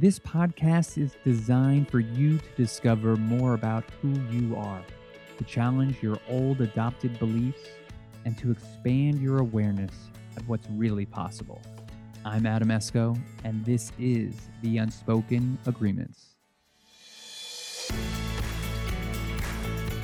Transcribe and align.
This 0.00 0.20
podcast 0.20 0.96
is 0.96 1.16
designed 1.24 1.90
for 1.90 1.98
you 1.98 2.38
to 2.38 2.48
discover 2.56 3.16
more 3.16 3.54
about 3.54 3.82
who 4.00 4.10
you 4.30 4.54
are, 4.54 4.80
to 5.38 5.42
challenge 5.42 5.96
your 6.00 6.20
old 6.28 6.60
adopted 6.60 7.18
beliefs, 7.18 7.66
and 8.24 8.38
to 8.38 8.52
expand 8.52 9.20
your 9.20 9.40
awareness 9.40 9.90
of 10.36 10.48
what's 10.48 10.68
really 10.70 11.04
possible. 11.04 11.60
I'm 12.24 12.46
Adam 12.46 12.68
Eskow, 12.68 13.20
and 13.42 13.64
this 13.64 13.90
is 13.98 14.36
The 14.62 14.78
Unspoken 14.78 15.58
Agreements. 15.66 16.36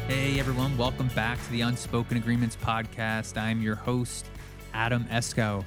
Hey 0.08 0.40
everyone, 0.40 0.76
welcome 0.76 1.06
back 1.14 1.40
to 1.44 1.50
the 1.52 1.60
Unspoken 1.60 2.16
Agreements 2.16 2.58
podcast. 2.60 3.40
I'm 3.40 3.62
your 3.62 3.76
host, 3.76 4.26
Adam 4.72 5.04
Eskow. 5.04 5.64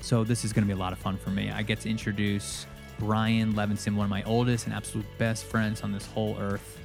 So, 0.00 0.22
this 0.22 0.44
is 0.44 0.52
going 0.52 0.62
to 0.62 0.72
be 0.72 0.78
a 0.78 0.80
lot 0.80 0.92
of 0.92 1.00
fun 1.00 1.16
for 1.18 1.30
me. 1.30 1.50
I 1.50 1.62
get 1.62 1.80
to 1.80 1.90
introduce 1.90 2.66
Brian 3.00 3.54
Levenson, 3.54 3.96
one 3.96 4.04
of 4.04 4.10
my 4.10 4.22
oldest 4.24 4.66
and 4.66 4.74
absolute 4.74 5.06
best 5.16 5.44
friends 5.46 5.82
on 5.82 5.90
this 5.90 6.06
whole 6.06 6.36
earth. 6.38 6.78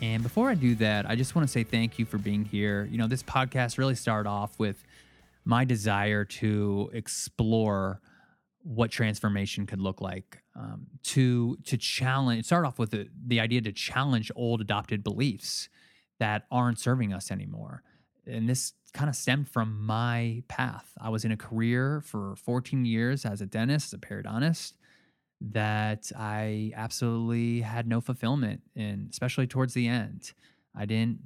And 0.00 0.22
before 0.22 0.48
I 0.48 0.54
do 0.54 0.74
that, 0.76 1.08
I 1.08 1.14
just 1.14 1.34
want 1.34 1.46
to 1.46 1.52
say 1.52 1.62
thank 1.62 1.98
you 1.98 2.06
for 2.06 2.16
being 2.16 2.46
here. 2.46 2.88
You 2.90 2.96
know, 2.96 3.06
this 3.06 3.22
podcast 3.22 3.76
really 3.76 3.94
started 3.94 4.28
off 4.28 4.58
with 4.58 4.82
my 5.44 5.66
desire 5.66 6.24
to 6.24 6.90
explore 6.94 8.00
what 8.62 8.90
transformation 8.90 9.66
could 9.66 9.80
look 9.80 10.00
like 10.00 10.42
um, 10.56 10.86
to 11.02 11.56
to 11.64 11.76
challenge 11.76 12.44
start 12.44 12.66
off 12.66 12.78
with 12.78 12.90
the, 12.90 13.08
the 13.26 13.40
idea 13.40 13.60
to 13.60 13.72
challenge 13.72 14.30
old 14.34 14.60
adopted 14.60 15.02
beliefs 15.04 15.68
that 16.18 16.44
aren't 16.50 16.78
serving 16.78 17.12
us 17.12 17.30
anymore 17.30 17.82
and 18.26 18.48
this 18.48 18.74
kind 18.92 19.08
of 19.08 19.14
stemmed 19.16 19.48
from 19.48 19.80
my 19.86 20.42
path 20.48 20.92
i 21.00 21.08
was 21.08 21.24
in 21.24 21.30
a 21.30 21.36
career 21.36 22.02
for 22.04 22.34
14 22.36 22.84
years 22.84 23.24
as 23.24 23.40
a 23.40 23.46
dentist 23.46 23.94
as 23.94 23.94
a 23.94 23.98
periodontist 23.98 24.72
that 25.40 26.10
i 26.16 26.72
absolutely 26.74 27.60
had 27.60 27.86
no 27.86 28.00
fulfillment 28.00 28.60
in 28.74 29.08
especially 29.10 29.46
towards 29.46 29.74
the 29.74 29.86
end 29.86 30.32
i 30.74 30.84
didn't 30.84 31.18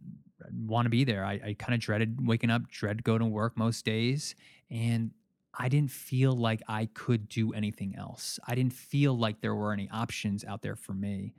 want 0.66 0.86
to 0.86 0.90
be 0.90 1.04
there 1.04 1.24
i, 1.24 1.40
I 1.44 1.56
kind 1.58 1.74
of 1.74 1.80
dreaded 1.80 2.26
waking 2.26 2.50
up 2.50 2.68
dread 2.68 3.02
going 3.04 3.20
to 3.20 3.26
work 3.26 3.56
most 3.56 3.84
days 3.84 4.34
and 4.70 5.12
I 5.54 5.68
didn't 5.68 5.90
feel 5.90 6.32
like 6.32 6.62
I 6.66 6.86
could 6.86 7.28
do 7.28 7.52
anything 7.52 7.94
else. 7.96 8.38
I 8.46 8.54
didn't 8.54 8.72
feel 8.72 9.16
like 9.16 9.40
there 9.40 9.54
were 9.54 9.72
any 9.72 9.88
options 9.90 10.44
out 10.44 10.62
there 10.62 10.76
for 10.76 10.94
me. 10.94 11.34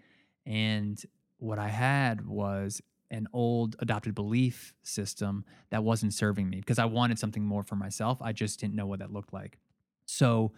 And 0.46 1.02
what 1.38 1.58
I 1.58 1.70
had 1.70 2.26
was 2.26 2.82
an 3.10 3.28
old 3.34 3.76
adopted 3.80 4.14
belief 4.16 4.74
system 4.84 5.46
that 5.72 5.84
wasn't 5.84 6.14
serving 6.14 6.50
me 6.50 6.58
because 6.58 6.80
I 6.80 6.86
wanted 6.86 7.18
something 7.18 7.44
more 7.44 7.64
for 7.64 7.76
myself. 7.76 8.22
I 8.22 8.34
just 8.34 8.60
didn't 8.60 8.76
know 8.76 8.86
what 8.86 9.00
that 9.00 9.12
looked 9.12 9.34
like. 9.34 9.58
So, 10.06 10.52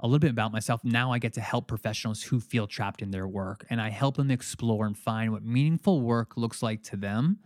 a 0.00 0.06
little 0.06 0.18
bit 0.18 0.30
about 0.30 0.52
myself. 0.52 0.84
Now 0.84 1.12
I 1.12 1.18
get 1.18 1.32
to 1.34 1.40
help 1.40 1.68
professionals 1.68 2.22
who 2.22 2.40
feel 2.40 2.66
trapped 2.66 3.00
in 3.00 3.10
their 3.10 3.28
work 3.28 3.64
and 3.70 3.80
I 3.80 3.90
help 3.90 4.16
them 4.16 4.30
explore 4.30 4.86
and 4.86 4.96
find 4.96 5.32
what 5.32 5.44
meaningful 5.44 6.00
work 6.00 6.36
looks 6.36 6.62
like 6.62 6.82
to 6.84 6.96
them. 6.96 7.38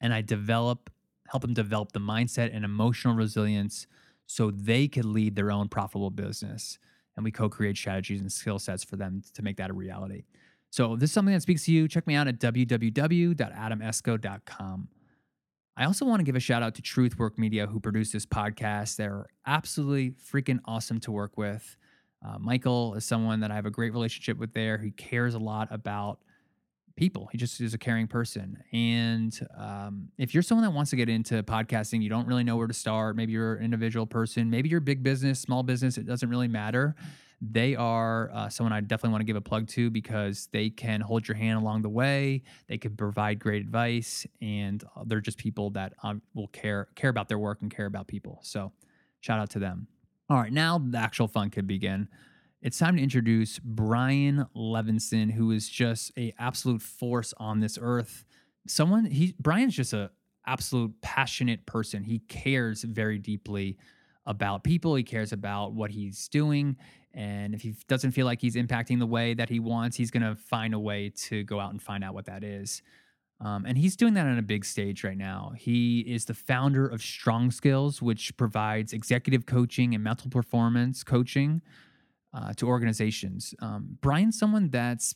And 0.00 0.14
I 0.14 0.22
develop, 0.22 0.90
help 1.28 1.42
them 1.42 1.54
develop 1.54 1.92
the 1.92 2.00
mindset 2.00 2.54
and 2.54 2.64
emotional 2.64 3.14
resilience 3.14 3.86
so 4.26 4.50
they 4.50 4.86
could 4.86 5.06
lead 5.06 5.34
their 5.34 5.50
own 5.50 5.68
profitable 5.68 6.10
business. 6.10 6.78
And 7.16 7.24
we 7.24 7.32
co 7.32 7.48
create 7.48 7.76
strategies 7.76 8.20
and 8.20 8.30
skill 8.30 8.60
sets 8.60 8.84
for 8.84 8.96
them 8.96 9.22
to 9.34 9.42
make 9.42 9.56
that 9.56 9.70
a 9.70 9.72
reality. 9.72 10.22
So, 10.70 10.94
if 10.94 11.00
this 11.00 11.10
is 11.10 11.14
something 11.14 11.34
that 11.34 11.40
speaks 11.40 11.64
to 11.64 11.72
you, 11.72 11.88
check 11.88 12.06
me 12.06 12.14
out 12.14 12.28
at 12.28 12.38
www.adameskow.com. 12.38 14.88
I 15.76 15.84
also 15.84 16.04
want 16.04 16.20
to 16.20 16.24
give 16.24 16.36
a 16.36 16.40
shout 16.40 16.62
out 16.62 16.74
to 16.74 16.82
Truthwork 16.82 17.38
Media, 17.38 17.66
who 17.66 17.80
produced 17.80 18.12
this 18.12 18.26
podcast. 18.26 18.96
They're 18.96 19.26
absolutely 19.46 20.10
freaking 20.10 20.58
awesome 20.64 21.00
to 21.00 21.10
work 21.10 21.38
with. 21.38 21.76
Uh, 22.24 22.38
Michael 22.38 22.94
is 22.94 23.04
someone 23.04 23.40
that 23.40 23.50
I 23.50 23.54
have 23.54 23.66
a 23.66 23.70
great 23.70 23.92
relationship 23.92 24.38
with 24.38 24.52
there. 24.52 24.78
He 24.78 24.90
cares 24.90 25.34
a 25.34 25.38
lot 25.38 25.68
about 25.70 26.18
people. 26.96 27.28
He 27.30 27.38
just 27.38 27.60
is 27.60 27.74
a 27.74 27.78
caring 27.78 28.08
person. 28.08 28.58
And 28.72 29.38
um, 29.56 30.08
if 30.18 30.34
you're 30.34 30.42
someone 30.42 30.64
that 30.64 30.72
wants 30.72 30.90
to 30.90 30.96
get 30.96 31.08
into 31.08 31.42
podcasting, 31.44 32.02
you 32.02 32.08
don't 32.08 32.26
really 32.26 32.42
know 32.42 32.56
where 32.56 32.66
to 32.66 32.74
start. 32.74 33.14
Maybe 33.16 33.32
you're 33.32 33.54
an 33.54 33.64
individual 33.64 34.04
person, 34.04 34.50
maybe 34.50 34.68
you're 34.68 34.80
big 34.80 35.02
business, 35.02 35.38
small 35.40 35.62
business, 35.62 35.96
it 35.96 36.06
doesn't 36.06 36.28
really 36.28 36.48
matter. 36.48 36.96
They 37.40 37.76
are 37.76 38.30
uh, 38.34 38.48
someone 38.48 38.72
I 38.72 38.80
definitely 38.80 39.10
want 39.10 39.20
to 39.20 39.26
give 39.26 39.36
a 39.36 39.40
plug 39.40 39.68
to 39.68 39.90
because 39.90 40.48
they 40.50 40.70
can 40.70 41.00
hold 41.00 41.28
your 41.28 41.36
hand 41.36 41.60
along 41.60 41.82
the 41.82 41.88
way. 41.88 42.42
They 42.66 42.78
can 42.78 42.96
provide 42.96 43.38
great 43.38 43.62
advice, 43.62 44.26
and 44.42 44.82
uh, 44.96 45.04
they're 45.06 45.20
just 45.20 45.38
people 45.38 45.70
that 45.70 45.92
um, 46.02 46.20
will 46.34 46.48
care 46.48 46.88
care 46.96 47.10
about 47.10 47.28
their 47.28 47.38
work 47.38 47.62
and 47.62 47.70
care 47.70 47.86
about 47.86 48.08
people. 48.08 48.40
So, 48.42 48.72
shout 49.20 49.38
out 49.38 49.50
to 49.50 49.60
them. 49.60 49.86
All 50.30 50.36
right, 50.36 50.52
now 50.52 50.78
the 50.78 50.98
actual 50.98 51.28
fun 51.28 51.50
could 51.50 51.66
begin 51.66 52.08
it's 52.60 52.78
time 52.78 52.96
to 52.96 53.02
introduce 53.02 53.60
Brian 53.60 54.44
Levenson, 54.56 55.30
who 55.30 55.52
is 55.52 55.68
just 55.68 56.10
a 56.18 56.34
absolute 56.38 56.82
force 56.82 57.32
on 57.38 57.60
this 57.60 57.78
earth. 57.80 58.24
Someone 58.66 59.04
he 59.04 59.34
Brian's 59.38 59.76
just 59.76 59.92
a 59.92 60.10
absolute 60.46 60.92
passionate 61.00 61.66
person. 61.66 62.02
He 62.02 62.18
cares 62.20 62.82
very 62.82 63.18
deeply 63.18 63.78
about 64.26 64.64
people. 64.64 64.94
He 64.94 65.04
cares 65.04 65.32
about 65.32 65.72
what 65.72 65.90
he's 65.90 66.28
doing. 66.28 66.76
And 67.14 67.54
if 67.54 67.62
he 67.62 67.74
doesn't 67.86 68.10
feel 68.10 68.26
like 68.26 68.40
he's 68.40 68.56
impacting 68.56 68.98
the 68.98 69.06
way 69.06 69.34
that 69.34 69.48
he 69.48 69.60
wants, 69.60 69.96
he's 69.96 70.10
going 70.10 70.22
to 70.22 70.36
find 70.36 70.74
a 70.74 70.78
way 70.78 71.10
to 71.10 71.44
go 71.44 71.60
out 71.60 71.70
and 71.70 71.80
find 71.80 72.04
out 72.04 72.14
what 72.14 72.26
that 72.26 72.44
is. 72.44 72.82
Um, 73.40 73.64
and 73.66 73.78
he's 73.78 73.94
doing 73.94 74.14
that 74.14 74.26
on 74.26 74.36
a 74.36 74.42
big 74.42 74.64
stage 74.64 75.04
right 75.04 75.16
now. 75.16 75.52
He 75.56 76.00
is 76.00 76.24
the 76.24 76.34
founder 76.34 76.86
of 76.88 77.00
Strong 77.00 77.52
Skills, 77.52 78.02
which 78.02 78.36
provides 78.36 78.92
executive 78.92 79.46
coaching 79.46 79.94
and 79.94 80.02
mental 80.02 80.28
performance 80.28 81.04
coaching 81.04 81.62
uh, 82.34 82.52
to 82.54 82.66
organizations. 82.66 83.54
Um, 83.60 83.98
Brian's 84.00 84.38
someone 84.38 84.70
that's 84.70 85.14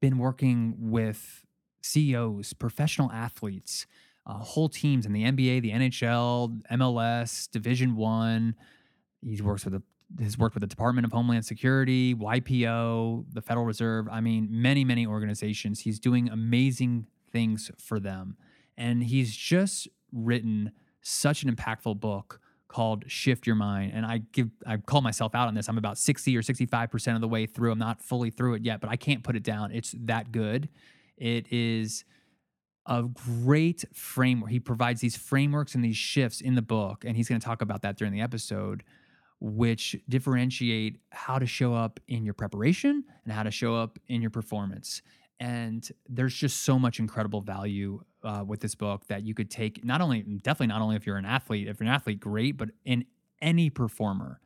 been 0.00 0.18
working 0.18 0.74
with 0.78 1.44
CEOs, 1.82 2.54
professional 2.54 3.10
athletes, 3.12 3.86
uh, 4.26 4.34
whole 4.34 4.68
teams 4.68 5.06
in 5.06 5.12
the 5.12 5.22
NBA, 5.22 5.62
the 5.62 5.70
NHL, 5.70 6.62
MLS, 6.72 7.50
Division 7.50 7.96
One. 7.96 8.56
He 9.22 9.40
works 9.40 9.64
with 9.64 9.74
the 9.74 9.82
has 10.24 10.36
worked 10.36 10.56
with 10.56 10.62
the 10.62 10.66
Department 10.66 11.04
of 11.04 11.12
Homeland 11.12 11.44
Security, 11.44 12.16
YPO, 12.16 13.26
the 13.32 13.40
Federal 13.40 13.64
Reserve. 13.64 14.08
I 14.10 14.20
mean, 14.20 14.48
many, 14.50 14.84
many 14.84 15.06
organizations. 15.06 15.80
He's 15.80 16.00
doing 16.00 16.28
amazing 16.28 17.06
things 17.32 17.70
for 17.78 18.00
them. 18.00 18.36
And 18.76 19.02
he's 19.04 19.34
just 19.36 19.88
written 20.12 20.72
such 21.02 21.42
an 21.42 21.54
impactful 21.54 22.00
book 22.00 22.40
called 22.68 23.04
Shift 23.08 23.46
Your 23.46 23.56
Mind. 23.56 23.92
And 23.94 24.06
I 24.06 24.18
give 24.32 24.50
I 24.66 24.76
call 24.76 25.00
myself 25.00 25.34
out 25.34 25.48
on 25.48 25.54
this. 25.54 25.68
I'm 25.68 25.78
about 25.78 25.98
60 25.98 26.36
or 26.36 26.42
65% 26.42 27.14
of 27.14 27.20
the 27.20 27.28
way 27.28 27.46
through. 27.46 27.72
I'm 27.72 27.78
not 27.78 28.00
fully 28.00 28.30
through 28.30 28.54
it 28.54 28.62
yet, 28.62 28.80
but 28.80 28.88
I 28.88 28.96
can't 28.96 29.24
put 29.24 29.36
it 29.36 29.42
down. 29.42 29.72
It's 29.72 29.94
that 29.98 30.30
good. 30.32 30.68
It 31.16 31.52
is 31.52 32.04
a 32.86 33.02
great 33.02 33.84
framework. 33.92 34.50
He 34.50 34.60
provides 34.60 35.00
these 35.00 35.16
frameworks 35.16 35.74
and 35.74 35.84
these 35.84 35.96
shifts 35.96 36.40
in 36.40 36.54
the 36.54 36.62
book, 36.62 37.04
and 37.04 37.16
he's 37.16 37.28
going 37.28 37.40
to 37.40 37.44
talk 37.44 37.60
about 37.60 37.82
that 37.82 37.96
during 37.96 38.12
the 38.12 38.20
episode, 38.20 38.84
which 39.40 39.96
differentiate 40.08 40.98
how 41.10 41.38
to 41.38 41.46
show 41.46 41.74
up 41.74 42.00
in 42.08 42.24
your 42.24 42.34
preparation 42.34 43.04
and 43.24 43.32
how 43.32 43.42
to 43.42 43.50
show 43.50 43.74
up 43.74 43.98
in 44.08 44.20
your 44.22 44.30
performance. 44.30 45.02
And 45.40 45.90
there's 46.06 46.34
just 46.34 46.62
so 46.62 46.78
much 46.78 46.98
incredible 46.98 47.40
value 47.40 48.04
uh, 48.22 48.44
with 48.46 48.60
this 48.60 48.74
book 48.74 49.06
that 49.06 49.24
you 49.24 49.34
could 49.34 49.50
take 49.50 49.82
not 49.82 50.02
only 50.02 50.20
definitely 50.22 50.66
not 50.66 50.82
only 50.82 50.96
if 50.96 51.06
you're 51.06 51.16
an 51.16 51.24
athlete 51.24 51.66
if 51.66 51.80
you're 51.80 51.88
an 51.88 51.94
athlete 51.94 52.20
great 52.20 52.58
but 52.58 52.68
in 52.84 53.06
any 53.40 53.70
performer. 53.70 54.40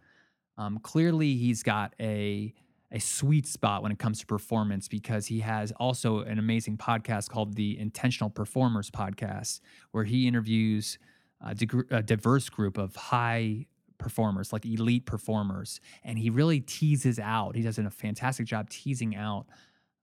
Um, 0.56 0.78
clearly 0.78 1.34
he's 1.34 1.62
got 1.64 1.94
a 2.00 2.54
a 2.92 3.00
sweet 3.00 3.44
spot 3.44 3.82
when 3.82 3.90
it 3.90 3.98
comes 3.98 4.20
to 4.20 4.26
performance 4.26 4.86
because 4.86 5.26
he 5.26 5.40
has 5.40 5.72
also 5.72 6.20
an 6.20 6.38
amazing 6.38 6.76
podcast 6.76 7.28
called 7.28 7.54
the 7.54 7.76
intentional 7.76 8.30
performers 8.30 8.88
podcast 8.88 9.60
where 9.90 10.04
he 10.04 10.28
interviews 10.28 10.98
a, 11.40 11.56
a 11.90 12.02
diverse 12.02 12.48
group 12.48 12.78
of 12.78 12.94
high 12.94 13.66
performers 13.98 14.52
like 14.52 14.64
elite 14.64 15.06
performers 15.06 15.80
and 16.04 16.18
he 16.18 16.30
really 16.30 16.60
teases 16.60 17.18
out 17.18 17.56
he 17.56 17.62
does 17.62 17.78
a 17.78 17.90
fantastic 17.90 18.46
job 18.46 18.70
teasing 18.70 19.16
out 19.16 19.46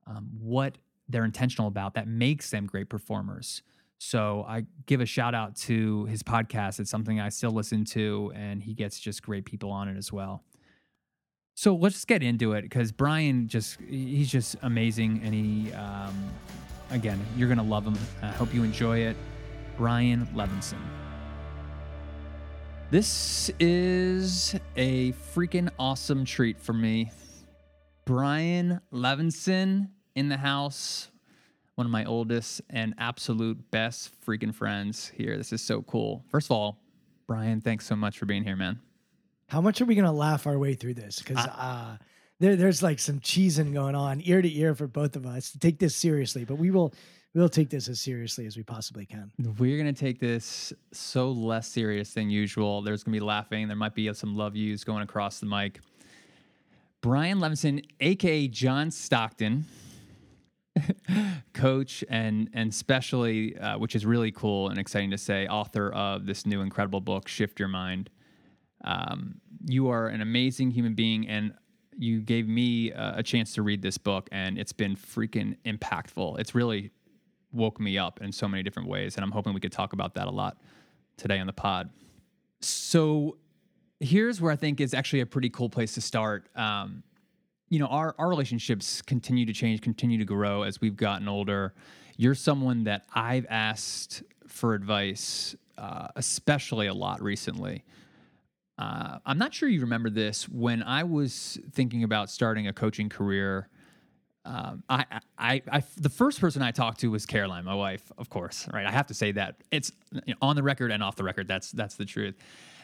um, 0.07 0.29
what 0.39 0.77
they're 1.09 1.25
intentional 1.25 1.67
about 1.67 1.93
that 1.95 2.07
makes 2.07 2.49
them 2.49 2.65
great 2.65 2.89
performers. 2.89 3.61
So 3.97 4.45
I 4.47 4.65
give 4.87 4.99
a 4.99 5.05
shout 5.05 5.35
out 5.35 5.55
to 5.57 6.05
his 6.05 6.23
podcast. 6.23 6.79
It's 6.79 6.89
something 6.89 7.19
I 7.19 7.29
still 7.29 7.51
listen 7.51 7.85
to, 7.85 8.31
and 8.35 8.63
he 8.63 8.73
gets 8.73 8.99
just 8.99 9.21
great 9.21 9.45
people 9.45 9.71
on 9.71 9.87
it 9.87 9.97
as 9.97 10.11
well. 10.11 10.43
So 11.53 11.75
let's 11.75 12.03
get 12.05 12.23
into 12.23 12.53
it 12.53 12.63
because 12.63 12.91
Brian 12.91 13.47
just 13.47 13.79
he's 13.81 14.31
just 14.31 14.55
amazing, 14.63 15.21
and 15.23 15.33
he 15.33 15.71
um, 15.73 16.31
again 16.89 17.19
you're 17.37 17.49
gonna 17.49 17.61
love 17.61 17.85
him. 17.85 17.97
I 18.23 18.29
hope 18.31 18.53
you 18.53 18.63
enjoy 18.63 18.99
it. 18.99 19.15
Brian 19.77 20.25
Levenson. 20.33 20.79
This 22.89 23.51
is 23.59 24.55
a 24.75 25.13
freaking 25.13 25.69
awesome 25.77 26.25
treat 26.25 26.59
for 26.59 26.73
me. 26.73 27.11
Brian 28.05 28.81
Levenson 28.91 29.89
in 30.15 30.29
the 30.29 30.37
house, 30.37 31.09
one 31.75 31.85
of 31.85 31.91
my 31.91 32.05
oldest 32.05 32.61
and 32.69 32.93
absolute 32.97 33.71
best 33.71 34.11
freaking 34.25 34.53
friends 34.53 35.11
here. 35.15 35.37
This 35.37 35.53
is 35.53 35.61
so 35.61 35.81
cool. 35.83 36.23
First 36.29 36.47
of 36.47 36.51
all, 36.51 36.79
Brian, 37.27 37.61
thanks 37.61 37.85
so 37.85 37.95
much 37.95 38.17
for 38.17 38.25
being 38.25 38.43
here, 38.43 38.55
man. 38.55 38.79
How 39.47 39.61
much 39.61 39.81
are 39.81 39.85
we 39.85 39.95
gonna 39.95 40.11
laugh 40.11 40.47
our 40.47 40.57
way 40.57 40.73
through 40.73 40.95
this? 40.95 41.19
Because 41.19 41.45
uh, 41.45 41.97
there, 42.39 42.55
there's 42.55 42.81
like 42.81 42.99
some 42.99 43.19
cheesing 43.19 43.73
going 43.73 43.95
on 43.95 44.21
ear 44.23 44.41
to 44.41 44.57
ear 44.57 44.75
for 44.75 44.87
both 44.87 45.15
of 45.15 45.25
us 45.25 45.51
to 45.51 45.59
take 45.59 45.79
this 45.79 45.95
seriously, 45.95 46.45
but 46.45 46.55
we 46.55 46.71
will 46.71 46.93
we'll 47.33 47.49
take 47.49 47.69
this 47.69 47.87
as 47.87 47.99
seriously 47.99 48.45
as 48.45 48.57
we 48.57 48.63
possibly 48.63 49.05
can. 49.05 49.31
We're 49.57 49.77
gonna 49.77 49.93
take 49.93 50.19
this 50.19 50.73
so 50.91 51.31
less 51.31 51.67
serious 51.67 52.13
than 52.13 52.29
usual. 52.29 52.81
There's 52.81 53.03
gonna 53.03 53.15
be 53.15 53.19
laughing. 53.19 53.67
There 53.67 53.77
might 53.77 53.95
be 53.95 54.11
some 54.13 54.35
love 54.35 54.55
yous 54.55 54.83
going 54.83 55.03
across 55.03 55.39
the 55.39 55.45
mic. 55.45 55.79
Brian 57.01 57.39
Levenson, 57.39 57.83
aka 57.99 58.47
John 58.47 58.91
Stockton, 58.91 59.65
coach 61.53 62.03
and 62.09 62.49
and 62.53 62.69
especially, 62.69 63.57
uh, 63.57 63.77
which 63.77 63.95
is 63.95 64.05
really 64.05 64.31
cool 64.31 64.69
and 64.69 64.79
exciting 64.79 65.11
to 65.11 65.17
say, 65.17 65.47
author 65.47 65.91
of 65.91 66.25
this 66.25 66.45
new 66.45 66.61
incredible 66.61 67.01
book, 67.01 67.27
Shift 67.27 67.59
Your 67.59 67.69
Mind. 67.69 68.09
Um, 68.83 69.41
you 69.65 69.89
are 69.89 70.07
an 70.07 70.21
amazing 70.21 70.71
human 70.71 70.93
being, 70.93 71.27
and 71.27 71.53
you 71.97 72.21
gave 72.21 72.47
me 72.47 72.91
uh, 72.91 73.17
a 73.17 73.23
chance 73.23 73.53
to 73.55 73.61
read 73.61 73.81
this 73.81 73.97
book, 73.97 74.29
and 74.31 74.57
it's 74.57 74.73
been 74.73 74.95
freaking 74.95 75.57
impactful. 75.65 76.39
It's 76.39 76.55
really 76.55 76.91
woke 77.51 77.79
me 77.79 77.97
up 77.97 78.21
in 78.21 78.31
so 78.31 78.47
many 78.47 78.63
different 78.63 78.87
ways, 78.87 79.15
and 79.15 79.23
I'm 79.23 79.31
hoping 79.31 79.53
we 79.53 79.59
could 79.59 79.71
talk 79.71 79.93
about 79.93 80.15
that 80.15 80.27
a 80.27 80.31
lot 80.31 80.57
today 81.17 81.39
on 81.39 81.47
the 81.47 81.53
pod. 81.53 81.89
So, 82.61 83.37
here's 84.01 84.41
where 84.41 84.51
I 84.51 84.55
think 84.55 84.81
is 84.81 84.93
actually 84.93 85.21
a 85.21 85.25
pretty 85.25 85.49
cool 85.49 85.69
place 85.69 85.93
to 85.93 86.01
start. 86.01 86.49
Um, 86.55 87.03
you 87.69 87.79
know, 87.79 87.85
our 87.87 88.15
our 88.17 88.27
relationships 88.27 89.01
continue 89.01 89.45
to 89.45 89.53
change, 89.53 89.81
continue 89.81 90.17
to 90.17 90.25
grow 90.25 90.63
as 90.63 90.81
we've 90.81 90.97
gotten 90.97 91.27
older. 91.27 91.73
You're 92.17 92.35
someone 92.35 92.83
that 92.83 93.05
I've 93.13 93.45
asked 93.49 94.23
for 94.47 94.73
advice, 94.73 95.55
uh, 95.77 96.09
especially 96.15 96.87
a 96.87 96.93
lot 96.93 97.21
recently. 97.21 97.85
Uh, 98.77 99.19
I'm 99.25 99.37
not 99.37 99.53
sure 99.53 99.69
you 99.69 99.81
remember 99.81 100.09
this. 100.09 100.49
When 100.49 100.83
I 100.83 101.03
was 101.03 101.59
thinking 101.71 102.03
about 102.03 102.29
starting 102.29 102.67
a 102.67 102.73
coaching 102.73 103.09
career, 103.09 103.69
um, 104.43 104.83
I, 104.89 105.05
I, 105.37 105.61
I, 105.71 105.83
the 105.97 106.09
first 106.09 106.41
person 106.41 106.63
I 106.63 106.71
talked 106.71 107.01
to 107.01 107.11
was 107.11 107.27
Caroline, 107.27 107.63
my 107.63 107.75
wife, 107.75 108.11
of 108.17 108.29
course, 108.29 108.67
right? 108.73 108.87
I 108.87 108.91
have 108.91 109.07
to 109.07 109.13
say 109.13 109.31
that 109.33 109.57
it's 109.69 109.91
on 110.41 110.55
the 110.55 110.63
record 110.63 110.91
and 110.91 111.03
off 111.03 111.15
the 111.15 111.23
record. 111.23 111.47
That's 111.47 111.71
that's 111.71 111.95
the 111.95 112.05
truth. 112.05 112.35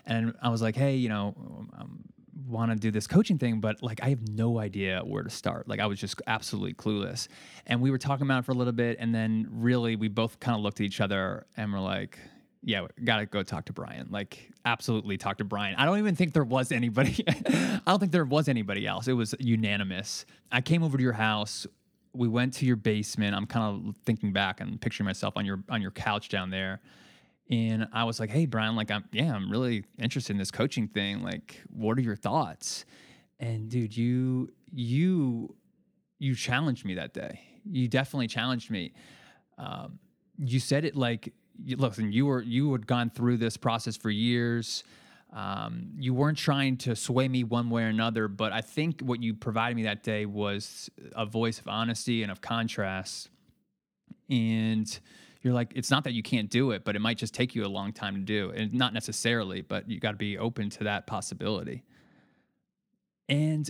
And 0.07 0.33
I 0.41 0.49
was 0.49 0.61
like, 0.61 0.75
hey, 0.75 0.95
you 0.95 1.09
know, 1.09 1.35
um, 1.77 2.03
want 2.47 2.71
to 2.71 2.77
do 2.77 2.91
this 2.91 3.07
coaching 3.07 3.37
thing, 3.37 3.59
but 3.59 3.83
like 3.83 3.99
I 4.01 4.09
have 4.09 4.27
no 4.29 4.57
idea 4.57 5.01
where 5.03 5.21
to 5.21 5.29
start. 5.29 5.67
Like 5.67 5.79
I 5.79 5.85
was 5.85 5.99
just 5.99 6.21
absolutely 6.27 6.73
clueless. 6.73 7.27
And 7.65 7.81
we 7.81 7.91
were 7.91 7.97
talking 7.97 8.25
about 8.25 8.39
it 8.39 8.45
for 8.45 8.53
a 8.53 8.55
little 8.55 8.73
bit, 8.73 8.97
and 8.99 9.13
then 9.13 9.47
really 9.51 9.95
we 9.95 10.07
both 10.07 10.39
kind 10.39 10.55
of 10.55 10.63
looked 10.63 10.79
at 10.79 10.85
each 10.85 11.01
other 11.01 11.45
and 11.57 11.71
we're 11.71 11.79
like, 11.79 12.17
yeah, 12.63 12.87
gotta 13.03 13.25
go 13.25 13.43
talk 13.43 13.65
to 13.65 13.73
Brian. 13.73 14.07
Like, 14.09 14.51
absolutely 14.65 15.17
talk 15.17 15.37
to 15.37 15.43
Brian. 15.43 15.75
I 15.75 15.85
don't 15.85 15.99
even 15.99 16.15
think 16.15 16.33
there 16.33 16.43
was 16.43 16.71
anybody. 16.71 17.23
I 17.47 17.81
don't 17.85 17.99
think 17.99 18.11
there 18.11 18.25
was 18.25 18.47
anybody 18.47 18.87
else. 18.87 19.07
It 19.07 19.13
was 19.13 19.35
unanimous. 19.39 20.25
I 20.51 20.61
came 20.61 20.83
over 20.83 20.97
to 20.97 21.03
your 21.03 21.13
house. 21.13 21.67
We 22.13 22.27
went 22.27 22.53
to 22.55 22.65
your 22.65 22.75
basement. 22.75 23.35
I'm 23.35 23.45
kind 23.45 23.87
of 23.87 23.95
thinking 24.05 24.33
back 24.33 24.59
and 24.59 24.81
picturing 24.81 25.05
myself 25.05 25.37
on 25.37 25.45
your 25.45 25.63
on 25.69 25.81
your 25.81 25.91
couch 25.91 26.29
down 26.29 26.49
there. 26.49 26.81
And 27.49 27.87
I 27.93 28.03
was 28.03 28.19
like, 28.19 28.29
"Hey, 28.29 28.45
Brian, 28.45 28.75
like, 28.75 28.91
I'm 28.91 29.05
yeah, 29.11 29.33
I'm 29.33 29.49
really 29.49 29.85
interested 29.99 30.33
in 30.33 30.37
this 30.37 30.51
coaching 30.51 30.87
thing. 30.87 31.23
Like, 31.23 31.61
what 31.69 31.97
are 31.97 32.01
your 32.01 32.15
thoughts?" 32.15 32.85
And 33.39 33.69
dude, 33.69 33.95
you 33.95 34.51
you 34.71 35.55
you 36.19 36.35
challenged 36.35 36.85
me 36.85 36.95
that 36.95 37.13
day. 37.13 37.39
You 37.63 37.87
definitely 37.87 38.27
challenged 38.27 38.69
me. 38.69 38.93
Um, 39.57 39.99
you 40.37 40.59
said 40.59 40.85
it 40.85 40.95
like 40.95 41.33
listen, 41.65 42.11
you 42.11 42.25
were 42.25 42.41
you 42.41 42.71
had 42.71 42.87
gone 42.87 43.09
through 43.09 43.37
this 43.37 43.57
process 43.57 43.97
for 43.97 44.09
years. 44.09 44.83
Um, 45.33 45.91
you 45.97 46.13
weren't 46.13 46.37
trying 46.37 46.77
to 46.77 46.95
sway 46.95 47.27
me 47.27 47.43
one 47.43 47.69
way 47.69 47.83
or 47.83 47.87
another, 47.87 48.27
but 48.27 48.53
I 48.53 48.61
think 48.61 49.01
what 49.01 49.21
you 49.21 49.33
provided 49.33 49.75
me 49.75 49.83
that 49.83 50.01
day 50.01 50.25
was 50.25 50.89
a 51.15 51.25
voice 51.25 51.59
of 51.59 51.67
honesty 51.67 52.23
and 52.23 52.31
of 52.31 52.39
contrast. 52.39 53.29
And 54.29 54.99
you're 55.47 55.55
like, 55.55 55.71
it's 55.75 55.89
not 55.89 56.03
that 56.03 56.13
you 56.13 56.21
can't 56.21 56.49
do 56.49 56.71
it, 56.71 56.83
but 56.83 56.95
it 56.95 56.99
might 56.99 57.17
just 57.17 57.33
take 57.33 57.55
you 57.55 57.65
a 57.65 57.67
long 57.67 57.93
time 57.93 58.15
to 58.15 58.21
do. 58.21 58.51
And 58.51 58.73
not 58.73 58.93
necessarily, 58.93 59.61
but 59.61 59.89
you 59.89 59.99
got 59.99 60.11
to 60.11 60.17
be 60.17 60.37
open 60.37 60.69
to 60.71 60.83
that 60.83 61.07
possibility. 61.07 61.83
And 63.29 63.69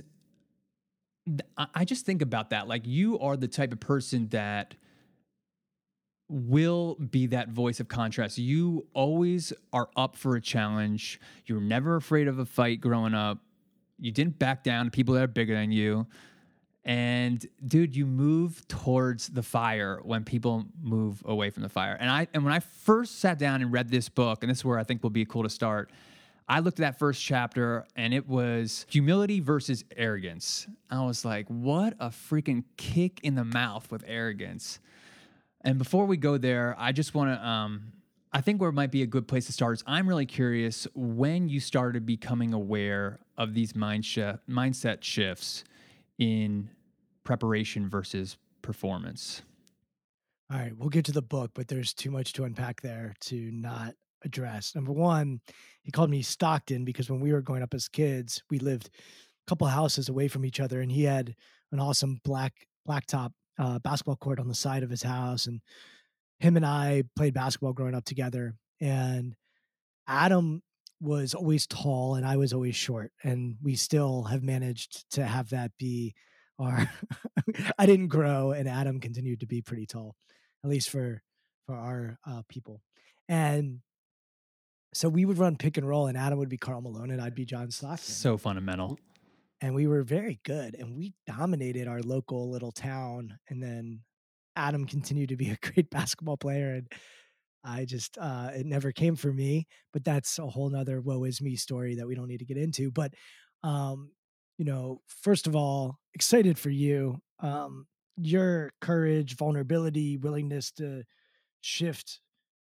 I 1.58 1.86
just 1.86 2.06
think 2.06 2.22
about 2.22 2.50
that. 2.50 2.68
Like, 2.68 2.88
you 2.88 3.20
are 3.20 3.38
the 3.38 3.48
type 3.48 3.72
of 3.74 3.80
person 3.80 4.28
that 4.30 4.76
will 6.30 6.96
be 6.96 7.28
that 7.28 7.50
voice 7.50 7.80
of 7.80 7.88
contrast. 7.88 8.38
You 8.38 8.88
always 8.94 9.54
are 9.72 9.90
up 9.96 10.16
for 10.16 10.36
a 10.36 10.42
challenge. 10.42 11.22
You're 11.46 11.62
never 11.62 11.96
afraid 11.96 12.28
of 12.28 12.40
a 12.40 12.46
fight 12.46 12.82
growing 12.82 13.14
up. 13.14 13.40
You 14.00 14.12
didn't 14.12 14.38
back 14.40 14.64
down 14.64 14.86
to 14.86 14.92
people 14.92 15.16
that 15.16 15.24
are 15.24 15.28
bigger 15.28 15.56
than 15.56 15.72
you. 15.72 16.08
And 16.88 17.46
dude, 17.68 17.98
you 17.98 18.06
move 18.06 18.66
towards 18.70 19.28
the 19.28 19.44
fire 19.44 20.00
when 20.04 20.24
people 20.24 20.66
move 20.82 21.22
away 21.26 21.50
from 21.50 21.64
the 21.64 21.70
fire. 21.70 21.98
And 22.00 22.10
I 22.10 22.28
and 22.34 22.46
when 22.46 22.54
I 22.54 22.62
first 22.62 23.20
sat 23.20 23.38
down 23.38 23.62
and 23.62 23.74
read 23.74 23.90
this 23.90 24.08
book, 24.08 24.42
and 24.42 24.50
this 24.50 24.60
is 24.60 24.66
where 24.66 24.80
I 24.80 24.86
think 24.86 25.04
will 25.04 25.10
be 25.10 25.26
cool 25.26 25.44
to 25.44 25.50
start. 25.50 25.92
I 26.48 26.62
looked 26.62 26.80
at 26.80 26.84
that 26.94 26.98
first 26.98 27.22
chapter 27.22 27.86
and 27.98 28.14
it 28.14 28.26
was 28.26 28.86
humility 28.90 29.42
versus 29.42 29.84
arrogance. 29.98 30.66
I 30.90 31.04
was 31.04 31.26
like, 31.26 31.46
what 31.50 31.94
a 32.00 32.08
freaking 32.08 32.64
kick 32.78 33.20
in 33.22 33.36
the 33.36 33.44
mouth 33.44 33.92
with 33.92 34.06
arrogance. 34.08 34.80
And 35.60 35.78
before 35.78 36.06
we 36.06 36.16
go 36.16 36.38
there, 36.38 36.74
I 36.80 36.94
just 36.94 37.14
want 37.14 37.38
to, 37.38 37.46
um, 37.46 37.92
I 38.32 38.40
think 38.40 38.62
where 38.62 38.72
might 38.72 38.92
be 38.92 39.02
a 39.02 39.08
good 39.08 39.28
place 39.28 39.48
to 39.48 39.52
start 39.52 39.74
is 39.80 39.84
I'm 39.86 40.08
really 40.08 40.26
curious 40.26 40.88
when 40.96 41.50
you 41.50 41.60
started 41.60 42.06
becoming 42.06 42.54
aware 42.54 43.20
of 43.38 43.54
these 43.54 43.76
mind 43.76 44.04
mindset 44.04 45.04
shifts 45.04 45.66
in 46.18 46.70
preparation 47.28 47.90
versus 47.90 48.38
performance. 48.62 49.42
All 50.50 50.58
right, 50.58 50.72
we'll 50.78 50.88
get 50.88 51.04
to 51.06 51.12
the 51.12 51.22
book, 51.22 51.52
but 51.54 51.68
there's 51.68 51.94
too 51.94 52.10
much 52.10 52.32
to 52.34 52.46
unpack 52.46 52.80
there 52.80 53.16
to 53.26 53.52
not 53.52 53.96
address. 54.24 54.74
Number 54.74 54.94
one, 54.94 55.42
he 55.84 55.92
called 55.92 56.10
me 56.10 56.22
Stockton 56.22 56.86
because 56.86 57.10
when 57.10 57.20
we 57.20 57.34
were 57.34 57.42
growing 57.42 57.64
up 57.64 57.74
as 57.74 57.90
kids, 57.90 58.42
we 58.50 58.60
lived 58.60 58.90
a 58.96 59.50
couple 59.50 59.68
houses 59.68 60.08
away 60.08 60.30
from 60.30 60.46
each 60.46 60.62
other, 60.62 60.80
and 60.80 60.90
he 60.90 61.04
had 61.04 61.36
an 61.74 61.82
awesome 61.82 62.22
black 62.24 62.54
blacktop 62.88 63.32
uh, 63.60 63.78
basketball 63.80 64.16
court 64.16 64.40
on 64.40 64.48
the 64.48 64.56
side 64.56 64.84
of 64.84 64.90
his 64.90 65.04
house, 65.04 65.48
and 65.48 65.60
him 66.40 66.56
and 66.56 66.66
I 66.66 67.04
played 67.18 67.34
basketball 67.34 67.74
growing 67.74 67.94
up 67.94 68.06
together. 68.06 68.54
And 68.80 69.36
Adam 70.08 70.64
was 71.02 71.34
always 71.34 71.68
tall, 71.68 72.16
and 72.16 72.26
I 72.26 72.38
was 72.38 72.54
always 72.54 72.78
short, 72.78 73.12
and 73.22 73.58
we 73.62 73.76
still 73.76 74.24
have 74.24 74.44
managed 74.44 75.12
to 75.12 75.26
have 75.26 75.50
that 75.50 75.72
be 75.78 76.16
our. 76.60 76.90
I 77.78 77.86
didn't 77.86 78.08
grow, 78.08 78.52
and 78.52 78.68
Adam 78.68 79.00
continued 79.00 79.40
to 79.42 79.48
be 79.48 79.62
pretty 79.62 79.86
tall, 79.86 80.16
at 80.64 80.70
least 80.70 80.90
for 80.90 81.22
for 81.66 81.76
our 81.76 82.18
uh, 82.26 82.42
people, 82.50 82.82
and 83.28 83.80
so 84.94 85.10
we 85.10 85.26
would 85.26 85.38
run 85.38 85.58
pick 85.58 85.78
and 85.78 85.88
roll, 85.88 86.08
and 86.08 86.18
Adam 86.18 86.40
would 86.40 86.50
be 86.50 86.58
Karl 86.58 86.82
Malone, 86.82 87.12
and 87.12 87.22
I'd 87.22 87.36
be 87.36 87.46
John 87.46 87.72
Stockton. 87.72 88.14
So 88.14 88.38
fundamental 88.38 88.98
and 89.62 89.74
we 89.74 89.88
were 89.88 90.04
very 90.04 90.40
good 90.44 90.76
and 90.76 90.96
we 90.96 91.14
dominated 91.26 91.88
our 91.88 92.02
local 92.02 92.50
little 92.50 92.72
town 92.72 93.38
and 93.50 93.62
then 93.62 94.02
adam 94.56 94.86
continued 94.86 95.30
to 95.30 95.38
be 95.38 95.50
a 95.52 95.58
great 95.62 95.90
basketball 95.90 96.38
player 96.38 96.74
and 96.74 96.92
i 97.64 97.86
just 97.86 98.18
uh 98.18 98.50
it 98.54 98.66
never 98.66 98.92
came 98.92 99.16
for 99.16 99.34
me 99.34 99.68
but 99.94 100.04
that's 100.04 100.40
a 100.40 100.48
whole 100.48 100.70
nother 100.70 101.02
woe 101.02 101.24
is 101.24 101.42
me 101.42 101.56
story 101.56 101.96
that 101.96 102.08
we 102.08 102.16
don't 102.16 102.28
need 102.28 102.40
to 102.40 102.46
get 102.46 102.58
into 102.58 102.92
but 102.92 103.14
um 103.64 104.12
you 104.58 104.66
know 104.66 105.02
first 105.08 105.48
of 105.48 105.56
all 105.56 106.00
excited 106.14 106.58
for 106.58 106.70
you 106.70 107.20
um 107.40 107.86
your 108.18 108.72
courage 108.82 109.36
vulnerability 109.36 110.18
willingness 110.18 110.72
to 110.72 111.04
shift 111.62 112.20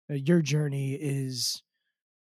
uh, 0.09 0.13
your 0.15 0.41
journey 0.41 0.93
is 0.93 1.61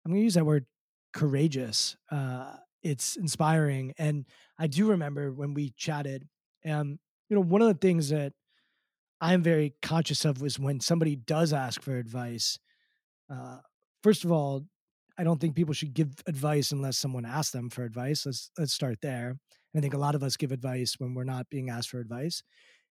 i'm 0.05 0.13
going 0.13 0.21
to 0.21 0.25
use 0.25 0.35
that 0.35 0.47
word 0.47 0.67
courageous 1.13 1.97
uh 2.11 2.55
it's 2.83 3.17
inspiring. 3.17 3.93
And 3.99 4.27
I 4.59 4.67
do 4.67 4.91
remember 4.91 5.33
when 5.33 5.55
we 5.55 5.71
chatted, 5.77 6.27
um, 6.67 6.99
you 7.29 7.37
know, 7.37 7.43
one 7.43 7.63
of 7.63 7.69
the 7.69 7.75
things 7.75 8.09
that 8.11 8.33
I'm 9.21 9.43
very 9.43 9.75
conscious 9.83 10.25
of 10.25 10.41
was 10.41 10.59
when 10.59 10.81
somebody 10.81 11.17
does 11.17 11.53
ask 11.53 11.83
for 11.83 11.97
advice. 11.97 12.59
Uh, 13.31 13.59
first 14.03 14.25
of 14.25 14.33
all, 14.33 14.65
I 15.19 15.25
don't 15.25 15.39
think 15.39 15.55
people 15.55 15.75
should 15.75 15.93
give 15.93 16.09
advice 16.27 16.73
unless 16.73 16.97
someone 16.97 17.27
asks 17.27 17.53
them 17.53 17.69
for 17.69 17.85
advice. 17.85 18.25
Let's 18.25 18.51
let's 18.59 18.73
start 18.73 18.99
there. 19.03 19.37
I 19.77 19.81
think 19.81 19.95
a 19.95 19.99
lot 19.99 20.15
of 20.15 20.23
us 20.23 20.37
give 20.37 20.53
advice 20.53 20.97
when 20.99 21.15
we're 21.15 21.25
not 21.25 21.49
being 21.51 21.71
asked 21.71 21.91
for 21.91 22.01
advice. 22.01 22.43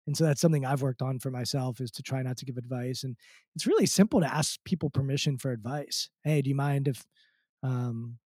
And 0.08 0.16
so 0.16 0.24
that's 0.24 0.42
something 0.42 0.66
I've 0.66 0.82
worked 0.82 1.02
on 1.02 1.20
for 1.20 1.30
myself 1.30 1.82
is 1.82 1.92
to 1.92 2.04
try 2.04 2.22
not 2.22 2.38
to 2.38 2.46
give 2.46 2.58
advice. 2.58 3.04
And 3.04 3.16
it's 3.56 3.68
really 3.68 3.86
simple 3.86 4.22
to 4.22 4.34
ask 4.34 4.60
people 4.64 4.90
permission 4.90 5.38
for 5.38 5.52
advice. 5.52 6.10
Hey, 6.24 6.42
do 6.42 6.50
you 6.50 6.56
mind 6.56 6.88
if 6.88 7.06
um, 7.62 8.18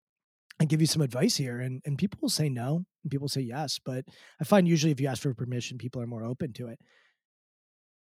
and 0.59 0.69
give 0.69 0.81
you 0.81 0.87
some 0.87 1.01
advice 1.01 1.35
here 1.35 1.59
and 1.59 1.81
and 1.85 1.97
people 1.97 2.19
will 2.21 2.29
say 2.29 2.49
no 2.49 2.85
and 3.03 3.11
people 3.11 3.27
say 3.27 3.41
yes 3.41 3.79
but 3.83 4.05
i 4.39 4.43
find 4.43 4.67
usually 4.67 4.91
if 4.91 5.01
you 5.01 5.07
ask 5.07 5.21
for 5.21 5.33
permission 5.33 5.77
people 5.77 6.01
are 6.01 6.07
more 6.07 6.23
open 6.23 6.53
to 6.53 6.67
it 6.67 6.79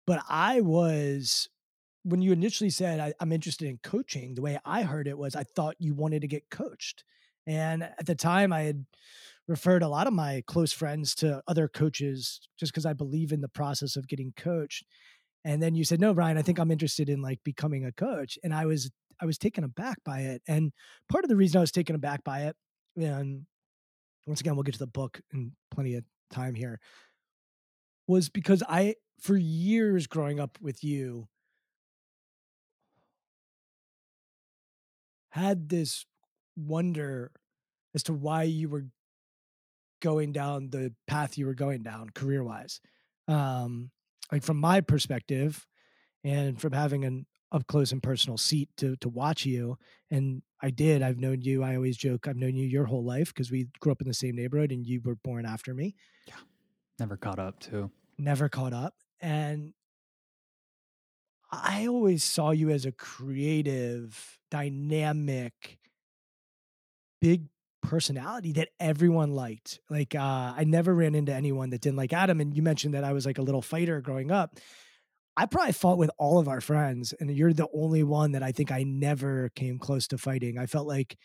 but 0.06 0.22
i 0.28 0.60
was 0.60 1.48
when 2.04 2.22
you 2.22 2.32
initially 2.32 2.70
said 2.70 3.00
I, 3.00 3.12
i'm 3.20 3.32
interested 3.32 3.68
in 3.68 3.78
coaching 3.82 4.34
the 4.34 4.42
way 4.42 4.58
i 4.64 4.82
heard 4.82 5.08
it 5.08 5.18
was 5.18 5.36
i 5.36 5.42
thought 5.42 5.76
you 5.78 5.94
wanted 5.94 6.22
to 6.22 6.28
get 6.28 6.50
coached 6.50 7.04
and 7.46 7.82
at 7.82 8.06
the 8.06 8.14
time 8.14 8.52
i 8.52 8.62
had 8.62 8.84
referred 9.48 9.82
a 9.82 9.88
lot 9.88 10.06
of 10.06 10.12
my 10.12 10.42
close 10.46 10.72
friends 10.72 11.14
to 11.16 11.42
other 11.48 11.66
coaches 11.68 12.40
just 12.58 12.72
because 12.72 12.86
I 12.86 12.92
believe 12.92 13.32
in 13.32 13.40
the 13.40 13.48
process 13.48 13.96
of 13.96 14.06
getting 14.06 14.32
coached. 14.36 14.84
And 15.44 15.62
then 15.62 15.74
you 15.74 15.84
said, 15.84 16.00
"No, 16.00 16.14
Brian, 16.14 16.36
I 16.36 16.42
think 16.42 16.58
I'm 16.58 16.70
interested 16.70 17.08
in 17.08 17.22
like 17.22 17.40
becoming 17.44 17.84
a 17.84 17.92
coach." 17.92 18.38
And 18.44 18.54
I 18.54 18.66
was 18.66 18.90
I 19.20 19.26
was 19.26 19.38
taken 19.38 19.64
aback 19.64 19.98
by 20.04 20.20
it. 20.20 20.42
And 20.46 20.72
part 21.08 21.24
of 21.24 21.30
the 21.30 21.36
reason 21.36 21.58
I 21.58 21.62
was 21.62 21.72
taken 21.72 21.96
aback 21.96 22.22
by 22.24 22.42
it, 22.42 22.56
and 22.96 23.46
once 24.26 24.40
again, 24.40 24.54
we'll 24.54 24.64
get 24.64 24.74
to 24.74 24.78
the 24.78 24.86
book 24.86 25.20
in 25.32 25.52
plenty 25.70 25.94
of 25.94 26.04
time 26.30 26.54
here, 26.54 26.78
was 28.06 28.28
because 28.28 28.62
I 28.68 28.96
for 29.20 29.36
years 29.36 30.06
growing 30.06 30.38
up 30.38 30.58
with 30.60 30.84
you 30.84 31.28
had 35.30 35.68
this 35.68 36.04
wonder 36.56 37.30
as 37.94 38.02
to 38.02 38.12
why 38.12 38.42
you 38.42 38.68
were 38.68 38.86
going 40.00 40.32
down 40.32 40.70
the 40.70 40.92
path 41.06 41.38
you 41.38 41.46
were 41.46 41.54
going 41.54 41.82
down 41.82 42.10
career 42.10 42.42
wise. 42.42 42.80
Um, 43.26 43.90
like 44.32 44.42
from 44.42 44.58
my 44.58 44.80
perspective, 44.80 45.66
and 46.24 46.60
from 46.60 46.72
having 46.72 47.04
an 47.04 47.26
up 47.52 47.66
close 47.66 47.92
and 47.92 48.02
personal 48.02 48.36
seat 48.36 48.68
to 48.76 48.96
to 48.96 49.08
watch 49.08 49.46
you, 49.46 49.78
and 50.10 50.42
I 50.62 50.70
did. 50.70 51.02
I've 51.02 51.18
known 51.18 51.40
you. 51.40 51.62
I 51.62 51.76
always 51.76 51.96
joke 51.96 52.28
I've 52.28 52.36
known 52.36 52.56
you 52.56 52.66
your 52.66 52.84
whole 52.84 53.04
life 53.04 53.28
because 53.28 53.50
we 53.50 53.68
grew 53.80 53.92
up 53.92 54.00
in 54.00 54.08
the 54.08 54.14
same 54.14 54.36
neighborhood, 54.36 54.72
and 54.72 54.86
you 54.86 55.00
were 55.04 55.16
born 55.16 55.46
after 55.46 55.74
me. 55.74 55.94
Yeah, 56.26 56.34
never 56.98 57.16
caught 57.16 57.38
up 57.38 57.60
too. 57.60 57.90
Never 58.18 58.48
caught 58.48 58.72
up, 58.72 58.94
and 59.20 59.72
I 61.50 61.86
always 61.86 62.24
saw 62.24 62.50
you 62.50 62.70
as 62.70 62.84
a 62.84 62.92
creative, 62.92 64.38
dynamic, 64.50 65.78
big 67.20 67.46
personality 67.82 68.52
that 68.52 68.68
everyone 68.80 69.32
liked. 69.32 69.80
Like 69.90 70.14
uh, 70.14 70.54
I 70.56 70.64
never 70.66 70.94
ran 70.94 71.14
into 71.14 71.32
anyone 71.32 71.70
that 71.70 71.80
didn't 71.80 71.96
like 71.96 72.12
Adam. 72.12 72.40
And 72.40 72.56
you 72.56 72.62
mentioned 72.62 72.94
that 72.94 73.04
I 73.04 73.12
was 73.12 73.26
like 73.26 73.38
a 73.38 73.42
little 73.42 73.62
fighter 73.62 74.00
growing 74.00 74.30
up. 74.30 74.58
I 75.36 75.46
probably 75.46 75.72
fought 75.72 75.98
with 75.98 76.10
all 76.18 76.40
of 76.40 76.48
our 76.48 76.60
friends, 76.60 77.14
and 77.20 77.30
you're 77.30 77.52
the 77.52 77.68
only 77.72 78.02
one 78.02 78.32
that 78.32 78.42
I 78.42 78.50
think 78.50 78.72
I 78.72 78.82
never 78.82 79.50
came 79.54 79.78
close 79.78 80.08
to 80.08 80.18
fighting. 80.18 80.58
I 80.58 80.66
felt 80.66 80.88
like 80.88 81.16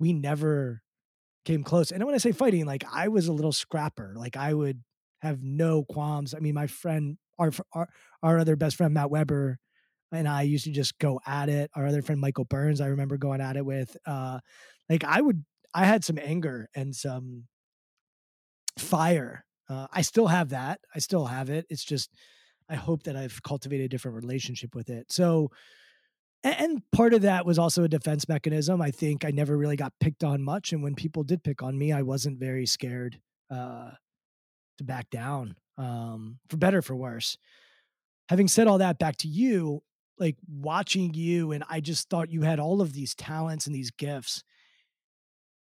we 0.00 0.12
never 0.12 0.82
came 1.44 1.62
close. 1.62 1.92
And 1.92 2.02
when 2.04 2.16
I 2.16 2.18
say 2.18 2.32
fighting, 2.32 2.66
like 2.66 2.84
I 2.92 3.06
was 3.08 3.28
a 3.28 3.32
little 3.32 3.52
scrapper. 3.52 4.14
Like 4.16 4.36
I 4.36 4.52
would 4.52 4.82
have 5.20 5.40
no 5.40 5.84
qualms. 5.84 6.34
I 6.34 6.40
mean, 6.40 6.54
my 6.54 6.66
friend, 6.66 7.16
our 7.38 7.52
our, 7.72 7.88
our 8.24 8.38
other 8.38 8.56
best 8.56 8.74
friend 8.74 8.92
Matt 8.92 9.10
Weber, 9.10 9.58
and 10.10 10.26
I 10.26 10.42
used 10.42 10.64
to 10.64 10.72
just 10.72 10.98
go 10.98 11.20
at 11.24 11.48
it. 11.48 11.70
Our 11.76 11.86
other 11.86 12.02
friend 12.02 12.20
Michael 12.20 12.46
Burns, 12.46 12.80
I 12.80 12.88
remember 12.88 13.18
going 13.18 13.40
at 13.40 13.56
it 13.56 13.64
with. 13.64 13.96
Uh, 14.04 14.40
like 14.88 15.04
I 15.04 15.20
would 15.20 15.44
I 15.74 15.84
had 15.84 16.04
some 16.04 16.18
anger 16.22 16.68
and 16.74 16.94
some 16.94 17.44
fire. 18.78 19.44
Uh, 19.68 19.86
I 19.92 20.02
still 20.02 20.28
have 20.28 20.50
that. 20.50 20.80
I 20.94 21.00
still 21.00 21.26
have 21.26 21.50
it. 21.50 21.66
It's 21.68 21.84
just 21.84 22.10
I 22.68 22.76
hope 22.76 23.02
that 23.04 23.16
I've 23.16 23.42
cultivated 23.42 23.86
a 23.86 23.88
different 23.88 24.16
relationship 24.16 24.74
with 24.74 24.88
it. 24.88 25.10
So, 25.12 25.50
and, 26.42 26.82
part 26.92 27.14
of 27.14 27.22
that 27.22 27.46
was 27.46 27.58
also 27.58 27.84
a 27.84 27.88
defense 27.88 28.28
mechanism. 28.28 28.80
I 28.80 28.90
think 28.90 29.24
I 29.24 29.30
never 29.30 29.56
really 29.56 29.76
got 29.76 29.92
picked 30.00 30.24
on 30.24 30.42
much, 30.42 30.72
and 30.72 30.82
when 30.82 30.94
people 30.94 31.24
did 31.24 31.42
pick 31.42 31.62
on 31.62 31.76
me, 31.76 31.92
I 31.92 32.02
wasn't 32.02 32.38
very 32.38 32.66
scared 32.66 33.18
uh, 33.50 33.90
to 34.78 34.84
back 34.84 35.10
down, 35.10 35.56
um, 35.78 36.38
for 36.48 36.56
better 36.56 36.82
for 36.82 36.94
worse. 36.94 37.38
Having 38.28 38.48
said 38.48 38.66
all 38.66 38.78
that, 38.78 38.98
back 38.98 39.16
to 39.18 39.28
you, 39.28 39.82
like 40.18 40.36
watching 40.48 41.14
you, 41.14 41.52
and 41.52 41.64
I 41.68 41.80
just 41.80 42.10
thought 42.10 42.30
you 42.30 42.42
had 42.42 42.60
all 42.60 42.80
of 42.80 42.92
these 42.92 43.14
talents 43.14 43.66
and 43.66 43.74
these 43.74 43.90
gifts 43.90 44.42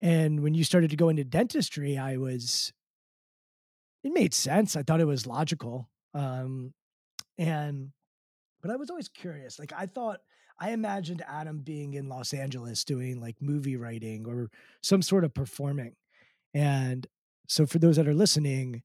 and 0.05 0.43
when 0.43 0.53
you 0.53 0.65
started 0.65 0.91
to 0.91 0.97
go 0.97 1.09
into 1.09 1.25
dentistry, 1.25 1.97
I 1.97 2.19
was, 2.19 2.75
it 4.03 4.13
made 4.13 4.35
sense. 4.35 4.77
I 4.77 4.83
thought 4.83 5.01
it 5.01 5.07
was 5.07 5.27
logical. 5.27 5.89
Um, 6.13 6.75
and, 7.39 7.89
but 8.61 8.71
I 8.71 8.77
was 8.77 8.91
always 8.91 9.09
curious. 9.09 9.59
Like, 9.59 9.73
I 9.75 9.87
thought, 9.87 10.21
I 10.61 10.73
imagined 10.73 11.25
Adam 11.27 11.61
being 11.61 11.95
in 11.95 12.11
Los 12.11 12.35
Angeles 12.35 12.85
doing 12.85 13.19
like 13.19 13.37
movie 13.41 13.77
writing 13.77 14.27
or 14.27 14.51
some 14.83 15.01
sort 15.01 15.25
of 15.25 15.33
performing. 15.33 15.95
And 16.53 17.07
so, 17.49 17.65
for 17.65 17.79
those 17.79 17.97
that 17.97 18.07
are 18.07 18.15
listening, 18.15 18.83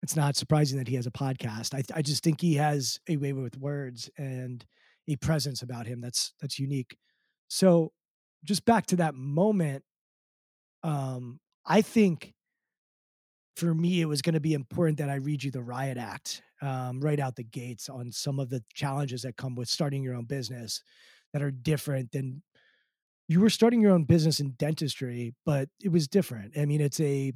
it's 0.00 0.16
not 0.16 0.36
surprising 0.36 0.78
that 0.78 0.88
he 0.88 0.94
has 0.94 1.06
a 1.06 1.10
podcast. 1.10 1.74
I, 1.74 1.82
I 1.92 2.02
just 2.02 2.22
think 2.22 2.40
he 2.40 2.54
has 2.54 3.00
a 3.08 3.16
way 3.16 3.32
with 3.32 3.58
words 3.58 4.08
and 4.16 4.64
a 5.08 5.16
presence 5.16 5.60
about 5.60 5.86
him 5.86 6.00
that's 6.00 6.34
that's 6.40 6.58
unique. 6.58 6.96
So, 7.48 7.92
just 8.44 8.64
back 8.64 8.86
to 8.86 8.96
that 8.96 9.14
moment 9.14 9.84
um, 10.82 11.40
I 11.66 11.82
think 11.82 12.34
for 13.56 13.74
me, 13.74 14.00
it 14.00 14.06
was 14.06 14.22
going 14.22 14.34
to 14.34 14.40
be 14.40 14.54
important 14.54 14.98
that 14.98 15.10
I 15.10 15.16
read 15.16 15.42
you 15.42 15.50
the 15.50 15.62
riot 15.62 15.98
act 15.98 16.42
um, 16.62 17.00
right 17.00 17.20
out 17.20 17.36
the 17.36 17.44
gates 17.44 17.88
on 17.88 18.12
some 18.12 18.38
of 18.38 18.50
the 18.50 18.62
challenges 18.74 19.22
that 19.22 19.36
come 19.36 19.54
with 19.54 19.68
starting 19.68 20.02
your 20.02 20.14
own 20.14 20.24
business 20.24 20.82
that 21.32 21.42
are 21.42 21.50
different 21.50 22.12
than 22.12 22.42
you 23.28 23.40
were 23.40 23.50
starting 23.50 23.80
your 23.80 23.92
own 23.92 24.04
business 24.04 24.40
in 24.40 24.54
dentistry, 24.58 25.34
but 25.46 25.68
it 25.80 25.92
was 25.92 26.08
different. 26.08 26.58
I 26.58 26.64
mean, 26.64 26.80
it's 26.80 26.98
a, 26.98 27.32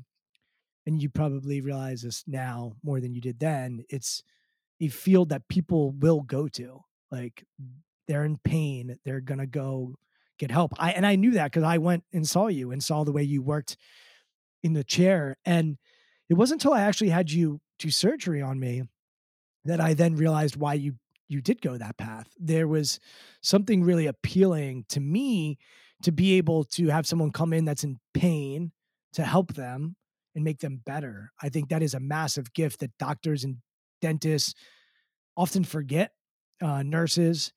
and 0.87 1.01
you 1.01 1.09
probably 1.09 1.61
realize 1.61 2.03
this 2.03 2.25
now 2.27 2.73
more 2.83 3.01
than 3.01 3.15
you 3.15 3.21
did 3.21 3.39
then. 3.39 3.85
It's 3.89 4.25
a 4.81 4.89
field 4.89 5.29
that 5.29 5.49
people 5.49 5.93
will 5.93 6.23
go 6.23 6.49
to. 6.49 6.81
Like 7.13 7.45
they're 8.09 8.25
in 8.25 8.39
pain, 8.43 8.99
they're 9.05 9.21
going 9.21 9.39
to 9.39 9.47
go 9.47 9.95
get 10.39 10.51
help. 10.51 10.73
I 10.79 10.93
and 10.93 11.07
I 11.07 11.17
knew 11.17 11.33
that 11.33 11.53
because 11.53 11.63
I 11.63 11.79
went 11.79 12.05
and 12.13 12.27
saw 12.29 12.49
you 12.49 12.71
and 12.71 12.83
saw 12.83 13.05
the 13.05 13.13
way 13.13 13.23
you 13.23 13.43
worked 13.43 13.77
in 14.63 14.73
the 14.73 14.85
chair. 14.85 15.37
And 15.45 15.77
it 16.29 16.35
wasn't 16.35 16.63
until 16.63 16.75
I 16.75 16.83
actually 16.83 17.11
had 17.11 17.31
you 17.31 17.61
do 17.79 17.91
surgery 17.91 18.43
on 18.43 18.59
me 18.59 18.83
that 19.65 19.81
I 19.81 19.95
then 19.95 20.17
realized 20.17 20.57
why 20.57 20.75
you 20.75 20.95
you 21.29 21.41
did 21.41 21.63
go 21.63 21.77
that 21.77 21.97
path. 21.97 22.29
There 22.39 22.69
was 22.69 23.01
something 23.43 23.83
really 23.83 24.07
appealing 24.07 24.85
to 24.91 25.01
me 25.01 25.59
to 26.03 26.13
be 26.13 26.35
able 26.35 26.65
to 26.65 26.89
have 26.89 27.07
someone 27.07 27.33
come 27.33 27.53
in 27.53 27.65
that's 27.65 27.85
in 27.85 27.99
pain 28.13 28.73
to 29.15 29.25
help 29.25 29.55
them 29.55 29.97
and 30.35 30.45
make 30.45 30.61
them 30.61 30.83
better. 30.85 31.33
I 31.41 31.49
think 31.49 31.69
that 31.69 31.83
is 31.83 31.95
a 31.95 32.01
massive 32.01 32.53
gift 32.53 32.81
that 32.81 32.99
doctors 32.99 33.45
and 33.45 33.59
dentists 34.03 34.55
often 35.37 35.65
forget. 35.65 36.13
Uh, 36.63 36.83
nurses 36.83 37.53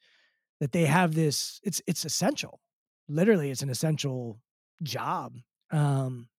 that 0.59 0.71
they 0.71 0.85
have 0.85 1.13
this. 1.13 1.59
It's 1.63 1.81
it's 1.87 2.03
essential 2.03 2.59
literally 3.07 3.51
it's 3.51 3.61
an 3.61 3.69
essential 3.69 4.39
job. 4.83 5.33
Um, 5.71 6.29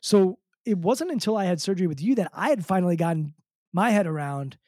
so 0.00 0.38
it 0.64 0.78
wasn't 0.78 1.12
until 1.12 1.36
I 1.36 1.44
had 1.44 1.60
surgery 1.60 1.86
with 1.86 2.02
you 2.02 2.14
that 2.16 2.30
I 2.34 2.48
had 2.48 2.66
finally 2.66 2.96
gotten 2.96 3.34
my 3.72 3.90
head 3.90 4.06
around 4.06 4.58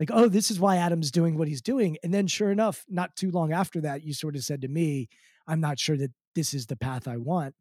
like, 0.00 0.10
oh, 0.12 0.28
this 0.28 0.50
is 0.50 0.58
why 0.58 0.76
Adam's 0.76 1.10
doing 1.10 1.38
what 1.38 1.48
he's 1.48 1.62
doing. 1.62 1.96
And 2.02 2.12
then 2.12 2.26
sure 2.26 2.50
enough, 2.50 2.84
not 2.88 3.14
too 3.14 3.30
long 3.30 3.52
after 3.52 3.80
that, 3.82 4.02
you 4.02 4.12
sort 4.12 4.34
of 4.36 4.42
said 4.42 4.62
to 4.62 4.68
me, 4.68 5.08
I'm 5.46 5.60
not 5.60 5.78
sure 5.78 5.96
that 5.96 6.10
this 6.34 6.52
is 6.52 6.66
the 6.66 6.76
path 6.76 7.06
I 7.06 7.16
want. 7.16 7.54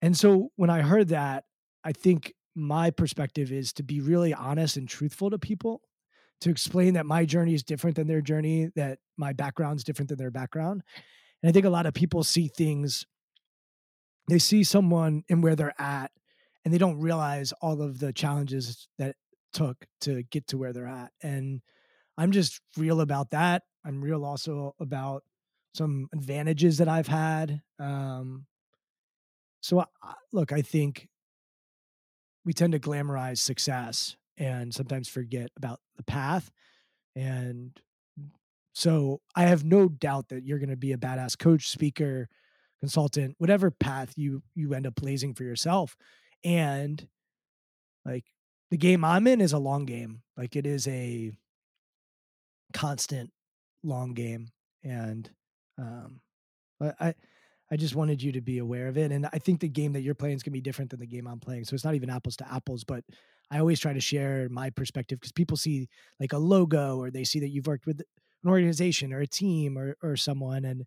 And 0.00 0.16
so 0.16 0.50
when 0.56 0.70
I 0.70 0.80
heard 0.80 1.08
that, 1.08 1.44
I 1.84 1.92
think 1.92 2.32
my 2.54 2.90
perspective 2.90 3.52
is 3.52 3.72
to 3.74 3.82
be 3.82 4.00
really 4.00 4.32
honest 4.32 4.76
and 4.76 4.88
truthful 4.88 5.30
to 5.30 5.38
people, 5.38 5.82
to 6.40 6.50
explain 6.50 6.94
that 6.94 7.06
my 7.06 7.24
journey 7.24 7.54
is 7.54 7.62
different 7.62 7.96
than 7.96 8.08
their 8.08 8.20
journey, 8.20 8.70
that 8.74 8.98
my 9.16 9.32
background's 9.32 9.84
different 9.84 10.08
than 10.08 10.18
their 10.18 10.30
background, 10.30 10.82
and 11.42 11.48
I 11.48 11.52
think 11.52 11.66
a 11.66 11.70
lot 11.70 11.86
of 11.86 11.94
people 11.94 12.22
see 12.22 12.48
things, 12.48 13.06
they 14.28 14.38
see 14.38 14.64
someone 14.64 15.24
and 15.28 15.42
where 15.42 15.56
they're 15.56 15.80
at, 15.80 16.10
and 16.64 16.72
they 16.72 16.78
don't 16.78 17.00
realize 17.00 17.52
all 17.60 17.82
of 17.82 17.98
the 17.98 18.12
challenges 18.12 18.86
that 18.98 19.16
took 19.52 19.84
to 20.02 20.22
get 20.24 20.46
to 20.48 20.58
where 20.58 20.72
they're 20.72 20.86
at. 20.86 21.10
And 21.22 21.60
I'm 22.16 22.32
just 22.32 22.60
real 22.76 23.00
about 23.00 23.30
that. 23.30 23.62
I'm 23.84 24.00
real 24.00 24.24
also 24.24 24.74
about 24.80 25.24
some 25.74 26.08
advantages 26.12 26.78
that 26.78 26.88
I've 26.88 27.08
had. 27.08 27.60
Um, 27.78 28.46
so, 29.60 29.80
I, 29.80 30.14
look, 30.32 30.52
I 30.52 30.62
think 30.62 31.08
we 32.44 32.52
tend 32.52 32.72
to 32.72 32.80
glamorize 32.80 33.38
success 33.38 34.16
and 34.36 34.74
sometimes 34.74 35.08
forget 35.08 35.50
about 35.56 35.80
the 35.96 36.02
path. 36.02 36.50
And 37.14 37.78
so 38.72 39.20
I 39.36 39.44
have 39.44 39.64
no 39.64 39.88
doubt 39.88 40.28
that 40.28 40.44
you're 40.44 40.58
going 40.58 40.70
to 40.70 40.76
be 40.76 40.92
a 40.92 40.98
badass 40.98 41.38
coach, 41.38 41.68
speaker, 41.68 42.28
consultant, 42.80 43.34
whatever 43.38 43.70
path 43.70 44.14
you 44.16 44.42
you 44.54 44.74
end 44.74 44.86
up 44.86 44.94
blazing 44.94 45.34
for 45.34 45.44
yourself. 45.44 45.96
And 46.44 47.06
like 48.04 48.24
the 48.70 48.76
game 48.76 49.04
I'm 49.04 49.26
in 49.26 49.40
is 49.40 49.52
a 49.52 49.58
long 49.58 49.84
game. 49.84 50.22
Like 50.36 50.56
it 50.56 50.66
is 50.66 50.88
a 50.88 51.32
constant 52.72 53.30
long 53.84 54.14
game. 54.14 54.48
And 54.82 55.30
um 55.78 56.20
I 56.98 57.14
I 57.70 57.76
just 57.76 57.94
wanted 57.94 58.22
you 58.22 58.32
to 58.32 58.40
be 58.40 58.58
aware 58.58 58.88
of 58.88 58.98
it. 58.98 59.12
And 59.12 59.26
I 59.32 59.38
think 59.38 59.60
the 59.60 59.68
game 59.68 59.92
that 59.92 60.02
you're 60.02 60.14
playing 60.14 60.36
is 60.36 60.42
gonna 60.42 60.52
be 60.52 60.60
different 60.60 60.90
than 60.90 61.00
the 61.00 61.06
game 61.06 61.28
I'm 61.28 61.40
playing. 61.40 61.64
So 61.64 61.74
it's 61.74 61.84
not 61.84 61.94
even 61.94 62.10
apples 62.10 62.36
to 62.38 62.52
apples, 62.52 62.84
but 62.84 63.04
I 63.50 63.58
always 63.58 63.78
try 63.78 63.92
to 63.92 64.00
share 64.00 64.48
my 64.50 64.70
perspective 64.70 65.20
because 65.20 65.32
people 65.32 65.56
see 65.56 65.88
like 66.18 66.32
a 66.32 66.38
logo 66.38 66.98
or 66.98 67.10
they 67.10 67.24
see 67.24 67.38
that 67.40 67.50
you've 67.50 67.66
worked 67.66 67.86
with 67.86 68.02
an 68.44 68.50
organization 68.50 69.12
or 69.12 69.20
a 69.20 69.26
team 69.26 69.78
or 69.78 69.96
or 70.02 70.16
someone 70.16 70.64
and 70.64 70.84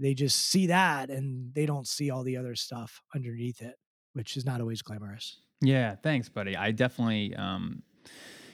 they 0.00 0.14
just 0.14 0.38
see 0.38 0.68
that 0.68 1.10
and 1.10 1.52
they 1.54 1.66
don't 1.66 1.88
see 1.88 2.10
all 2.10 2.22
the 2.22 2.36
other 2.36 2.54
stuff 2.54 3.00
underneath 3.14 3.60
it 3.60 3.74
which 4.18 4.36
is 4.36 4.44
not 4.44 4.60
always 4.60 4.82
glamorous. 4.82 5.40
Yeah, 5.60 5.94
thanks, 5.94 6.28
buddy. 6.28 6.56
I 6.56 6.72
definitely 6.72 7.36
um, 7.36 7.82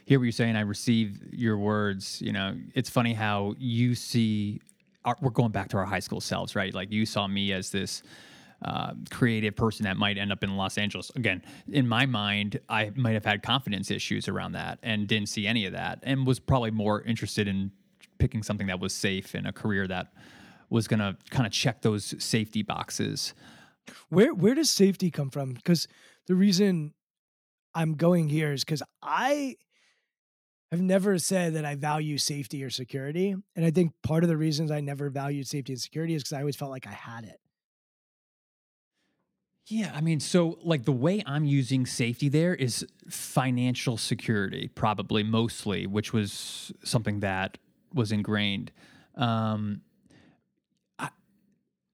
hear 0.04 0.18
what 0.18 0.24
you're 0.24 0.32
saying. 0.32 0.56
I 0.56 0.60
receive 0.60 1.20
your 1.32 1.56
words. 1.56 2.20
You 2.20 2.32
know, 2.32 2.56
it's 2.74 2.90
funny 2.90 3.14
how 3.14 3.54
you 3.58 3.94
see. 3.94 4.60
Our, 5.06 5.16
we're 5.22 5.30
going 5.30 5.52
back 5.52 5.68
to 5.70 5.78
our 5.78 5.86
high 5.86 6.00
school 6.00 6.20
selves, 6.20 6.54
right? 6.54 6.74
Like 6.74 6.92
you 6.92 7.06
saw 7.06 7.26
me 7.26 7.52
as 7.52 7.70
this 7.70 8.02
uh, 8.62 8.92
creative 9.10 9.56
person 9.56 9.84
that 9.84 9.96
might 9.96 10.18
end 10.18 10.32
up 10.32 10.42
in 10.42 10.56
Los 10.56 10.76
Angeles. 10.76 11.10
Again, 11.16 11.42
in 11.70 11.88
my 11.88 12.04
mind, 12.04 12.60
I 12.68 12.90
might 12.94 13.12
have 13.12 13.24
had 13.24 13.42
confidence 13.42 13.90
issues 13.90 14.28
around 14.28 14.52
that 14.52 14.78
and 14.82 15.06
didn't 15.06 15.28
see 15.28 15.46
any 15.46 15.64
of 15.64 15.72
that, 15.72 16.00
and 16.02 16.26
was 16.26 16.40
probably 16.40 16.70
more 16.70 17.02
interested 17.02 17.48
in 17.48 17.72
picking 18.18 18.42
something 18.42 18.66
that 18.68 18.80
was 18.80 18.94
safe 18.94 19.35
and 19.35 19.47
a 19.47 19.52
career 19.52 19.87
that 19.87 20.12
was 20.71 20.88
going 20.88 21.00
to 21.00 21.16
kind 21.30 21.47
of 21.47 21.52
check 21.52 21.83
those 21.83 22.14
safety 22.23 22.62
boxes. 22.62 23.35
Where 24.09 24.33
where 24.33 24.54
does 24.54 24.71
safety 24.71 25.11
come 25.11 25.30
from? 25.30 25.52
Because 25.52 25.87
the 26.26 26.35
reason 26.35 26.94
I'm 27.75 27.94
going 27.94 28.28
here 28.28 28.52
is 28.52 28.64
because 28.64 28.83
I 29.02 29.56
have 30.71 30.80
never 30.80 31.18
said 31.18 31.54
that 31.54 31.64
I 31.64 31.75
value 31.75 32.18
safety 32.18 32.64
or 32.64 32.71
security. 32.71 33.35
And 33.54 33.64
I 33.64 33.71
think 33.71 33.92
part 34.02 34.25
of 34.25 34.28
the 34.28 34.37
reasons 34.37 34.71
I 34.71 34.80
never 34.80 35.11
valued 35.11 35.47
safety 35.47 35.73
and 35.73 35.80
security 35.80 36.14
is 36.14 36.23
because 36.23 36.33
I 36.33 36.40
always 36.40 36.56
felt 36.56 36.71
like 36.71 36.87
I 36.87 36.92
had 36.92 37.25
it. 37.25 37.40
Yeah, 39.66 39.92
I 39.94 40.02
mean, 40.02 40.21
so 40.21 40.59
like 40.62 40.85
the 40.85 40.92
way 40.92 41.23
I'm 41.25 41.47
using 41.47 41.87
safety 41.87 42.28
there 42.28 42.54
is 42.54 42.87
financial 43.09 43.97
security, 43.97 44.68
probably 44.68 45.23
mostly, 45.23 45.87
which 45.87 46.12
was 46.12 46.71
something 46.85 47.21
that 47.21 47.56
was 47.94 48.12
ingrained. 48.12 48.72
Um, 49.16 49.82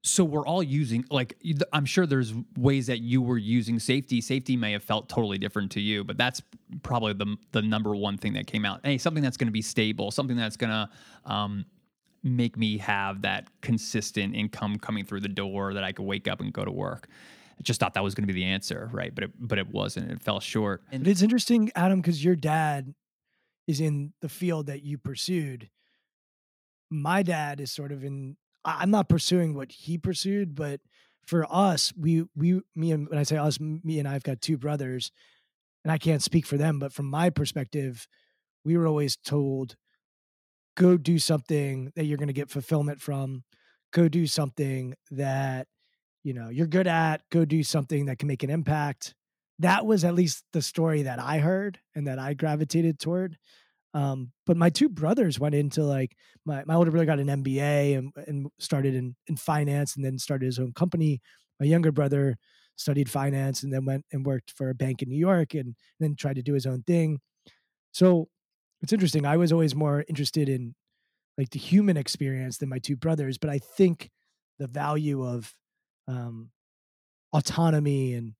so 0.03 0.23
we're 0.23 0.45
all 0.45 0.63
using 0.63 1.05
like 1.11 1.37
i'm 1.73 1.85
sure 1.85 2.05
there's 2.05 2.33
ways 2.57 2.87
that 2.87 2.99
you 2.99 3.21
were 3.21 3.37
using 3.37 3.79
safety. 3.79 4.19
Safety 4.21 4.57
may 4.57 4.71
have 4.71 4.83
felt 4.83 5.09
totally 5.09 5.37
different 5.37 5.71
to 5.71 5.81
you 5.81 6.03
but 6.03 6.17
that's 6.17 6.41
probably 6.83 7.13
the, 7.13 7.37
the 7.51 7.61
number 7.61 7.95
one 7.95 8.17
thing 8.17 8.33
that 8.33 8.47
came 8.47 8.65
out. 8.65 8.81
Hey 8.83 8.97
something 8.97 9.23
that's 9.23 9.37
going 9.37 9.47
to 9.47 9.51
be 9.53 9.61
stable 9.61 10.11
something 10.11 10.35
that's 10.35 10.57
going 10.57 10.71
to 10.71 10.89
um, 11.31 11.65
make 12.23 12.57
me 12.57 12.77
have 12.79 13.21
that 13.23 13.47
consistent 13.61 14.35
income 14.35 14.77
coming 14.77 15.05
through 15.05 15.21
the 15.21 15.29
door 15.29 15.73
that 15.73 15.83
i 15.83 15.91
could 15.91 16.05
wake 16.05 16.27
up 16.27 16.41
and 16.41 16.51
go 16.51 16.65
to 16.65 16.71
work. 16.71 17.07
I 17.59 17.63
just 17.63 17.79
thought 17.79 17.93
that 17.93 18.03
was 18.03 18.15
going 18.15 18.27
to 18.27 18.33
be 18.33 18.39
the 18.39 18.45
answer 18.45 18.89
right? 18.91 19.13
But 19.13 19.25
it, 19.25 19.31
but 19.39 19.59
it 19.59 19.67
wasn't. 19.67 20.11
It 20.11 20.21
fell 20.21 20.39
short. 20.39 20.81
And 20.91 21.07
it's 21.07 21.21
interesting 21.21 21.71
adam 21.75 22.01
because 22.01 22.23
your 22.23 22.35
dad 22.35 22.95
is 23.67 23.79
in 23.79 24.13
the 24.21 24.29
field 24.29 24.65
that 24.65 24.81
you 24.83 24.97
pursued 24.97 25.69
my 26.91 27.23
dad 27.23 27.59
is 27.59 27.71
sort 27.71 27.91
of 27.91 28.03
in 28.03 28.35
I'm 28.63 28.91
not 28.91 29.09
pursuing 29.09 29.55
what 29.55 29.71
he 29.71 29.97
pursued, 29.97 30.53
but 30.53 30.81
for 31.25 31.47
us, 31.49 31.93
we 31.97 32.25
we 32.35 32.61
me 32.75 32.91
and 32.91 33.07
when 33.09 33.17
I 33.17 33.23
say 33.23 33.37
us, 33.37 33.59
me 33.59 33.97
and 33.99 34.07
I've 34.07 34.23
got 34.23 34.41
two 34.41 34.57
brothers, 34.57 35.11
and 35.83 35.91
I 35.91 35.97
can't 35.97 36.21
speak 36.21 36.45
for 36.45 36.57
them, 36.57 36.77
but 36.77 36.93
from 36.93 37.07
my 37.07 37.29
perspective, 37.29 38.07
we 38.63 38.77
were 38.77 38.87
always 38.87 39.15
told, 39.15 39.75
go 40.75 40.97
do 40.97 41.17
something 41.17 41.91
that 41.95 42.05
you're 42.05 42.17
going 42.17 42.27
to 42.27 42.33
get 42.33 42.49
fulfillment 42.49 43.01
from, 43.01 43.43
go 43.91 44.07
do 44.07 44.27
something 44.27 44.93
that 45.09 45.67
you 46.23 46.33
know 46.33 46.49
you're 46.49 46.67
good 46.67 46.87
at, 46.87 47.21
go 47.31 47.45
do 47.45 47.63
something 47.63 48.05
that 48.05 48.19
can 48.19 48.27
make 48.27 48.43
an 48.43 48.49
impact. 48.49 49.15
That 49.59 49.85
was 49.85 50.03
at 50.03 50.15
least 50.15 50.43
the 50.53 50.61
story 50.61 51.03
that 51.03 51.19
I 51.19 51.37
heard 51.37 51.79
and 51.95 52.07
that 52.07 52.19
I 52.19 52.33
gravitated 52.33 52.99
toward. 52.99 53.37
Um, 53.93 54.31
but 54.45 54.57
my 54.57 54.69
two 54.69 54.89
brothers 54.89 55.39
went 55.39 55.55
into 55.55 55.83
like 55.83 56.15
my, 56.45 56.63
my 56.65 56.75
older 56.75 56.91
brother 56.91 57.05
got 57.05 57.19
an 57.19 57.27
MBA 57.27 57.97
and, 57.97 58.13
and 58.27 58.47
started 58.59 58.95
in, 58.95 59.15
in 59.27 59.35
finance 59.35 59.95
and 59.95 60.05
then 60.05 60.17
started 60.17 60.45
his 60.45 60.59
own 60.59 60.73
company. 60.73 61.21
My 61.59 61.65
younger 61.65 61.91
brother 61.91 62.37
studied 62.77 63.09
finance 63.09 63.63
and 63.63 63.73
then 63.73 63.85
went 63.85 64.05
and 64.11 64.25
worked 64.25 64.51
for 64.55 64.69
a 64.69 64.75
bank 64.75 65.01
in 65.01 65.09
New 65.09 65.19
York 65.19 65.53
and, 65.53 65.65
and 65.65 65.75
then 65.99 66.15
tried 66.15 66.37
to 66.37 66.41
do 66.41 66.53
his 66.53 66.65
own 66.65 66.83
thing. 66.83 67.19
So 67.91 68.29
it's 68.81 68.93
interesting. 68.93 69.25
I 69.25 69.37
was 69.37 69.51
always 69.51 69.75
more 69.75 70.05
interested 70.07 70.47
in 70.47 70.73
like 71.37 71.49
the 71.49 71.59
human 71.59 71.97
experience 71.97 72.57
than 72.57 72.69
my 72.69 72.79
two 72.79 72.95
brothers, 72.95 73.37
but 73.37 73.49
I 73.49 73.59
think 73.59 74.09
the 74.57 74.67
value 74.67 75.25
of 75.25 75.53
um, 76.07 76.49
autonomy 77.33 78.13
and 78.13 78.33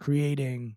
creating 0.00 0.76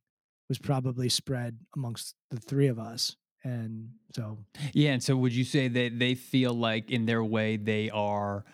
was 0.50 0.58
probably 0.58 1.10
spread 1.10 1.58
amongst 1.76 2.16
the 2.30 2.40
three 2.40 2.68
of 2.68 2.80
us 2.80 3.16
and 3.44 3.90
so 4.14 4.38
yeah 4.74 4.92
and 4.92 5.04
so 5.04 5.16
would 5.16 5.34
you 5.34 5.44
say 5.44 5.68
that 5.68 5.98
they 5.98 6.16
feel 6.16 6.54
like 6.54 6.92
in 6.92 7.06
their 7.06 7.24
way 7.24 7.58
they 7.58 7.90
are 7.90 8.46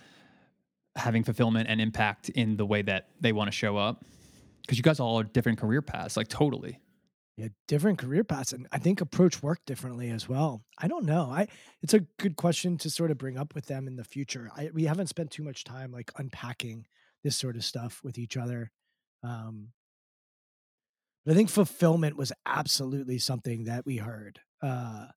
having 0.95 1.23
fulfillment 1.23 1.67
and 1.69 1.79
impact 1.79 2.29
in 2.29 2.57
the 2.57 2.65
way 2.65 2.81
that 2.81 3.09
they 3.19 3.31
want 3.31 3.47
to 3.47 3.51
show 3.51 3.77
up? 3.77 4.03
Because 4.61 4.77
you 4.77 4.83
guys 4.83 4.99
all 4.99 5.19
are 5.19 5.23
different 5.23 5.59
career 5.59 5.81
paths 5.81 6.17
like 6.17 6.27
totally. 6.27 6.79
Yeah 7.37 7.49
different 7.67 7.99
career 7.99 8.23
paths 8.23 8.51
and 8.51 8.67
i 8.71 8.79
think 8.79 8.99
approach 8.99 9.43
work 9.43 9.59
differently 9.65 10.09
as 10.09 10.27
well. 10.27 10.63
I 10.77 10.87
don't 10.87 11.05
know 11.05 11.29
i 11.31 11.47
it's 11.81 11.93
a 11.93 12.01
good 12.17 12.35
question 12.35 12.77
to 12.79 12.89
sort 12.89 13.11
of 13.11 13.17
bring 13.17 13.37
up 13.37 13.53
with 13.53 13.67
them 13.67 13.87
in 13.87 13.95
the 13.95 14.03
future. 14.03 14.49
I, 14.55 14.69
we 14.73 14.85
haven't 14.85 15.07
spent 15.07 15.31
too 15.31 15.43
much 15.43 15.63
time 15.63 15.91
like 15.91 16.11
unpacking 16.17 16.85
this 17.23 17.35
sort 17.35 17.55
of 17.55 17.63
stuff 17.63 18.01
with 18.03 18.17
each 18.17 18.37
other 18.37 18.71
um 19.23 19.69
but 21.25 21.33
i 21.33 21.35
think 21.35 21.49
fulfillment 21.49 22.15
was 22.15 22.31
absolutely 22.45 23.17
something 23.17 23.65
that 23.65 23.85
we 23.85 23.97
heard 23.97 24.39
uh, 24.61 25.07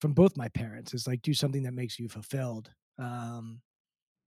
from 0.00 0.12
both 0.12 0.36
my 0.36 0.48
parents 0.48 0.94
is 0.94 1.06
like 1.06 1.22
do 1.22 1.34
something 1.34 1.62
that 1.64 1.72
makes 1.72 1.98
you 1.98 2.08
fulfilled. 2.08 2.70
Um, 2.98 3.60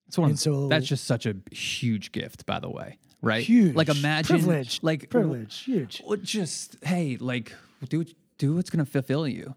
that's 0.05 0.17
one. 0.17 0.35
So 0.37 0.67
that's 0.67 0.87
just 0.87 1.05
such 1.05 1.25
a 1.25 1.35
huge 1.51 2.11
gift, 2.11 2.45
by 2.45 2.59
the 2.59 2.69
way. 2.69 2.99
Right? 3.21 3.43
Huge. 3.43 3.75
Like 3.75 3.89
imagine, 3.89 4.37
privilege, 4.37 4.79
like 4.81 5.09
privilege, 5.09 5.63
huge. 5.63 6.01
Just 6.23 6.77
hey, 6.83 7.17
like 7.19 7.53
do 7.87 8.05
do 8.37 8.55
what's 8.55 8.69
going 8.69 8.83
to 8.83 8.91
fulfill 8.91 9.27
you. 9.27 9.55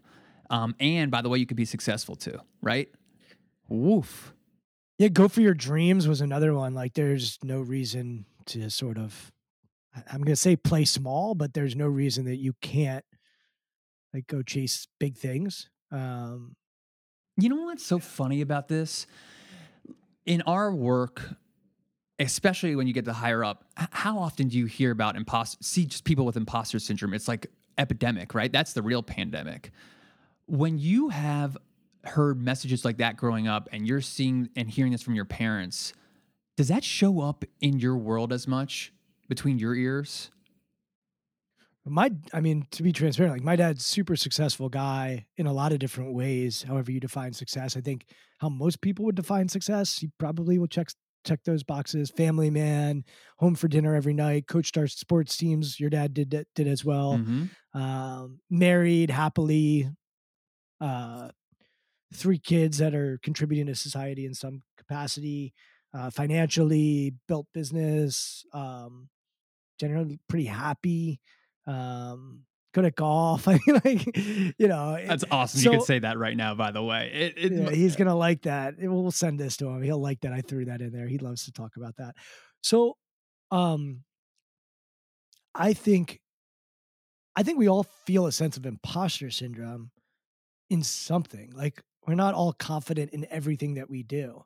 Um, 0.49 0.75
and 0.79 1.11
by 1.11 1.21
the 1.21 1.29
way, 1.29 1.39
you 1.39 1.45
could 1.45 1.57
be 1.57 1.65
successful 1.65 2.15
too, 2.15 2.39
right? 2.61 2.89
Woof. 3.67 4.33
Yeah, 4.97 5.09
go 5.09 5.27
for 5.27 5.41
your 5.41 5.53
dreams 5.53 6.07
was 6.07 6.21
another 6.21 6.53
one. 6.53 6.73
Like, 6.73 6.93
there's 6.93 7.37
no 7.43 7.59
reason 7.59 8.25
to 8.47 8.69
sort 8.69 8.97
of, 8.97 9.31
I'm 10.09 10.19
going 10.19 10.27
to 10.27 10.35
say 10.35 10.55
play 10.55 10.85
small, 10.85 11.35
but 11.35 11.53
there's 11.53 11.75
no 11.75 11.85
reason 11.85 12.25
that 12.25 12.37
you 12.37 12.53
can't 12.61 13.05
like 14.13 14.27
go 14.27 14.41
chase 14.41 14.87
big 14.99 15.17
things. 15.17 15.69
Um, 15.91 16.55
you 17.37 17.49
know 17.49 17.63
what's 17.63 17.85
so 17.85 17.99
funny 17.99 18.41
about 18.41 18.67
this? 18.67 19.07
In 20.25 20.41
our 20.43 20.73
work, 20.73 21.21
especially 22.19 22.75
when 22.75 22.87
you 22.87 22.93
get 22.93 23.05
to 23.05 23.13
higher 23.13 23.43
up, 23.43 23.63
how 23.75 24.17
often 24.17 24.47
do 24.47 24.57
you 24.57 24.65
hear 24.65 24.91
about 24.91 25.15
imposter? 25.15 25.57
See, 25.61 25.85
just 25.85 26.03
people 26.03 26.25
with 26.25 26.35
imposter 26.35 26.79
syndrome. 26.79 27.13
It's 27.13 27.27
like 27.27 27.47
epidemic, 27.77 28.33
right? 28.33 28.51
That's 28.51 28.73
the 28.73 28.81
real 28.81 29.03
pandemic. 29.03 29.71
When 30.47 30.79
you 30.79 31.09
have 31.09 31.57
heard 32.03 32.41
messages 32.41 32.83
like 32.83 32.97
that 32.97 33.17
growing 33.17 33.47
up, 33.47 33.69
and 33.71 33.87
you're 33.87 34.01
seeing 34.01 34.49
and 34.55 34.69
hearing 34.69 34.91
this 34.91 35.01
from 35.01 35.15
your 35.15 35.25
parents, 35.25 35.93
does 36.55 36.69
that 36.69 36.83
show 36.83 37.21
up 37.21 37.45
in 37.61 37.79
your 37.79 37.97
world 37.97 38.33
as 38.33 38.47
much 38.47 38.91
between 39.27 39.59
your 39.59 39.75
ears? 39.75 40.31
My 41.89 42.11
i 42.33 42.41
mean 42.41 42.67
to 42.71 42.83
be 42.83 42.91
transparent 42.91 43.33
like 43.33 43.43
my 43.43 43.55
dad's 43.55 43.85
super 43.85 44.15
successful 44.15 44.69
guy 44.69 45.25
in 45.37 45.47
a 45.47 45.53
lot 45.53 45.71
of 45.71 45.79
different 45.79 46.13
ways 46.13 46.63
however 46.63 46.91
you 46.91 46.99
define 46.99 47.33
success. 47.33 47.77
I 47.77 47.81
think 47.81 48.05
how 48.39 48.49
most 48.49 48.81
people 48.81 49.05
would 49.05 49.15
define 49.15 49.47
success 49.47 49.97
he 49.97 50.09
probably 50.17 50.57
will 50.57 50.67
check 50.67 50.89
check 51.25 51.43
those 51.43 51.63
boxes. 51.63 52.09
Family 52.09 52.49
man 52.49 53.03
home 53.37 53.55
for 53.55 53.67
dinner 53.67 53.95
every 53.95 54.13
night 54.13 54.47
coached 54.47 54.77
our 54.77 54.87
sports 54.87 55.35
teams 55.37 55.79
your 55.79 55.89
dad 55.89 56.13
did 56.13 56.29
did 56.55 56.67
as 56.67 56.85
well. 56.85 57.17
Mm-hmm. 57.17 57.79
um, 57.79 58.39
married 58.49 59.09
happily 59.09 59.89
uh, 60.79 61.29
three 62.13 62.39
kids 62.39 62.77
that 62.77 62.95
are 62.95 63.19
contributing 63.21 63.67
to 63.67 63.75
society 63.75 64.25
in 64.25 64.33
some 64.33 64.61
capacity 64.77 65.53
uh, 65.93 66.09
financially 66.09 67.13
built 67.27 67.47
business 67.53 68.45
um, 68.53 69.09
generally 69.79 70.19
pretty 70.29 70.45
happy 70.45 71.19
um, 71.67 72.43
good 72.73 72.85
at 72.85 72.95
golf. 72.95 73.47
I 73.47 73.59
mean, 73.65 73.81
like, 73.83 74.17
you 74.57 74.67
know, 74.67 74.97
that's 75.05 75.25
awesome. 75.29 75.59
So, 75.59 75.71
you 75.71 75.77
can 75.77 75.85
say 75.85 75.99
that 75.99 76.17
right 76.17 76.35
now, 76.35 76.55
by 76.55 76.71
the 76.71 76.83
way. 76.83 77.11
It, 77.13 77.33
it, 77.37 77.51
yeah, 77.51 77.69
he's 77.71 77.95
gonna 77.95 78.15
like 78.15 78.43
that. 78.43 78.75
We'll 78.79 79.11
send 79.11 79.39
this 79.39 79.57
to 79.57 79.67
him. 79.67 79.81
He'll 79.81 80.01
like 80.01 80.21
that. 80.21 80.33
I 80.33 80.41
threw 80.41 80.65
that 80.65 80.81
in 80.81 80.91
there. 80.91 81.07
He 81.07 81.17
loves 81.17 81.45
to 81.45 81.51
talk 81.51 81.75
about 81.77 81.97
that. 81.97 82.15
So, 82.61 82.97
um, 83.51 84.03
I 85.53 85.73
think, 85.73 86.19
I 87.35 87.43
think 87.43 87.57
we 87.57 87.67
all 87.67 87.83
feel 88.05 88.27
a 88.27 88.31
sense 88.31 88.57
of 88.57 88.65
imposter 88.65 89.31
syndrome 89.31 89.91
in 90.69 90.83
something. 90.83 91.51
Like 91.55 91.81
we're 92.05 92.15
not 92.15 92.33
all 92.33 92.53
confident 92.53 93.11
in 93.11 93.25
everything 93.29 93.75
that 93.75 93.89
we 93.89 94.03
do. 94.03 94.43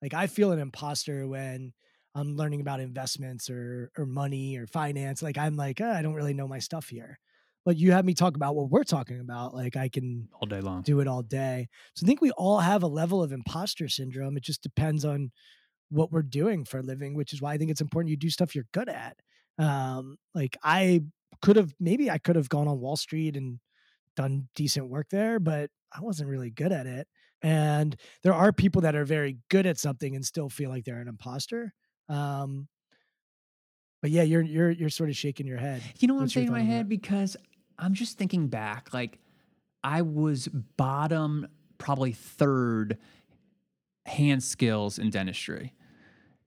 Like 0.00 0.14
I 0.14 0.26
feel 0.26 0.52
an 0.52 0.58
imposter 0.58 1.26
when 1.26 1.72
I'm 2.14 2.36
learning 2.36 2.60
about 2.60 2.80
investments 2.80 3.48
or 3.50 3.90
or 3.96 4.06
money 4.06 4.56
or 4.58 4.66
finance. 4.66 5.22
Like 5.22 5.38
I'm 5.38 5.56
like, 5.56 5.80
oh, 5.80 5.90
I 5.90 6.02
don't 6.02 6.14
really 6.14 6.34
know 6.34 6.48
my 6.48 6.58
stuff 6.58 6.88
here. 6.88 7.18
But 7.64 7.76
you 7.76 7.92
have 7.92 8.04
me 8.04 8.14
talk 8.14 8.36
about 8.36 8.56
what 8.56 8.70
we're 8.70 8.84
talking 8.84 9.20
about. 9.20 9.54
Like 9.54 9.76
I 9.76 9.88
can 9.88 10.28
all 10.40 10.46
day 10.46 10.60
long 10.60 10.82
do 10.82 11.00
it 11.00 11.06
all 11.08 11.22
day. 11.22 11.68
So 11.94 12.04
I 12.04 12.06
think 12.06 12.20
we 12.20 12.32
all 12.32 12.58
have 12.58 12.82
a 12.82 12.88
level 12.88 13.22
of 13.22 13.32
imposter 13.32 13.88
syndrome. 13.88 14.36
It 14.36 14.42
just 14.42 14.62
depends 14.62 15.04
on 15.04 15.30
what 15.90 16.10
we're 16.10 16.22
doing 16.22 16.64
for 16.64 16.78
a 16.78 16.82
living, 16.82 17.14
which 17.14 17.32
is 17.32 17.42
why 17.42 17.52
I 17.54 17.58
think 17.58 17.70
it's 17.70 17.80
important 17.80 18.10
you 18.10 18.16
do 18.16 18.30
stuff 18.30 18.54
you're 18.54 18.66
good 18.72 18.88
at. 18.88 19.18
Um, 19.58 20.16
like 20.34 20.56
I 20.62 21.02
could 21.42 21.56
have 21.56 21.74
maybe 21.78 22.10
I 22.10 22.18
could 22.18 22.36
have 22.36 22.48
gone 22.48 22.68
on 22.68 22.80
Wall 22.80 22.96
Street 22.96 23.36
and 23.36 23.60
done 24.16 24.48
decent 24.54 24.88
work 24.88 25.08
there, 25.10 25.38
but 25.40 25.70
I 25.92 26.00
wasn't 26.00 26.30
really 26.30 26.50
good 26.50 26.72
at 26.72 26.86
it. 26.86 27.08
And 27.42 27.96
there 28.22 28.34
are 28.34 28.52
people 28.52 28.82
that 28.82 28.94
are 28.94 29.04
very 29.04 29.38
good 29.50 29.66
at 29.66 29.78
something 29.78 30.14
and 30.14 30.24
still 30.24 30.48
feel 30.48 30.70
like 30.70 30.84
they're 30.84 31.00
an 31.00 31.08
imposter. 31.08 31.72
Um, 32.12 32.68
but 34.02 34.10
yeah, 34.10 34.22
you're 34.22 34.42
you're 34.42 34.70
you're 34.70 34.90
sort 34.90 35.08
of 35.08 35.16
shaking 35.16 35.46
your 35.46 35.58
head. 35.58 35.82
You 35.98 36.08
know 36.08 36.14
what 36.14 36.20
I'm 36.20 36.24
What's 36.24 36.34
your 36.34 36.42
saying 36.42 36.48
in 36.48 36.52
my 36.52 36.60
head? 36.60 36.88
Because 36.88 37.36
I'm 37.78 37.94
just 37.94 38.18
thinking 38.18 38.48
back, 38.48 38.92
like 38.92 39.18
I 39.82 40.02
was 40.02 40.48
bottom, 40.48 41.48
probably 41.78 42.12
third 42.12 42.98
hand 44.06 44.42
skills 44.42 44.98
in 44.98 45.10
dentistry 45.10 45.72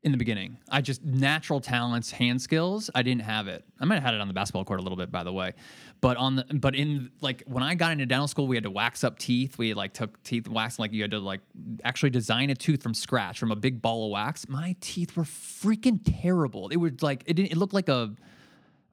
in 0.05 0.11
the 0.11 0.17
beginning. 0.19 0.57
I 0.69 0.81
just 0.81 1.03
natural 1.03 1.59
talents, 1.59 2.11
hand 2.11 2.39
skills. 2.39 2.91
I 2.93 3.01
didn't 3.01 3.23
have 3.23 3.47
it. 3.47 3.65
I 3.79 3.85
might 3.85 3.95
have 3.95 4.03
had 4.03 4.13
it 4.13 4.21
on 4.21 4.27
the 4.27 4.35
basketball 4.35 4.63
court 4.63 4.79
a 4.79 4.83
little 4.83 4.97
bit, 4.97 5.11
by 5.11 5.23
the 5.23 5.33
way. 5.33 5.53
But 5.99 6.15
on 6.17 6.35
the 6.35 6.45
but 6.53 6.75
in 6.75 7.09
like 7.21 7.41
when 7.47 7.63
I 7.63 7.73
got 7.73 7.91
into 7.91 8.05
dental 8.05 8.27
school, 8.27 8.45
we 8.45 8.55
had 8.55 8.63
to 8.65 8.71
wax 8.71 9.03
up 9.03 9.17
teeth. 9.17 9.57
We 9.57 9.73
like 9.73 9.93
took 9.93 10.21
teeth 10.21 10.47
wax, 10.47 10.77
like 10.77 10.93
you 10.93 11.01
had 11.01 11.09
to 11.11 11.19
like 11.19 11.41
actually 11.83 12.11
design 12.11 12.51
a 12.51 12.55
tooth 12.55 12.83
from 12.83 12.93
scratch 12.93 13.39
from 13.39 13.51
a 13.51 13.55
big 13.55 13.81
ball 13.81 14.05
of 14.05 14.11
wax. 14.11 14.47
My 14.47 14.75
teeth 14.79 15.17
were 15.17 15.23
freaking 15.23 15.99
terrible. 16.21 16.69
It 16.69 16.77
was 16.77 17.01
like 17.01 17.23
it 17.25 17.33
didn't, 17.33 17.51
it 17.51 17.57
looked 17.57 17.73
like 17.73 17.89
a 17.89 18.13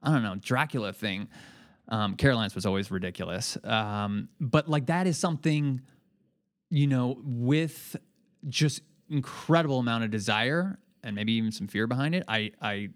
I 0.01 0.11
don't 0.11 0.23
know 0.23 0.35
Dracula 0.41 0.93
thing. 0.93 1.27
Um, 1.89 2.15
Caroline's 2.15 2.55
was 2.55 2.65
always 2.65 2.89
ridiculous. 2.89 3.55
Um, 3.63 4.29
but 4.39 4.67
like 4.67 4.87
that 4.87 5.05
is 5.05 5.19
something, 5.19 5.81
you 6.71 6.87
know, 6.87 7.19
with 7.21 7.97
just 8.49 8.81
incredible 9.09 9.77
amount 9.77 10.03
of 10.03 10.09
desire 10.09 10.79
and 11.03 11.15
maybe 11.15 11.33
even 11.33 11.51
some 11.51 11.67
fear 11.67 11.87
behind 11.87 12.15
it. 12.15 12.23
I 12.27 12.51
I 12.61 12.89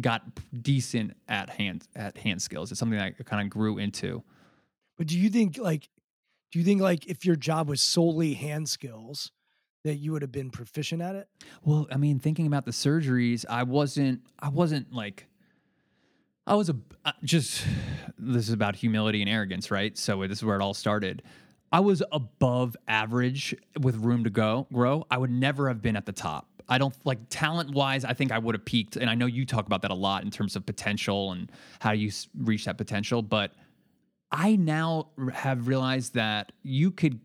got 0.00 0.22
decent 0.62 1.16
at 1.28 1.50
hand 1.50 1.86
at 1.94 2.16
hand 2.18 2.40
skills. 2.42 2.70
It's 2.70 2.78
something 2.78 2.98
that 2.98 3.14
I 3.18 3.22
kind 3.22 3.42
of 3.42 3.50
grew 3.50 3.78
into. 3.78 4.22
But 4.96 5.06
do 5.08 5.18
you 5.18 5.30
think 5.30 5.58
like 5.58 5.88
do 6.52 6.58
you 6.58 6.64
think 6.64 6.80
like 6.80 7.06
if 7.06 7.24
your 7.24 7.36
job 7.36 7.68
was 7.68 7.80
solely 7.80 8.34
hand 8.34 8.68
skills 8.68 9.32
that 9.82 9.96
you 9.96 10.12
would 10.12 10.22
have 10.22 10.32
been 10.32 10.50
proficient 10.50 11.02
at 11.02 11.14
it? 11.14 11.28
Well, 11.62 11.86
I 11.90 11.96
mean, 11.96 12.18
thinking 12.18 12.46
about 12.46 12.64
the 12.64 12.70
surgeries, 12.70 13.44
I 13.48 13.64
wasn't 13.64 14.22
I 14.38 14.48
wasn't 14.48 14.92
like 14.92 15.26
I 16.46 16.54
was 16.54 16.68
a 16.68 16.76
uh, 17.04 17.12
just 17.22 17.64
this 18.18 18.48
is 18.48 18.54
about 18.54 18.76
humility 18.76 19.20
and 19.20 19.28
arrogance, 19.28 19.70
right? 19.70 19.96
So 19.96 20.26
this 20.26 20.38
is 20.38 20.44
where 20.44 20.56
it 20.56 20.62
all 20.62 20.74
started. 20.74 21.22
I 21.72 21.80
was 21.80 22.02
above 22.12 22.76
average 22.86 23.56
with 23.80 23.96
room 23.96 24.24
to 24.24 24.30
go 24.30 24.68
grow. 24.72 25.04
I 25.10 25.18
would 25.18 25.30
never 25.30 25.68
have 25.68 25.82
been 25.82 25.96
at 25.96 26.06
the 26.06 26.12
top. 26.12 26.53
I 26.68 26.78
don't 26.78 26.94
like 27.04 27.18
talent 27.28 27.74
wise. 27.74 28.04
I 28.04 28.14
think 28.14 28.32
I 28.32 28.38
would 28.38 28.54
have 28.54 28.64
peaked, 28.64 28.96
and 28.96 29.10
I 29.10 29.14
know 29.14 29.26
you 29.26 29.44
talk 29.44 29.66
about 29.66 29.82
that 29.82 29.90
a 29.90 29.94
lot 29.94 30.24
in 30.24 30.30
terms 30.30 30.56
of 30.56 30.64
potential 30.64 31.32
and 31.32 31.50
how 31.80 31.92
you 31.92 32.10
reach 32.38 32.64
that 32.64 32.78
potential. 32.78 33.22
But 33.22 33.52
I 34.32 34.56
now 34.56 35.10
have 35.32 35.68
realized 35.68 36.14
that 36.14 36.52
you 36.62 36.90
could. 36.90 37.20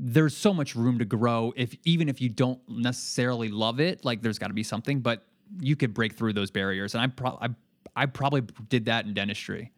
There's 0.00 0.36
so 0.36 0.54
much 0.54 0.76
room 0.76 1.00
to 1.00 1.04
grow. 1.04 1.52
If 1.56 1.74
even 1.84 2.08
if 2.08 2.20
you 2.20 2.28
don't 2.28 2.60
necessarily 2.68 3.48
love 3.48 3.80
it, 3.80 4.04
like 4.04 4.22
there's 4.22 4.38
got 4.38 4.46
to 4.48 4.54
be 4.54 4.62
something, 4.62 5.00
but 5.00 5.24
you 5.60 5.76
could 5.76 5.92
break 5.92 6.14
through 6.14 6.34
those 6.34 6.50
barriers. 6.50 6.94
And 6.94 7.02
I, 7.02 7.08
pro- 7.08 7.38
I, 7.40 7.48
I 7.96 8.06
probably 8.06 8.42
did 8.68 8.84
that 8.86 9.06
in 9.06 9.14
dentistry. 9.14 9.72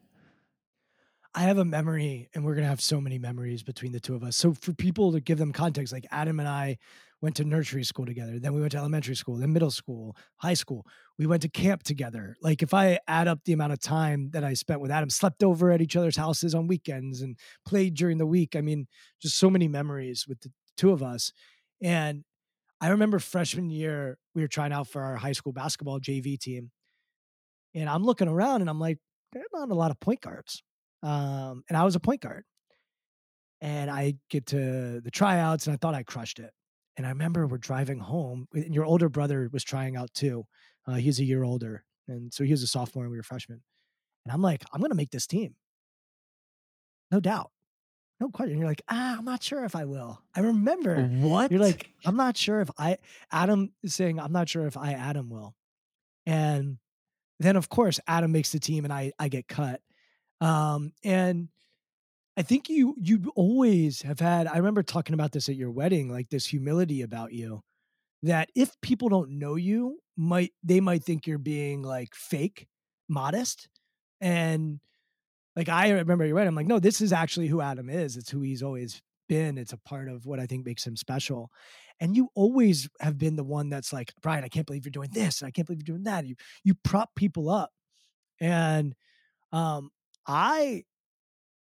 I 1.34 1.42
have 1.42 1.58
a 1.58 1.64
memory, 1.64 2.28
and 2.34 2.44
we're 2.44 2.54
gonna 2.54 2.66
have 2.66 2.80
so 2.80 3.00
many 3.00 3.18
memories 3.18 3.62
between 3.62 3.92
the 3.92 4.00
two 4.00 4.14
of 4.14 4.24
us. 4.24 4.36
So 4.36 4.52
for 4.52 4.72
people 4.72 5.12
to 5.12 5.20
give 5.20 5.38
them 5.38 5.52
context, 5.52 5.92
like 5.92 6.06
Adam 6.10 6.40
and 6.40 6.48
I 6.48 6.78
went 7.22 7.36
to 7.36 7.44
nursery 7.44 7.84
school 7.84 8.06
together, 8.06 8.38
then 8.38 8.54
we 8.54 8.60
went 8.60 8.72
to 8.72 8.78
elementary 8.78 9.14
school, 9.14 9.36
then 9.36 9.52
middle 9.52 9.70
school, 9.70 10.16
high 10.36 10.54
school. 10.54 10.86
We 11.18 11.26
went 11.26 11.42
to 11.42 11.48
camp 11.48 11.82
together. 11.82 12.36
Like 12.42 12.62
if 12.62 12.72
I 12.72 12.98
add 13.06 13.28
up 13.28 13.40
the 13.44 13.52
amount 13.52 13.72
of 13.72 13.80
time 13.80 14.30
that 14.32 14.44
I 14.44 14.54
spent 14.54 14.80
with 14.80 14.90
Adam, 14.90 15.10
slept 15.10 15.42
over 15.42 15.70
at 15.70 15.82
each 15.82 15.96
other's 15.96 16.16
houses 16.16 16.54
on 16.54 16.66
weekends 16.66 17.20
and 17.20 17.36
played 17.66 17.94
during 17.94 18.18
the 18.18 18.26
week. 18.26 18.56
I 18.56 18.62
mean, 18.62 18.86
just 19.20 19.38
so 19.38 19.50
many 19.50 19.68
memories 19.68 20.26
with 20.26 20.40
the 20.40 20.50
two 20.76 20.92
of 20.92 21.02
us. 21.02 21.32
And 21.82 22.24
I 22.80 22.88
remember 22.88 23.18
freshman 23.18 23.70
year, 23.70 24.16
we 24.34 24.40
were 24.40 24.48
trying 24.48 24.72
out 24.72 24.88
for 24.88 25.02
our 25.02 25.16
high 25.16 25.32
school 25.32 25.52
basketball 25.52 26.00
JV 26.00 26.38
team. 26.38 26.70
And 27.74 27.88
I'm 27.88 28.04
looking 28.04 28.28
around 28.28 28.62
and 28.62 28.70
I'm 28.70 28.80
like, 28.80 28.98
there 29.32 29.42
are 29.42 29.60
not 29.60 29.70
a 29.70 29.74
lot 29.74 29.90
of 29.90 30.00
point 30.00 30.22
guards. 30.22 30.62
Um, 31.02 31.62
and 31.68 31.76
I 31.76 31.84
was 31.84 31.94
a 31.94 32.00
point 32.00 32.22
guard. 32.22 32.44
And 33.60 33.90
I 33.90 34.14
get 34.30 34.46
to 34.46 35.02
the 35.02 35.10
tryouts 35.10 35.66
and 35.66 35.74
I 35.74 35.76
thought 35.76 35.94
I 35.94 36.02
crushed 36.02 36.38
it. 36.38 36.50
And 37.00 37.06
I 37.06 37.12
remember 37.12 37.46
we're 37.46 37.56
driving 37.56 37.98
home, 37.98 38.46
and 38.52 38.74
your 38.74 38.84
older 38.84 39.08
brother 39.08 39.48
was 39.50 39.64
trying 39.64 39.96
out 39.96 40.12
too. 40.12 40.44
Uh, 40.86 40.96
he's 40.96 41.18
a 41.18 41.24
year 41.24 41.42
older. 41.44 41.82
And 42.06 42.30
so 42.30 42.44
he 42.44 42.50
was 42.50 42.62
a 42.62 42.66
sophomore 42.66 43.04
and 43.04 43.10
we 43.10 43.16
were 43.16 43.22
freshmen. 43.22 43.62
And 44.26 44.32
I'm 44.34 44.42
like, 44.42 44.64
I'm 44.70 44.80
going 44.80 44.90
to 44.90 44.96
make 44.96 45.10
this 45.10 45.26
team. 45.26 45.54
No 47.10 47.18
doubt. 47.18 47.52
No 48.20 48.28
question. 48.28 48.58
You're 48.58 48.68
like, 48.68 48.82
ah, 48.90 49.16
I'm 49.16 49.24
not 49.24 49.42
sure 49.42 49.64
if 49.64 49.74
I 49.74 49.86
will. 49.86 50.20
I 50.36 50.40
remember 50.40 51.04
What? 51.06 51.50
you're 51.50 51.58
like, 51.62 51.88
I'm 52.04 52.16
not 52.16 52.36
sure 52.36 52.60
if 52.60 52.70
I, 52.76 52.98
Adam 53.32 53.72
is 53.82 53.94
saying, 53.94 54.20
I'm 54.20 54.32
not 54.32 54.50
sure 54.50 54.66
if 54.66 54.76
I, 54.76 54.92
Adam 54.92 55.30
will. 55.30 55.54
And 56.26 56.76
then, 57.38 57.56
of 57.56 57.70
course, 57.70 57.98
Adam 58.06 58.30
makes 58.30 58.52
the 58.52 58.60
team 58.60 58.84
and 58.84 58.92
I, 58.92 59.12
I 59.18 59.28
get 59.28 59.48
cut. 59.48 59.80
Um, 60.42 60.92
and 61.02 61.48
I 62.36 62.42
think 62.42 62.68
you, 62.68 62.94
you 63.00 63.32
always 63.34 64.02
have 64.02 64.20
had, 64.20 64.46
I 64.46 64.56
remember 64.56 64.82
talking 64.82 65.14
about 65.14 65.32
this 65.32 65.48
at 65.48 65.56
your 65.56 65.70
wedding, 65.70 66.10
like 66.10 66.30
this 66.30 66.46
humility 66.46 67.02
about 67.02 67.32
you 67.32 67.60
that 68.22 68.50
if 68.54 68.70
people 68.82 69.08
don't 69.08 69.38
know 69.38 69.56
you, 69.56 69.98
might, 70.16 70.52
they 70.62 70.80
might 70.80 71.02
think 71.02 71.26
you're 71.26 71.38
being 71.38 71.82
like 71.82 72.14
fake, 72.14 72.66
modest. 73.08 73.68
And 74.20 74.80
like, 75.56 75.68
I 75.68 75.90
remember 75.90 76.24
you 76.26 76.34
wedding, 76.34 76.48
I'm 76.48 76.54
like, 76.54 76.66
no, 76.66 76.78
this 76.78 77.00
is 77.00 77.12
actually 77.12 77.48
who 77.48 77.60
Adam 77.60 77.88
is. 77.90 78.16
It's 78.16 78.30
who 78.30 78.42
he's 78.42 78.62
always 78.62 79.02
been. 79.28 79.58
It's 79.58 79.72
a 79.72 79.78
part 79.78 80.08
of 80.08 80.26
what 80.26 80.38
I 80.40 80.46
think 80.46 80.66
makes 80.66 80.86
him 80.86 80.96
special. 80.96 81.50
And 82.00 82.16
you 82.16 82.28
always 82.34 82.88
have 83.00 83.18
been 83.18 83.36
the 83.36 83.44
one 83.44 83.70
that's 83.70 83.92
like, 83.92 84.12
Brian, 84.22 84.44
I 84.44 84.48
can't 84.48 84.66
believe 84.66 84.84
you're 84.84 84.90
doing 84.90 85.10
this. 85.12 85.40
And 85.40 85.48
I 85.48 85.50
can't 85.50 85.66
believe 85.66 85.80
you're 85.80 85.96
doing 85.96 86.04
that. 86.04 86.26
You 86.26 86.34
you 86.64 86.74
prop 86.74 87.10
people 87.14 87.48
up. 87.50 87.70
And 88.40 88.94
um 89.52 89.90
I 90.26 90.84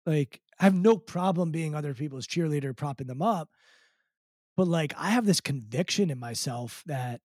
like 0.05 0.41
have 0.59 0.73
no 0.73 0.97
problem 0.97 1.51
being 1.51 1.75
other 1.75 1.93
people's 1.93 2.27
cheerleader, 2.27 2.75
propping 2.75 3.07
them 3.07 3.21
up. 3.21 3.49
But 4.55 4.67
like 4.67 4.93
I 4.97 5.09
have 5.09 5.25
this 5.25 5.41
conviction 5.41 6.09
in 6.09 6.19
myself 6.19 6.83
that 6.85 7.21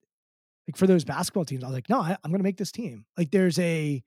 like 0.67 0.77
for 0.77 0.87
those 0.87 1.05
basketball 1.05 1.45
teams, 1.45 1.65
I 1.65 1.69
was 1.69 1.75
like, 1.75 1.89
no, 1.89 2.01
I, 2.01 2.17
I'm 2.25 2.31
gonna 2.31 2.43
make 2.43 2.57
this 2.57 2.73
team. 2.73 3.05
Like 3.17 3.31
there's 3.31 3.59
a 3.59 4.03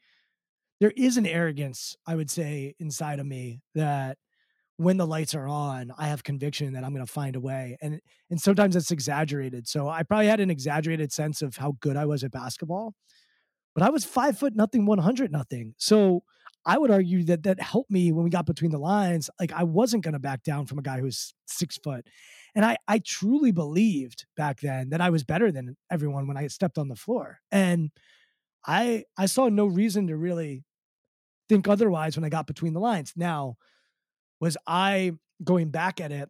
there 0.79 0.93
is 0.97 1.17
an 1.17 1.27
arrogance, 1.27 1.95
I 2.07 2.15
would 2.15 2.31
say, 2.31 2.73
inside 2.79 3.19
of 3.19 3.25
me 3.27 3.62
that 3.75 4.17
when 4.77 4.97
the 4.97 5.05
lights 5.05 5.36
are 5.36 5.47
on, 5.47 5.93
I 5.95 6.07
have 6.07 6.23
conviction 6.23 6.73
that 6.73 6.84
I'm 6.84 6.91
going 6.91 7.05
to 7.05 7.12
find 7.12 7.36
a 7.36 7.39
way. 7.39 7.77
And 7.81 8.01
and 8.31 8.41
sometimes 8.41 8.75
it's 8.75 8.89
exaggerated. 8.89 9.67
So 9.67 9.88
I 9.88 10.01
probably 10.01 10.25
had 10.25 10.39
an 10.39 10.49
exaggerated 10.49 11.13
sense 11.13 11.43
of 11.43 11.55
how 11.55 11.75
good 11.81 11.95
I 11.95 12.05
was 12.05 12.23
at 12.23 12.31
basketball, 12.31 12.95
but 13.75 13.84
I 13.84 13.91
was 13.91 14.03
five 14.03 14.39
foot 14.39 14.55
nothing, 14.55 14.88
100 14.88 15.31
nothing. 15.31 15.75
So 15.77 16.23
I 16.65 16.78
would 16.78 16.91
argue 16.91 17.24
that 17.26 17.43
that 17.43 17.60
helped 17.60 17.89
me 17.89 18.12
when 18.12 18.24
we 18.24 18.30
got 18.30 18.45
between 18.45 18.71
the 18.71 18.78
lines. 18.78 19.30
Like 19.39 19.52
I 19.52 19.63
wasn't 19.63 20.04
going 20.04 20.13
to 20.13 20.19
back 20.19 20.43
down 20.43 20.65
from 20.65 20.78
a 20.78 20.84
guy 20.84 21.00
who's 21.00 21.34
six 21.47 21.78
foot. 21.78 22.08
And 22.54 22.63
I, 22.65 22.78
I 22.88 23.00
truly 23.00 23.52
believed 23.52 24.26
back 24.38 24.60
then 24.60 24.89
that 24.89 25.02
I 25.02 25.10
was 25.10 25.24
better 25.24 25.52
than 25.52 25.78
everyone 25.91 26.28
when 26.28 26.38
I 26.38 26.47
stepped 26.47 26.78
on 26.78 26.88
the 26.88 26.95
floor. 26.95 27.39
And 27.52 27.89
I 28.65 29.06
I 29.17 29.26
saw 29.26 29.50
no 29.50 29.65
reason 29.65 30.08
to 30.08 30.17
really 30.17 30.63
think 31.50 31.67
otherwise 31.67 32.15
when 32.15 32.24
I 32.24 32.30
got 32.30 32.47
between 32.47 32.74
the 32.74 32.80
lines. 32.80 33.13
Now, 33.15 33.56
was 34.39 34.58
I 34.67 35.13
going 35.43 35.69
back 35.69 36.00
at 36.00 36.12
it? 36.12 36.30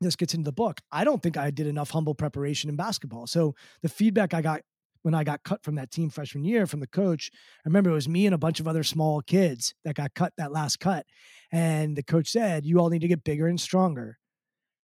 This 0.00 0.16
gets 0.16 0.34
into 0.34 0.44
the 0.44 0.52
book. 0.52 0.80
I 0.92 1.04
don't 1.04 1.22
think 1.22 1.36
I 1.36 1.50
did 1.50 1.66
enough 1.66 1.90
humble 1.90 2.14
preparation 2.14 2.70
in 2.70 2.76
basketball. 2.76 3.26
So 3.26 3.54
the 3.82 3.88
feedback 3.88 4.34
I 4.34 4.42
got 4.42 4.60
when 5.06 5.14
I 5.14 5.22
got 5.22 5.44
cut 5.44 5.62
from 5.62 5.76
that 5.76 5.92
team 5.92 6.10
freshman 6.10 6.42
year 6.42 6.66
from 6.66 6.80
the 6.80 6.86
coach, 6.88 7.30
I 7.32 7.68
remember 7.68 7.90
it 7.90 7.94
was 7.94 8.08
me 8.08 8.26
and 8.26 8.34
a 8.34 8.38
bunch 8.38 8.58
of 8.58 8.66
other 8.66 8.82
small 8.82 9.20
kids 9.22 9.72
that 9.84 9.94
got 9.94 10.14
cut 10.14 10.32
that 10.36 10.50
last 10.50 10.80
cut. 10.80 11.06
And 11.52 11.96
the 11.96 12.02
coach 12.02 12.28
said, 12.28 12.66
You 12.66 12.80
all 12.80 12.90
need 12.90 13.02
to 13.02 13.08
get 13.08 13.22
bigger 13.22 13.46
and 13.46 13.60
stronger. 13.60 14.18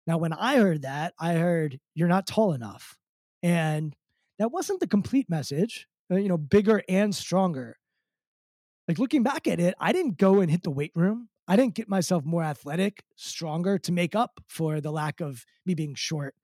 Now, 0.06 0.18
when 0.18 0.32
I 0.32 0.58
heard 0.58 0.82
that, 0.82 1.14
I 1.18 1.34
heard, 1.34 1.80
You're 1.94 2.06
not 2.06 2.28
tall 2.28 2.52
enough. 2.52 2.96
And 3.42 3.94
that 4.38 4.52
wasn't 4.52 4.78
the 4.78 4.86
complete 4.86 5.28
message, 5.28 5.88
uh, 6.10 6.16
you 6.16 6.28
know, 6.28 6.38
bigger 6.38 6.82
and 6.88 7.12
stronger 7.12 7.76
like 8.88 8.98
looking 8.98 9.22
back 9.22 9.46
at 9.46 9.60
it, 9.60 9.74
I 9.80 9.92
didn't 9.92 10.18
go 10.18 10.40
and 10.40 10.50
hit 10.50 10.62
the 10.62 10.70
weight 10.70 10.92
room. 10.94 11.28
I 11.46 11.56
didn't 11.56 11.74
get 11.74 11.88
myself 11.88 12.24
more 12.24 12.42
athletic, 12.42 13.02
stronger 13.16 13.78
to 13.78 13.92
make 13.92 14.14
up 14.14 14.40
for 14.48 14.80
the 14.80 14.90
lack 14.90 15.20
of 15.20 15.44
me 15.66 15.74
being 15.74 15.94
short. 15.94 16.34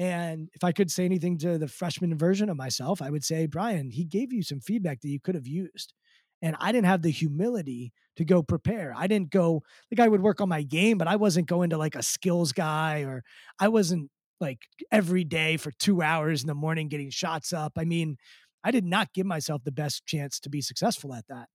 And 0.00 0.48
if 0.54 0.64
I 0.64 0.72
could 0.72 0.90
say 0.90 1.04
anything 1.04 1.36
to 1.40 1.58
the 1.58 1.68
freshman 1.68 2.16
version 2.16 2.48
of 2.48 2.56
myself, 2.56 3.02
I 3.02 3.10
would 3.10 3.22
say, 3.22 3.44
Brian, 3.44 3.90
he 3.90 4.06
gave 4.06 4.32
you 4.32 4.42
some 4.42 4.58
feedback 4.58 5.02
that 5.02 5.10
you 5.10 5.20
could 5.20 5.34
have 5.34 5.46
used. 5.46 5.92
And 6.40 6.56
I 6.58 6.72
didn't 6.72 6.86
have 6.86 7.02
the 7.02 7.10
humility 7.10 7.92
to 8.16 8.24
go 8.24 8.42
prepare. 8.42 8.94
I 8.96 9.06
didn't 9.06 9.30
go, 9.30 9.62
like, 9.92 10.00
I 10.00 10.08
would 10.08 10.22
work 10.22 10.40
on 10.40 10.48
my 10.48 10.62
game, 10.62 10.96
but 10.96 11.06
I 11.06 11.16
wasn't 11.16 11.48
going 11.48 11.68
to 11.68 11.76
like 11.76 11.96
a 11.96 12.02
skills 12.02 12.52
guy 12.52 13.02
or 13.02 13.22
I 13.58 13.68
wasn't 13.68 14.10
like 14.40 14.60
every 14.90 15.22
day 15.22 15.58
for 15.58 15.70
two 15.78 16.00
hours 16.00 16.40
in 16.42 16.46
the 16.46 16.54
morning 16.54 16.88
getting 16.88 17.10
shots 17.10 17.52
up. 17.52 17.72
I 17.76 17.84
mean, 17.84 18.16
I 18.64 18.70
did 18.70 18.86
not 18.86 19.12
give 19.12 19.26
myself 19.26 19.64
the 19.64 19.72
best 19.72 20.06
chance 20.06 20.40
to 20.40 20.48
be 20.48 20.62
successful 20.62 21.12
at 21.12 21.26
that. 21.28 21.48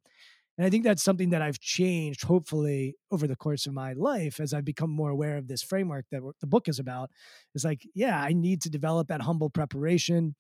And 0.57 0.65
I 0.65 0.69
think 0.69 0.83
that's 0.83 1.03
something 1.03 1.31
that 1.31 1.41
I've 1.41 1.59
changed, 1.59 2.23
hopefully, 2.23 2.95
over 3.11 3.27
the 3.27 3.35
course 3.35 3.65
of 3.65 3.73
my 3.73 3.93
life 3.93 4.39
as 4.39 4.53
I've 4.53 4.63
become 4.63 4.89
more 4.89 5.09
aware 5.09 5.37
of 5.37 5.47
this 5.47 5.61
framework 5.61 6.05
that 6.11 6.21
the 6.39 6.47
book 6.47 6.69
is 6.69 6.79
about. 6.79 7.09
It's 7.53 7.65
like, 7.65 7.81
yeah, 7.93 8.21
I 8.21 8.31
need 8.33 8.61
to 8.61 8.69
develop 8.69 9.09
that 9.09 9.21
humble 9.21 9.49
preparation, 9.49 10.35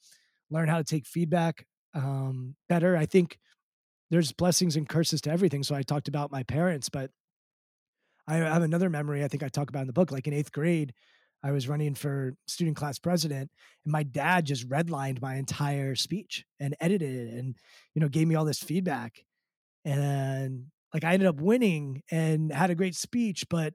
learn 0.49 0.69
how 0.69 0.77
to 0.77 0.83
take 0.85 1.05
feedback 1.05 1.65
um, 1.93 2.55
better. 2.69 2.95
I 2.95 3.05
think 3.05 3.37
there's 4.09 4.31
blessings 4.31 4.75
and 4.75 4.87
curses 4.87 5.21
to 5.21 5.31
everything. 5.31 5.63
So 5.63 5.75
I 5.75 5.81
talked 5.81 6.07
about 6.07 6.31
my 6.31 6.43
parents, 6.43 6.89
but 6.89 7.11
I 8.27 8.37
have 8.37 8.63
another 8.63 8.89
memory 8.89 9.23
I 9.23 9.27
think 9.27 9.43
I 9.43 9.49
talk 9.49 9.69
about 9.69 9.81
in 9.81 9.87
the 9.87 9.93
book. 9.93 10.11
Like 10.11 10.27
in 10.27 10.33
eighth 10.33 10.51
grade, 10.51 10.93
I 11.43 11.51
was 11.51 11.67
running 11.67 11.93
for 11.93 12.33
student 12.47 12.75
class 12.75 12.97
president, 12.97 13.51
and 13.83 13.91
my 13.91 14.03
dad 14.03 14.45
just 14.45 14.67
redlined 14.67 15.21
my 15.21 15.35
entire 15.35 15.95
speech 15.95 16.43
and 16.59 16.75
edited 16.79 17.15
it, 17.15 17.33
and 17.33 17.55
you 17.93 18.01
know 18.01 18.09
gave 18.09 18.27
me 18.27 18.35
all 18.35 18.45
this 18.45 18.63
feedback, 18.63 19.23
and 19.85 20.65
like 20.93 21.03
I 21.03 21.13
ended 21.13 21.27
up 21.27 21.39
winning 21.39 22.01
and 22.11 22.51
had 22.51 22.69
a 22.71 22.75
great 22.75 22.95
speech. 22.95 23.45
But 23.49 23.73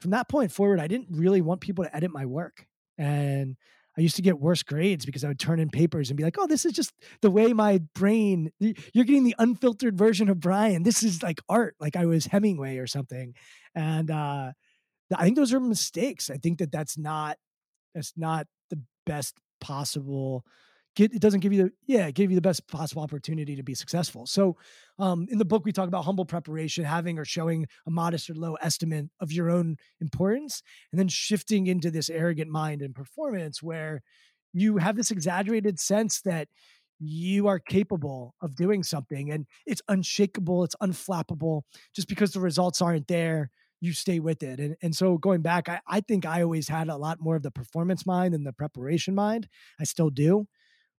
from 0.00 0.10
that 0.12 0.28
point 0.28 0.50
forward, 0.50 0.80
I 0.80 0.88
didn't 0.88 1.08
really 1.10 1.40
want 1.40 1.60
people 1.60 1.84
to 1.84 1.94
edit 1.94 2.10
my 2.10 2.26
work, 2.26 2.66
and 2.98 3.56
I 3.96 4.00
used 4.00 4.16
to 4.16 4.22
get 4.22 4.40
worse 4.40 4.62
grades 4.62 5.04
because 5.04 5.22
I 5.22 5.28
would 5.28 5.38
turn 5.38 5.60
in 5.60 5.68
papers 5.68 6.10
and 6.10 6.16
be 6.16 6.24
like, 6.24 6.36
"Oh, 6.38 6.46
this 6.46 6.64
is 6.64 6.72
just 6.72 6.92
the 7.20 7.30
way 7.30 7.52
my 7.52 7.80
brain. 7.94 8.50
You're 8.58 9.04
getting 9.04 9.24
the 9.24 9.36
unfiltered 9.38 9.98
version 9.98 10.28
of 10.28 10.40
Brian. 10.40 10.82
This 10.82 11.02
is 11.02 11.22
like 11.22 11.40
art, 11.48 11.76
like 11.78 11.96
I 11.96 12.06
was 12.06 12.26
Hemingway 12.26 12.78
or 12.78 12.86
something." 12.86 13.34
And 13.74 14.10
uh, 14.10 14.52
I 15.14 15.24
think 15.24 15.36
those 15.36 15.52
are 15.52 15.60
mistakes. 15.60 16.30
I 16.30 16.36
think 16.36 16.58
that 16.58 16.72
that's 16.72 16.96
not 16.96 17.36
that's 17.94 18.14
not 18.16 18.46
the 18.70 18.80
best 19.06 19.36
possible 19.60 20.44
get, 20.94 21.14
it 21.14 21.20
doesn't 21.20 21.40
give 21.40 21.52
you 21.52 21.64
the 21.64 21.72
yeah 21.86 22.10
give 22.10 22.30
you 22.30 22.34
the 22.34 22.42
best 22.42 22.66
possible 22.68 23.02
opportunity 23.02 23.56
to 23.56 23.62
be 23.62 23.74
successful. 23.74 24.26
So 24.26 24.56
um, 24.98 25.26
in 25.30 25.38
the 25.38 25.44
book 25.44 25.64
we 25.64 25.72
talk 25.72 25.88
about 25.88 26.04
humble 26.04 26.24
preparation 26.24 26.84
having 26.84 27.18
or 27.18 27.24
showing 27.24 27.66
a 27.86 27.90
modest 27.90 28.28
or 28.30 28.34
low 28.34 28.54
estimate 28.56 29.06
of 29.20 29.32
your 29.32 29.50
own 29.50 29.76
importance 30.00 30.62
and 30.90 30.98
then 30.98 31.08
shifting 31.08 31.66
into 31.66 31.90
this 31.90 32.10
arrogant 32.10 32.50
mind 32.50 32.82
and 32.82 32.94
performance 32.94 33.62
where 33.62 34.02
you 34.52 34.76
have 34.78 34.96
this 34.96 35.10
exaggerated 35.10 35.80
sense 35.80 36.20
that 36.22 36.48
you 36.98 37.48
are 37.48 37.58
capable 37.58 38.34
of 38.40 38.54
doing 38.54 38.82
something 38.82 39.30
and 39.30 39.46
it's 39.66 39.82
unshakable 39.88 40.64
it's 40.64 40.76
unflappable. 40.82 41.62
Just 41.94 42.08
because 42.08 42.32
the 42.32 42.40
results 42.40 42.82
aren't 42.82 43.08
there 43.08 43.50
you 43.80 43.92
stay 43.92 44.20
with 44.20 44.44
it. 44.44 44.60
And, 44.60 44.76
and 44.80 44.94
so 44.94 45.18
going 45.18 45.42
back 45.42 45.68
I, 45.68 45.80
I 45.88 46.00
think 46.00 46.24
i 46.26 46.42
always 46.42 46.68
had 46.68 46.88
a 46.88 46.96
lot 46.96 47.18
more 47.20 47.34
of 47.34 47.42
the 47.42 47.50
performance 47.50 48.06
mind 48.06 48.34
than 48.34 48.44
the 48.44 48.52
preparation 48.52 49.14
mind. 49.14 49.48
I 49.80 49.84
still 49.84 50.10
do 50.10 50.46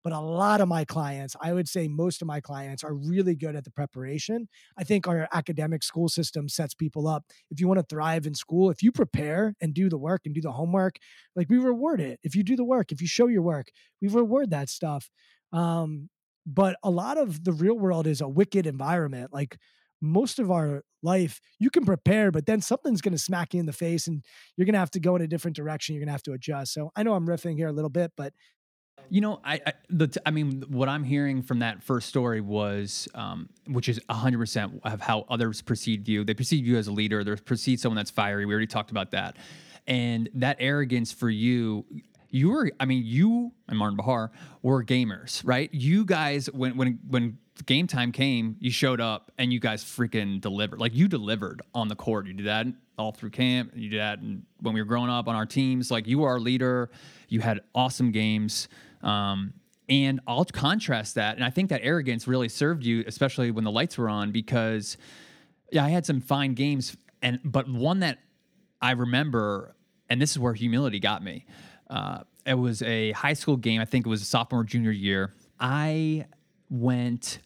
but 0.03 0.13
a 0.13 0.19
lot 0.19 0.61
of 0.61 0.67
my 0.67 0.83
clients, 0.85 1.35
I 1.41 1.53
would 1.53 1.69
say 1.69 1.87
most 1.87 2.21
of 2.21 2.27
my 2.27 2.41
clients 2.41 2.83
are 2.83 2.93
really 2.93 3.35
good 3.35 3.55
at 3.55 3.63
the 3.63 3.71
preparation. 3.71 4.47
I 4.77 4.83
think 4.83 5.07
our 5.07 5.27
academic 5.31 5.83
school 5.83 6.09
system 6.09 6.49
sets 6.49 6.73
people 6.73 7.07
up. 7.07 7.23
If 7.49 7.59
you 7.59 7.67
want 7.67 7.79
to 7.79 7.85
thrive 7.89 8.27
in 8.27 8.35
school, 8.35 8.69
if 8.69 8.83
you 8.83 8.91
prepare 8.91 9.55
and 9.61 9.73
do 9.73 9.89
the 9.89 9.97
work 9.97 10.21
and 10.25 10.35
do 10.35 10.41
the 10.41 10.51
homework, 10.51 10.97
like 11.35 11.49
we 11.49 11.57
reward 11.57 12.01
it. 12.01 12.19
If 12.23 12.35
you 12.35 12.43
do 12.43 12.55
the 12.55 12.65
work, 12.65 12.91
if 12.91 13.01
you 13.01 13.07
show 13.07 13.27
your 13.27 13.41
work, 13.41 13.67
we 14.01 14.07
reward 14.09 14.49
that 14.51 14.69
stuff. 14.69 15.09
Um, 15.51 16.09
but 16.45 16.75
a 16.83 16.89
lot 16.89 17.17
of 17.17 17.43
the 17.43 17.53
real 17.53 17.77
world 17.77 18.05
is 18.07 18.21
a 18.21 18.27
wicked 18.27 18.67
environment. 18.67 19.31
Like 19.33 19.57
most 20.01 20.37
of 20.39 20.51
our 20.51 20.83
life, 21.01 21.39
you 21.59 21.69
can 21.69 21.85
prepare, 21.85 22.31
but 22.31 22.45
then 22.45 22.59
something's 22.59 23.01
going 23.01 23.13
to 23.13 23.17
smack 23.17 23.53
you 23.53 23.59
in 23.61 23.65
the 23.65 23.73
face 23.73 24.07
and 24.07 24.23
you're 24.57 24.65
going 24.65 24.73
to 24.73 24.79
have 24.79 24.91
to 24.91 24.99
go 24.99 25.15
in 25.15 25.21
a 25.21 25.27
different 25.27 25.55
direction. 25.55 25.95
You're 25.95 26.01
going 26.01 26.07
to 26.07 26.13
have 26.13 26.23
to 26.23 26.33
adjust. 26.33 26.73
So 26.73 26.91
I 26.95 27.03
know 27.03 27.13
I'm 27.13 27.27
riffing 27.27 27.55
here 27.55 27.67
a 27.67 27.73
little 27.73 27.89
bit, 27.89 28.11
but 28.17 28.33
you 29.09 29.21
know, 29.21 29.39
I, 29.43 29.61
I 29.65 29.73
the 29.89 30.21
I 30.25 30.31
mean, 30.31 30.63
what 30.69 30.89
I'm 30.89 31.03
hearing 31.03 31.41
from 31.43 31.59
that 31.59 31.83
first 31.83 32.09
story 32.09 32.41
was, 32.41 33.07
um, 33.13 33.49
which 33.67 33.87
is 33.87 34.01
100 34.07 34.37
percent 34.39 34.81
of 34.83 35.01
how 35.01 35.25
others 35.29 35.61
perceive 35.61 36.07
you. 36.07 36.23
They 36.23 36.33
perceive 36.33 36.65
you 36.65 36.77
as 36.77 36.87
a 36.87 36.91
leader. 36.91 37.23
They 37.23 37.35
perceive 37.35 37.79
someone 37.79 37.97
that's 37.97 38.11
fiery. 38.11 38.45
We 38.45 38.53
already 38.53 38.67
talked 38.67 38.91
about 38.91 39.11
that, 39.11 39.37
and 39.87 40.29
that 40.35 40.57
arrogance 40.59 41.11
for 41.11 41.29
you. 41.29 41.85
You 42.29 42.49
were, 42.49 42.71
I 42.79 42.85
mean, 42.85 43.03
you 43.05 43.51
and 43.67 43.77
Martin 43.77 43.95
Bahar 43.95 44.31
were 44.63 44.83
gamers, 44.83 45.43
right? 45.45 45.71
You 45.71 46.05
guys, 46.05 46.47
when 46.47 46.75
when 46.75 46.99
when 47.07 47.37
game 47.65 47.87
time 47.87 48.11
came, 48.11 48.55
you 48.59 48.71
showed 48.71 48.99
up 48.99 49.31
and 49.37 49.53
you 49.53 49.59
guys 49.59 49.83
freaking 49.83 50.41
delivered. 50.41 50.79
Like 50.79 50.93
you 50.95 51.07
delivered 51.07 51.61
on 51.73 51.87
the 51.87 51.95
court. 51.95 52.25
You 52.27 52.33
did 52.33 52.47
that 52.47 52.65
all 52.97 53.11
through 53.11 53.29
camp. 53.29 53.71
You 53.75 53.89
did 53.89 53.99
that 53.99 54.19
when 54.19 54.73
we 54.73 54.81
were 54.81 54.85
growing 54.85 55.09
up 55.09 55.27
on 55.27 55.35
our 55.35 55.45
teams. 55.45 55.91
Like 55.91 56.07
you 56.07 56.19
were 56.19 56.29
our 56.29 56.39
leader. 56.39 56.89
You 57.29 57.41
had 57.41 57.61
awesome 57.75 58.11
games. 58.11 58.67
Um, 59.01 59.53
and 59.89 60.19
I'll 60.27 60.45
contrast 60.45 61.15
that. 61.15 61.35
And 61.35 61.43
I 61.43 61.49
think 61.49 61.69
that 61.69 61.81
arrogance 61.83 62.27
really 62.27 62.49
served 62.49 62.83
you, 62.83 63.03
especially 63.05 63.51
when 63.51 63.63
the 63.63 63.71
lights 63.71 63.97
were 63.97 64.09
on, 64.09 64.31
because 64.31 64.97
yeah, 65.71 65.83
I 65.83 65.89
had 65.89 66.05
some 66.05 66.21
fine 66.21 66.53
games. 66.53 66.95
And 67.21 67.39
but 67.43 67.69
one 67.69 67.99
that 67.99 68.19
I 68.81 68.91
remember, 68.91 69.75
and 70.09 70.21
this 70.21 70.31
is 70.31 70.39
where 70.39 70.53
humility 70.53 70.99
got 70.99 71.23
me. 71.23 71.45
Uh, 71.89 72.19
it 72.45 72.55
was 72.55 72.81
a 72.81 73.11
high 73.11 73.33
school 73.33 73.57
game. 73.57 73.79
I 73.79 73.85
think 73.85 74.05
it 74.05 74.09
was 74.09 74.21
a 74.21 74.25
sophomore 74.25 74.63
junior 74.63 74.91
year. 74.91 75.33
I 75.59 76.25
went 76.69 77.39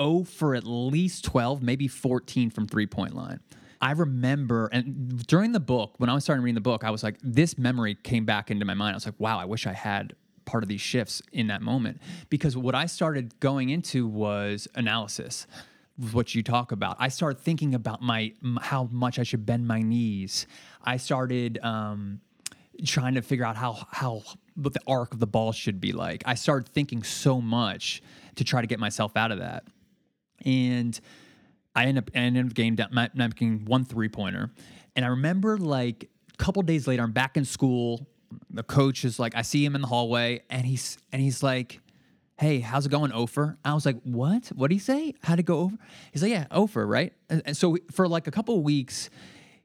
0 0.00 0.24
for 0.24 0.54
at 0.54 0.64
least 0.64 1.24
12, 1.24 1.62
maybe 1.62 1.88
14 1.88 2.50
from 2.50 2.66
three 2.66 2.86
point 2.86 3.14
line. 3.14 3.40
I 3.80 3.92
remember, 3.92 4.68
and 4.72 5.26
during 5.26 5.52
the 5.52 5.60
book, 5.60 5.94
when 5.98 6.08
I 6.08 6.14
was 6.14 6.24
starting 6.24 6.42
reading 6.42 6.54
the 6.54 6.60
book, 6.60 6.82
I 6.82 6.90
was 6.90 7.02
like, 7.02 7.18
this 7.22 7.58
memory 7.58 7.94
came 7.94 8.24
back 8.24 8.50
into 8.50 8.64
my 8.64 8.74
mind. 8.74 8.94
I 8.94 8.96
was 8.96 9.04
like, 9.04 9.18
wow, 9.18 9.38
I 9.38 9.44
wish 9.44 9.66
I 9.66 9.72
had 9.72 10.14
part 10.46 10.62
of 10.62 10.68
these 10.68 10.80
shifts 10.80 11.20
in 11.32 11.48
that 11.48 11.60
moment. 11.60 12.00
Because 12.30 12.56
what 12.56 12.74
I 12.74 12.86
started 12.86 13.38
going 13.40 13.68
into 13.68 14.06
was 14.06 14.66
analysis 14.74 15.46
what 16.12 16.34
you 16.34 16.42
talk 16.42 16.72
about. 16.72 16.96
I 16.98 17.08
started 17.08 17.40
thinking 17.40 17.74
about 17.74 18.02
my 18.02 18.32
how 18.60 18.88
much 18.92 19.18
I 19.18 19.22
should 19.22 19.46
bend 19.46 19.66
my 19.66 19.80
knees. 19.80 20.46
I 20.82 20.98
started 20.98 21.58
um, 21.62 22.20
trying 22.84 23.14
to 23.14 23.22
figure 23.22 23.44
out 23.44 23.56
how 23.56 23.86
how 23.90 24.22
what 24.56 24.72
the 24.72 24.80
arc 24.86 25.12
of 25.14 25.20
the 25.20 25.26
ball 25.26 25.52
should 25.52 25.80
be 25.80 25.92
like. 25.92 26.22
I 26.26 26.34
started 26.34 26.68
thinking 26.68 27.02
so 27.02 27.40
much 27.40 28.02
to 28.36 28.44
try 28.44 28.60
to 28.60 28.66
get 28.66 28.80
myself 28.80 29.16
out 29.16 29.30
of 29.30 29.38
that, 29.38 29.64
and 30.44 30.98
I 31.74 31.84
ended 31.84 32.04
up, 32.04 32.10
I 32.14 32.18
ended 32.18 32.46
up 32.46 32.54
getting 32.54 32.74
down, 32.74 33.10
making 33.14 33.66
one 33.66 33.84
three 33.84 34.08
pointer. 34.08 34.50
And 34.96 35.04
I 35.04 35.08
remember 35.08 35.58
like 35.58 36.08
a 36.32 36.36
couple 36.42 36.62
days 36.62 36.86
later, 36.86 37.02
I'm 37.02 37.12
back 37.12 37.36
in 37.36 37.44
school. 37.44 38.06
The 38.50 38.62
coach 38.62 39.04
is 39.04 39.18
like, 39.18 39.36
I 39.36 39.42
see 39.42 39.64
him 39.64 39.74
in 39.74 39.82
the 39.82 39.86
hallway, 39.86 40.42
and 40.50 40.66
he's 40.66 40.98
and 41.12 41.22
he's 41.22 41.42
like, 41.42 41.80
"Hey, 42.38 42.60
how's 42.60 42.86
it 42.86 42.88
going, 42.88 43.12
Ofer?" 43.12 43.58
I 43.64 43.74
was 43.74 43.86
like, 43.86 44.00
"What? 44.02 44.48
What 44.54 44.68
did 44.68 44.74
he 44.74 44.80
say? 44.80 45.14
How'd 45.22 45.38
it 45.38 45.44
go 45.44 45.60
over?" 45.60 45.76
He's 46.12 46.22
like, 46.22 46.32
"Yeah, 46.32 46.46
Ofer, 46.50 46.86
right?" 46.86 47.12
And, 47.28 47.42
and 47.44 47.56
so 47.56 47.76
for 47.92 48.08
like 48.08 48.26
a 48.26 48.30
couple 48.30 48.60
weeks, 48.62 49.10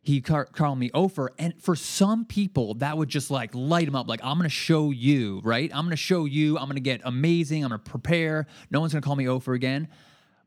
he 0.01 0.19
car- 0.19 0.45
called 0.45 0.79
me 0.79 0.89
Ofer. 0.93 1.31
And 1.37 1.53
for 1.61 1.75
some 1.75 2.25
people, 2.25 2.73
that 2.75 2.97
would 2.97 3.09
just 3.09 3.29
like 3.29 3.51
light 3.53 3.87
him 3.87 3.95
up. 3.95 4.07
Like, 4.07 4.21
I'm 4.23 4.37
going 4.37 4.49
to 4.49 4.49
show 4.49 4.91
you, 4.91 5.41
right? 5.43 5.69
I'm 5.73 5.85
going 5.85 5.91
to 5.91 5.95
show 5.95 6.25
you. 6.25 6.57
I'm 6.57 6.65
going 6.65 6.75
to 6.75 6.81
get 6.81 7.01
amazing. 7.03 7.63
I'm 7.63 7.69
going 7.69 7.81
to 7.81 7.89
prepare. 7.89 8.47
No 8.71 8.79
one's 8.79 8.93
going 8.93 9.01
to 9.01 9.05
call 9.05 9.15
me 9.15 9.27
Ofer 9.27 9.53
again. 9.53 9.87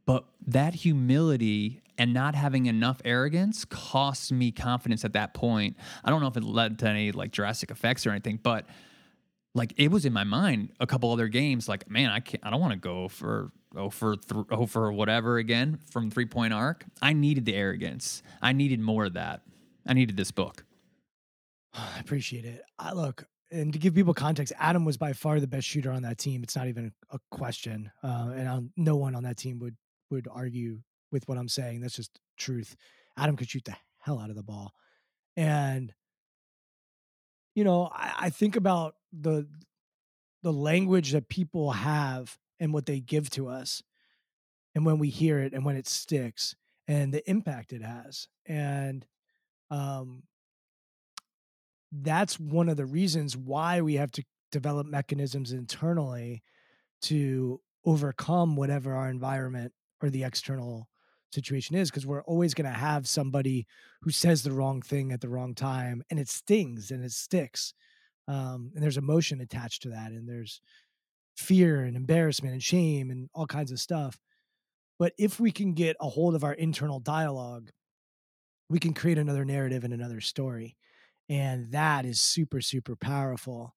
But 0.07 0.25
that 0.49 0.75
humility 0.75 1.83
and 1.97 2.13
not 2.13 2.35
having 2.35 2.67
enough 2.67 3.01
arrogance 3.05 3.65
cost 3.65 4.33
me 4.33 4.51
confidence 4.51 5.05
at 5.05 5.13
that 5.13 5.35
point. 5.35 5.77
I 6.05 6.11
don't 6.11 6.21
know 6.21 6.27
if 6.27 6.37
it 6.37 6.43
led 6.43 6.81
to 6.81 6.89
any 6.89 7.13
like 7.13 7.31
drastic 7.31 7.71
effects 7.71 8.07
or 8.07 8.11
anything, 8.11 8.41
but 8.43 8.67
like 9.55 9.73
it 9.77 9.91
was 9.91 10.05
in 10.05 10.13
my 10.13 10.25
mind 10.25 10.71
a 10.81 10.87
couple 10.87 11.13
other 11.13 11.29
games 11.29 11.69
like 11.69 11.89
man 11.89 12.11
i 12.11 12.21
can't 12.21 12.45
i 12.45 12.51
don't 12.51 12.61
want 12.61 12.73
to 12.73 12.79
go 12.79 13.09
for 13.09 13.53
oh 13.77 13.91
for 13.91 14.17
th- 14.17 14.47
oh 14.51 14.67
for 14.67 14.93
whatever 14.93 15.39
again 15.39 15.79
from 15.91 16.11
three 16.11 16.27
point 16.27 16.53
arc 16.53 16.85
i 17.03 17.13
needed 17.13 17.45
the 17.45 17.55
arrogance 17.55 18.23
i 18.43 18.53
needed 18.53 18.81
more 18.81 19.05
of 19.05 19.15
that 19.15 19.43
i 19.87 19.93
needed 19.93 20.17
this 20.17 20.31
book 20.31 20.65
i 21.75 21.99
appreciate 21.99 22.45
it 22.45 22.63
i 22.79 22.93
look 22.93 23.27
and 23.55 23.73
to 23.73 23.79
give 23.79 23.95
people 23.95 24.15
context, 24.15 24.53
Adam 24.59 24.85
was 24.85 24.97
by 24.97 25.13
far 25.13 25.39
the 25.39 25.47
best 25.47 25.67
shooter 25.67 25.93
on 25.93 26.03
that 26.03 26.19
team. 26.19 26.43
It's 26.43 26.57
not 26.57 26.67
even 26.67 26.93
a 27.11 27.21
question, 27.31 27.91
uh, 28.03 28.33
and 28.35 28.49
I'll, 28.49 28.69
no 28.77 28.97
one 28.97 29.15
on 29.15 29.23
that 29.23 29.37
team 29.37 29.61
would 29.61 29.77
would 30.11 30.27
argue 30.31 30.81
with 31.13 31.29
what 31.29 31.39
I'm 31.39 31.49
saying. 31.49 31.81
That's 31.81 31.95
just 31.95 32.19
truth. 32.37 32.75
Adam 33.17 33.37
could 33.37 33.49
shoot 33.49 33.65
the 33.65 33.77
hell 33.99 34.19
out 34.19 34.31
of 34.31 34.37
the 34.37 34.43
ball. 34.43 34.73
And 35.37 35.93
you 37.55 37.63
know, 37.63 37.91
I, 37.93 38.13
I 38.19 38.31
think 38.31 38.57
about 38.57 38.97
the 39.13 39.47
the 40.43 40.53
language 40.53 41.13
that 41.13 41.29
people 41.29 41.71
have 41.71 42.37
and 42.61 42.73
what 42.73 42.87
they 42.87 43.01
give 43.01 43.31
to 43.31 43.49
us 43.49 43.83
and 44.75 44.85
when 44.85 44.99
we 44.99 45.09
hear 45.09 45.39
it 45.39 45.53
and 45.53 45.65
when 45.65 45.77
it 45.77 45.87
sticks 45.87 46.55
and 46.89 47.13
the 47.13 47.29
impact 47.29 47.73
it 47.73 47.83
has. 47.83 48.29
And 48.47 49.07
um 49.71 50.23
that's 52.03 52.41
one 52.41 52.69
of 52.69 52.77
the 52.77 52.87
reasons 52.87 53.37
why 53.37 53.81
we 53.81 53.95
have 53.95 54.11
to 54.13 54.25
develop 54.51 54.87
mechanisms 54.87 55.53
internally 55.53 56.43
to 57.03 57.61
overcome 57.85 58.57
whatever 58.57 58.95
our 58.95 59.09
environment 59.09 59.73
or 60.01 60.11
the 60.11 60.25
external 60.25 60.89
situation 61.33 61.77
is 61.77 61.91
because 61.91 62.07
we're 62.07 62.23
always 62.23 62.55
going 62.55 62.71
to 62.71 62.79
have 62.79 63.09
somebody 63.09 63.67
who 64.03 64.11
says 64.11 64.43
the 64.43 64.53
wrong 64.53 64.81
thing 64.81 65.13
at 65.13 65.21
the 65.21 65.29
wrong 65.29 65.55
time 65.55 66.03
and 66.11 66.19
it 66.19 66.29
stings 66.29 66.91
and 66.91 67.05
it 67.05 67.13
sticks 67.13 67.75
um, 68.29 68.71
and 68.75 68.83
there's 68.83 68.97
emotion 68.97 69.41
attached 69.41 69.83
to 69.83 69.89
that 69.91 70.13
and 70.13 70.29
there's 70.29 70.61
fear 71.37 71.83
and 71.83 71.97
embarrassment 71.97 72.53
and 72.53 72.63
shame 72.63 73.11
and 73.11 73.29
all 73.35 73.47
kinds 73.47 73.73
of 73.73 73.81
stuff. 73.81 74.19
But 74.99 75.13
if 75.19 75.41
we 75.41 75.51
can 75.51 75.75
get 75.75 75.97
a 76.01 76.09
hold 76.09 76.35
of 76.35 76.45
our 76.45 76.53
internal 76.53 77.01
dialogue, 77.01 77.71
we 78.69 78.79
can 78.79 78.95
create 78.95 79.19
another 79.19 79.45
narrative 79.45 79.85
and 79.85 79.93
another 79.93 80.21
story. 80.21 80.77
And 81.29 81.71
that 81.73 82.05
is 82.05 82.21
super, 82.21 82.61
super 82.61 82.97
powerful. 82.97 83.75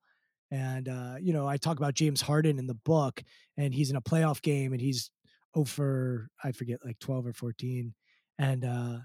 And, 0.52 0.88
uh, 0.88 1.16
you 1.20 1.34
know, 1.34 1.48
I 1.48 1.58
talk 1.58 1.78
about 1.78 1.94
James 1.94 2.22
Harden 2.22 2.60
in 2.60 2.68
the 2.68 2.74
book, 2.74 3.22
and 3.58 3.74
he's 3.74 3.90
in 3.90 3.96
a 3.96 4.02
playoff 4.02 4.42
game 4.42 4.72
and 4.72 4.82
he's 4.82 5.12
over, 5.56 6.30
I 6.44 6.52
forget, 6.52 6.80
like 6.86 7.00
12 7.00 7.28
or 7.28 7.34
14. 7.34 7.94
And 8.40 8.64
uh, 8.64 8.98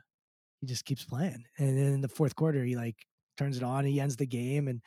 he 0.61 0.67
just 0.67 0.85
keeps 0.85 1.05
playing. 1.05 1.45
And 1.59 1.77
then 1.77 1.95
in 1.95 2.01
the 2.01 2.09
fourth 2.09 2.37
quarter, 2.37 2.63
he 2.63 2.77
like 2.77 2.97
turns 3.39 3.57
it 3.57 3.63
on, 3.63 3.85
he 3.85 4.01
ends 4.01 4.17
the 4.17 4.27
game. 4.27 4.69
And 4.69 4.83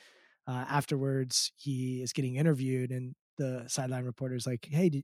uh, 0.47 0.65
afterwards, 0.69 1.51
he 1.55 2.01
is 2.01 2.13
getting 2.13 2.35
interviewed, 2.35 2.91
and 2.91 3.15
the 3.37 3.65
sideline 3.67 4.05
reporter 4.05 4.35
is 4.35 4.47
like, 4.47 4.67
Hey, 4.69 4.89
did, 4.89 5.03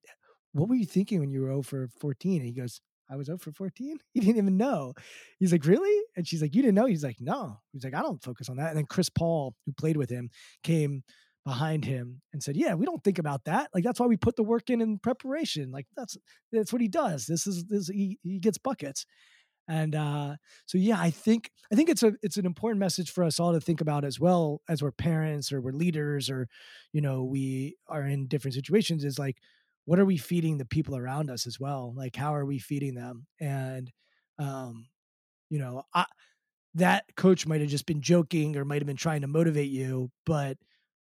what 0.54 0.70
were 0.70 0.76
you 0.76 0.86
thinking 0.86 1.20
when 1.20 1.32
you 1.32 1.41
were 1.41 1.52
over 1.52 1.89
14? 2.00 2.38
And 2.38 2.46
he 2.46 2.54
goes, 2.54 2.82
I 3.10 3.15
was 3.17 3.30
out 3.30 3.41
for 3.41 3.52
14. 3.52 3.98
He 4.13 4.20
didn't 4.22 4.38
even 4.38 4.58
know. 4.58 4.94
He's 5.39 5.52
like, 5.52 5.65
really? 5.65 6.04
And 6.15 6.28
she's 6.28 6.41
like, 6.41 6.56
you 6.56 6.62
didn't 6.62 6.76
know? 6.76 6.86
He's 6.86 7.04
like, 7.04 7.17
no. 7.20 7.60
He's 7.74 7.84
like, 7.84 7.94
I 7.94 8.02
don't 8.02 8.24
focus 8.24 8.50
on 8.50 8.58
that. 8.58 8.70
And 8.70 8.78
then 8.78 8.86
Chris 8.86 9.10
Paul, 9.10 9.54
who 9.65 9.74
played 9.74 9.98
with 9.98 10.10
him, 10.10 10.30
came 10.63 11.04
behind 11.46 11.86
him 11.86 12.22
and 12.34 12.41
said, 12.44 12.56
"Yeah, 12.56 12.76
we 12.76 12.86
don't 12.86 13.04
think 13.04 13.20
about 13.20 13.46
that. 13.46 13.70
Like 13.74 13.84
that's 13.84 14.00
why 14.00 14.06
we 14.06 14.17
put 14.17 14.36
the 14.36 14.44
work 14.44 14.70
in 14.70 14.82
in 14.82 15.00
preparation. 15.00 15.72
Like 15.72 15.88
that's 15.98 16.17
that's 16.52 16.72
what 16.72 16.82
he 16.82 16.88
does. 16.88 17.26
This 17.26 17.48
is 17.48 17.65
this 17.65 17.88
he 17.88 18.20
he 18.22 18.39
gets 18.39 18.58
buckets." 18.58 19.06
And 19.67 19.95
uh, 19.95 20.36
so 20.65 20.78
yeah, 20.78 21.00
I 21.00 21.12
think 21.12 21.52
I 21.71 21.76
think 21.76 21.89
it's 21.89 22.04
a 22.04 22.13
it's 22.21 22.38
an 22.38 22.45
important 22.45 22.80
message 22.80 23.12
for 23.12 23.24
us 23.24 23.39
all 23.39 23.54
to 23.54 23.62
think 23.62 23.82
about 23.82 24.04
as 24.04 24.19
well 24.19 24.62
as 24.67 24.82
we're 24.82 24.91
parents 24.91 25.52
or 25.52 25.62
we're 25.62 25.71
leaders 25.71 26.30
or 26.30 26.47
you 26.93 27.02
know 27.02 27.24
we 27.24 27.78
are 27.88 28.04
in 28.04 28.28
different 28.28 28.56
situations. 28.56 29.04
Is 29.04 29.19
like 29.19 29.38
what 29.86 30.00
are 30.00 30.06
we 30.06 30.17
feeding 30.17 30.58
the 30.58 30.65
people 30.65 30.95
around 30.97 31.30
us 31.30 31.47
as 31.47 31.60
well? 31.60 31.93
Like 31.95 32.15
how 32.15 32.36
are 32.36 32.45
we 32.45 32.60
feeding 32.60 32.95
them? 32.95 33.28
And 33.39 33.91
um, 34.39 34.88
you 35.50 35.60
know, 35.60 35.84
I, 35.93 36.06
that 36.76 37.06
coach 37.15 37.45
might 37.47 37.62
have 37.62 37.69
just 37.69 37.86
been 37.86 38.02
joking 38.02 38.56
or 38.56 38.65
might 38.65 38.82
have 38.82 38.88
been 38.88 38.95
trying 38.95 39.21
to 39.21 39.28
motivate 39.28 39.69
you, 39.71 40.10
but 40.26 40.58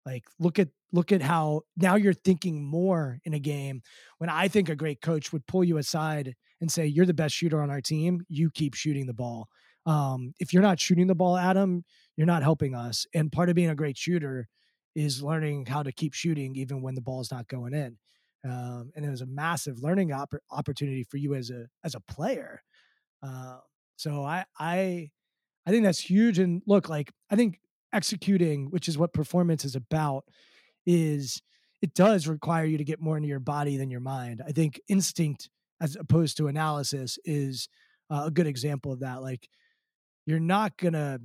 like 0.06 0.24
look 0.38 0.58
at 0.58 0.68
look 0.92 1.12
at 1.12 1.22
how 1.22 1.62
now 1.76 1.96
you're 1.96 2.12
thinking 2.12 2.64
more 2.64 3.18
in 3.24 3.34
a 3.34 3.38
game. 3.38 3.82
When 4.18 4.30
I 4.30 4.48
think 4.48 4.68
a 4.68 4.76
great 4.76 5.00
coach 5.00 5.32
would 5.32 5.46
pull 5.46 5.64
you 5.64 5.78
aside 5.78 6.34
and 6.60 6.70
say, 6.70 6.86
"You're 6.86 7.06
the 7.06 7.14
best 7.14 7.34
shooter 7.34 7.62
on 7.62 7.70
our 7.70 7.80
team. 7.80 8.22
You 8.28 8.50
keep 8.50 8.74
shooting 8.74 9.06
the 9.06 9.14
ball. 9.14 9.48
Um, 9.86 10.32
if 10.40 10.52
you're 10.52 10.62
not 10.62 10.80
shooting 10.80 11.06
the 11.06 11.14
ball, 11.14 11.36
Adam, 11.36 11.84
you're 12.16 12.26
not 12.26 12.42
helping 12.42 12.74
us." 12.74 13.06
And 13.14 13.32
part 13.32 13.48
of 13.48 13.56
being 13.56 13.70
a 13.70 13.74
great 13.74 13.96
shooter 13.98 14.48
is 14.94 15.22
learning 15.22 15.66
how 15.66 15.82
to 15.82 15.92
keep 15.92 16.14
shooting 16.14 16.54
even 16.56 16.82
when 16.82 16.94
the 16.94 17.00
ball's 17.00 17.30
not 17.30 17.48
going 17.48 17.74
in. 17.74 17.98
Um, 18.44 18.92
and 18.94 19.04
it 19.04 19.10
was 19.10 19.22
a 19.22 19.26
massive 19.26 19.82
learning 19.82 20.12
opp- 20.12 20.34
opportunity 20.50 21.04
for 21.04 21.16
you 21.16 21.34
as 21.34 21.50
a 21.50 21.66
as 21.82 21.94
a 21.94 22.00
player. 22.00 22.62
Uh, 23.22 23.58
so 23.96 24.24
I 24.24 24.44
I 24.58 25.10
I 25.66 25.70
think 25.70 25.84
that's 25.84 25.98
huge. 25.98 26.38
And 26.38 26.62
look, 26.66 26.88
like 26.88 27.12
I 27.30 27.36
think 27.36 27.58
executing, 27.94 28.66
which 28.70 28.88
is 28.88 28.98
what 28.98 29.12
performance 29.12 29.64
is 29.64 29.76
about, 29.76 30.24
is 30.86 31.40
it 31.80 31.94
does 31.94 32.26
require 32.26 32.64
you 32.64 32.78
to 32.78 32.84
get 32.84 33.00
more 33.00 33.16
into 33.16 33.28
your 33.28 33.40
body 33.40 33.76
than 33.76 33.90
your 33.90 34.00
mind. 34.00 34.42
I 34.46 34.52
think 34.52 34.80
instinct 34.88 35.50
as 35.80 35.96
opposed 35.96 36.36
to 36.38 36.48
analysis 36.48 37.18
is 37.24 37.68
uh, 38.10 38.24
a 38.26 38.30
good 38.30 38.46
example 38.46 38.92
of 38.92 39.00
that. 39.00 39.22
Like 39.22 39.48
you're 40.26 40.40
not 40.40 40.76
gonna 40.76 41.18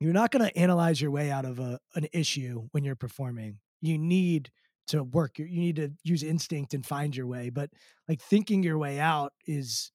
you're 0.00 0.12
not 0.12 0.30
gonna 0.30 0.50
analyze 0.56 1.00
your 1.00 1.10
way 1.10 1.30
out 1.30 1.44
of 1.44 1.58
a, 1.58 1.78
an 1.94 2.06
issue 2.12 2.68
when 2.72 2.84
you're 2.84 2.96
performing. 2.96 3.58
You 3.80 3.98
need 3.98 4.50
to 4.88 5.04
work. 5.04 5.38
You 5.38 5.46
need 5.46 5.76
to 5.76 5.92
use 6.04 6.22
instinct 6.22 6.74
and 6.74 6.84
find 6.84 7.16
your 7.16 7.26
way. 7.26 7.50
But 7.50 7.70
like 8.08 8.20
thinking 8.20 8.62
your 8.62 8.78
way 8.78 9.00
out 9.00 9.32
is 9.46 9.92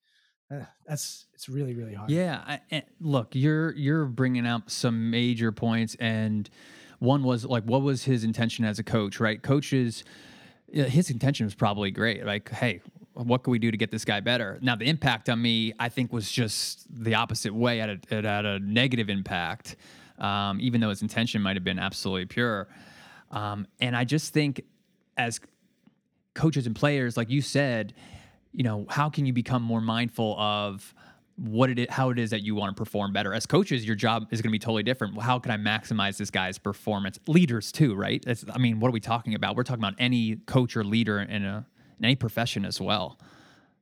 that's 0.86 1.26
it's 1.34 1.50
really 1.50 1.74
really 1.74 1.94
hard. 1.94 2.10
Yeah, 2.10 2.60
I, 2.72 2.84
look, 3.00 3.36
you're 3.36 3.74
you're 3.74 4.06
bringing 4.06 4.46
up 4.46 4.70
some 4.70 5.12
major 5.12 5.52
points, 5.52 5.96
and 6.00 6.50
one 7.00 7.24
was 7.24 7.46
like, 7.46 7.64
what 7.64 7.82
was 7.82 8.04
his 8.04 8.24
intention 8.24 8.66
as 8.66 8.80
a 8.80 8.84
coach? 8.84 9.20
Right, 9.20 9.42
coaches, 9.42 10.04
his 10.72 11.10
intention 11.10 11.46
was 11.46 11.54
probably 11.54 11.92
great. 11.92 12.26
Like, 12.26 12.50
hey, 12.50 12.82
what 13.14 13.44
can 13.44 13.52
we 13.52 13.60
do 13.60 13.72
to 13.72 13.78
get 13.78 13.92
this 13.92 14.06
guy 14.06 14.20
better? 14.20 14.58
Now, 14.62 14.76
the 14.76 14.86
impact 14.86 15.30
on 15.30 15.42
me, 15.42 15.74
I 15.80 15.90
think, 15.90 16.14
was 16.14 16.32
just 16.32 16.88
the 16.90 17.16
opposite 17.16 17.54
way. 17.54 17.82
At 17.82 17.90
a, 17.90 18.00
it 18.10 18.24
had 18.24 18.46
a 18.46 18.60
negative 18.60 19.10
impact, 19.10 19.76
um, 20.18 20.60
even 20.62 20.80
though 20.82 20.90
his 20.90 21.02
intention 21.02 21.42
might 21.42 21.56
have 21.56 21.64
been 21.64 21.80
absolutely 21.80 22.26
pure. 22.26 22.68
Um, 23.32 23.68
and 23.82 23.96
I 23.96 24.06
just 24.06 24.34
think, 24.34 24.62
as 25.18 25.42
coaches 26.34 26.68
and 26.68 26.76
players, 26.76 27.18
like 27.18 27.30
you 27.30 27.42
said, 27.42 27.94
you 28.58 28.64
know, 28.64 28.88
how 28.90 29.08
can 29.08 29.28
you 29.28 29.34
become 29.34 29.62
more 29.62 29.82
mindful 29.82 30.36
of 30.40 30.96
what 31.36 31.70
it 31.70 31.78
is, 31.78 31.86
how 31.92 32.10
it 32.10 32.18
is 32.18 32.32
that 32.32 32.42
you 32.42 32.56
want 32.56 32.76
to 32.76 32.82
perform 32.82 33.14
better? 33.14 33.32
As 33.32 33.46
coaches 33.46 33.86
your 33.86 33.96
job 33.96 34.26
is 34.32 34.42
going 34.42 34.50
to 34.50 34.52
be 34.52 34.58
totally 34.58 34.82
different. 34.82 35.22
How 35.22 35.38
can 35.38 35.52
i 35.52 35.58
maximize 35.58 36.18
this 36.18 36.32
guy's 36.32 36.58
performance? 36.58 37.20
Leaders 37.28 37.72
too 37.72 37.94
right? 37.94 38.26
I 38.52 38.58
mean 38.58 38.80
what 38.80 38.88
are 38.88 38.92
we 38.92 39.00
talking 39.00 39.36
about? 39.36 39.56
We're 39.56 39.62
talking 39.62 39.84
about 39.84 39.94
any 40.00 40.38
coach 40.48 40.76
or 40.76 40.84
leader 40.84 41.20
in 41.20 41.46
a 41.46 41.68
in 42.00 42.06
any 42.06 42.16
profession 42.16 42.66
as 42.66 42.82
well. 42.82 43.20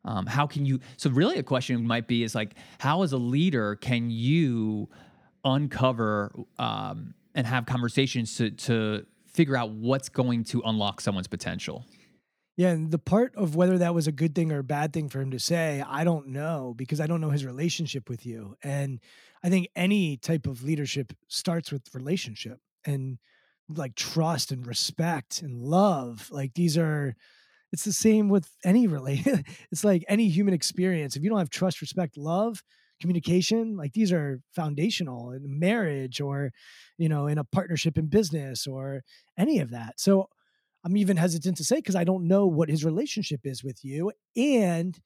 Um, 0.03 0.25
how 0.25 0.45
can 0.45 0.65
you 0.65 0.81
so 0.97 1.09
really 1.09 1.39
a 1.39 1.43
question 1.43 1.87
might 1.87 2.05
be 2.05 2.23
is 2.23 2.35
like 2.35 2.55
how 2.77 3.03
as 3.03 3.13
a 3.13 3.17
leader 3.17 3.75
can 3.77 4.11
you 4.11 4.89
uncover 5.45 6.33
um, 6.59 7.13
and 7.33 7.47
have 7.47 7.65
conversations 7.65 8.35
to 8.35 8.51
to 8.51 9.05
figure 9.25 9.55
out 9.55 9.69
what's 9.69 10.09
going 10.09 10.43
to 10.43 10.61
unlock 10.65 10.99
someone's 10.99 11.27
potential 11.27 11.85
yeah, 12.57 12.69
and 12.69 12.89
the 12.91 12.99
part 12.99 13.35
of 13.35 13.55
whether 13.55 13.77
that 13.79 13.93
was 13.93 14.07
a 14.07 14.11
good 14.13 14.33
thing 14.33 14.51
or 14.51 14.59
a 14.59 14.63
bad 14.63 14.93
thing 14.93 15.09
for 15.09 15.19
him 15.19 15.31
to 15.31 15.39
say, 15.39 15.83
I 15.85 16.05
don't 16.05 16.27
know 16.27 16.73
because 16.77 17.01
I 17.01 17.07
don't 17.07 17.19
know 17.19 17.29
his 17.31 17.45
relationship 17.45 18.09
with 18.09 18.25
you. 18.25 18.55
And 18.63 19.01
I 19.43 19.49
think 19.49 19.67
any 19.75 20.15
type 20.17 20.47
of 20.47 20.63
leadership 20.63 21.11
starts 21.27 21.71
with 21.71 21.93
relationship 21.93 22.59
and 22.85 23.17
like 23.67 23.95
trust 23.95 24.51
and 24.51 24.65
respect 24.65 25.41
and 25.41 25.61
love. 25.61 26.29
Like 26.31 26.53
these 26.53 26.77
are 26.77 27.15
it's 27.71 27.85
the 27.85 27.93
same 27.93 28.29
with 28.29 28.49
any 28.63 28.87
relate 28.87 29.25
it's 29.71 29.83
like 29.83 30.05
any 30.07 30.29
human 30.29 30.53
experience. 30.53 31.15
If 31.15 31.23
you 31.23 31.29
don't 31.29 31.39
have 31.39 31.49
trust, 31.49 31.81
respect, 31.81 32.17
love, 32.17 32.63
communication, 33.01 33.75
like 33.77 33.93
these 33.93 34.11
are 34.13 34.41
foundational 34.53 35.31
in 35.31 35.59
marriage 35.59 36.21
or 36.21 36.51
you 36.97 37.09
know, 37.09 37.27
in 37.27 37.37
a 37.37 37.43
partnership 37.43 37.97
in 37.97 38.07
business 38.07 38.67
or 38.67 39.03
any 39.37 39.59
of 39.59 39.71
that. 39.71 39.99
So 39.99 40.29
I'm 40.85 40.97
even 40.97 41.17
hesitant 41.17 41.57
to 41.57 41.63
say 41.63 41.77
because 41.77 41.95
I 41.95 42.03
don't 42.03 42.27
know 42.27 42.45
what 42.45 42.69
his 42.69 42.85
relationship 42.85 43.41
is 43.43 43.63
with 43.63 43.83
you. 43.83 44.11
And 44.37 44.97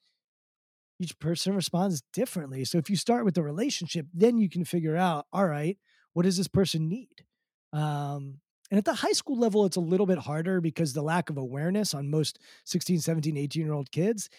each 1.00 1.18
person 1.20 1.56
responds 1.56 2.04
differently. 2.12 2.66
So 2.66 2.78
if 2.78 2.90
you 2.90 2.98
start 2.98 3.24
with 3.24 3.36
the 3.36 3.44
relationship, 3.44 4.06
then 4.14 4.38
you 4.38 4.50
can 4.50 4.66
figure 4.66 4.98
out, 4.98 5.26
all 5.32 5.48
right, 5.48 5.78
what 6.14 6.24
does 6.24 6.36
this 6.36 6.50
person 6.50 6.90
need? 6.90 7.24
Um, 7.72 8.40
and 8.70 8.78
at 8.78 8.84
the 8.84 8.94
high 8.94 9.14
school 9.14 9.40
level, 9.40 9.66
it's 9.66 9.78
a 9.78 9.82
little 9.82 10.06
bit 10.06 10.18
harder 10.18 10.60
because 10.60 10.92
the 10.92 11.02
lack 11.02 11.30
of 11.30 11.38
awareness 11.38 11.94
on 11.94 12.10
most 12.10 12.40
16, 12.66 13.00
17, 13.00 13.38
18 13.38 13.64
year 13.64 13.74
old 13.74 13.90
kids, 13.92 14.30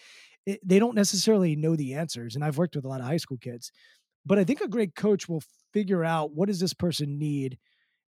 it, 0.45 0.59
they 0.63 0.77
don't 0.77 0.95
necessarily 0.95 1.55
know 1.55 1.75
the 1.75 1.95
answers. 1.95 2.35
And 2.35 2.43
I've 2.43 2.59
worked 2.59 2.75
with 2.75 2.85
a 2.85 2.87
lot 2.87 3.01
of 3.01 3.07
high 3.07 3.17
school 3.17 3.37
kids, 3.37 3.71
but 4.25 4.37
I 4.37 4.43
think 4.43 4.61
a 4.61 4.67
great 4.67 4.95
coach 4.95 5.27
will 5.27 5.43
figure 5.73 6.05
out 6.05 6.33
what 6.35 6.47
does 6.47 6.59
this 6.59 6.73
person 6.73 7.17
need? 7.17 7.57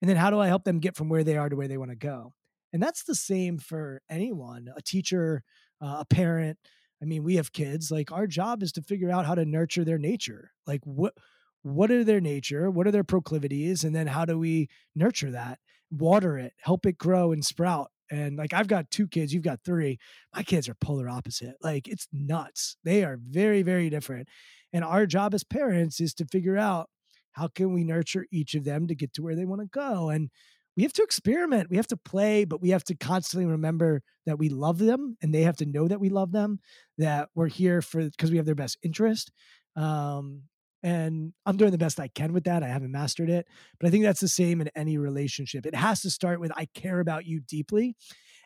And 0.03 0.09
then 0.09 0.19
how 0.19 0.31
do 0.31 0.39
I 0.39 0.49
help 0.49 0.65
them 0.65 0.81
get 0.81 0.97
from 0.97 1.09
where 1.09 1.25
they 1.25 1.39
are 1.39 1.49
to 1.49 1.57
where 1.57 1.69
they 1.69 1.79
want 1.79 1.93
to 1.93 1.97
go? 1.97 2.35
And 2.73 2.83
that's 2.83 3.05
the 3.05 3.15
same 3.15 3.59
for 3.59 4.01
anyone, 4.09 4.69
a 4.77 4.83
teacher, 4.83 5.43
uh, 5.81 5.99
a 6.01 6.05
parent. 6.05 6.59
I 7.03 7.05
mean, 7.05 7.25
we 7.25 7.37
have 7.37 7.53
kids. 7.53 7.91
Like 7.91 8.13
our 8.13 8.27
job 8.27 8.63
is 8.63 8.73
to 8.73 8.83
figure 8.83 9.11
out 9.11 9.27
how 9.27 9.35
to 9.35 9.45
nurture 9.45 9.85
their 9.85 9.99
nature. 9.99 10.53
Like 10.67 10.81
what 10.85 11.15
what 11.63 11.93
are 11.93 12.03
their 12.03 12.21
nature? 12.21 12.71
What 12.71 12.87
are 12.89 12.91
their 12.91 13.05
proclivities? 13.05 13.85
And 13.85 13.95
then 13.95 14.09
how 14.09 14.25
do 14.25 14.39
we 14.39 14.69
nurture 14.97 15.31
that? 15.31 15.59
Water 15.91 16.37
it, 16.39 16.55
help 16.61 16.87
it 16.87 16.99
grow 16.99 17.33
and 17.33 17.45
sprout. 17.45 17.91
And 18.11 18.37
like 18.37 18.53
I've 18.53 18.67
got 18.67 18.91
two 18.91 19.07
kids, 19.07 19.33
you've 19.33 19.45
got 19.45 19.61
three. 19.65 19.99
My 20.35 20.43
kids 20.43 20.69
are 20.69 20.75
polar 20.75 21.09
opposite. 21.09 21.55
Like 21.63 21.89
it's 21.89 22.09
nuts. 22.13 22.77
They 22.85 23.05
are 23.05 23.19
very, 23.21 23.63
very 23.63 23.91
different. 23.91 24.29
And 24.73 24.85
our 24.85 25.07
job 25.07 25.35
as 25.35 25.45
parents 25.45 26.01
is 26.01 26.15
to 26.15 26.27
figure 26.27 26.57
out 26.57 26.89
how 27.33 27.49
can 27.49 27.73
we 27.73 27.85
nurture 27.85 28.27
each 28.31 28.55
of 28.55 28.65
them 28.65 28.87
to 28.87 28.95
get 28.95 29.13
to 29.15 29.23
where 29.23 29.37
they 29.37 29.45
want 29.45 29.63
to 29.63 29.69
go. 29.69 30.11
And 30.11 30.31
we 30.77 30.83
have 30.83 30.93
to 30.95 31.03
experiment. 31.03 31.71
We 31.71 31.77
have 31.77 31.87
to 31.89 31.97
play, 31.97 32.45
but 32.45 32.63
we 32.63 32.71
have 32.71 32.85
to 32.85 32.95
constantly 32.95 33.47
remember 33.47 34.03
that 34.27 34.39
we 34.39 34.49
love 34.49 34.79
them 34.79 35.17
and 35.23 35.35
they 35.35 35.43
have 35.43 35.57
to 35.59 35.67
know 35.67 35.89
that 35.89 36.01
we 36.01 36.09
love 36.09 36.33
them, 36.33 36.61
that 36.99 37.29
we're 37.35 37.49
here 37.49 37.83
for 37.83 38.03
because 38.03 38.31
we 38.31 38.39
have 38.39 38.47
their 38.47 38.55
best 38.55 38.79
interest. 38.83 39.31
Um, 39.77 40.43
and 40.83 41.33
I'm 41.47 41.57
doing 41.57 41.71
the 41.71 41.79
best 41.79 42.01
I 42.01 42.09
can 42.09 42.33
with 42.33 42.45
that. 42.45 42.63
I 42.63 42.69
haven't 42.69 42.91
mastered 42.91 43.31
it, 43.31 43.47
but 43.79 43.87
I 43.87 43.91
think 43.91 44.05
that's 44.05 44.21
the 44.21 44.29
same 44.29 44.61
in 44.61 44.71
any 44.75 44.99
relationship. 44.99 45.65
It 45.65 45.75
has 45.75 46.01
to 46.03 46.11
start 46.11 46.41
with 46.41 46.51
I 46.57 46.67
care 46.75 47.01
about 47.01 47.27
you 47.27 47.41
deeply. 47.41 47.95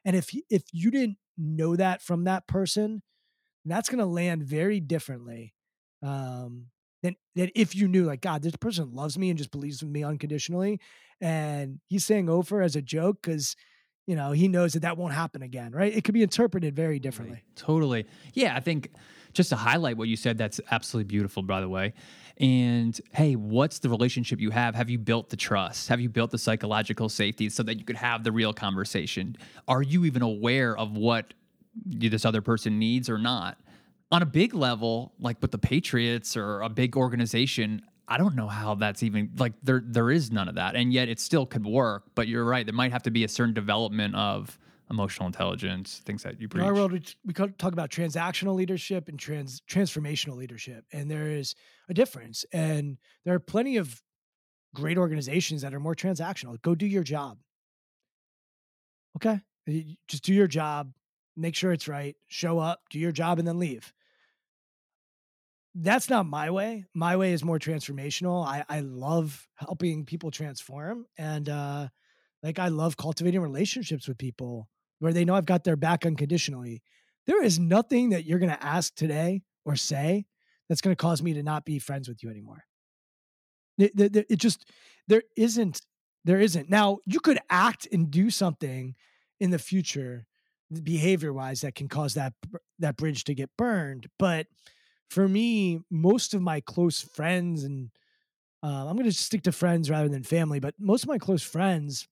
And 0.05 0.15
if 0.15 0.31
if 0.51 0.63
you 0.73 0.91
didn't 0.91 1.17
know 1.39 1.77
that 1.77 2.03
from 2.03 2.25
that 2.25 2.47
person, 2.47 3.03
that's 3.65 3.89
going 3.89 3.99
to 3.99 4.07
land 4.07 4.43
very 4.43 4.81
differently 4.81 5.55
um, 6.03 6.67
than 7.07 7.17
than 7.35 7.51
if 7.55 7.75
you 7.75 7.89
knew 7.89 8.05
like 8.05 8.21
God, 8.21 8.43
this 8.43 8.57
person 8.57 8.93
loves 8.93 9.19
me 9.19 9.31
and 9.31 9.39
just 9.39 9.51
believes 9.51 9.83
in 9.83 9.91
me 9.91 10.03
unconditionally, 10.03 10.81
and 11.21 11.81
he's 11.87 12.05
saying 12.05 12.29
over 12.29 12.63
as 12.63 12.77
a 12.77 12.83
joke 12.83 13.23
because 13.23 13.57
you 14.07 14.15
know, 14.15 14.31
he 14.31 14.47
knows 14.47 14.75
that 14.75 14.83
that 14.83 14.97
won't 14.97 15.15
happen 15.15 15.43
again, 15.43 15.73
right? 15.73 15.93
It 15.93 16.05
could 16.05 16.15
be 16.15 16.23
interpreted 16.23 16.77
very 16.77 17.01
differently. 17.01 17.43
Totally. 17.57 18.05
totally. 18.05 18.07
Yeah, 18.35 18.55
I 18.55 18.61
think 18.61 18.93
just 19.33 19.51
to 19.51 19.57
highlight 19.57 19.97
what 19.97 20.09
you 20.09 20.17
said, 20.17 20.39
that's 20.39 20.61
absolutely 20.71 21.09
beautiful, 21.09 21.43
by 21.43 21.61
the 21.61 21.69
way. 21.69 21.93
And 22.39 22.99
hey, 23.13 23.35
what's 23.35 23.81
the 23.81 23.89
relationship 23.89 24.41
you 24.41 24.51
have? 24.51 24.75
Have 24.75 24.91
you 24.91 24.99
built 24.99 25.31
the 25.31 25.37
trust? 25.37 25.89
Have 25.89 26.01
you 26.01 26.09
built 26.09 26.31
the 26.31 26.39
psychological 26.39 27.09
safety 27.09 27.49
so 27.51 27.63
that 27.65 27.79
you 27.79 27.85
could 27.85 27.97
have 27.97 28.23
the 28.25 28.33
real 28.33 28.53
conversation? 28.53 29.37
Are 29.67 29.83
you 29.83 30.05
even 30.05 30.23
aware 30.23 30.77
of 30.77 30.97
what 30.97 31.35
this 31.85 32.25
other 32.25 32.43
person 32.43 32.79
needs 32.79 33.11
or 33.11 33.19
not? 33.19 33.59
On 34.13 34.23
a 34.23 34.27
big 34.27 34.55
level, 34.55 35.15
like 35.19 35.43
with 35.43 35.51
the 35.51 35.59
Patriots 35.59 36.37
or 36.37 36.61
a 36.61 36.69
big 36.69 36.97
organization, 36.97 37.83
I 38.09 38.19
don't 38.19 38.37
know 38.37 38.47
how 38.47 38.77
that's 38.77 39.03
even 39.03 39.31
like 39.37 39.55
there 39.63 39.83
there 39.85 40.11
is 40.11 40.31
none 40.31 40.49
of 40.49 40.55
that. 40.55 40.77
And 40.77 40.93
yet 40.93 41.09
it 41.09 41.19
still 41.19 41.45
could 41.45 41.67
work. 41.67 42.05
But 42.15 42.29
you're 42.29 42.45
right, 42.45 42.65
there 42.65 42.75
might 42.75 42.93
have 42.93 43.03
to 43.05 43.11
be 43.11 43.25
a 43.25 43.29
certain 43.29 43.55
development 43.55 44.15
of 44.15 44.59
emotional 44.91 45.27
intelligence, 45.27 46.03
things 46.05 46.23
that 46.23 46.41
you 46.41 46.49
preach. 46.49 46.63
In 46.63 46.67
our 46.69 46.75
world, 46.75 46.93
we, 46.93 47.03
we 47.25 47.33
talk 47.33 47.73
about 47.73 47.91
transactional 47.91 48.55
leadership 48.55 49.09
and 49.09 49.19
trans 49.19 49.61
transformational 49.69 50.37
leadership, 50.37 50.85
and 50.93 51.11
there 51.11 51.29
is 51.29 51.55
a 51.89 51.95
difference. 51.95 52.45
And 52.53 52.99
there 53.25 53.35
are 53.35 53.41
plenty 53.41 53.77
of 53.77 54.03
great 54.75 54.99
organizations 54.99 55.63
that 55.63 55.75
are 55.75 55.81
more 55.81 55.95
transactional. 55.95 56.61
Go 56.63 56.75
do 56.75 56.87
your 56.87 57.03
job. 57.03 57.39
Okay, 59.17 59.41
just 60.07 60.23
do 60.25 60.35
your 60.35 60.47
job, 60.47 60.93
make 61.37 61.55
sure 61.55 61.73
it's 61.73 61.89
right, 61.89 62.15
show 62.27 62.59
up, 62.59 62.83
do 62.91 62.99
your 62.99 63.13
job, 63.13 63.39
and 63.39 63.49
then 63.49 63.59
leave. 63.59 63.93
That's 65.79 66.09
not 66.09 66.25
my 66.25 66.51
way. 66.51 66.87
My 66.95 67.17
way 67.17 67.33
is 67.33 67.45
more 67.45 67.59
transformational. 67.59 68.47
I, 68.47 68.65
I 68.67 68.81
love 68.81 69.47
helping 69.57 70.07
people 70.07 70.31
transform, 70.31 71.05
and 71.19 71.49
uh, 71.51 71.89
like 72.43 72.59
I 72.59 72.69
love 72.69 72.97
cultivating 72.97 73.41
relationships 73.41 74.09
with 74.09 74.17
people 74.17 74.69
where 75.01 75.13
they 75.13 75.27
know 75.27 75.35
I've 75.35 75.45
got 75.45 75.65
their 75.65 75.77
back 75.77 76.07
unconditionally. 76.07 76.83
There 77.27 77.43
is 77.43 77.59
nothing 77.59 78.11
that 78.11 78.25
you're 78.25 78.39
going 78.39 78.53
to 78.53 78.65
ask 78.65 78.95
today 78.95 79.43
or 79.67 79.77
say 79.77 80.25
that's 80.69 80.81
going 80.81 80.97
to 80.97 81.01
cause 81.01 81.23
me 81.23 81.35
to 81.35 81.43
not 81.43 81.67
be 81.67 81.79
friends 81.79 82.09
with 82.09 82.23
you 82.23 82.31
anymore. 82.31 82.65
It, 83.77 83.93
it, 84.31 84.37
just, 84.39 84.71
there 85.07 85.25
isn't, 85.37 85.83
there 86.25 86.41
isn't. 86.41 86.71
Now, 86.71 86.99
you 87.05 87.21
could 87.21 87.39
act 87.51 87.87
and 87.93 88.11
do 88.11 88.31
something 88.31 88.95
in 89.39 89.51
the 89.51 89.59
future 89.59 90.27
behavior 90.83 91.33
wise 91.33 91.61
that 91.61 91.75
can 91.75 91.89
cause 91.89 92.15
that 92.15 92.33
that 92.79 92.97
bridge 92.97 93.23
to 93.23 93.35
get 93.35 93.49
burned 93.57 94.09
but 94.19 94.47
for 95.11 95.29
me 95.29 95.81
most 95.91 96.35
of 96.35 96.43
my 96.43 96.61
close 96.61 97.01
friends 97.01 97.65
and 97.65 97.91
uh, 98.63 98.87
i'm 98.87 98.97
going 98.97 99.05
to 99.09 99.13
stick 99.13 99.43
to 99.43 99.53
friends 99.53 99.91
rather 99.91 100.09
than 100.09 100.23
family 100.23 100.61
but 100.61 100.75
most 100.79 101.03
of 101.03 101.09
my 101.09 101.19
close 101.19 101.43
friends 101.43 102.09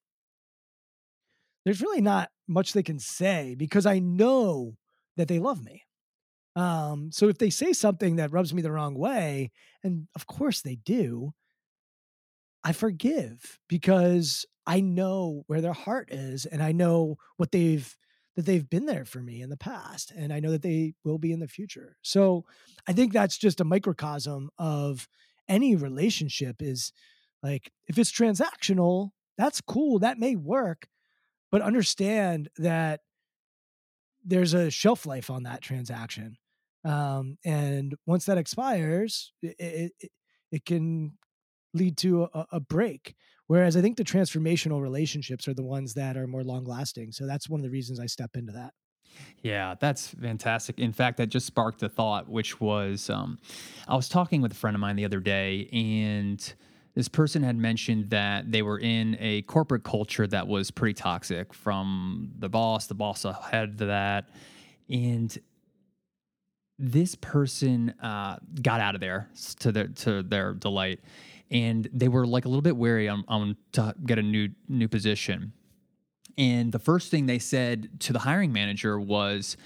there's 1.65 1.81
really 1.81 2.01
not 2.01 2.31
much 2.47 2.73
they 2.73 2.83
can 2.83 2.99
say 2.99 3.55
because 3.57 3.87
I 3.87 3.99
know 3.99 4.77
that 5.17 5.29
they 5.29 5.39
love 5.39 5.65
me. 5.65 5.83
Um, 6.57 7.11
so 7.11 7.29
if 7.29 7.39
they 7.39 7.51
say 7.51 7.73
something 7.73 8.17
that 8.17 8.33
rubs 8.33 8.55
me 8.55 8.63
the 8.63 8.71
wrong 8.71 8.95
way, 8.95 9.51
and 9.83 10.07
of 10.15 10.27
course 10.27 10.61
they 10.61 10.77
do, 10.77 11.33
I 12.63 12.73
forgive 12.73 13.59
because 13.69 14.47
I 14.67 14.81
know 14.81 15.43
where 15.47 15.61
their 15.61 15.73
heart 15.73 16.11
is 16.11 16.47
and 16.47 16.63
I 16.63 16.73
know 16.73 17.17
what 17.37 17.51
they've 17.51 17.97
that 18.37 18.47
they've 18.47 18.69
been 18.69 18.87
there 18.87 19.05
for 19.05 19.21
me 19.21 19.41
in 19.41 19.51
the 19.51 19.57
past 19.57 20.13
and 20.17 20.33
I 20.33 20.41
know 20.41 20.51
that 20.51 20.63
they 20.63 20.95
will 21.05 21.19
be 21.19 21.33
in 21.33 21.41
the 21.41 21.49
future. 21.49 21.97
So 22.03 22.45
I 22.89 22.93
think 22.93 23.13
that's 23.13 23.39
just 23.39 23.61
a 23.61 23.65
microcosm 23.65 24.51
of 24.59 25.09
any 25.49 25.77
relationship 25.77 26.57
is 26.61 26.93
like 27.43 27.71
if 27.87 27.99
it's 27.99 28.11
transactional, 28.11 29.11
that's 29.37 29.61
cool, 29.61 29.99
that 30.01 30.19
may 30.19 30.35
work, 30.35 30.89
but 31.53 31.63
understand 31.63 32.49
that 32.57 33.01
there's 34.25 34.55
a 34.55 34.71
shelf 34.71 35.07
life 35.07 35.31
on 35.31 35.43
that 35.43 35.61
transaction. 35.61 36.37
Um, 36.85 37.39
and 37.45 37.95
once 38.07 38.25
that 38.27 38.39
expires, 38.39 39.33
it, 39.43 39.93
it, 40.01 40.11
it 40.51 40.65
can 40.65 41.13
lead 41.73 41.97
to 41.99 42.25
a, 42.25 42.47
a, 42.53 42.61
break. 42.61 43.15
Whereas 43.55 43.77
I 43.77 43.83
think 43.83 43.97
the 43.97 44.03
transformational 44.03 44.83
relationships 44.83 45.47
are 45.47 45.55
the 45.55 45.63
ones 45.63 45.95
that 45.95 46.17
are 46.17 46.27
more 46.27 46.43
long 46.43 46.65
lasting. 46.65 47.13
So 47.13 47.25
that's 47.25 47.49
one 47.49 47.61
of 47.61 47.63
the 47.63 47.71
reasons 47.71 48.01
I 48.01 48.07
step 48.07 48.31
into 48.35 48.51
that. 48.51 48.73
Yeah, 49.43 49.77
that's 49.79 50.09
fantastic. 50.09 50.81
In 50.81 50.93
fact, 50.93 51.19
that 51.19 51.29
just 51.29 51.47
sparked 51.47 51.81
a 51.85 51.89
thought, 51.89 52.29
which 52.29 52.61
was 52.61 53.09
um, 53.11 53.39
I 53.87 53.95
was 53.95 54.09
talking 54.09 54.43
with 54.43 54.51
a 54.51 54.57
friend 54.57 54.75
of 54.75 54.81
mine 54.81 54.97
the 54.97 55.05
other 55.05 55.21
day, 55.21 55.69
and 55.73 56.53
this 56.97 57.07
person 57.07 57.45
had 57.45 57.57
mentioned 57.57 58.11
that 58.11 58.51
they 58.51 58.63
were 58.63 58.81
in 58.81 59.17
a 59.21 59.43
corporate 59.43 59.85
culture 59.85 60.27
that 60.27 60.49
was 60.49 60.73
pretty 60.73 60.95
toxic 60.95 61.55
from 61.55 62.33
the 62.41 62.49
boss, 62.49 62.89
the 62.89 62.95
boss 62.95 63.25
ahead 63.25 63.69
of 63.69 63.87
that. 63.87 64.31
And 64.91 65.39
this 66.77 67.15
person 67.15 67.91
uh, 68.03 68.39
got 68.63 68.81
out 68.81 68.97
of 68.97 69.01
there 69.01 69.29
to 69.61 69.71
their 69.71 69.87
to 69.87 70.25
their 70.25 70.55
delight, 70.55 70.99
and 71.55 71.89
they 71.93 72.09
were 72.09 72.27
like 72.27 72.45
a 72.45 72.49
little 72.49 72.61
bit 72.61 72.77
wary 72.77 73.09
on, 73.09 73.25
on 73.29 73.57
to 73.73 73.95
get 74.05 74.19
a 74.19 74.23
new 74.23 74.51
new 74.69 74.89
position. 74.89 75.55
And 76.37 76.73
the 76.73 76.79
first 76.79 77.11
thing 77.11 77.25
they 77.25 77.39
said 77.39 78.01
to 78.01 78.13
the 78.13 78.19
hiring 78.19 78.53
manager 78.53 79.01
was, 79.01 79.57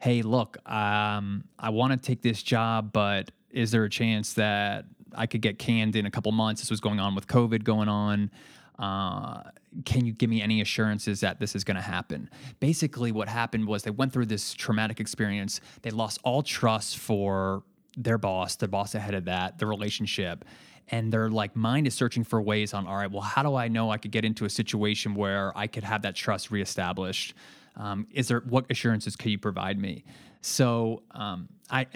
"Hey, 0.00 0.22
look, 0.22 0.56
um, 0.68 1.44
I 1.58 1.70
want 1.70 1.92
to 1.92 1.98
take 1.98 2.22
this 2.22 2.42
job, 2.42 2.92
but 2.92 3.30
is 3.50 3.70
there 3.70 3.84
a 3.84 3.90
chance 3.90 4.32
that 4.32 4.86
I 5.16 5.26
could 5.26 5.40
get 5.40 5.58
canned 5.58 5.96
in 5.96 6.06
a 6.06 6.10
couple 6.10 6.32
months. 6.32 6.60
This 6.60 6.70
was 6.70 6.80
going 6.80 7.00
on 7.00 7.14
with 7.14 7.26
COVID 7.26 7.64
going 7.64 7.88
on. 7.88 8.30
Uh, 8.78 9.42
can 9.84 10.04
you 10.04 10.12
give 10.12 10.28
me 10.28 10.42
any 10.42 10.60
assurances 10.60 11.20
that 11.20 11.38
this 11.38 11.54
is 11.54 11.64
going 11.64 11.76
to 11.76 11.82
happen? 11.82 12.28
Basically, 12.60 13.12
what 13.12 13.28
happened 13.28 13.66
was 13.66 13.82
they 13.82 13.90
went 13.90 14.12
through 14.12 14.26
this 14.26 14.54
traumatic 14.54 15.00
experience. 15.00 15.60
They 15.82 15.90
lost 15.90 16.18
all 16.24 16.42
trust 16.42 16.98
for 16.98 17.62
their 17.96 18.18
boss, 18.18 18.56
the 18.56 18.68
boss 18.68 18.94
ahead 18.94 19.14
of 19.14 19.26
that, 19.26 19.58
the 19.58 19.66
relationship. 19.66 20.44
And 20.88 21.12
their 21.12 21.30
like 21.30 21.56
mind 21.56 21.86
is 21.86 21.94
searching 21.94 22.24
for 22.24 22.40
ways 22.42 22.74
on, 22.74 22.86
all 22.86 22.96
right, 22.96 23.10
well, 23.10 23.22
how 23.22 23.42
do 23.42 23.54
I 23.54 23.68
know 23.68 23.90
I 23.90 23.98
could 23.98 24.10
get 24.10 24.24
into 24.24 24.44
a 24.44 24.50
situation 24.50 25.14
where 25.14 25.56
I 25.56 25.66
could 25.66 25.84
have 25.84 26.02
that 26.02 26.14
trust 26.14 26.50
reestablished? 26.50 27.34
Um, 27.76 28.06
is 28.10 28.28
there 28.28 28.40
what 28.40 28.66
assurances 28.70 29.16
could 29.16 29.30
you 29.30 29.38
provide 29.38 29.78
me? 29.78 30.04
So 30.42 31.02
um, 31.12 31.48
I, 31.70 31.86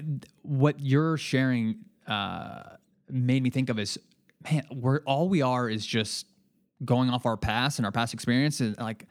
what 0.43 0.81
you're 0.81 1.19
sharing 1.19 1.81
uh, 2.07 2.63
made 3.11 3.43
me 3.43 3.51
think 3.51 3.69
of 3.69 3.79
is, 3.79 3.99
man, 4.51 4.67
we're 4.73 5.01
all 5.01 5.29
we 5.29 5.43
are 5.43 5.69
is 5.69 5.85
just 5.85 6.27
going 6.85 7.11
off 7.11 7.27
our 7.27 7.37
past 7.37 7.79
and 7.79 7.87
our 7.87 7.93
past 7.93 8.15
experiences 8.15 8.77
like 8.79 9.07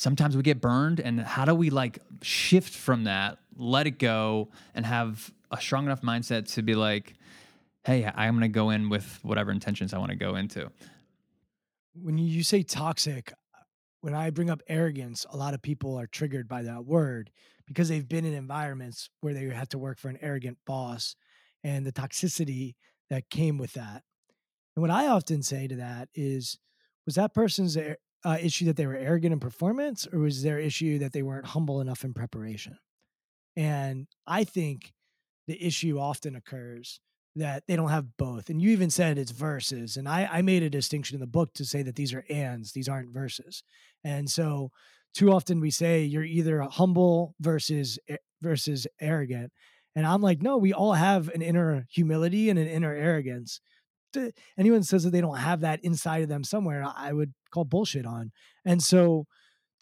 sometimes 0.00 0.34
we 0.34 0.42
get 0.42 0.60
burned. 0.60 0.98
And 0.98 1.20
how 1.20 1.44
do 1.44 1.54
we 1.54 1.68
like 1.68 1.98
shift 2.22 2.74
from 2.74 3.04
that, 3.04 3.38
let 3.56 3.86
it 3.86 3.98
go, 3.98 4.48
and 4.74 4.86
have 4.86 5.30
a 5.50 5.60
strong 5.60 5.84
enough 5.84 6.00
mindset 6.00 6.52
to 6.54 6.62
be 6.62 6.74
like, 6.74 7.14
hey, 7.84 8.10
I'm 8.14 8.34
going 8.34 8.42
to 8.42 8.48
go 8.48 8.70
in 8.70 8.88
with 8.88 9.18
whatever 9.22 9.50
intentions 9.50 9.94
I 9.94 9.98
want 9.98 10.10
to 10.10 10.16
go 10.16 10.34
into. 10.34 10.70
When 11.94 12.18
you 12.18 12.42
say 12.42 12.62
toxic, 12.62 13.32
when 14.00 14.14
I 14.14 14.30
bring 14.30 14.50
up 14.50 14.62
arrogance, 14.68 15.26
a 15.30 15.36
lot 15.36 15.54
of 15.54 15.62
people 15.62 15.98
are 15.98 16.06
triggered 16.06 16.48
by 16.48 16.62
that 16.62 16.84
word 16.84 17.30
because 17.66 17.88
they've 17.88 18.08
been 18.08 18.24
in 18.24 18.34
environments 18.34 19.10
where 19.20 19.34
they 19.34 19.44
had 19.46 19.70
to 19.70 19.78
work 19.78 19.98
for 19.98 20.08
an 20.08 20.18
arrogant 20.20 20.58
boss 20.66 21.16
and 21.62 21.84
the 21.86 21.92
toxicity 21.92 22.74
that 23.10 23.30
came 23.30 23.58
with 23.58 23.72
that. 23.74 24.02
And 24.76 24.82
what 24.82 24.90
I 24.90 25.08
often 25.08 25.42
say 25.42 25.66
to 25.68 25.76
that 25.76 26.08
is, 26.14 26.58
was 27.06 27.16
that 27.16 27.34
person's 27.34 27.76
uh, 27.76 28.36
issue 28.40 28.66
that 28.66 28.76
they 28.76 28.86
were 28.86 28.96
arrogant 28.96 29.32
in 29.32 29.40
performance, 29.40 30.06
or 30.12 30.20
was 30.20 30.42
their 30.42 30.58
issue 30.58 30.98
that 30.98 31.12
they 31.12 31.22
weren't 31.22 31.46
humble 31.46 31.80
enough 31.80 32.04
in 32.04 32.14
preparation? 32.14 32.78
And 33.56 34.06
I 34.26 34.44
think 34.44 34.92
the 35.46 35.62
issue 35.64 35.98
often 35.98 36.36
occurs 36.36 37.00
that 37.36 37.62
they 37.66 37.76
don't 37.76 37.90
have 37.90 38.16
both. 38.16 38.50
And 38.50 38.60
you 38.60 38.70
even 38.70 38.90
said 38.90 39.18
it's 39.18 39.30
verses. 39.30 39.96
And 39.96 40.08
I, 40.08 40.28
I 40.30 40.42
made 40.42 40.62
a 40.62 40.70
distinction 40.70 41.14
in 41.14 41.20
the 41.20 41.26
book 41.26 41.54
to 41.54 41.64
say 41.64 41.82
that 41.82 41.96
these 41.96 42.12
are 42.12 42.24
ands, 42.28 42.72
these 42.72 42.88
aren't 42.88 43.14
verses. 43.14 43.62
And 44.04 44.28
so 44.28 44.70
too 45.14 45.32
often 45.32 45.60
we 45.60 45.70
say 45.70 46.02
you're 46.02 46.24
either 46.24 46.60
humble 46.62 47.34
versus 47.40 47.98
versus 48.42 48.86
arrogant. 49.00 49.52
And 49.94 50.06
I'm 50.06 50.22
like, 50.22 50.40
no, 50.40 50.56
we 50.56 50.72
all 50.72 50.94
have 50.94 51.28
an 51.30 51.42
inner 51.42 51.84
humility 51.90 52.48
and 52.48 52.58
an 52.58 52.68
inner 52.68 52.94
arrogance. 52.94 53.60
Anyone 54.58 54.82
says 54.82 55.04
that 55.04 55.10
they 55.10 55.20
don't 55.20 55.38
have 55.38 55.60
that 55.60 55.80
inside 55.84 56.22
of 56.22 56.28
them 56.28 56.42
somewhere, 56.42 56.84
I 56.96 57.12
would 57.12 57.32
call 57.52 57.64
bullshit 57.64 58.06
on. 58.06 58.32
And 58.64 58.82
so 58.82 59.26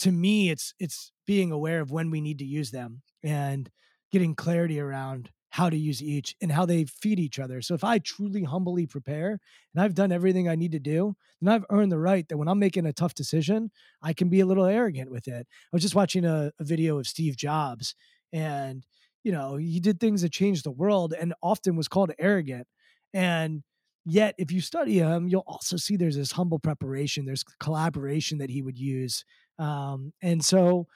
to 0.01 0.13
me, 0.13 0.51
it's 0.51 0.75
it's 0.79 1.13
being 1.27 1.51
aware 1.51 1.81
of 1.81 1.91
when 1.91 2.11
we 2.11 2.21
need 2.21 2.39
to 2.39 2.45
use 2.45 2.71
them 2.71 3.03
and 3.23 3.71
getting 4.13 4.35
clarity 4.35 4.81
around 4.81 5.31
how 5.51 5.71
to 5.71 5.77
use 5.77 6.03
each 6.03 6.35
and 6.43 6.53
how 6.53 6.67
they 6.67 6.85
feed 6.85 7.19
each 7.19 7.39
other. 7.39 7.63
So 7.63 7.75
if 7.75 7.83
I 7.83 7.99
truly 7.99 8.45
humbly 8.45 8.87
prepare 8.87 9.41
and 9.75 9.83
I've 9.83 9.95
done 9.95 10.13
everything 10.13 10.49
I 10.49 10.55
need 10.55 10.73
to 10.73 10.79
do, 10.79 11.15
then 11.41 11.53
I've 11.53 11.65
earned 11.71 11.91
the 11.91 11.99
right 11.99 12.29
that 12.29 12.37
when 12.37 12.49
I'm 12.49 12.59
making 12.59 12.87
a 12.87 12.93
tough 12.93 13.15
decision, 13.15 13.71
I 14.03 14.13
can 14.13 14.29
be 14.29 14.41
a 14.41 14.47
little 14.47 14.67
arrogant 14.67 15.11
with 15.11 15.27
it. 15.27 15.47
I 15.51 15.71
was 15.73 15.83
just 15.83 15.95
watching 15.95 16.25
a, 16.25 16.53
a 16.59 16.65
video 16.65 16.99
of 16.99 17.07
Steve 17.07 17.37
Jobs 17.37 17.95
and 18.33 18.85
you 19.25 19.33
know, 19.33 19.57
he 19.57 19.81
did 19.81 20.01
things 20.01 20.23
that 20.23 20.33
changed 20.33 20.65
the 20.65 20.71
world 20.71 21.13
and 21.13 21.35
often 21.43 21.77
was 21.77 21.89
called 21.89 22.13
arrogant. 22.19 22.67
And, 23.13 23.63
Yet, 24.11 24.37
if 24.39 24.51
you 24.51 24.63
study 24.63 25.01
him, 25.01 25.29
you'll 25.29 25.45
also 25.47 25.77
see 25.77 25.97
there's 25.97 26.17
this 26.17 26.33
humble 26.33 26.59
preparation, 26.59 27.27
there's 27.27 27.45
collaboration 27.61 28.39
that 28.39 28.49
he 28.49 28.63
would 28.63 28.79
use. 28.79 29.23
Um, 29.59 30.15
and 30.23 30.43
so, 30.43 30.87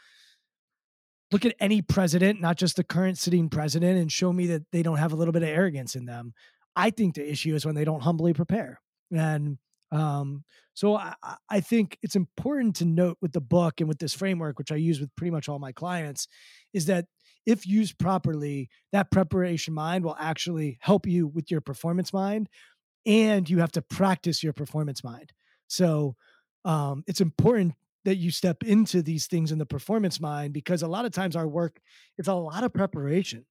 look 1.33 1.45
at 1.45 1.55
any 1.59 1.83
president, 1.83 2.41
not 2.41 2.57
just 2.57 2.77
the 2.77 2.85
current 2.85 3.19
sitting 3.19 3.49
president, 3.49 3.99
and 3.99 4.13
show 4.13 4.33
me 4.33 4.47
that 4.49 4.63
they 4.71 4.83
don't 4.83 4.99
have 4.99 5.13
a 5.13 5.17
little 5.17 5.33
bit 5.33 5.43
of 5.43 5.49
arrogance 5.49 5.97
in 5.97 6.05
them. 6.05 6.35
I 6.77 6.91
think 6.91 7.15
the 7.15 7.29
issue 7.29 7.55
is 7.55 7.67
when 7.67 7.75
they 7.75 7.85
don't 7.85 8.03
humbly 8.03 8.33
prepare. 8.33 8.81
And 9.11 9.59
um, 9.91 10.45
so 10.75 10.97
I, 10.97 11.15
I 11.51 11.61
think 11.61 11.99
it's 12.03 12.17
important 12.17 12.77
to 12.77 12.85
note 12.85 13.19
with 13.21 13.33
the 13.33 13.41
book 13.41 13.81
and 13.81 13.89
with 13.89 13.99
this 13.99 14.15
framework, 14.15 14.59
which 14.59 14.73
I 14.73 14.77
use 14.77 15.01
with 15.01 15.15
pretty 15.17 15.31
much 15.31 15.49
all 15.49 15.59
my 15.59 15.73
clients, 15.73 16.29
is 16.73 16.87
that 16.87 17.07
if 17.45 17.67
used 17.67 17.99
properly, 17.99 18.71
that 18.93 19.11
preparation 19.11 19.75
mind 19.75 20.05
will 20.05 20.17
actually 20.19 20.79
help 20.81 21.07
you 21.07 21.27
with 21.27 21.51
your 21.51 21.61
performance 21.61 22.13
mind, 22.13 22.49
and 23.05 23.51
you 23.51 23.59
have 23.59 23.73
to 23.73 23.83
practice 23.83 24.43
your 24.43 24.53
performance 24.53 25.03
mind. 25.03 25.33
So 25.67 26.15
um, 26.65 27.03
it's 27.07 27.21
important 27.21 27.75
that 28.05 28.17
you 28.17 28.31
step 28.31 28.63
into 28.65 29.03
these 29.03 29.27
things 29.27 29.53
in 29.53 29.59
the 29.59 29.67
performance 29.67 30.21
mind 30.21 30.53
because 30.53 30.83
a 30.83 30.89
lot 30.89 31.05
of 31.05 31.13
times 31.13 31.37
our 31.37 31.49
work 31.49 31.81
it's 32.19 32.29
a 32.29 32.35
lot 32.35 32.65
of 32.65 32.73
preparation 32.73 33.45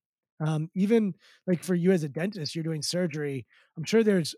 um, 0.44 0.68
even 0.74 1.14
like 1.46 1.62
for 1.62 1.74
you 1.74 1.92
as 1.92 2.02
a 2.02 2.08
dentist 2.08 2.54
you're 2.54 2.64
doing 2.64 2.82
surgery 2.82 3.46
i'm 3.76 3.84
sure 3.84 4.02
there's 4.02 4.34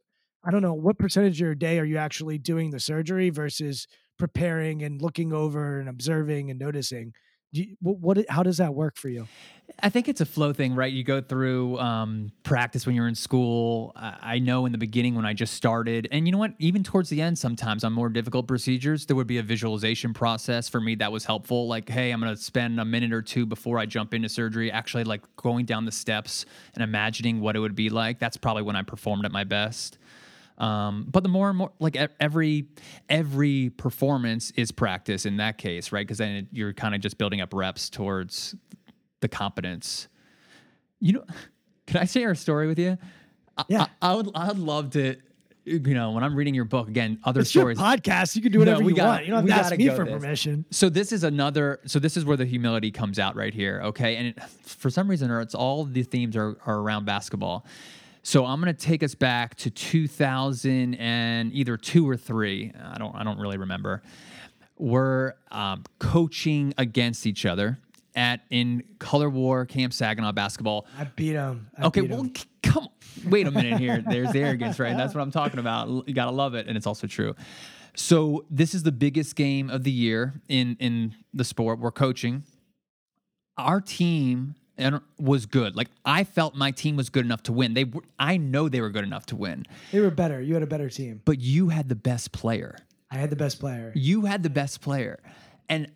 I 0.46 0.50
don't 0.50 0.62
know 0.62 0.74
what 0.74 0.98
percentage 0.98 1.40
of 1.40 1.46
your 1.46 1.54
day 1.54 1.78
are 1.78 1.84
you 1.84 1.96
actually 1.96 2.36
doing 2.38 2.70
the 2.70 2.80
surgery 2.80 3.30
versus 3.30 3.86
preparing 4.18 4.82
and 4.82 5.00
looking 5.00 5.32
over 5.32 5.80
and 5.80 5.88
observing 5.88 6.50
and 6.50 6.58
noticing. 6.58 7.14
What, 7.80 8.24
how 8.28 8.42
does 8.42 8.58
that 8.58 8.74
work 8.74 8.96
for 8.96 9.08
you? 9.08 9.26
I 9.82 9.88
think 9.88 10.08
it's 10.08 10.20
a 10.20 10.26
flow 10.26 10.52
thing, 10.52 10.74
right? 10.74 10.92
You 10.92 11.04
go 11.04 11.20
through 11.20 11.78
um, 11.78 12.32
practice 12.42 12.86
when 12.86 12.94
you're 12.94 13.08
in 13.08 13.14
school. 13.14 13.92
I, 13.96 14.16
I 14.22 14.38
know 14.38 14.66
in 14.66 14.72
the 14.72 14.78
beginning 14.78 15.14
when 15.14 15.24
I 15.24 15.32
just 15.32 15.54
started, 15.54 16.06
and 16.12 16.26
you 16.26 16.32
know 16.32 16.38
what? 16.38 16.52
Even 16.58 16.84
towards 16.84 17.08
the 17.08 17.20
end, 17.20 17.38
sometimes 17.38 17.82
on 17.82 17.92
more 17.92 18.08
difficult 18.08 18.46
procedures, 18.46 19.06
there 19.06 19.16
would 19.16 19.26
be 19.26 19.38
a 19.38 19.42
visualization 19.42 20.12
process 20.12 20.68
for 20.68 20.80
me 20.80 20.94
that 20.96 21.10
was 21.10 21.24
helpful. 21.24 21.66
Like, 21.66 21.88
hey, 21.88 22.10
I'm 22.10 22.20
going 22.20 22.34
to 22.34 22.40
spend 22.40 22.78
a 22.78 22.84
minute 22.84 23.12
or 23.12 23.22
two 23.22 23.46
before 23.46 23.78
I 23.78 23.86
jump 23.86 24.14
into 24.14 24.28
surgery, 24.28 24.70
actually 24.70 25.04
like 25.04 25.22
going 25.36 25.64
down 25.64 25.86
the 25.86 25.92
steps 25.92 26.44
and 26.74 26.84
imagining 26.84 27.40
what 27.40 27.56
it 27.56 27.60
would 27.60 27.74
be 27.74 27.88
like. 27.88 28.18
That's 28.18 28.36
probably 28.36 28.62
when 28.62 28.76
I 28.76 28.82
performed 28.82 29.24
at 29.24 29.32
my 29.32 29.44
best. 29.44 29.98
Um, 30.58 31.06
but 31.10 31.22
the 31.22 31.28
more 31.28 31.48
and 31.48 31.58
more, 31.58 31.72
like 31.80 31.96
every 32.20 32.68
every 33.08 33.70
performance 33.70 34.52
is 34.52 34.70
practice 34.70 35.26
in 35.26 35.38
that 35.38 35.58
case, 35.58 35.90
right? 35.90 36.06
Because 36.06 36.18
then 36.18 36.48
you're 36.52 36.72
kind 36.72 36.94
of 36.94 37.00
just 37.00 37.18
building 37.18 37.40
up 37.40 37.52
reps 37.52 37.90
towards 37.90 38.54
the 39.20 39.28
competence. 39.28 40.08
You 41.00 41.14
know, 41.14 41.24
can 41.86 42.00
I 42.00 42.04
share 42.04 42.30
a 42.30 42.36
story 42.36 42.68
with 42.68 42.78
you? 42.78 42.98
Yeah, 43.68 43.86
I, 44.00 44.12
I 44.12 44.14
would. 44.14 44.30
I'd 44.34 44.58
love 44.58 44.90
to 44.90 45.16
you 45.64 45.94
know, 45.94 46.10
when 46.10 46.22
I'm 46.22 46.34
reading 46.34 46.54
your 46.54 46.66
book 46.66 46.88
again, 46.88 47.18
other 47.24 47.40
it's 47.40 47.50
stories. 47.50 47.78
Your 47.78 47.86
podcast, 47.86 48.36
you 48.36 48.42
can 48.42 48.52
do 48.52 48.58
whatever 48.58 48.82
no, 48.82 48.88
you 48.88 48.94
got 48.94 49.06
want. 49.06 49.24
You 49.24 49.32
don't 49.32 49.48
have 49.48 49.68
to 49.68 49.74
ask 49.74 49.78
me 49.78 49.88
for 49.88 50.04
this. 50.04 50.12
permission. 50.12 50.64
So 50.70 50.88
this 50.88 51.10
is 51.10 51.24
another. 51.24 51.80
So 51.86 51.98
this 51.98 52.16
is 52.16 52.24
where 52.24 52.36
the 52.36 52.44
humility 52.44 52.90
comes 52.90 53.18
out 53.18 53.34
right 53.34 53.54
here. 53.54 53.80
Okay, 53.84 54.16
and 54.16 54.28
it, 54.28 54.42
for 54.62 54.90
some 54.90 55.08
reason, 55.08 55.30
or 55.30 55.40
it's 55.40 55.54
all 55.54 55.84
the 55.84 56.02
themes 56.02 56.36
are, 56.36 56.58
are 56.66 56.78
around 56.78 57.06
basketball. 57.06 57.64
So 58.26 58.46
I'm 58.46 58.58
going 58.58 58.74
to 58.74 58.86
take 58.86 59.02
us 59.02 59.14
back 59.14 59.54
to 59.56 59.70
2000 59.70 60.94
and 60.94 61.52
either 61.52 61.76
two 61.76 62.08
or 62.08 62.16
three. 62.16 62.72
I 62.82 62.96
don't 62.96 63.14
I 63.14 63.22
don't 63.22 63.38
really 63.38 63.58
remember. 63.58 64.02
We're 64.78 65.34
um, 65.52 65.84
coaching 65.98 66.72
against 66.78 67.26
each 67.26 67.44
other 67.44 67.78
at 68.14 68.40
in 68.48 68.82
Color 68.98 69.28
War 69.28 69.66
Camp 69.66 69.92
Saginaw 69.92 70.32
basketball. 70.32 70.86
I 70.98 71.04
beat 71.04 71.34
him. 71.34 71.68
I 71.78 71.84
okay, 71.84 72.00
beat 72.00 72.10
well, 72.10 72.26
come. 72.62 72.88
Wait 73.26 73.46
a 73.46 73.50
minute 73.50 73.78
here. 73.78 74.02
There's 74.08 74.32
the 74.32 74.40
arrogance, 74.40 74.80
right? 74.80 74.96
That's 74.96 75.14
what 75.14 75.20
I'm 75.20 75.30
talking 75.30 75.60
about. 75.60 76.08
You 76.08 76.14
gotta 76.14 76.32
love 76.32 76.54
it, 76.54 76.66
and 76.66 76.78
it's 76.78 76.86
also 76.86 77.06
true. 77.06 77.34
So 77.94 78.46
this 78.50 78.74
is 78.74 78.84
the 78.84 78.92
biggest 78.92 79.36
game 79.36 79.68
of 79.68 79.84
the 79.84 79.90
year 79.90 80.40
in 80.48 80.78
in 80.80 81.14
the 81.34 81.44
sport. 81.44 81.78
We're 81.78 81.92
coaching. 81.92 82.44
Our 83.58 83.82
team 83.82 84.54
and 84.76 85.00
was 85.18 85.46
good. 85.46 85.76
Like 85.76 85.88
I 86.04 86.24
felt 86.24 86.54
my 86.54 86.70
team 86.70 86.96
was 86.96 87.10
good 87.10 87.24
enough 87.24 87.42
to 87.44 87.52
win. 87.52 87.74
They, 87.74 87.84
were, 87.84 88.02
I 88.18 88.36
know 88.36 88.68
they 88.68 88.80
were 88.80 88.90
good 88.90 89.04
enough 89.04 89.26
to 89.26 89.36
win. 89.36 89.66
They 89.92 90.00
were 90.00 90.10
better. 90.10 90.40
You 90.40 90.54
had 90.54 90.62
a 90.62 90.66
better 90.68 90.88
team. 90.88 91.20
But 91.24 91.40
you 91.40 91.68
had 91.68 91.88
the 91.88 91.94
best 91.94 92.32
player. 92.32 92.76
I 93.10 93.16
had 93.16 93.30
the 93.30 93.36
best 93.36 93.60
player. 93.60 93.92
You 93.94 94.22
had 94.22 94.42
the 94.42 94.50
best 94.50 94.80
player, 94.80 95.20
and 95.68 95.90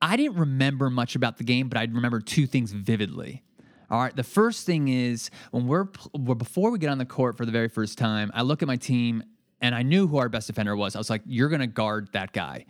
I 0.00 0.16
didn't 0.16 0.38
remember 0.38 0.88
much 0.88 1.14
about 1.14 1.36
the 1.36 1.44
game, 1.44 1.68
but 1.68 1.76
I 1.76 1.82
remember 1.82 2.20
two 2.20 2.46
things 2.46 2.72
vividly. 2.72 3.42
All 3.90 4.00
right, 4.00 4.16
the 4.16 4.24
first 4.24 4.64
thing 4.64 4.88
is 4.88 5.30
when 5.50 5.66
we're, 5.66 5.88
we're 6.14 6.34
before 6.34 6.70
we 6.70 6.78
get 6.78 6.88
on 6.88 6.96
the 6.96 7.04
court 7.04 7.36
for 7.36 7.44
the 7.44 7.52
very 7.52 7.68
first 7.68 7.98
time, 7.98 8.30
I 8.34 8.42
look 8.42 8.62
at 8.62 8.68
my 8.68 8.76
team 8.76 9.22
and 9.60 9.74
I 9.74 9.82
knew 9.82 10.06
who 10.06 10.16
our 10.16 10.30
best 10.30 10.46
defender 10.46 10.74
was. 10.74 10.96
I 10.96 10.98
was 10.98 11.10
like, 11.10 11.22
"You're 11.26 11.50
gonna 11.50 11.66
guard 11.66 12.08
that 12.12 12.32
guy," 12.32 12.64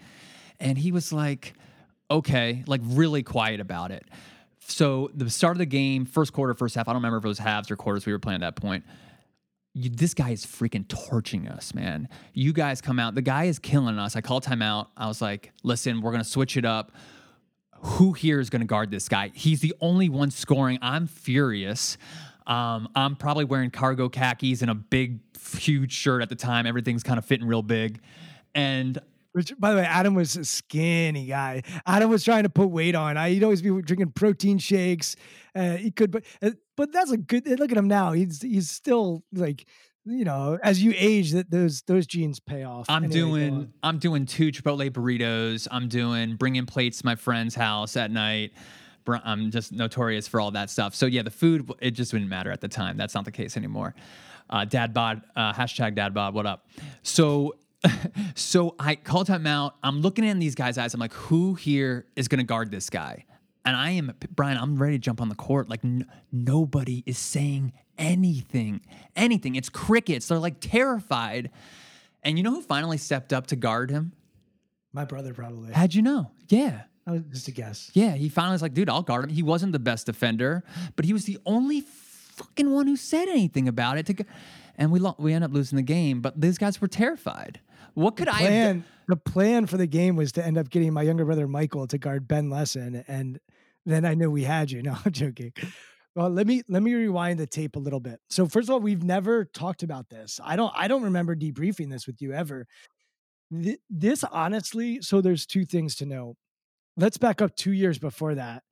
and 0.59 0.76
he 0.76 0.90
was 0.90 1.12
like, 1.12 1.55
"Okay," 2.11 2.64
like 2.66 2.80
really 2.84 3.22
quiet 3.22 3.61
about 3.61 3.92
it 3.92 4.05
so 4.66 5.10
the 5.14 5.28
start 5.30 5.52
of 5.52 5.58
the 5.58 5.66
game, 5.66 6.06
first 6.06 6.32
quarter, 6.32 6.54
first 6.54 6.74
half, 6.74 6.88
I 6.88 6.92
don't 6.92 7.02
remember 7.02 7.18
if 7.18 7.24
it 7.24 7.28
was 7.28 7.38
halves 7.38 7.70
or 7.70 7.76
quarters 7.76 8.06
we 8.06 8.12
were 8.12 8.18
playing 8.18 8.42
at 8.42 8.54
that 8.54 8.60
point. 8.60 8.84
You, 9.74 9.90
this 9.90 10.14
guy 10.14 10.30
is 10.30 10.46
freaking 10.46 10.86
torching 10.88 11.48
us, 11.48 11.74
man. 11.74 12.08
You 12.32 12.52
guys 12.52 12.80
come 12.80 12.98
out. 12.98 13.14
The 13.14 13.22
guy 13.22 13.44
is 13.44 13.58
killing 13.58 13.98
us. 13.98 14.16
I 14.16 14.20
call 14.20 14.40
timeout. 14.40 14.88
I 14.96 15.08
was 15.08 15.20
like, 15.20 15.52
listen, 15.62 16.00
we're 16.00 16.12
going 16.12 16.22
to 16.22 16.28
switch 16.28 16.56
it 16.56 16.64
up. 16.64 16.92
Who 17.78 18.12
here 18.12 18.40
is 18.40 18.50
going 18.50 18.60
to 18.60 18.66
guard 18.66 18.90
this 18.90 19.08
guy? 19.08 19.32
He's 19.34 19.60
the 19.60 19.74
only 19.80 20.08
one 20.08 20.30
scoring. 20.30 20.78
I'm 20.80 21.06
furious. 21.06 21.98
Um, 22.46 22.88
I'm 22.94 23.16
probably 23.16 23.44
wearing 23.44 23.70
cargo 23.70 24.08
khakis 24.08 24.62
and 24.62 24.70
a 24.70 24.74
big, 24.74 25.18
huge 25.58 25.92
shirt 25.92 26.22
at 26.22 26.28
the 26.28 26.36
time. 26.36 26.66
Everything's 26.66 27.02
kind 27.02 27.18
of 27.18 27.24
fitting 27.24 27.46
real 27.46 27.62
big. 27.62 28.00
And 28.54 28.98
which, 29.35 29.53
by 29.59 29.72
the 29.72 29.78
way, 29.78 29.85
Adam 29.85 30.14
was 30.14 30.37
a 30.37 30.45
skinny 30.45 31.26
guy. 31.26 31.62
Adam 31.87 32.09
was 32.09 32.22
trying 32.22 32.45
to 32.45 32.49
put 32.49 32.70
weight 32.70 32.95
on. 32.95 33.16
I, 33.16 33.30
he'd 33.30 33.43
always 33.43 33.62
be 33.62 33.82
drinking 33.82 34.12
protein 34.12 34.59
shakes. 34.59 35.16
Uh, 35.57 35.76
he 35.76 35.91
could, 35.91 36.12
but 36.12 36.24
uh, 36.41 36.51
but 36.76 36.93
that's 36.93 37.11
a 37.11 37.16
good. 37.16 37.45
Look 37.59 37.72
at 37.72 37.76
him 37.76 37.89
now. 37.89 38.12
He's 38.12 38.41
he's 38.41 38.70
still 38.70 39.24
like 39.32 39.66
you 40.05 40.24
know, 40.24 40.57
as 40.62 40.80
you 40.80 40.95
age, 40.97 41.32
that 41.32 41.51
those 41.51 41.82
those 41.82 42.07
genes 42.07 42.39
pay 42.39 42.62
off. 42.62 42.87
I'm 42.89 43.05
anyway, 43.05 43.18
doing 43.18 43.72
I'm 43.82 43.99
doing 43.99 44.24
two 44.24 44.53
Chipotle 44.53 44.89
burritos. 44.89 45.66
I'm 45.68 45.89
doing 45.89 46.37
bringing 46.37 46.64
plates 46.64 46.99
to 46.99 47.07
my 47.07 47.16
friend's 47.16 47.57
house 47.57 47.97
at 47.97 48.12
night. 48.12 48.53
I'm 49.09 49.51
just 49.51 49.72
notorious 49.72 50.28
for 50.28 50.41
all 50.41 50.53
that 50.53 50.70
stuff. 50.70 50.95
So 50.95 51.07
yeah, 51.07 51.22
the 51.22 51.30
food 51.30 51.70
it 51.80 51.91
just 51.91 52.12
didn't 52.12 52.28
matter 52.28 52.53
at 52.53 52.61
the 52.61 52.68
time. 52.68 52.97
That's 52.97 53.14
not 53.14 53.24
the 53.24 53.32
case 53.32 53.57
anymore. 53.57 53.97
Uh, 54.49 54.64
dad 54.64 54.95
bod 54.95 55.22
uh, 55.35 55.53
hashtag 55.53 55.95
dad 55.97 56.14
bod. 56.14 56.35
What 56.35 56.47
up? 56.47 56.68
So 57.03 57.55
so 58.35 58.74
I 58.78 58.95
call 58.97 59.24
timeout. 59.24 59.72
I'm 59.82 60.01
looking 60.01 60.24
in 60.24 60.39
these 60.39 60.55
guys' 60.55 60.78
eyes. 60.78 60.95
I'm 60.95 61.01
like, 61.01 61.12
who 61.12 61.55
here 61.55 62.07
is 62.16 62.28
going 62.28 62.39
to 62.39 62.45
guard 62.45 62.70
this 62.70 62.91
guy? 62.91 63.24
And 63.64 63.76
I 63.76 63.91
am, 63.93 64.12
Brian, 64.35 64.59
I'm 64.59 64.76
ready 64.76 64.97
to 64.97 64.99
jump 64.99 65.20
on 65.20 65.28
the 65.28 65.35
court. 65.35 65.68
Like, 65.68 65.85
n- 65.85 66.07
nobody 66.30 67.03
is 67.07 67.18
saying 67.18 67.72
anything. 67.97 68.82
Anything. 69.16 69.55
It's 69.55 69.68
crickets. 69.68 70.28
They're 70.28 70.39
like 70.39 70.57
terrified. 70.61 71.51
And 72.22 72.39
you 72.39 72.45
know 72.45 72.51
who 72.51 72.62
finally 72.62 72.99
stepped 72.99 73.32
up 73.32 73.47
to 73.49 73.57
guard 73.57 73.91
him? 73.91 74.12
My 74.93 75.05
brother, 75.05 75.35
probably. 75.35 75.72
How'd 75.72 75.95
you 75.95 76.03
know? 76.03 76.30
Yeah. 76.49 76.82
I 77.07 77.12
was 77.12 77.22
just 77.30 77.49
a 77.49 77.53
guess. 77.53 77.91
Yeah, 77.93 78.12
he 78.14 78.28
finally 78.28 78.55
was 78.55 78.62
like, 78.62 78.72
dude, 78.72 78.89
I'll 78.89 79.03
guard 79.03 79.24
him. 79.24 79.30
He 79.30 79.43
wasn't 79.43 79.72
the 79.72 79.78
best 79.78 80.07
defender, 80.07 80.64
but 80.97 81.05
he 81.05 81.12
was 81.12 81.24
the 81.26 81.39
only 81.45 81.82
fucking 81.82 82.70
one 82.70 82.87
who 82.87 82.97
said 82.97 83.28
anything 83.28 83.68
about 83.68 83.99
it. 83.99 84.07
To, 84.07 84.24
and 84.78 84.91
we 84.91 84.99
lo- 84.99 85.16
we 85.18 85.35
end 85.35 85.45
up 85.45 85.53
losing 85.53 85.76
the 85.76 85.82
game. 85.82 86.20
But 86.20 86.41
these 86.41 86.57
guys 86.57 86.80
were 86.80 86.89
terrified. 86.89 87.61
What 87.95 88.16
could 88.16 88.28
the 88.28 88.32
plan, 88.32 88.53
I 88.53 88.55
have 88.55 88.82
The 89.09 89.16
plan 89.16 89.66
for 89.66 89.76
the 89.76 89.86
game 89.86 90.16
was 90.16 90.32
to 90.32 90.45
end 90.45 90.59
up 90.59 90.68
getting 90.68 90.92
my 90.92 91.03
younger 91.03 91.24
brother 91.24 91.49
Michael 91.49 91.86
to 91.86 91.99
guard 91.99 92.28
Ben 92.28 92.51
Lesson, 92.51 93.05
and 93.09 93.40
then 93.86 94.05
I 94.05 94.14
knew 94.14 94.30
we 94.30 94.45
had 94.45 94.70
you. 94.70 94.82
No, 94.84 94.97
I'm 95.05 95.12
joking. 95.12 95.53
Well, 96.14 96.30
let 96.30 96.47
me 96.47 96.62
let 96.68 96.82
me 96.82 96.95
rewind 96.95 97.40
the 97.40 97.47
tape 97.47 97.74
a 97.74 97.78
little 97.80 98.01
bit. 98.01 98.20
So 98.28 98.47
first 98.47 98.68
of 98.68 98.74
all, 98.74 98.80
we've 98.80 99.03
never 99.03 99.45
talked 99.45 99.82
about 99.82 100.11
this. 100.11 100.40
I 100.45 100.55
don't 100.57 100.72
I 100.76 100.86
don't 100.86 101.03
remember 101.03 101.34
debriefing 101.34 101.90
this 101.90 102.07
with 102.07 102.22
you 102.22 102.32
ever. 102.32 102.66
this 103.90 104.24
honestly, 104.24 105.01
so 105.03 105.20
there's 105.20 105.47
two 105.47 105.64
things 105.64 105.97
to 105.97 106.07
know. 106.07 106.36
Let's 106.97 107.16
back 107.16 107.42
up 107.42 107.57
2 107.57 107.72
years 107.72 107.99
before 107.99 108.36
that 108.36 108.62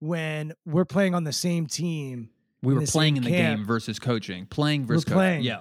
when 0.00 0.54
we're 0.66 0.84
playing 0.84 1.14
on 1.14 1.22
the 1.22 1.32
same 1.32 1.66
team. 1.68 2.30
We 2.62 2.74
were 2.74 2.82
playing 2.82 3.16
in 3.16 3.22
the 3.22 3.30
camp. 3.30 3.58
game 3.58 3.66
versus 3.66 4.00
coaching. 4.00 4.46
Playing 4.46 4.86
versus 4.86 5.06
we're 5.06 5.14
playing. 5.14 5.42
Yeah 5.42 5.60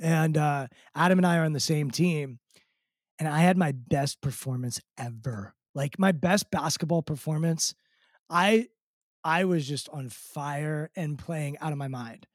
and 0.00 0.36
uh, 0.36 0.66
Adam 0.94 1.18
and 1.18 1.26
I 1.26 1.38
are 1.38 1.44
on 1.44 1.52
the 1.52 1.60
same 1.60 1.90
team, 1.90 2.38
and 3.18 3.28
I 3.28 3.40
had 3.40 3.56
my 3.56 3.72
best 3.72 4.20
performance 4.20 4.80
ever. 4.98 5.54
Like 5.74 5.98
my 5.98 6.12
best 6.12 6.50
basketball 6.50 7.02
performance. 7.02 7.74
I 8.28 8.68
I 9.24 9.44
was 9.44 9.66
just 9.66 9.88
on 9.90 10.08
fire 10.08 10.90
and 10.96 11.18
playing 11.18 11.58
out 11.58 11.72
of 11.72 11.78
my 11.78 11.88
mind. 11.88 12.26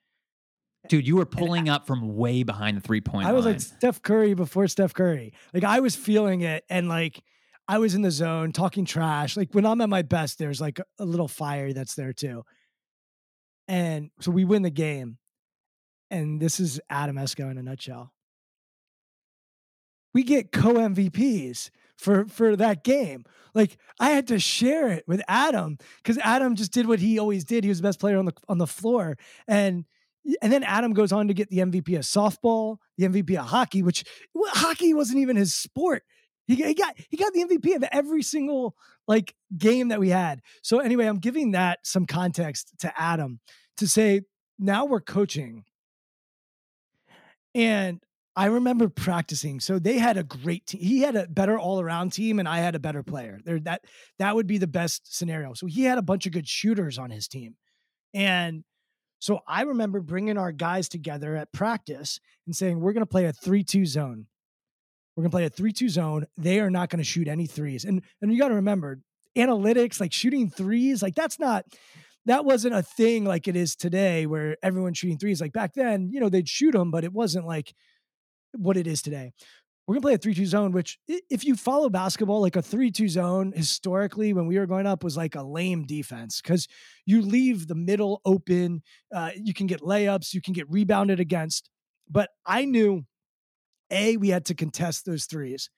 Dude, 0.88 1.08
you 1.08 1.18
were 1.18 1.26
pulling 1.26 1.70
I, 1.70 1.76
up 1.76 1.88
from 1.88 2.16
way 2.16 2.43
behind 2.43 2.78
the 2.78 2.82
three 2.82 3.01
point 3.01 3.28
I 3.28 3.34
was 3.34 3.45
like 3.45 3.60
Steph 3.60 4.01
Curry 4.01 4.34
before 4.34 4.68
Steph 4.68 4.93
Curry. 4.93 5.34
Like 5.53 5.64
I 5.64 5.80
was 5.82 5.95
feeling 5.95 6.41
it 6.41 6.64
and 6.70 6.88
like 6.88 7.22
I 7.68 7.80
was 7.80 7.93
in 7.93 8.01
the 8.01 8.12
zone 8.12 8.53
talking 8.53 8.86
trash. 8.86 9.36
Like 9.36 9.53
when 9.53 9.66
I'm 9.66 9.82
at 9.82 9.89
my 9.89 10.01
best, 10.01 10.39
there's 10.39 10.62
like 10.62 10.80
a 10.99 11.05
little 11.05 11.28
fire 11.28 11.74
that's 11.74 11.95
there 11.95 12.14
too. 12.14 12.43
And 13.68 14.12
so 14.22 14.32
we 14.32 14.45
win 14.45 14.62
the 14.62 14.70
game 14.70 15.18
and 16.10 16.41
this 16.41 16.60
is 16.60 16.80
Adam 16.89 17.16
Eskow 17.16 17.51
in 17.51 17.58
a 17.58 17.64
nutshell. 17.64 18.14
We 20.14 20.24
get 20.24 20.51
co 20.51 20.74
MVPs 20.76 21.70
for 21.97 22.26
for 22.26 22.55
that 22.55 22.84
game. 22.84 23.26
Like 23.53 23.78
I 23.99 24.12
had 24.12 24.28
to 24.28 24.39
share 24.39 24.89
it 24.89 25.03
with 25.08 25.22
Adam 25.28 25.78
because 25.97 26.18
Adam 26.20 26.55
just 26.55 26.72
did 26.72 26.88
what 26.88 26.99
he 26.99 27.20
always 27.20 27.43
did. 27.43 27.64
He 27.64 27.70
was 27.70 27.80
the 27.80 27.88
best 27.88 27.99
player 27.99 28.18
on 28.18 28.26
the 28.26 28.34
on 28.47 28.58
the 28.58 28.68
floor, 28.68 29.18
and 29.47 29.86
and 30.41 30.51
then 30.51 30.64
Adam 30.64 30.93
goes 30.93 31.12
on 31.12 31.28
to 31.28 31.34
get 31.34 31.49
the 31.49 31.60
MVP 31.60 31.95
of 31.95 32.03
softball, 32.03 32.78
the 32.97 33.08
MVP 33.08 33.38
of 33.39 33.47
hockey, 33.47 33.84
which 33.84 34.03
well, 34.34 34.51
hockey 34.53 34.93
wasn't 34.93 35.20
even 35.20 35.36
his 35.36 35.53
sport. 35.53 36.03
He, 36.47 36.55
he 36.55 36.74
got 36.74 36.95
he 37.10 37.18
got 37.18 37.34
the 37.34 37.43
MVP 37.43 37.76
of 37.76 37.84
every 37.91 38.24
single 38.24 38.76
like 39.08 39.34
game 39.58 39.89
that 39.89 39.99
we 39.99 40.10
had. 40.10 40.41
So 40.64 40.80
anyway, 40.80 41.05
I'm 41.05 41.20
giving 41.20 41.51
that 41.51 41.80
some 41.84 42.05
context 42.05 42.74
to 42.80 42.93
Adam 42.99 43.39
to 43.78 43.88
say 43.88 44.22
now 44.60 44.86
we're 44.86 45.01
coaching. 45.01 45.64
And 47.58 47.99
I 48.36 48.45
remember 48.45 48.88
practicing. 48.88 49.60
So 49.60 49.80
they 49.80 49.97
had 49.97 50.16
a 50.16 50.24
great 50.24 50.68
team. 50.68 50.80
He 50.80 50.99
had 50.99 51.16
a 51.16 51.28
better 51.28 51.58
all-around 51.58 52.14
team 52.14 52.38
and 52.38 52.47
I 52.47 52.60
had 52.60 52.76
a 52.76 52.80
better 52.80 53.01
player. 53.01 53.39
There 53.43 53.60
that 53.62 53.82
that 54.20 54.36
would 54.36 54.45
be 54.45 54.60
the 54.60 54.68
best 54.68 55.18
scenario. 55.18 55.53
So 55.55 55.66
he 55.66 55.84
had 55.84 55.97
a 55.97 56.03
bunch 56.03 56.28
of 56.28 56.34
good 56.34 56.47
shooters 56.47 56.99
on 56.99 57.10
his 57.10 57.28
team. 57.28 57.55
And 58.14 58.64
so 59.18 59.39
I 59.47 59.64
remember 59.64 60.01
bringing 60.01 60.38
our 60.38 60.51
guys 60.51 60.88
together 60.88 61.36
at 61.36 61.51
practice 61.51 62.20
and 62.45 62.55
saying, 62.55 62.80
we're 62.80 62.93
going 62.93 63.01
to 63.01 63.08
play 63.08 63.26
a 63.26 63.34
3 63.34 63.64
2 63.64 63.88
zone. 63.88 64.28
We're 65.16 65.24
going 65.24 65.32
to 65.32 65.36
play 65.36 65.45
a 65.45 65.49
3 65.49 65.74
2 65.74 65.89
zone. 65.89 66.28
They 66.38 66.60
are 66.60 66.70
not 66.70 66.91
going 66.91 66.99
to 66.99 67.03
shoot 67.03 67.28
any 67.28 67.47
threes. 67.47 67.86
And, 67.86 68.03
and 68.22 68.32
you 68.32 68.38
got 68.38 68.49
to 68.49 68.55
remember, 68.55 68.99
analytics, 69.36 69.99
like 69.99 70.14
shooting 70.14 70.49
threes, 70.49 71.01
like 71.01 71.16
that's 71.16 71.39
not, 71.39 71.66
that 72.28 72.45
wasn't 72.45 72.75
a 72.75 72.84
thing 72.84 73.25
like 73.25 73.47
it 73.47 73.55
is 73.55 73.75
today 73.75 74.25
where 74.25 74.57
everyone 74.63 74.93
shooting 74.93 75.17
threes. 75.17 75.41
Like 75.41 75.53
back 75.53 75.73
then, 75.73 76.09
you 76.11 76.19
know, 76.19 76.30
they'd 76.30 76.47
shoot 76.47 76.71
them, 76.71 76.91
but 76.91 77.03
it 77.03 77.11
wasn't 77.11 77.47
like 77.47 77.73
what 78.53 78.78
it 78.78 78.88
is 78.88 79.01
today 79.01 79.34
we're 79.88 79.95
gonna 79.95 80.01
play 80.01 80.13
a 80.15 80.17
three-two 80.17 80.45
zone, 80.45 80.73
which 80.73 80.99
if 81.07 81.45
you 81.45 81.55
follow 81.55 81.89
basketball, 81.89 82.41
like 82.41 82.57
a 82.57 82.61
three-two 82.61 83.07
zone 83.07 83.53
historically, 83.55 84.34
when 84.34 84.45
we 84.45 84.59
were 84.59 84.65
growing 84.65 84.86
up, 84.86 85.01
was 85.01 85.15
like 85.15 85.36
a 85.36 85.41
lame 85.43 85.86
defense 85.86 86.41
because 86.41 86.67
you 87.05 87.21
leave 87.21 87.67
the 87.67 87.75
middle 87.75 88.21
open. 88.25 88.84
Uh, 89.15 89.32
you 89.36 89.53
can 89.53 89.65
get 89.65 89.80
layups, 89.80 90.34
you 90.34 90.41
can 90.41 90.53
get 90.53 90.69
rebounded 90.69 91.21
against. 91.21 91.69
But 92.09 92.30
I 92.45 92.65
knew 92.65 93.05
a 93.89 94.17
we 94.17 94.28
had 94.28 94.45
to 94.47 94.55
contest 94.55 95.05
those 95.05 95.25
threes, 95.25 95.69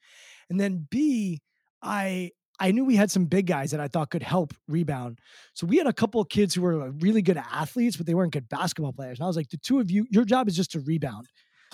and 0.50 0.58
then 0.58 0.88
b 0.90 1.40
I 1.80 2.32
I 2.60 2.72
knew 2.72 2.84
we 2.84 2.96
had 2.96 3.10
some 3.10 3.24
big 3.24 3.46
guys 3.46 3.70
that 3.70 3.80
I 3.80 3.88
thought 3.88 4.10
could 4.10 4.22
help 4.22 4.52
rebound. 4.68 5.18
So 5.54 5.66
we 5.66 5.78
had 5.78 5.86
a 5.86 5.92
couple 5.92 6.20
of 6.20 6.28
kids 6.28 6.54
who 6.54 6.60
were 6.60 6.90
really 6.90 7.22
good 7.22 7.38
athletes, 7.38 7.96
but 7.96 8.06
they 8.06 8.14
weren't 8.14 8.34
good 8.34 8.48
basketball 8.50 8.92
players. 8.92 9.18
And 9.18 9.24
I 9.24 9.26
was 9.26 9.36
like, 9.36 9.48
the 9.48 9.56
two 9.56 9.80
of 9.80 9.90
you, 9.90 10.06
your 10.10 10.26
job 10.26 10.46
is 10.46 10.54
just 10.54 10.72
to 10.72 10.80
rebound. 10.80 11.26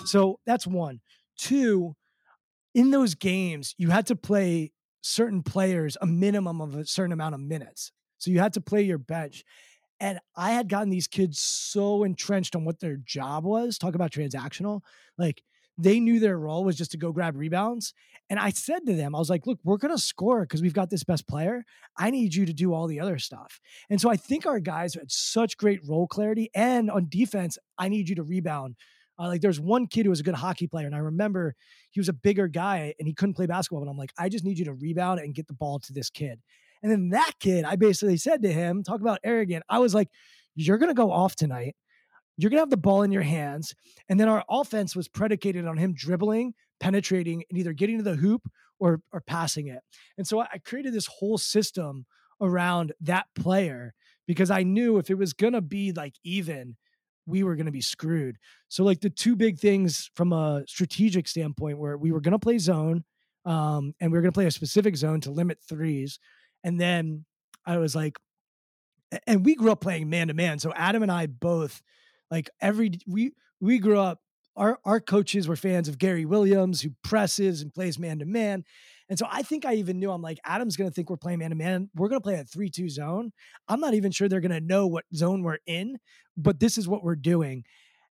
So 0.05 0.39
that's 0.47 0.67
one. 0.67 1.01
Two, 1.37 1.97
in 2.73 2.93
those 2.93 3.17
games, 3.17 3.75
you 3.79 3.91
had 3.91 4.07
to 4.07 4.17
play 4.17 4.73
certain 5.03 5.43
players 5.43 5.97
a 6.01 6.07
minimum 6.07 6.61
of 6.61 6.77
a 6.77 6.87
certain 6.87 7.13
amount 7.13 7.35
of 7.35 7.41
minutes. 7.41 7.91
So 8.19 8.31
you 8.31 8.39
had 8.39 8.53
to 8.55 8.61
play 8.61 8.83
your 8.83 8.99
bench. 8.99 9.45
And 9.99 10.21
I 10.37 10.53
had 10.53 10.69
gotten 10.69 10.91
these 10.91 11.09
kids 11.09 11.41
so 11.41 12.05
entrenched 12.05 12.55
on 12.55 12.65
what 12.65 12.81
their 12.81 12.97
job 12.97 13.45
was. 13.45 13.79
Talk 13.79 13.95
about 13.95 14.13
transactional. 14.13 14.83
Like 15.19 15.43
they 15.79 16.01
knew 16.01 16.19
their 16.19 16.39
role 16.39 16.65
was 16.65 16.77
just 16.77 16.93
to 16.93 16.97
go 16.97 17.13
grab 17.13 17.37
rebounds. 17.37 17.93
And 18.31 18.41
I 18.41 18.51
said 18.51 18.87
to 18.87 18.95
them, 18.95 19.15
I 19.15 19.19
was 19.19 19.31
like, 19.31 19.47
look, 19.47 19.59
we're 19.63 19.77
going 19.77 19.95
to 19.95 20.03
score 20.03 20.41
because 20.43 20.63
we've 20.63 20.73
got 20.73 20.91
this 20.91 21.05
best 21.05 21.29
player. 21.29 21.65
I 21.97 22.11
need 22.11 22.35
you 22.35 22.47
to 22.47 22.53
do 22.53 22.73
all 22.73 22.87
the 22.87 23.01
other 23.01 23.19
stuff. 23.19 23.61
And 23.91 24.01
so 24.01 24.11
I 24.11 24.17
think 24.17 24.47
our 24.47 24.59
guys 24.59 24.95
had 24.95 25.11
such 25.11 25.57
great 25.57 25.81
role 25.87 26.07
clarity. 26.07 26.51
And 26.55 26.91
on 26.91 27.07
defense, 27.09 27.59
I 27.79 27.89
need 27.89 28.09
you 28.09 28.17
to 28.17 28.23
rebound 28.23 28.77
uh, 29.19 29.29
like 29.29 29.41
there's 29.41 29.61
one 29.61 29.87
kid 29.87 30.05
who 30.05 30.11
was 30.11 30.21
a 30.21 30.25
good 30.25 30.35
hockey 30.35 30.67
player, 30.67 30.87
and 30.87 30.95
I 30.95 30.99
remember 30.99 31.55
he 31.91 32.01
was 32.01 32.09
a 32.09 32.13
bigger 32.13 32.49
guy 32.49 32.95
and 32.99 33.09
he 33.09 33.15
couldn't 33.15 33.35
play 33.35 33.47
basketball. 33.47 33.85
But 33.85 33.91
I'm 33.91 33.97
like, 33.97 34.13
I 34.19 34.29
just 34.29 34.45
need 34.45 34.59
you 34.59 34.67
to 34.67 34.75
rebound 34.75 35.21
and 35.21 35.35
get 35.35 35.47
the 35.47 35.55
ball 35.55 35.79
to 35.81 35.93
this 35.93 36.11
kid. 36.11 36.41
And 36.83 36.93
then 36.93 37.09
that 37.11 37.33
kid, 37.41 37.65
I 37.65 37.77
basically 37.77 38.19
said 38.19 38.43
to 38.43 38.53
him, 38.53 38.83
talk 38.83 39.01
about 39.01 39.21
arrogant. 39.25 39.65
I 39.69 39.79
was 39.79 39.95
like, 39.95 40.09
you're 40.55 40.79
gonna 40.79 40.95
go 40.95 41.11
off 41.11 41.35
tonight. 41.35 41.75
You're 42.37 42.51
gonna 42.51 42.61
have 42.61 42.71
the 42.71 42.77
ball 42.77 43.03
in 43.03 43.13
your 43.13 43.23
hands. 43.23 43.75
And 44.09 44.19
then 44.21 44.29
our 44.29 44.45
offense 44.49 44.95
was 44.95 45.09
predicated 45.09 45.67
on 45.67 45.77
him 45.77 45.95
dribbling, 45.95 46.55
penetrating, 46.81 47.45
and 47.49 47.59
either 47.59 47.73
getting 47.73 47.99
to 47.99 48.05
the 48.05 48.17
hoop 48.17 48.51
or 48.79 49.01
or 49.13 49.21
passing 49.21 49.69
it. 49.69 49.81
And 50.19 50.27
so 50.27 50.41
I 50.41 50.59
created 50.65 50.93
this 50.93 51.07
whole 51.07 51.39
system 51.39 52.07
around 52.41 52.93
that 53.01 53.27
player 53.35 53.95
because 54.27 54.51
I 54.51 54.63
knew 54.63 54.99
if 54.99 55.11
it 55.11 55.19
was 55.19 55.33
gonna 55.33 55.63
be 55.63 55.93
like 55.93 56.15
even, 56.23 56.77
we 57.27 57.43
were 57.43 57.57
going 57.57 57.67
to 57.67 57.73
be 57.73 57.81
screwed. 57.81 58.39
So 58.69 58.85
like 58.85 59.01
the 59.01 59.11
two 59.11 59.37
big 59.37 59.59
things 59.59 60.11
from 60.15 60.33
a 60.33 60.63
strategic 60.67 61.29
standpoint 61.29 61.79
where 61.79 61.99
we 61.99 62.13
were 62.13 62.21
going 62.21 62.33
to 62.33 62.39
play 62.39 62.59
zone 62.59 63.05
um, 63.45 63.95
and 64.01 64.11
we 64.11 64.19
were 64.19 64.23
going 64.23 64.33
to 64.33 64.37
play 64.37 64.47
a 64.47 64.51
specific 64.53 64.97
zone 64.97 65.21
to 65.23 65.31
limit 65.31 65.59
threes. 65.69 66.19
And 66.65 66.81
then 66.81 67.25
I 67.65 67.79
was 67.79 67.95
like, 67.95 68.17
and 69.27 69.45
we 69.45 69.55
grew 69.55 69.71
up 69.71 69.81
playing 69.81 70.09
man 70.09 70.29
to 70.29 70.35
man. 70.35 70.59
So 70.59 70.73
Adam 70.75 71.03
and 71.03 71.13
I 71.13 71.27
both 71.27 71.83
like 72.31 72.51
every, 72.61 72.93
we, 73.07 73.33
we 73.61 73.79
grew 73.79 73.99
up, 73.99 74.21
our, 74.57 74.79
our 74.85 75.01
coaches 75.01 75.47
were 75.47 75.57
fans 75.57 75.89
of 75.89 75.99
Gary 75.99 76.25
Williams 76.25 76.81
who 76.81 76.91
presses 77.05 77.61
and 77.61 77.73
plays 77.73 77.99
man 77.99 78.19
to 78.21 78.25
man. 78.25 78.65
And 79.09 79.19
so 79.19 79.27
I 79.31 79.43
think 79.43 79.65
I 79.65 79.75
even 79.75 80.01
knew 80.01 80.11
I'm 80.11 80.23
like, 80.23 80.39
Adam's 80.45 80.77
going 80.77 80.91
to 80.91 80.95
think 80.95 81.11
we're 81.11 81.17
playing 81.17 81.39
man 81.39 81.51
to 81.51 81.57
man. 81.57 81.91
We're 81.95 82.09
going 82.09 82.21
to 82.21 82.25
play 82.25 82.35
a 82.35 82.45
3 82.45 82.71
2 82.71 82.89
zone. 82.89 83.33
I'm 83.69 83.81
not 83.81 83.95
even 83.95 84.11
sure 84.11 84.29
they're 84.29 84.41
going 84.41 84.51
to 84.51 84.61
know 84.61 84.87
what 84.87 85.05
zone 85.15 85.43
we're 85.43 85.59
in, 85.67 85.99
but 86.37 86.59
this 86.59 86.79
is 86.79 86.89
what 86.89 87.05
we're 87.05 87.17
doing. 87.17 87.65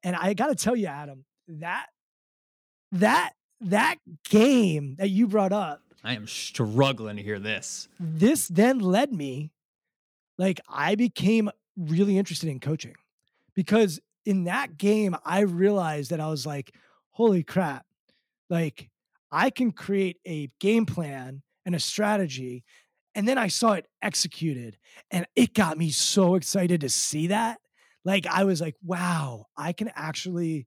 And 0.02 0.16
I 0.16 0.34
got 0.34 0.48
to 0.48 0.54
tell 0.54 0.76
you, 0.76 0.88
Adam, 0.88 1.24
that, 1.48 1.86
that, 2.90 3.32
that 3.60 3.96
game 4.28 4.96
that 4.98 5.08
you 5.08 5.28
brought 5.28 5.52
up. 5.52 5.80
I 6.04 6.14
am 6.14 6.26
struggling 6.26 7.16
to 7.16 7.22
hear 7.22 7.38
this. 7.38 7.88
This 8.00 8.48
then 8.48 8.80
led 8.80 9.12
me, 9.12 9.52
like, 10.36 10.60
I 10.68 10.96
became 10.96 11.48
really 11.76 12.18
interested 12.18 12.50
in 12.50 12.58
coaching 12.58 12.94
because 13.54 14.00
in 14.24 14.44
that 14.44 14.78
game, 14.78 15.16
I 15.24 15.40
realized 15.40 16.10
that 16.10 16.20
I 16.20 16.28
was 16.28 16.46
like, 16.46 16.74
holy 17.10 17.42
crap, 17.42 17.84
like, 18.48 18.90
I 19.32 19.48
can 19.48 19.72
create 19.72 20.18
a 20.26 20.50
game 20.60 20.84
plan 20.84 21.42
and 21.64 21.74
a 21.74 21.80
strategy. 21.80 22.64
And 23.14 23.26
then 23.26 23.38
I 23.38 23.48
saw 23.48 23.72
it 23.72 23.86
executed 24.02 24.76
and 25.10 25.26
it 25.34 25.54
got 25.54 25.78
me 25.78 25.90
so 25.90 26.34
excited 26.34 26.82
to 26.82 26.88
see 26.88 27.28
that. 27.28 27.58
Like 28.04 28.26
I 28.26 28.44
was 28.44 28.60
like, 28.60 28.76
wow, 28.84 29.46
I 29.56 29.72
can 29.72 29.90
actually 29.94 30.66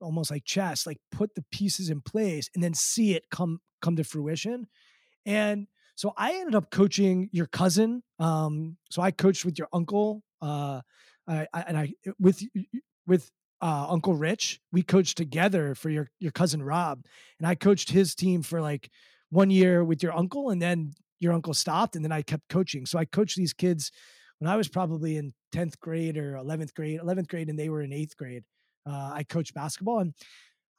almost 0.00 0.30
like 0.30 0.44
chess, 0.44 0.86
like 0.86 0.98
put 1.10 1.34
the 1.34 1.44
pieces 1.52 1.88
in 1.88 2.00
place 2.00 2.50
and 2.54 2.62
then 2.62 2.74
see 2.74 3.14
it 3.14 3.24
come 3.30 3.60
come 3.80 3.96
to 3.96 4.04
fruition. 4.04 4.66
And 5.24 5.66
so 5.94 6.12
I 6.16 6.32
ended 6.32 6.54
up 6.54 6.70
coaching 6.70 7.28
your 7.32 7.46
cousin. 7.46 8.02
Um, 8.18 8.76
so 8.90 9.02
I 9.02 9.10
coached 9.10 9.44
with 9.44 9.58
your 9.58 9.68
uncle. 9.72 10.22
Uh, 10.40 10.80
I, 11.26 11.46
I, 11.52 11.60
and 11.62 11.76
I 11.76 11.92
with 12.18 12.42
with 13.06 13.30
uh, 13.60 13.86
Uncle 13.88 14.14
Rich. 14.14 14.60
We 14.72 14.82
coached 14.82 15.16
together 15.16 15.74
for 15.74 15.90
your 15.90 16.10
your 16.18 16.32
cousin 16.32 16.62
Rob, 16.62 17.04
and 17.38 17.46
I 17.46 17.54
coached 17.54 17.90
his 17.90 18.14
team 18.14 18.42
for 18.42 18.60
like 18.60 18.90
one 19.30 19.50
year 19.50 19.84
with 19.84 20.02
your 20.02 20.16
uncle, 20.16 20.50
and 20.50 20.60
then 20.60 20.92
your 21.20 21.32
uncle 21.32 21.54
stopped, 21.54 21.96
and 21.96 22.04
then 22.04 22.12
I 22.12 22.22
kept 22.22 22.48
coaching. 22.48 22.86
So 22.86 22.98
I 22.98 23.04
coached 23.04 23.36
these 23.36 23.52
kids 23.52 23.92
when 24.38 24.50
I 24.50 24.56
was 24.56 24.68
probably 24.68 25.16
in 25.16 25.32
tenth 25.52 25.78
grade 25.80 26.16
or 26.18 26.36
eleventh 26.36 26.74
grade, 26.74 27.00
eleventh 27.00 27.28
grade, 27.28 27.48
and 27.48 27.58
they 27.58 27.68
were 27.68 27.82
in 27.82 27.92
eighth 27.92 28.16
grade. 28.16 28.42
Uh, 28.84 29.12
I 29.14 29.24
coached 29.28 29.54
basketball, 29.54 30.00
and 30.00 30.14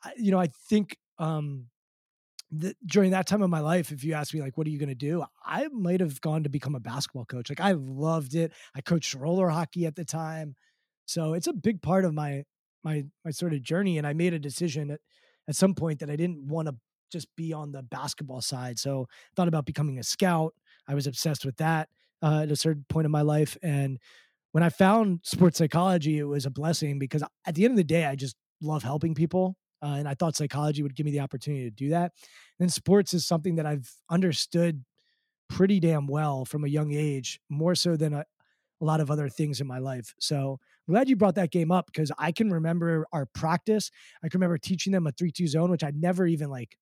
I, 0.03 0.11
you 0.17 0.31
know 0.31 0.39
I 0.39 0.49
think 0.69 0.97
um, 1.19 1.67
during 2.85 3.11
that 3.11 3.27
time 3.27 3.41
of 3.41 3.49
my 3.49 3.59
life, 3.59 3.91
if 3.91 4.03
you 4.03 4.13
ask 4.13 4.33
me 4.33 4.41
like, 4.41 4.57
what 4.57 4.67
are 4.67 4.69
you 4.69 4.79
going 4.79 4.89
to 4.89 4.95
do? 4.95 5.23
I 5.45 5.67
might 5.69 5.99
have 5.99 6.21
gone 6.21 6.43
to 6.43 6.49
become 6.49 6.75
a 6.75 6.79
basketball 6.79 7.25
coach. 7.25 7.49
Like 7.49 7.59
I 7.59 7.71
loved 7.71 8.35
it. 8.35 8.51
I 8.75 8.81
coached 8.81 9.15
roller 9.15 9.49
hockey 9.49 9.85
at 9.85 9.95
the 9.95 10.05
time. 10.05 10.55
So 11.05 11.33
it's 11.33 11.47
a 11.47 11.53
big 11.53 11.81
part 11.81 12.05
of 12.05 12.13
my 12.13 12.43
my 12.83 13.05
my 13.23 13.31
sort 13.31 13.53
of 13.53 13.61
journey 13.61 13.97
and 13.97 14.05
I 14.05 14.13
made 14.13 14.33
a 14.33 14.39
decision 14.39 14.91
at, 14.91 14.99
at 15.47 15.55
some 15.55 15.73
point 15.73 15.99
that 15.99 16.09
I 16.09 16.15
didn't 16.15 16.47
want 16.47 16.67
to 16.67 16.75
just 17.11 17.27
be 17.35 17.53
on 17.53 17.71
the 17.71 17.83
basketball 17.83 18.41
side. 18.41 18.79
So 18.79 19.07
I 19.09 19.31
thought 19.35 19.47
about 19.47 19.65
becoming 19.65 19.99
a 19.99 20.03
scout. 20.03 20.53
I 20.87 20.95
was 20.95 21.07
obsessed 21.07 21.45
with 21.45 21.57
that 21.57 21.89
uh, 22.21 22.41
at 22.43 22.51
a 22.51 22.55
certain 22.55 22.85
point 22.89 23.05
in 23.05 23.11
my 23.11 23.21
life. 23.21 23.57
And 23.61 23.99
when 24.51 24.63
I 24.63 24.69
found 24.69 25.19
sports 25.23 25.57
psychology, 25.57 26.19
it 26.19 26.23
was 26.23 26.45
a 26.45 26.51
blessing 26.51 26.99
because 26.99 27.23
at 27.45 27.55
the 27.55 27.65
end 27.65 27.73
of 27.73 27.77
the 27.77 27.83
day, 27.83 28.05
I 28.05 28.15
just 28.15 28.35
love 28.61 28.83
helping 28.83 29.13
people. 29.15 29.55
Uh, 29.83 29.95
and 29.97 30.07
I 30.07 30.13
thought 30.13 30.35
psychology 30.35 30.81
would 30.81 30.95
give 30.95 31.05
me 31.05 31.11
the 31.11 31.19
opportunity 31.19 31.65
to 31.65 31.71
do 31.71 31.89
that. 31.89 32.13
And 32.59 32.71
sports 32.71 33.13
is 33.13 33.25
something 33.25 33.55
that 33.55 33.65
I've 33.65 33.91
understood 34.09 34.83
pretty 35.49 35.79
damn 35.79 36.07
well 36.07 36.45
from 36.45 36.63
a 36.63 36.69
young 36.69 36.93
age, 36.93 37.39
more 37.49 37.75
so 37.75 37.95
than 37.95 38.13
a, 38.13 38.25
a 38.81 38.85
lot 38.85 39.01
of 39.01 39.11
other 39.11 39.29
things 39.29 39.61
in 39.61 39.67
my 39.67 39.79
life. 39.79 40.13
So 40.19 40.59
I'm 40.87 40.93
glad 40.93 41.09
you 41.09 41.15
brought 41.15 41.35
that 41.35 41.51
game 41.51 41.71
up 41.71 41.87
because 41.87 42.11
I 42.17 42.31
can 42.31 42.51
remember 42.51 43.05
our 43.11 43.25
practice. 43.25 43.91
I 44.23 44.29
can 44.29 44.39
remember 44.39 44.57
teaching 44.57 44.93
them 44.93 45.05
a 45.05 45.11
3 45.11 45.31
2 45.31 45.47
zone, 45.47 45.69
which 45.69 45.83
I'd 45.83 45.95
never 45.95 46.25
even 46.25 46.49
like 46.49 46.77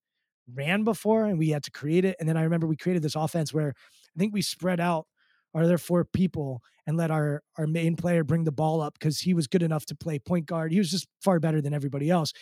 ran 0.52 0.84
before, 0.84 1.26
and 1.26 1.38
we 1.38 1.50
had 1.50 1.62
to 1.64 1.70
create 1.70 2.04
it. 2.04 2.16
And 2.20 2.28
then 2.28 2.36
I 2.36 2.42
remember 2.42 2.66
we 2.66 2.76
created 2.76 3.02
this 3.02 3.16
offense 3.16 3.52
where 3.52 3.74
I 4.16 4.18
think 4.18 4.32
we 4.32 4.42
spread 4.42 4.80
out 4.80 5.06
our 5.54 5.62
other 5.62 5.78
four 5.78 6.04
people 6.04 6.62
and 6.86 6.96
let 6.96 7.10
our 7.10 7.42
our 7.56 7.66
main 7.66 7.94
player 7.96 8.24
bring 8.24 8.44
the 8.44 8.52
ball 8.52 8.80
up 8.80 8.94
because 8.94 9.20
he 9.20 9.34
was 9.34 9.46
good 9.46 9.62
enough 9.62 9.86
to 9.86 9.94
play 9.94 10.18
point 10.18 10.46
guard. 10.46 10.72
He 10.72 10.78
was 10.78 10.90
just 10.90 11.06
far 11.20 11.38
better 11.38 11.60
than 11.60 11.74
everybody 11.74 12.10
else. 12.10 12.32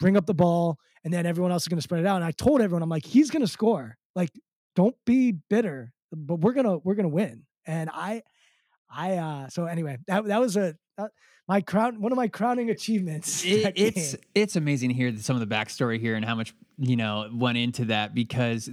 Bring 0.00 0.16
up 0.16 0.26
the 0.26 0.34
ball, 0.34 0.78
and 1.04 1.12
then 1.12 1.26
everyone 1.26 1.52
else 1.52 1.62
is 1.62 1.68
going 1.68 1.78
to 1.78 1.82
spread 1.82 2.00
it 2.00 2.06
out. 2.06 2.16
And 2.16 2.24
I 2.24 2.32
told 2.32 2.60
everyone, 2.60 2.82
I'm 2.82 2.88
like, 2.88 3.04
he's 3.04 3.30
going 3.30 3.42
to 3.42 3.50
score. 3.50 3.96
Like, 4.16 4.30
don't 4.74 4.96
be 5.04 5.32
bitter, 5.32 5.92
but 6.12 6.36
we're 6.36 6.52
gonna 6.52 6.78
we're 6.78 6.94
gonna 6.94 7.08
win. 7.08 7.44
And 7.66 7.90
I, 7.92 8.22
I 8.90 9.16
uh 9.16 9.48
so 9.48 9.66
anyway, 9.66 9.98
that 10.06 10.24
that 10.24 10.40
was 10.40 10.56
a 10.56 10.74
that, 10.96 11.10
my 11.48 11.60
crown 11.60 12.00
one 12.00 12.12
of 12.12 12.16
my 12.16 12.28
crowning 12.28 12.70
achievements. 12.70 13.44
It, 13.44 13.72
it's 13.76 14.14
game. 14.14 14.24
it's 14.34 14.56
amazing 14.56 14.90
to 14.90 14.94
hear 14.94 15.16
some 15.18 15.36
of 15.36 15.46
the 15.46 15.54
backstory 15.54 16.00
here 16.00 16.14
and 16.14 16.24
how 16.24 16.34
much 16.34 16.54
you 16.78 16.96
know 16.96 17.28
went 17.32 17.58
into 17.58 17.86
that 17.86 18.14
because 18.14 18.70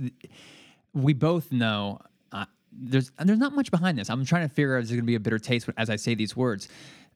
we 0.93 1.13
both 1.13 1.51
know 1.51 1.99
uh, 2.32 2.45
there's 2.71 3.11
there's 3.19 3.39
not 3.39 3.53
much 3.53 3.71
behind 3.71 3.97
this. 3.97 4.09
I'm 4.09 4.25
trying 4.25 4.47
to 4.47 4.53
figure 4.53 4.78
out 4.78 4.84
is 4.84 4.89
there 4.89 4.95
going 4.95 5.05
to 5.05 5.07
be 5.07 5.15
a 5.15 5.19
bitter 5.19 5.39
taste 5.39 5.69
as 5.78 5.89
I 5.89 5.95
say 5.95 6.15
these 6.15 6.36
words, 6.36 6.69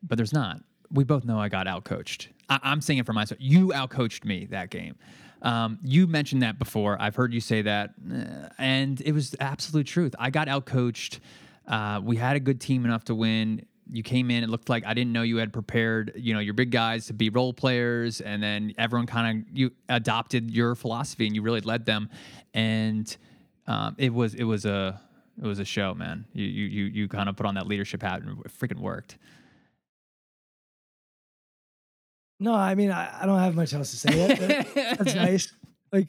but 0.04 0.18
there's 0.18 0.34
not. 0.34 0.62
We 0.92 1.04
both 1.04 1.26
know 1.26 1.40
I 1.40 1.50
got 1.50 1.68
outcoached. 1.68 2.28
I, 2.50 2.60
I'm 2.64 2.82
saying 2.82 3.00
it 3.00 3.06
for 3.06 3.14
myself. 3.14 3.40
You 3.42 3.68
outcoached 3.70 4.26
me 4.26 4.46
that 4.52 4.70
game. 4.70 4.96
Um, 5.42 5.80
you 5.84 6.06
mentioned 6.08 6.44
that 6.44 6.60
before. 6.60 7.02
I've 7.02 7.16
heard 7.16 7.34
you 7.34 7.42
say 7.42 7.64
that, 7.64 7.94
uh, 8.12 8.50
and 8.60 9.02
it 9.02 9.12
was 9.12 9.36
absolute 9.40 9.88
truth. 9.88 10.14
I 10.20 10.30
got 10.30 10.48
outcoached. 10.48 11.20
Uh, 11.68 12.00
we 12.04 12.16
had 12.16 12.36
a 12.36 12.40
good 12.40 12.62
team 12.62 12.86
enough 12.86 13.06
to 13.06 13.16
win. 13.16 13.66
You 13.92 14.04
came 14.04 14.30
in. 14.30 14.44
It 14.44 14.50
looked 14.50 14.70
like 14.70 14.86
I 14.86 14.94
didn't 14.94 15.14
know 15.14 15.24
you 15.24 15.38
had 15.38 15.52
prepared, 15.52 16.14
you 16.16 16.34
know, 16.34 16.40
your 16.40 16.54
big 16.54 16.70
guys 16.72 17.08
to 17.08 17.14
be 17.14 17.30
role 17.30 17.54
players, 17.54 18.22
and 18.22 18.42
then 18.42 18.74
everyone 18.78 19.08
kind 19.08 19.40
of 19.40 19.58
you 19.58 19.72
adopted 19.90 20.52
your 20.52 20.76
philosophy 20.76 21.26
and 21.26 21.36
you 21.36 21.42
really 21.42 21.62
led 21.62 21.86
them. 21.86 22.10
And 22.54 23.16
um, 23.68 23.96
it 23.98 24.14
was 24.14 24.36
it 24.36 24.44
was 24.44 24.66
a 24.66 25.02
it 25.42 25.46
was 25.46 25.60
a 25.60 25.66
show, 25.66 25.94
man. 25.94 26.26
You 26.34 26.46
you 26.46 26.66
you 26.66 26.84
you 26.86 27.08
kind 27.08 27.28
of 27.28 27.36
put 27.36 27.46
on 27.46 27.56
that 27.56 27.68
leadership 27.68 28.02
hat 28.02 28.22
and 28.22 28.40
it 28.46 28.52
freaking 28.60 28.80
worked. 28.80 29.18
No, 32.42 32.56
I 32.56 32.74
mean 32.74 32.90
I, 32.90 33.22
I 33.22 33.26
don't 33.28 33.38
have 33.38 33.56
much 33.56 33.72
else 33.72 33.92
to 33.92 33.98
say. 33.98 34.28
That, 34.28 34.98
that's 34.98 35.16
nice. 35.28 35.54
Like 35.94 36.08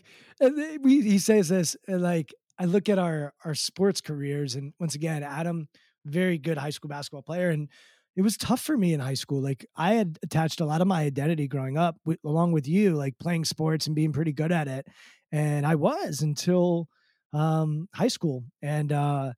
we, 0.80 1.02
he 1.02 1.18
says 1.18 1.50
this, 1.50 1.76
like 1.86 2.32
I 2.58 2.64
look 2.64 2.88
at 2.88 2.98
our 2.98 3.34
our 3.44 3.54
sports 3.54 4.00
careers, 4.00 4.54
and 4.54 4.72
once 4.80 4.94
again, 4.94 5.22
Adam, 5.22 5.68
very 6.06 6.38
good 6.38 6.56
high 6.56 6.70
school 6.70 6.88
basketball 6.88 7.20
player, 7.20 7.50
and 7.50 7.68
it 8.16 8.22
was 8.22 8.38
tough 8.38 8.62
for 8.62 8.78
me 8.78 8.94
in 8.94 9.00
high 9.00 9.12
school. 9.12 9.42
Like 9.42 9.66
I 9.76 9.92
had 9.92 10.18
attached 10.22 10.60
a 10.60 10.64
lot 10.64 10.80
of 10.80 10.86
my 10.86 11.02
identity 11.02 11.48
growing 11.48 11.76
up, 11.76 11.96
with, 12.06 12.18
along 12.24 12.52
with 12.52 12.66
you, 12.66 12.94
like 12.94 13.18
playing 13.18 13.44
sports 13.44 13.86
and 13.86 13.94
being 13.94 14.12
pretty 14.12 14.32
good 14.32 14.52
at 14.52 14.68
it, 14.68 14.86
and 15.32 15.66
I 15.66 15.74
was 15.74 16.22
until 16.22 16.88
um, 17.34 17.88
high 17.94 18.08
school, 18.08 18.42
and 18.62 18.90
uh, 18.90 19.32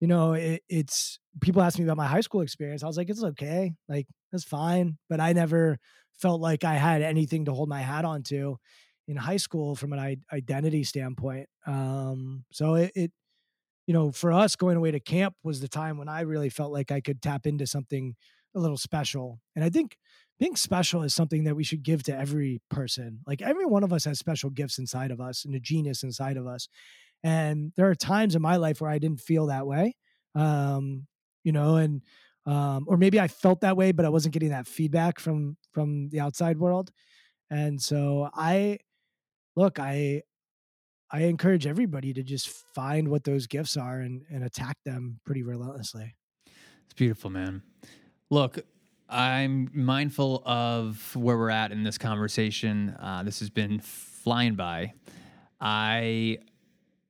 you 0.00 0.08
know, 0.08 0.32
it, 0.32 0.62
it's 0.68 1.20
people 1.40 1.62
ask 1.62 1.78
me 1.78 1.84
about 1.84 1.98
my 1.98 2.08
high 2.08 2.20
school 2.20 2.40
experience. 2.40 2.82
I 2.82 2.88
was 2.88 2.96
like, 2.96 3.10
it's 3.10 3.22
okay, 3.22 3.74
like 3.88 4.08
it's 4.32 4.42
fine, 4.42 4.98
but 5.08 5.20
I 5.20 5.34
never 5.34 5.78
felt 6.20 6.40
like 6.40 6.64
I 6.64 6.74
had 6.74 7.02
anything 7.02 7.46
to 7.46 7.52
hold 7.52 7.68
my 7.68 7.80
hat 7.80 8.04
on 8.04 8.22
to 8.24 8.58
in 9.08 9.16
high 9.16 9.36
school 9.36 9.74
from 9.74 9.92
an 9.92 10.22
identity 10.32 10.84
standpoint. 10.84 11.48
Um, 11.66 12.44
so 12.52 12.74
it, 12.74 12.92
it, 12.94 13.12
you 13.86 13.94
know, 13.94 14.12
for 14.12 14.32
us 14.32 14.54
going 14.54 14.76
away 14.76 14.92
to 14.92 15.00
camp 15.00 15.34
was 15.42 15.60
the 15.60 15.68
time 15.68 15.98
when 15.98 16.08
I 16.08 16.20
really 16.20 16.48
felt 16.48 16.72
like 16.72 16.92
I 16.92 17.00
could 17.00 17.20
tap 17.20 17.46
into 17.46 17.66
something 17.66 18.14
a 18.54 18.60
little 18.60 18.76
special. 18.76 19.40
And 19.56 19.64
I 19.64 19.70
think 19.70 19.96
being 20.38 20.56
special 20.56 21.02
is 21.02 21.14
something 21.14 21.44
that 21.44 21.56
we 21.56 21.64
should 21.64 21.82
give 21.82 22.02
to 22.04 22.16
every 22.16 22.60
person. 22.70 23.20
Like 23.26 23.42
every 23.42 23.64
one 23.64 23.82
of 23.82 23.92
us 23.92 24.04
has 24.04 24.18
special 24.18 24.50
gifts 24.50 24.78
inside 24.78 25.10
of 25.10 25.20
us 25.20 25.44
and 25.44 25.54
a 25.54 25.60
genius 25.60 26.02
inside 26.02 26.36
of 26.36 26.46
us. 26.46 26.68
And 27.24 27.72
there 27.76 27.88
are 27.88 27.94
times 27.94 28.34
in 28.34 28.42
my 28.42 28.56
life 28.56 28.80
where 28.80 28.90
I 28.90 28.98
didn't 28.98 29.20
feel 29.20 29.46
that 29.46 29.66
way. 29.66 29.96
Um, 30.34 31.06
you 31.44 31.52
know, 31.52 31.76
and 31.76 32.02
um, 32.46 32.84
or 32.88 32.96
maybe 32.96 33.20
I 33.20 33.28
felt 33.28 33.60
that 33.60 33.76
way, 33.76 33.92
but 33.92 34.04
I 34.04 34.08
wasn't 34.08 34.34
getting 34.34 34.50
that 34.50 34.66
feedback 34.66 35.20
from 35.20 35.56
from 35.72 36.08
the 36.08 36.20
outside 36.20 36.58
world. 36.58 36.90
And 37.50 37.80
so 37.80 38.30
I 38.34 38.78
look, 39.56 39.78
I 39.78 40.22
I 41.10 41.24
encourage 41.24 41.66
everybody 41.66 42.12
to 42.14 42.22
just 42.22 42.48
find 42.48 43.08
what 43.08 43.24
those 43.24 43.46
gifts 43.46 43.76
are 43.76 44.00
and 44.00 44.22
and 44.30 44.44
attack 44.44 44.78
them 44.84 45.20
pretty 45.24 45.42
relentlessly. 45.42 46.16
It's 46.84 46.94
beautiful, 46.94 47.30
man. 47.30 47.62
Look, 48.30 48.58
I'm 49.08 49.70
mindful 49.74 50.42
of 50.46 51.14
where 51.14 51.36
we're 51.36 51.50
at 51.50 51.70
in 51.70 51.84
this 51.84 51.98
conversation. 51.98 52.96
Uh, 52.98 53.22
this 53.22 53.40
has 53.40 53.50
been 53.50 53.78
flying 53.78 54.54
by. 54.54 54.94
I 55.60 56.38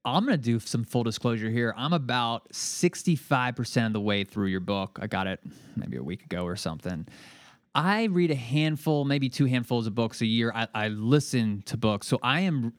I'm 0.04 0.24
going 0.24 0.36
to 0.36 0.42
do 0.42 0.58
some 0.58 0.82
full 0.82 1.04
disclosure 1.04 1.48
here. 1.48 1.72
I'm 1.76 1.92
about 1.92 2.50
65% 2.52 3.86
of 3.86 3.92
the 3.92 4.00
way 4.00 4.24
through 4.24 4.48
your 4.48 4.60
book. 4.60 4.98
I 5.00 5.06
got 5.06 5.28
it 5.28 5.40
maybe 5.76 5.96
a 5.96 6.02
week 6.02 6.24
ago 6.24 6.44
or 6.44 6.56
something. 6.56 7.06
I 7.74 8.04
read 8.04 8.32
a 8.32 8.36
handful, 8.36 9.04
maybe 9.04 9.28
two 9.28 9.46
handfuls 9.46 9.86
of 9.86 9.94
books 9.94 10.20
a 10.20 10.26
year. 10.26 10.52
I, 10.54 10.66
I 10.74 10.88
listen 10.88 11.62
to 11.66 11.76
books. 11.76 12.08
So 12.08 12.18
I 12.20 12.40
am, 12.40 12.72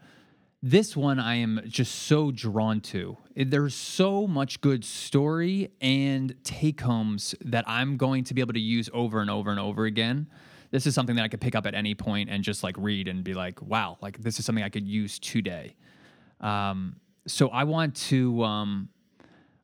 this 0.62 0.98
one 0.98 1.18
I 1.18 1.36
am 1.36 1.62
just 1.66 1.96
so 1.96 2.30
drawn 2.30 2.82
to. 2.82 3.18
There's 3.36 3.74
so 3.74 4.28
much 4.28 4.60
good 4.60 4.84
story 4.84 5.72
and 5.80 6.36
take 6.44 6.82
homes 6.82 7.36
that 7.46 7.64
I'm 7.68 7.96
going 7.96 8.26
to 8.26 8.34
be 8.34 8.42
able 8.42 8.54
to 8.54 8.60
use 8.60 8.90
over 8.94 9.22
and 9.22 9.30
over 9.30 9.50
and 9.50 9.62
over 9.62 9.86
again. 9.86 10.28
This 10.72 10.86
is 10.86 10.94
something 10.94 11.16
that 11.16 11.24
I 11.24 11.28
could 11.30 11.42
pick 11.42 11.56
up 11.56 11.66
at 11.66 11.74
any 11.74 11.96
point 11.96 12.30
and 12.30 12.44
just 12.44 12.64
like 12.64 12.76
read 12.78 13.08
and 13.08 13.24
be 13.24 13.34
like, 13.34 13.62
wow, 13.62 13.98
like 14.02 14.18
this 14.22 14.40
is 14.40 14.46
something 14.46 14.64
I 14.64 14.70
could 14.70 14.88
use 14.88 15.20
today. 15.20 15.76
Um, 16.42 16.98
so 17.28 17.50
I 17.50 17.64
want 17.64 17.96
to 17.96 18.44
um, 18.44 18.90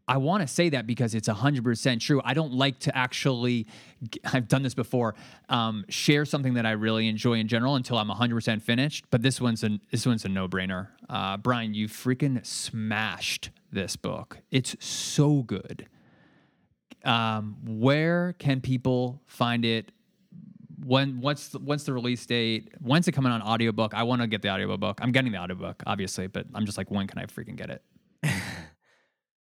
I 0.10 0.18
want 0.18 0.42
to 0.42 0.48
say 0.48 0.70
that 0.70 0.88
because 0.88 1.14
it's 1.14 1.28
100% 1.30 2.00
true. 2.00 2.20
I 2.26 2.34
don't 2.34 2.52
like 2.52 2.80
to 2.80 2.98
actually, 2.98 3.68
I've 4.34 4.48
done 4.48 4.64
this 4.64 4.74
before, 4.74 5.14
um, 5.50 5.86
share 5.88 6.26
something 6.26 6.56
that 6.56 6.66
I 6.66 6.72
really 6.72 7.08
enjoy 7.08 7.36
in 7.36 7.48
general 7.48 7.76
until 7.76 8.00
I'm 8.00 8.10
100% 8.10 8.64
finished. 8.64 9.06
But 9.12 9.22
this 9.22 9.40
one's 9.40 9.64
a, 9.64 9.80
this 9.92 10.08
one's 10.08 10.26
a 10.26 10.30
no 10.30 10.48
brainer. 10.48 10.88
Uh, 11.08 11.38
Brian, 11.38 11.76
you 11.76 11.88
freaking 11.88 12.44
smashed 12.44 13.52
this 13.72 13.96
book. 13.96 14.40
It's 14.50 14.76
so 14.84 15.44
good. 15.44 15.88
Um, 17.06 17.58
where 17.64 18.34
can 18.40 18.62
people 18.62 19.22
find 19.28 19.64
it? 19.64 19.92
When 20.86 21.20
the, 21.20 21.60
what's 21.60 21.84
the 21.84 21.94
release 21.94 22.26
date? 22.26 22.74
When's 22.80 23.08
it 23.08 23.12
coming 23.12 23.32
on 23.32 23.42
audiobook? 23.42 23.94
I 23.94 24.04
want 24.04 24.22
to 24.22 24.28
get 24.28 24.42
the 24.42 24.50
audiobook. 24.50 25.00
I'm 25.02 25.12
getting 25.12 25.32
the 25.32 25.38
audiobook, 25.38 25.84
obviously, 25.86 26.28
but 26.28 26.46
I'm 26.54 26.66
just 26.66 26.78
like, 26.78 26.90
when 26.90 27.08
can 27.08 27.20
I 27.20 27.26
freaking 27.26 27.56
get 27.56 27.70
it? 27.70 27.84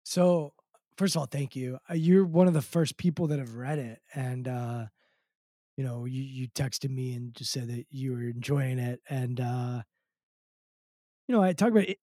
So, 0.05 0.53
first 0.97 1.15
of 1.15 1.19
all, 1.19 1.25
thank 1.25 1.55
you. 1.55 1.79
Uh, 1.89 1.95
you're 1.95 2.23
one 2.23 2.47
of 2.47 2.53
the 2.53 2.61
first 2.61 2.95
people 2.95 3.27
that 3.27 3.39
have 3.39 3.55
read 3.55 3.79
it, 3.79 4.01
and 4.13 4.47
uh, 4.47 4.85
you 5.75 5.83
know, 5.83 6.05
you 6.05 6.21
you 6.21 6.47
texted 6.49 6.91
me 6.91 7.15
and 7.15 7.33
just 7.33 7.51
said 7.51 7.67
that 7.69 7.87
you 7.89 8.11
were 8.11 8.23
enjoying 8.23 8.77
it, 8.77 9.01
and 9.09 9.41
uh, 9.41 9.81
you 11.27 11.35
know, 11.35 11.41
I 11.41 11.53
talk 11.53 11.71
about 11.71 11.89
it. 11.89 11.97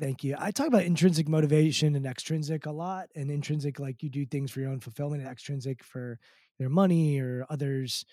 Thank 0.00 0.24
you. 0.24 0.34
I 0.38 0.50
talk 0.50 0.66
about 0.66 0.82
intrinsic 0.82 1.28
motivation 1.28 1.94
and 1.94 2.06
extrinsic 2.06 2.66
a 2.66 2.70
lot, 2.70 3.08
and 3.14 3.30
intrinsic 3.30 3.78
like 3.78 4.02
you 4.02 4.08
do 4.08 4.24
things 4.26 4.50
for 4.50 4.60
your 4.60 4.70
own 4.70 4.80
fulfillment, 4.80 5.22
and 5.22 5.30
extrinsic 5.30 5.84
for 5.84 6.18
their 6.58 6.70
money 6.70 7.18
or 7.20 7.44
others, 7.50 8.06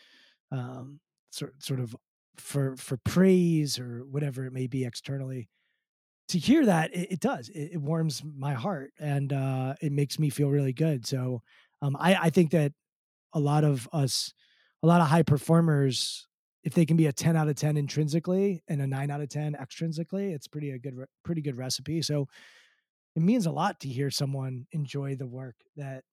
um, 0.53 0.99
sort 1.31 1.61
sort 1.61 1.79
of 1.79 1.95
for 2.37 2.75
for 2.77 2.97
praise 2.97 3.77
or 3.79 4.05
whatever 4.09 4.45
it 4.45 4.53
may 4.53 4.67
be 4.67 4.85
externally 4.85 5.49
to 6.29 6.37
hear 6.37 6.65
that 6.65 6.95
it, 6.95 7.13
it 7.13 7.19
does 7.19 7.49
it, 7.49 7.71
it, 7.73 7.81
warms 7.81 8.23
my 8.23 8.53
heart 8.53 8.91
and 8.99 9.33
uh, 9.33 9.73
it 9.81 9.91
makes 9.91 10.17
me 10.17 10.29
feel 10.29 10.49
really 10.49 10.73
good. 10.73 11.05
So 11.05 11.41
um, 11.81 11.97
I, 11.99 12.15
I 12.15 12.29
think 12.29 12.51
that 12.51 12.71
a 13.33 13.39
lot 13.39 13.63
of 13.63 13.89
us 13.91 14.33
a 14.81 14.87
lot 14.87 15.01
of 15.01 15.07
high 15.07 15.23
performers 15.23 16.27
if 16.63 16.73
they 16.73 16.85
can 16.85 16.95
be 16.95 17.07
a 17.07 17.11
10 17.11 17.35
out 17.35 17.49
of 17.49 17.55
10 17.55 17.75
intrinsically 17.75 18.63
and 18.69 18.81
a 18.81 18.87
9 18.87 19.11
out 19.11 19.21
of 19.21 19.29
10 19.29 19.57
extrinsically 19.59 20.33
it's 20.33 20.47
pretty 20.47 20.71
a 20.71 20.79
good 20.79 20.95
pretty 21.23 21.41
good 21.41 21.57
recipe. 21.57 22.01
So 22.01 22.27
it 23.15 23.21
means 23.21 23.45
a 23.45 23.51
lot 23.51 23.79
to 23.81 23.89
hear 23.89 24.09
someone 24.09 24.65
enjoy 24.71 25.15
the 25.15 25.27
work 25.27 25.55
that 25.75 26.03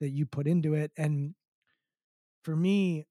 that 0.00 0.10
you 0.10 0.26
put 0.26 0.46
into 0.46 0.74
it. 0.74 0.92
And 0.96 1.34
for 2.42 2.56
me 2.56 3.06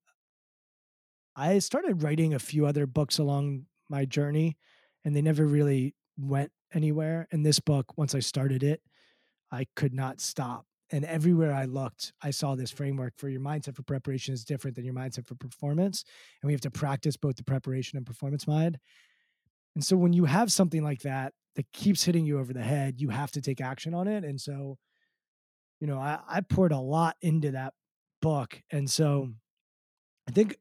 i 1.37 1.59
started 1.59 2.03
writing 2.03 2.33
a 2.33 2.39
few 2.39 2.65
other 2.65 2.85
books 2.85 3.17
along 3.17 3.63
my 3.89 4.03
journey 4.03 4.57
and 5.05 5.15
they 5.15 5.21
never 5.21 5.45
really 5.45 5.95
went 6.17 6.51
anywhere. 6.73 7.27
And 7.31 7.45
this 7.45 7.59
book, 7.59 7.97
once 7.97 8.15
I 8.15 8.19
started 8.19 8.63
it, 8.63 8.81
I 9.51 9.65
could 9.75 9.93
not 9.93 10.19
stop. 10.19 10.65
And 10.91 11.03
everywhere 11.05 11.53
I 11.53 11.65
looked, 11.65 12.13
I 12.21 12.31
saw 12.31 12.55
this 12.55 12.71
framework 12.71 13.13
for 13.17 13.27
your 13.29 13.41
mindset 13.41 13.75
for 13.75 13.83
preparation 13.83 14.33
is 14.33 14.45
different 14.45 14.75
than 14.75 14.85
your 14.85 14.93
mindset 14.93 15.27
for 15.27 15.35
performance. 15.35 16.03
And 16.41 16.47
we 16.47 16.53
have 16.53 16.61
to 16.61 16.71
practice 16.71 17.17
both 17.17 17.35
the 17.35 17.43
preparation 17.43 17.97
and 17.97 18.05
performance 18.05 18.47
mind. 18.47 18.77
And 19.75 19.83
so 19.83 19.97
when 19.97 20.13
you 20.13 20.25
have 20.25 20.51
something 20.51 20.83
like 20.83 21.01
that 21.01 21.33
that 21.55 21.71
keeps 21.73 22.03
hitting 22.03 22.25
you 22.25 22.39
over 22.39 22.53
the 22.53 22.63
head, 22.63 23.01
you 23.01 23.09
have 23.09 23.31
to 23.31 23.41
take 23.41 23.59
action 23.59 23.93
on 23.93 24.07
it. 24.07 24.23
And 24.23 24.39
so, 24.39 24.77
you 25.79 25.87
know, 25.87 25.99
I, 25.99 26.19
I 26.27 26.41
poured 26.41 26.71
a 26.71 26.79
lot 26.79 27.17
into 27.21 27.51
that 27.51 27.73
book. 28.21 28.61
And 28.71 28.89
so 28.89 29.27
mm. 29.27 29.33
I 30.27 30.31
think 30.31 30.57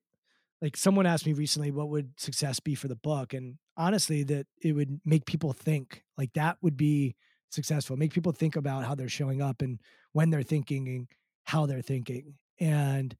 like 0.62 0.76
someone 0.76 1.06
asked 1.06 1.26
me 1.26 1.32
recently 1.32 1.70
what 1.70 1.88
would 1.88 2.18
success 2.18 2.60
be 2.60 2.74
for 2.74 2.88
the 2.88 2.96
book 2.96 3.34
and 3.34 3.56
honestly 3.76 4.22
that 4.24 4.46
it 4.62 4.72
would 4.72 5.00
make 5.04 5.26
people 5.26 5.52
think 5.52 6.02
like 6.16 6.32
that 6.32 6.56
would 6.62 6.76
be 6.76 7.14
successful 7.50 7.96
make 7.96 8.12
people 8.12 8.32
think 8.32 8.56
about 8.56 8.84
how 8.84 8.94
they're 8.94 9.08
showing 9.08 9.42
up 9.42 9.62
and 9.62 9.78
when 10.12 10.30
they're 10.30 10.42
thinking 10.42 10.88
and 10.88 11.06
how 11.46 11.64
they're 11.66 11.82
thinking. 11.82 12.34
And 12.60 13.16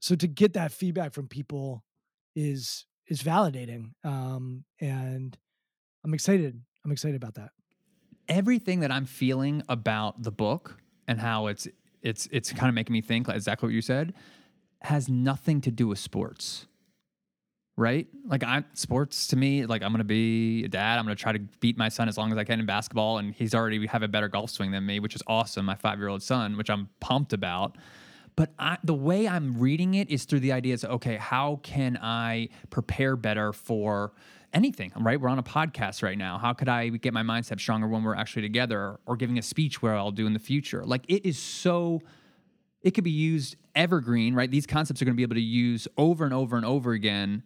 so 0.00 0.14
to 0.16 0.26
get 0.26 0.54
that 0.54 0.72
feedback 0.72 1.12
from 1.12 1.28
people 1.28 1.84
is 2.34 2.86
is 3.06 3.22
validating. 3.22 3.92
Um, 4.04 4.64
and 4.80 5.36
I'm 6.04 6.14
excited. 6.14 6.60
I'm 6.84 6.92
excited 6.92 7.16
about 7.16 7.34
that. 7.34 7.50
Everything 8.28 8.80
that 8.80 8.92
I'm 8.92 9.06
feeling 9.06 9.62
about 9.68 10.22
the 10.22 10.30
book 10.30 10.78
and 11.06 11.18
how 11.18 11.46
it's 11.46 11.66
it's 12.02 12.28
it's 12.30 12.52
kind 12.52 12.68
of 12.68 12.74
making 12.74 12.92
me 12.92 13.00
think 13.00 13.28
like 13.28 13.36
exactly 13.36 13.68
what 13.68 13.74
you 13.74 13.82
said 13.82 14.12
has 14.82 15.08
nothing 15.08 15.60
to 15.60 15.70
do 15.70 15.88
with 15.88 15.98
sports 15.98 16.66
right 17.76 18.08
like 18.26 18.42
i 18.42 18.62
sports 18.74 19.28
to 19.28 19.36
me 19.36 19.64
like 19.64 19.82
i'm 19.82 19.92
gonna 19.92 20.02
be 20.04 20.64
a 20.64 20.68
dad 20.68 20.98
i'm 20.98 21.04
gonna 21.04 21.14
try 21.14 21.32
to 21.32 21.38
beat 21.60 21.78
my 21.78 21.88
son 21.88 22.08
as 22.08 22.18
long 22.18 22.32
as 22.32 22.38
i 22.38 22.44
can 22.44 22.58
in 22.58 22.66
basketball 22.66 23.18
and 23.18 23.34
he's 23.34 23.54
already 23.54 23.86
have 23.86 24.02
a 24.02 24.08
better 24.08 24.28
golf 24.28 24.50
swing 24.50 24.72
than 24.72 24.84
me 24.84 24.98
which 24.98 25.14
is 25.14 25.22
awesome 25.26 25.64
my 25.64 25.76
five 25.76 25.98
year 25.98 26.08
old 26.08 26.22
son 26.22 26.56
which 26.56 26.70
i'm 26.70 26.88
pumped 27.00 27.32
about 27.32 27.76
but 28.34 28.52
I, 28.58 28.78
the 28.82 28.94
way 28.94 29.28
i'm 29.28 29.58
reading 29.58 29.94
it 29.94 30.10
is 30.10 30.24
through 30.24 30.40
the 30.40 30.52
ideas 30.52 30.84
okay 30.84 31.16
how 31.16 31.60
can 31.62 31.98
i 32.02 32.48
prepare 32.70 33.14
better 33.14 33.52
for 33.52 34.12
anything, 34.52 34.92
right? 34.98 35.20
We're 35.20 35.28
on 35.28 35.38
a 35.38 35.42
podcast 35.42 36.02
right 36.02 36.16
now. 36.16 36.38
How 36.38 36.52
could 36.52 36.68
I 36.68 36.88
get 36.88 37.12
my 37.12 37.22
mindset 37.22 37.60
stronger 37.60 37.86
when 37.86 38.02
we're 38.02 38.14
actually 38.14 38.42
together 38.42 38.98
or 39.06 39.16
giving 39.16 39.38
a 39.38 39.42
speech 39.42 39.82
where 39.82 39.94
I'll 39.94 40.10
do 40.10 40.26
in 40.26 40.32
the 40.32 40.38
future? 40.38 40.84
Like 40.84 41.04
it 41.08 41.26
is 41.26 41.38
so 41.38 42.02
it 42.82 42.92
could 42.92 43.04
be 43.04 43.10
used 43.10 43.56
evergreen, 43.74 44.34
right? 44.34 44.50
These 44.50 44.66
concepts 44.66 45.02
are 45.02 45.04
going 45.04 45.14
to 45.14 45.16
be 45.16 45.22
able 45.22 45.36
to 45.36 45.40
use 45.40 45.88
over 45.96 46.24
and 46.24 46.34
over 46.34 46.56
and 46.56 46.64
over 46.64 46.92
again 46.92 47.42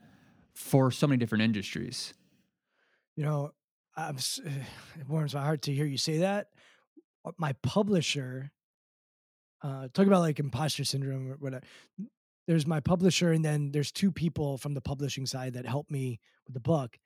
for 0.55 0.91
so 0.91 1.07
many 1.07 1.19
different 1.19 1.43
industries. 1.43 2.15
You 3.17 3.25
know, 3.25 3.53
I'm, 3.97 4.17
it 4.45 5.09
warms 5.09 5.35
my 5.35 5.43
heart 5.43 5.63
to 5.63 5.73
hear 5.73 5.87
you 5.87 5.99
say 5.99 6.19
that. 6.19 6.49
Uh, 7.25 7.33
my 7.39 7.53
publisher, 7.63 8.51
uh, 9.63 9.89
talk 9.95 10.07
about 10.07 10.21
like 10.21 10.41
imposter 10.41 10.85
syndrome 10.85 11.31
or 11.31 11.37
whatever 11.37 11.63
there's 12.47 12.67
my 12.67 12.81
publisher, 12.81 13.33
and 13.33 13.45
then 13.45 13.71
there's 13.73 13.93
two 13.93 14.11
people 14.11 14.59
from 14.59 14.75
the 14.75 14.81
publishing 14.81 15.27
side 15.27 15.55
that 15.55 15.67
help 15.67 15.91
me 15.91 16.21
with 16.47 16.55
the 16.55 16.61
book. 16.61 16.99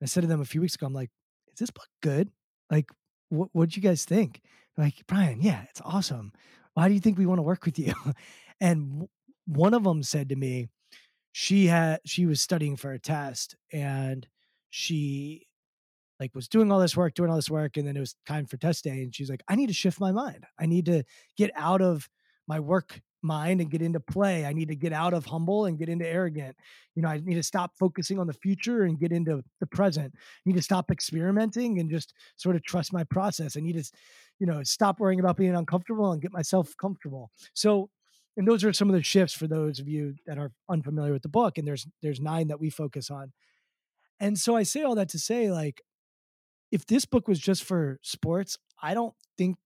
And 0.00 0.06
I 0.06 0.08
said 0.08 0.22
to 0.22 0.26
them 0.26 0.40
a 0.40 0.46
few 0.46 0.60
weeks 0.60 0.74
ago, 0.74 0.86
I'm 0.86 0.92
like, 0.92 1.10
"Is 1.48 1.58
this 1.58 1.70
book 1.70 1.88
good? 2.02 2.30
Like, 2.70 2.90
what 3.32 3.48
what'd 3.52 3.76
you 3.76 3.82
guys 3.82 4.04
think?" 4.04 4.42
Like, 4.76 5.06
Brian, 5.06 5.40
yeah, 5.40 5.64
it's 5.70 5.82
awesome. 5.84 6.32
Why 6.74 6.88
do 6.88 6.94
you 6.94 7.00
think 7.00 7.18
we 7.18 7.26
want 7.26 7.38
to 7.38 7.42
work 7.42 7.64
with 7.64 7.78
you? 7.78 7.94
and 8.60 9.08
one 9.46 9.74
of 9.74 9.84
them 9.84 10.02
said 10.02 10.30
to 10.30 10.36
me, 10.36 10.68
she 11.32 11.66
had 11.66 12.00
she 12.04 12.26
was 12.26 12.40
studying 12.40 12.76
for 12.76 12.92
a 12.92 12.98
test, 12.98 13.56
and 13.72 14.26
she 14.70 15.46
like 16.20 16.34
was 16.34 16.48
doing 16.48 16.70
all 16.70 16.78
this 16.78 16.96
work, 16.96 17.14
doing 17.14 17.30
all 17.30 17.36
this 17.36 17.50
work, 17.50 17.76
and 17.76 17.86
then 17.86 17.96
it 17.96 18.00
was 18.00 18.14
time 18.26 18.46
for 18.46 18.56
test 18.56 18.84
day, 18.84 19.02
and 19.02 19.14
she's 19.14 19.30
like, 19.30 19.42
"I 19.48 19.56
need 19.56 19.68
to 19.68 19.74
shift 19.74 20.00
my 20.00 20.12
mind. 20.12 20.44
I 20.58 20.66
need 20.66 20.86
to 20.86 21.04
get 21.36 21.50
out 21.56 21.82
of 21.82 22.08
my 22.46 22.60
work 22.60 23.00
mind 23.22 23.60
and 23.60 23.70
get 23.70 23.82
into 23.82 24.00
play. 24.00 24.44
I 24.44 24.52
need 24.52 24.68
to 24.68 24.76
get 24.76 24.92
out 24.92 25.14
of 25.14 25.26
humble 25.26 25.66
and 25.66 25.78
get 25.78 25.88
into 25.88 26.06
arrogant. 26.06 26.56
You 26.94 27.02
know, 27.02 27.08
I 27.08 27.18
need 27.18 27.34
to 27.36 27.42
stop 27.42 27.72
focusing 27.78 28.18
on 28.18 28.26
the 28.26 28.32
future 28.32 28.82
and 28.82 28.98
get 28.98 29.12
into 29.12 29.42
the 29.60 29.66
present. 29.66 30.12
I 30.14 30.18
need 30.44 30.56
to 30.56 30.62
stop 30.62 30.90
experimenting 30.90 31.78
and 31.78 31.90
just 31.90 32.12
sort 32.36 32.56
of 32.56 32.64
trust 32.64 32.92
my 32.92 33.04
process. 33.04 33.56
I 33.56 33.60
need 33.60 33.82
to, 33.82 33.90
you 34.38 34.46
know, 34.46 34.62
stop 34.62 35.00
worrying 35.00 35.20
about 35.20 35.36
being 35.36 35.54
uncomfortable 35.54 36.12
and 36.12 36.20
get 36.20 36.32
myself 36.32 36.74
comfortable. 36.76 37.30
So, 37.54 37.90
and 38.36 38.48
those 38.48 38.64
are 38.64 38.72
some 38.72 38.88
of 38.88 38.94
the 38.94 39.02
shifts 39.02 39.34
for 39.34 39.46
those 39.46 39.78
of 39.78 39.88
you 39.88 40.14
that 40.26 40.38
are 40.38 40.52
unfamiliar 40.68 41.12
with 41.12 41.22
the 41.22 41.28
book. 41.28 41.58
And 41.58 41.66
there's 41.66 41.86
there's 42.02 42.20
nine 42.20 42.48
that 42.48 42.60
we 42.60 42.70
focus 42.70 43.10
on. 43.10 43.32
And 44.20 44.38
so 44.38 44.56
I 44.56 44.62
say 44.62 44.82
all 44.82 44.94
that 44.94 45.08
to 45.10 45.18
say, 45.18 45.50
like, 45.50 45.82
if 46.70 46.86
this 46.86 47.04
book 47.04 47.28
was 47.28 47.38
just 47.38 47.64
for 47.64 47.98
sports, 48.02 48.56
I 48.82 48.94
don't 48.94 49.14
think 49.36 49.56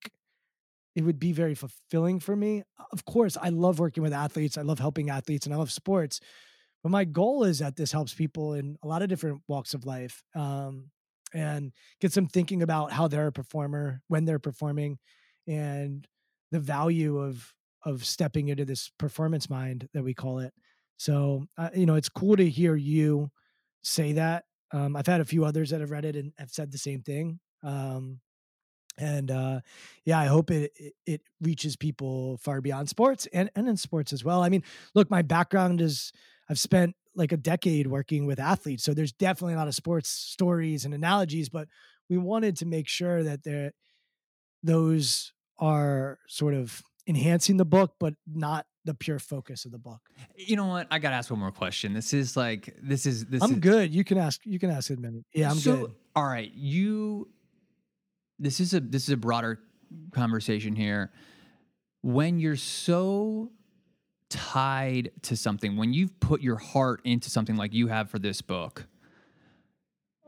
it 0.97 1.05
would 1.05 1.21
be 1.21 1.33
very 1.33 1.55
fulfilling 1.55 2.21
for 2.21 2.35
me. 2.35 2.65
Of 2.93 3.05
course, 3.05 3.37
I 3.41 3.51
love 3.51 3.79
working 3.79 4.03
with 4.03 4.15
athletes. 4.15 4.59
I 4.59 4.63
love 4.63 4.81
helping 4.81 5.11
athletes 5.11 5.47
and 5.47 5.55
I 5.55 5.59
love 5.59 5.71
sports. 5.71 6.21
But 6.83 6.91
my 6.91 7.05
goal 7.05 7.45
is 7.45 7.61
that 7.61 7.77
this 7.77 7.93
helps 7.93 8.15
people 8.15 8.55
in 8.55 8.79
a 8.83 8.89
lot 8.89 9.03
of 9.03 9.09
different 9.09 9.43
walks 9.47 9.75
of 9.75 9.85
life 9.85 10.25
um, 10.35 10.91
and 11.35 11.73
gets 12.01 12.15
them 12.15 12.29
thinking 12.29 12.63
about 12.63 12.93
how 12.93 13.09
they're 13.09 13.29
a 13.29 13.33
performer, 13.33 14.01
when 14.09 14.25
they're 14.25 14.39
performing, 14.39 14.99
and 15.47 16.09
the 16.51 16.61
value 16.61 17.19
of 17.19 17.53
of 17.85 18.05
stepping 18.05 18.49
into 18.49 18.65
this 18.65 18.91
performance 18.99 19.49
mind 19.49 19.89
that 19.95 20.03
we 20.03 20.13
call 20.15 20.41
it. 20.41 20.53
So, 20.97 21.47
uh, 21.57 21.71
you 21.75 21.87
know, 21.87 21.95
it's 21.95 22.09
cool 22.09 22.37
to 22.37 22.49
hear 22.49 22.75
you 22.75 23.31
say 23.85 24.13
that. 24.15 24.45
Um, 24.73 24.97
I've 24.97 25.07
had 25.07 25.21
a 25.21 25.25
few 25.25 25.45
others 25.45 25.71
that 25.71 25.81
have 25.81 25.93
read 25.93 26.05
it 26.05 26.17
and 26.17 26.33
have 26.39 26.51
said 26.51 26.73
the 26.73 26.79
same 26.79 27.03
thing. 27.03 27.39
Um, 27.63 28.21
and 28.99 29.31
uh, 29.31 29.61
yeah, 30.05 30.19
I 30.19 30.27
hope 30.27 30.51
it, 30.51 30.73
it, 30.77 30.93
it 31.07 31.21
reaches 31.41 31.77
people 31.77 32.39
far 32.39 32.61
beyond 32.61 32.89
sports 32.89 33.27
and 33.33 33.51
and 33.55 33.69
in 33.69 33.77
sports 33.77 34.13
as 34.13 34.25
well. 34.25 34.43
I 34.43 34.49
mean, 34.49 34.63
look, 34.95 35.11
my 35.11 35.23
background 35.23 35.81
is 35.81 36.13
I've 36.49 36.59
spent 36.59 36.95
like 37.15 37.33
a 37.33 37.37
decade 37.37 37.87
working 37.87 38.27
with 38.27 38.39
athletes, 38.39 38.85
so 38.85 38.95
there's 38.95 39.13
definitely 39.13 39.55
a 39.55 39.59
lot 39.59 39.69
of 39.69 39.75
sports 39.75 40.09
stories 40.09 40.85
and 40.85 40.95
analogies. 40.95 41.49
But 41.49 41.69
we 42.09 42.19
wanted 42.19 42.57
to 42.59 42.67
make 42.67 42.89
sure 42.89 43.23
that 43.23 43.43
there 43.45 43.73
those 44.63 45.33
are 45.59 46.19
sort 46.29 46.55
of 46.55 46.83
enhancing 47.07 47.57
the 47.57 47.65
book, 47.65 47.95
but 48.01 48.15
not 48.27 48.67
the 48.85 48.95
pure 48.95 49.19
focus 49.19 49.65
of 49.65 49.73
the 49.73 49.79
book. 49.79 50.01
You 50.37 50.57
know 50.57 50.67
what? 50.67 50.87
I 50.91 50.99
gotta 50.99 51.17
ask 51.17 51.31
one 51.31 51.41
more 51.41 51.51
question. 51.51 51.93
This 51.93 52.15
is 52.15 52.37
like 52.37 52.75
this 52.83 53.07
is 53.07 53.27
this. 53.27 53.43
I'm 53.43 53.55
is, 53.55 53.59
good. 53.59 53.95
You 53.95 54.05
can 54.05 54.19
ask. 54.19 54.41
You 54.45 54.59
can 54.59 54.71
ask 54.71 54.91
it, 54.91 54.99
minute. 54.99 55.25
Yeah, 55.35 55.51
I'm 55.51 55.57
so, 55.57 55.77
good. 55.77 55.95
All 56.15 56.25
right, 56.25 56.51
you 56.55 57.29
this 58.39 58.61
is 58.61 58.75
a 58.75 58.81
this 58.81 59.05
is 59.05 59.11
a 59.11 59.17
broader 59.17 59.61
conversation 60.13 60.75
here. 60.75 61.13
When 62.03 62.39
you're 62.39 62.57
so 62.57 63.51
tied 64.29 65.11
to 65.23 65.37
something, 65.37 65.77
when 65.77 65.93
you've 65.93 66.19
put 66.21 66.41
your 66.41 66.57
heart 66.57 67.01
into 67.05 67.31
something 67.31 67.57
like 67.57 67.73
you 67.73 67.89
have 67.89 68.11
for 68.11 68.19
this 68.19 68.43
book, 68.43 68.87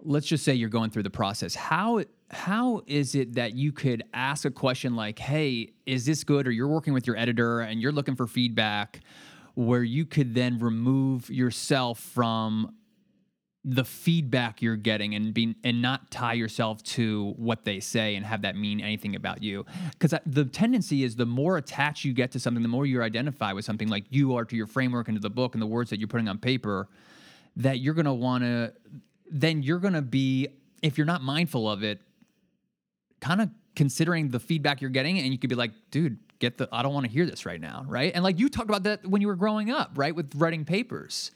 let's 0.03 0.27
just 0.27 0.45
say 0.45 0.55
you're 0.55 0.69
going 0.69 0.91
through 0.91 1.03
the 1.05 1.11
process. 1.11 1.55
How 1.55 2.05
how 2.31 2.83
is 2.87 3.15
it 3.15 3.35
that 3.35 3.55
you 3.55 3.73
could 3.73 4.03
ask 4.13 4.45
a 4.45 4.51
question 4.51 4.95
like, 4.97 5.19
"Hey, 5.19 5.73
is 5.87 6.07
this 6.07 6.25
good?" 6.25 6.47
or 6.47 6.51
you're 6.51 6.69
working 6.69 6.93
with 6.93 7.07
your 7.07 7.17
editor 7.17 7.61
and 7.61 7.81
you're 7.81 7.93
looking 7.93 8.17
for 8.17 8.27
feedback 8.27 9.01
where 9.55 9.83
you 9.83 10.07
could 10.07 10.35
then 10.35 10.59
remove 10.59 11.29
yourself 11.31 11.99
from 11.99 12.75
the 13.71 13.85
feedback 13.85 14.63
you're 14.63 14.77
getting 14.77 15.15
and 15.15 15.35
be 15.35 15.55
and 15.63 15.83
not 15.83 16.11
tie 16.11 16.33
yourself 16.33 16.83
to 16.83 17.35
what 17.37 17.67
they 17.67 17.81
say 17.81 18.17
and 18.17 18.25
have 18.25 18.41
that 18.41 18.57
mean 18.57 18.81
anything 18.81 19.15
about 19.15 19.43
you. 19.43 19.67
Because 19.93 20.19
the 20.25 20.47
tendency 20.47 21.05
is 21.05 21.17
the 21.17 21.27
more 21.27 21.59
attached 21.59 22.03
you 22.03 22.15
get 22.15 22.31
to 22.33 22.41
something 22.41 22.63
the 22.63 22.69
more 22.69 22.87
you 22.87 23.03
identify 23.03 23.53
with 23.53 23.67
something 23.67 23.89
like 23.89 24.05
you 24.09 24.35
are 24.37 24.47
to 24.47 24.57
your 24.57 24.67
framework 24.67 25.09
and 25.09 25.19
to 25.19 25.21
the 25.21 25.29
book 25.29 25.55
and 25.55 25.61
the 25.61 25.67
words 25.67 25.91
that 25.91 25.99
you're 25.99 26.09
putting 26.09 26.29
on 26.29 26.39
paper 26.39 26.89
that 27.57 27.81
you're 27.81 27.93
going 27.93 28.07
to 28.07 28.13
want 28.13 28.43
to 28.43 28.73
then 29.31 29.63
you're 29.63 29.81
going 29.81 29.93
to 29.93 30.01
be 30.01 30.49
if 30.83 30.97
you're 30.97 31.07
not 31.07 31.21
mindful 31.21 31.71
of 31.71 31.83
it 31.83 32.01
kind 33.21 33.43
of 33.43 33.51
considering 33.77 34.31
the 34.31 34.41
feedback 34.41 34.81
you're 34.81 34.89
getting 34.89 35.19
and 35.19 35.31
you 35.31 35.39
could 35.39 35.51
be 35.51 35.57
like 35.57 35.73
dude 35.91 36.19
get 36.39 36.57
the 36.57 36.67
i 36.73 36.83
don't 36.83 36.95
want 36.95 37.05
to 37.05 37.13
hear 37.13 37.27
this 37.27 37.45
right 37.45 37.61
now 37.61 37.85
right? 37.87 38.13
And 38.15 38.25
like 38.25 38.39
you 38.39 38.49
talked 38.49 38.71
about 38.71 38.85
that 38.85 39.07
when 39.07 39.21
you 39.21 39.27
were 39.27 39.37
growing 39.37 39.71
up 39.71 39.93
right 39.97 40.15
with 40.15 40.35
writing 40.37 40.65
papers. 40.65 41.33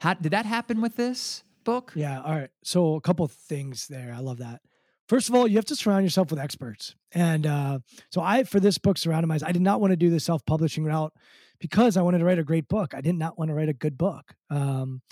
How, 0.00 0.14
did 0.14 0.32
that 0.32 0.46
happen 0.46 0.80
with 0.80 0.96
this 0.96 1.42
book? 1.64 1.92
Yeah. 1.94 2.20
All 2.20 2.32
right. 2.32 2.50
So 2.62 2.94
a 2.94 3.00
couple 3.00 3.26
things 3.28 3.86
there. 3.88 4.14
I 4.16 4.20
love 4.20 4.38
that. 4.38 4.60
First 5.08 5.28
of 5.28 5.34
all, 5.34 5.46
you 5.46 5.56
have 5.56 5.64
to 5.66 5.76
surround 5.76 6.04
yourself 6.04 6.30
with 6.30 6.38
experts. 6.38 6.94
And 7.12 7.46
uh, 7.46 7.80
so 8.10 8.22
I, 8.22 8.44
for 8.44 8.60
this 8.60 8.78
book, 8.78 8.96
surrounded 8.96 9.26
myself. 9.26 9.48
I 9.48 9.52
did 9.52 9.62
not 9.62 9.80
want 9.80 9.90
to 9.90 9.96
do 9.96 10.10
the 10.10 10.20
self-publishing 10.20 10.84
route 10.84 11.12
because 11.60 11.96
I 11.96 12.02
wanted 12.02 12.18
to 12.18 12.24
write 12.24 12.38
a 12.38 12.44
great 12.44 12.68
book. 12.68 12.94
I 12.94 13.00
did 13.00 13.16
not 13.16 13.38
want 13.38 13.50
to 13.50 13.54
write 13.54 13.68
a 13.68 13.74
good 13.74 13.98
book. 13.98 14.34
Um, 14.48 15.02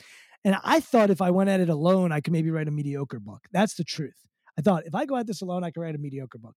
and 0.44 0.57
I 0.64 0.80
thought 0.80 1.11
if 1.11 1.20
I 1.20 1.30
went 1.30 1.51
at 1.51 1.61
it 1.61 1.68
alone, 1.68 2.12
I 2.12 2.20
could 2.20 2.32
maybe 2.32 2.51
write 2.51 2.68
a 2.68 2.70
mediocre 2.70 3.20
book. 3.20 3.46
That's 3.53 3.74
the 3.74 3.84
truth. 3.84 4.26
I 4.59 4.62
thought 4.62 4.86
if 4.86 4.94
I 4.94 5.05
go 5.05 5.16
at 5.16 5.26
this 5.26 5.42
alone, 5.42 5.64
I 5.64 5.70
could 5.70 5.80
write 5.80 5.94
a 5.94 5.98
mediocre 5.98 6.38
book. 6.38 6.55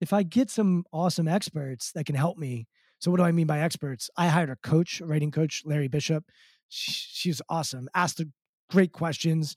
If 0.00 0.12
I 0.12 0.22
get 0.22 0.50
some 0.50 0.84
awesome 0.92 1.28
experts 1.28 1.92
that 1.92 2.06
can 2.06 2.14
help 2.14 2.38
me. 2.38 2.66
So 2.98 3.10
what 3.10 3.18
do 3.18 3.24
I 3.24 3.32
mean 3.32 3.46
by 3.46 3.60
experts? 3.60 4.08
I 4.16 4.28
hired 4.28 4.50
a 4.50 4.56
coach, 4.56 5.00
a 5.00 5.06
writing 5.06 5.30
coach, 5.30 5.62
Larry 5.64 5.88
Bishop. 5.88 6.24
she's 6.68 7.42
awesome. 7.48 7.88
Asked 7.94 8.20
a 8.20 8.28
great 8.70 8.92
questions. 8.92 9.56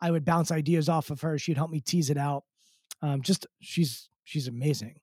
I 0.00 0.10
would 0.10 0.24
bounce 0.24 0.50
ideas 0.50 0.88
off 0.88 1.10
of 1.10 1.20
her. 1.22 1.38
She'd 1.38 1.56
help 1.56 1.70
me 1.70 1.80
tease 1.80 2.10
it 2.10 2.18
out. 2.18 2.44
Um, 3.02 3.22
just 3.22 3.46
she's 3.60 4.08
she's 4.24 4.48
amazing. 4.48 4.96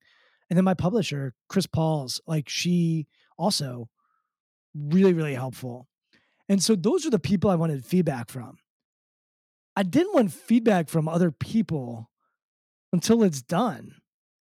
And 0.49 0.58
then 0.58 0.66
my 0.66 0.74
publisher, 0.74 1.34
Chris 1.49 1.66
Pauls, 1.66 2.22
like 2.28 2.49
she 2.49 3.08
also 3.38 3.89
really 4.76 5.14
really 5.14 5.36
helpful. 5.36 5.88
And 6.49 6.62
so 6.62 6.76
those 6.76 7.06
are 7.06 7.10
the 7.10 7.20
people 7.20 7.49
I 7.49 7.56
wanted 7.56 7.86
feedback 7.86 8.30
from. 8.30 8.58
I 9.76 9.84
didn't 9.84 10.14
want 10.14 10.34
feedback 10.34 10.89
from 10.89 11.08
other 11.08 11.32
people 11.32 12.10
until 12.91 13.24
it's 13.24 13.41
done. 13.41 13.95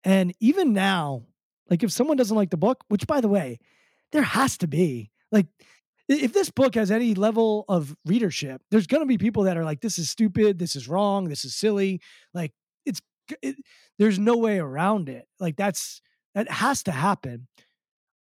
And 0.04 0.34
even 0.40 0.74
now, 0.74 1.26
like 1.70 1.84
if 1.84 1.92
someone 1.92 2.18
doesn't 2.18 2.36
like 2.36 2.50
the 2.50 2.58
book, 2.58 2.84
which 2.88 3.06
by 3.06 3.22
the 3.22 3.28
way, 3.28 3.60
there 4.12 4.24
has 4.24 4.58
to 4.60 4.68
be. 4.68 5.12
Like 5.32 5.46
if 6.10 6.34
this 6.34 6.50
book 6.50 6.76
has 6.76 6.90
any 6.90 7.14
level 7.14 7.66
of 7.70 7.96
readership, 8.06 8.62
there's 8.72 8.88
going 8.88 9.04
to 9.04 9.08
be 9.08 9.18
people 9.18 9.44
that 9.44 9.58
are 9.58 9.64
like, 9.64 9.82
this 9.82 10.00
is 10.00 10.10
stupid, 10.10 10.58
this 10.58 10.76
is 10.76 10.88
wrong, 10.88 11.30
this 11.30 11.46
is 11.46 11.56
silly. 11.56 12.02
Like 12.34 12.52
it's, 12.86 13.00
it, 13.44 13.56
there's 14.00 14.18
no 14.18 14.36
way 14.36 14.60
around 14.60 15.08
it. 15.08 15.28
Like 15.40 15.56
that's, 15.56 16.02
that 16.34 16.50
has 16.50 16.84
to 16.84 16.92
happen. 16.92 17.48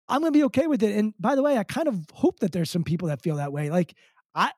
I'm 0.09 0.21
going 0.21 0.33
to 0.33 0.39
be 0.39 0.45
okay 0.45 0.67
with 0.67 0.83
it. 0.83 0.97
And 0.97 1.15
by 1.19 1.35
the 1.35 1.43
way, 1.43 1.59
I 1.59 1.65
kind 1.65 1.89
of 1.89 2.07
hope 2.13 2.41
that 2.41 2.53
there's 2.53 2.71
some 2.71 2.85
people 2.85 3.09
that 3.09 3.23
feel 3.23 3.37
that 3.37 3.53
way. 3.53 3.71
Like 3.71 3.95
I 4.35 4.53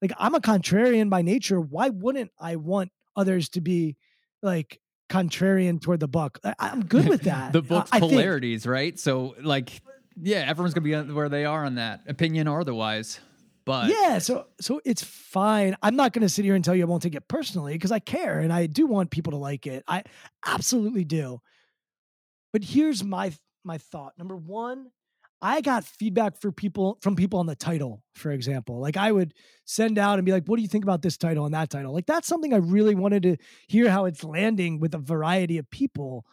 like 0.00 0.12
I'm 0.18 0.34
a 0.34 0.40
contrarian 0.40 1.10
by 1.10 1.22
nature. 1.22 1.60
Why 1.60 1.90
wouldn't 1.90 2.30
I 2.38 2.56
want 2.56 2.90
others 3.16 3.48
to 3.50 3.60
be 3.60 3.96
like 4.42 4.80
contrarian 5.10 5.80
toward 5.80 6.00
the 6.00 6.08
book? 6.08 6.38
I, 6.44 6.54
am 6.68 6.84
good 6.84 7.08
with 7.08 7.22
that. 7.24 7.52
the 7.52 7.62
book's 7.62 7.90
I, 7.92 8.00
polarities, 8.00 8.62
think, 8.62 8.72
right? 8.72 8.98
So 8.98 9.34
like 9.42 9.82
yeah, 10.20 10.44
everyone's 10.46 10.74
to 10.84 11.06
be 11.06 11.12
where 11.12 11.28
they 11.28 11.44
are 11.44 11.64
on 11.64 11.76
that, 11.76 12.02
opinion 12.06 12.48
or 12.48 12.60
otherwise. 12.60 13.20
But 13.64 13.88
yeah, 13.90 14.18
so 14.18 14.46
so 14.60 14.80
it's 14.84 15.02
fine. 15.02 15.76
I'm 15.82 15.96
not 15.96 16.12
to 16.22 16.28
sit 16.28 16.44
here 16.44 16.54
and 16.54 16.64
tell 16.64 16.74
you 16.74 16.82
I 16.82 16.86
won't 16.86 17.02
take 17.02 17.14
it 17.14 17.28
personally 17.28 17.72
because 17.72 17.92
I 17.92 17.98
care 17.98 18.40
and 18.40 18.52
I 18.52 18.66
do 18.66 18.86
want 18.86 19.10
people 19.10 19.32
to 19.32 19.38
like 19.38 19.66
it. 19.66 19.84
I 19.88 20.02
absolutely 20.44 21.04
do. 21.04 21.40
But 22.52 22.62
here's 22.62 23.02
my 23.02 23.32
my 23.64 23.78
thought. 23.78 24.12
Number 24.18 24.36
one, 24.36 24.90
I 25.40 25.62
got 25.62 25.84
feedback 25.84 26.40
for 26.40 26.52
people 26.52 26.98
from 27.00 27.16
people 27.16 27.38
on 27.38 27.46
the 27.46 27.56
title, 27.56 28.02
for 28.14 28.32
example. 28.32 28.80
Like 28.80 28.98
I 28.98 29.10
would 29.10 29.32
send 29.64 29.98
out 29.98 30.18
and 30.18 30.26
be 30.26 30.32
like, 30.32 30.46
"What 30.46 30.56
do 30.56 30.62
you 30.62 30.68
think 30.68 30.84
about 30.84 31.00
this 31.00 31.16
title 31.16 31.46
and 31.46 31.54
that 31.54 31.70
title?" 31.70 31.94
Like 31.94 32.06
that's 32.06 32.28
something 32.28 32.52
I 32.52 32.58
really 32.58 32.94
wanted 32.94 33.22
to 33.22 33.36
hear 33.66 33.88
how 33.90 34.04
it's 34.04 34.24
landing 34.24 34.78
with 34.78 34.94
a 34.94 34.98
variety 34.98 35.56
of 35.56 35.70
people. 35.70 36.26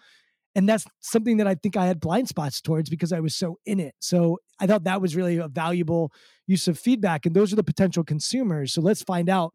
And 0.56 0.68
that's 0.68 0.86
something 1.00 1.38
that 1.38 1.48
I 1.48 1.56
think 1.56 1.78
I 1.78 1.86
had 1.86 2.00
blind 2.00 2.28
spots 2.28 2.62
towards 2.62 2.90
because 2.90 3.14
I 3.14 3.20
was 3.22 3.36
so 3.36 3.58
in 3.66 3.80
it. 3.80 3.96
So 4.00 4.40
I 4.60 4.68
thought 4.68 4.84
that 4.84 5.02
was 5.02 5.16
really 5.16 5.38
a 5.38 5.48
valuable 5.48 6.12
use 6.46 6.68
of 6.68 6.78
feedback. 6.78 7.26
And 7.26 7.36
those 7.36 7.54
are 7.54 7.56
the 7.56 7.64
potential 7.64 8.04
consumers. 8.04 8.74
So 8.74 8.82
let's 8.82 9.02
find 9.02 9.30
out 9.30 9.54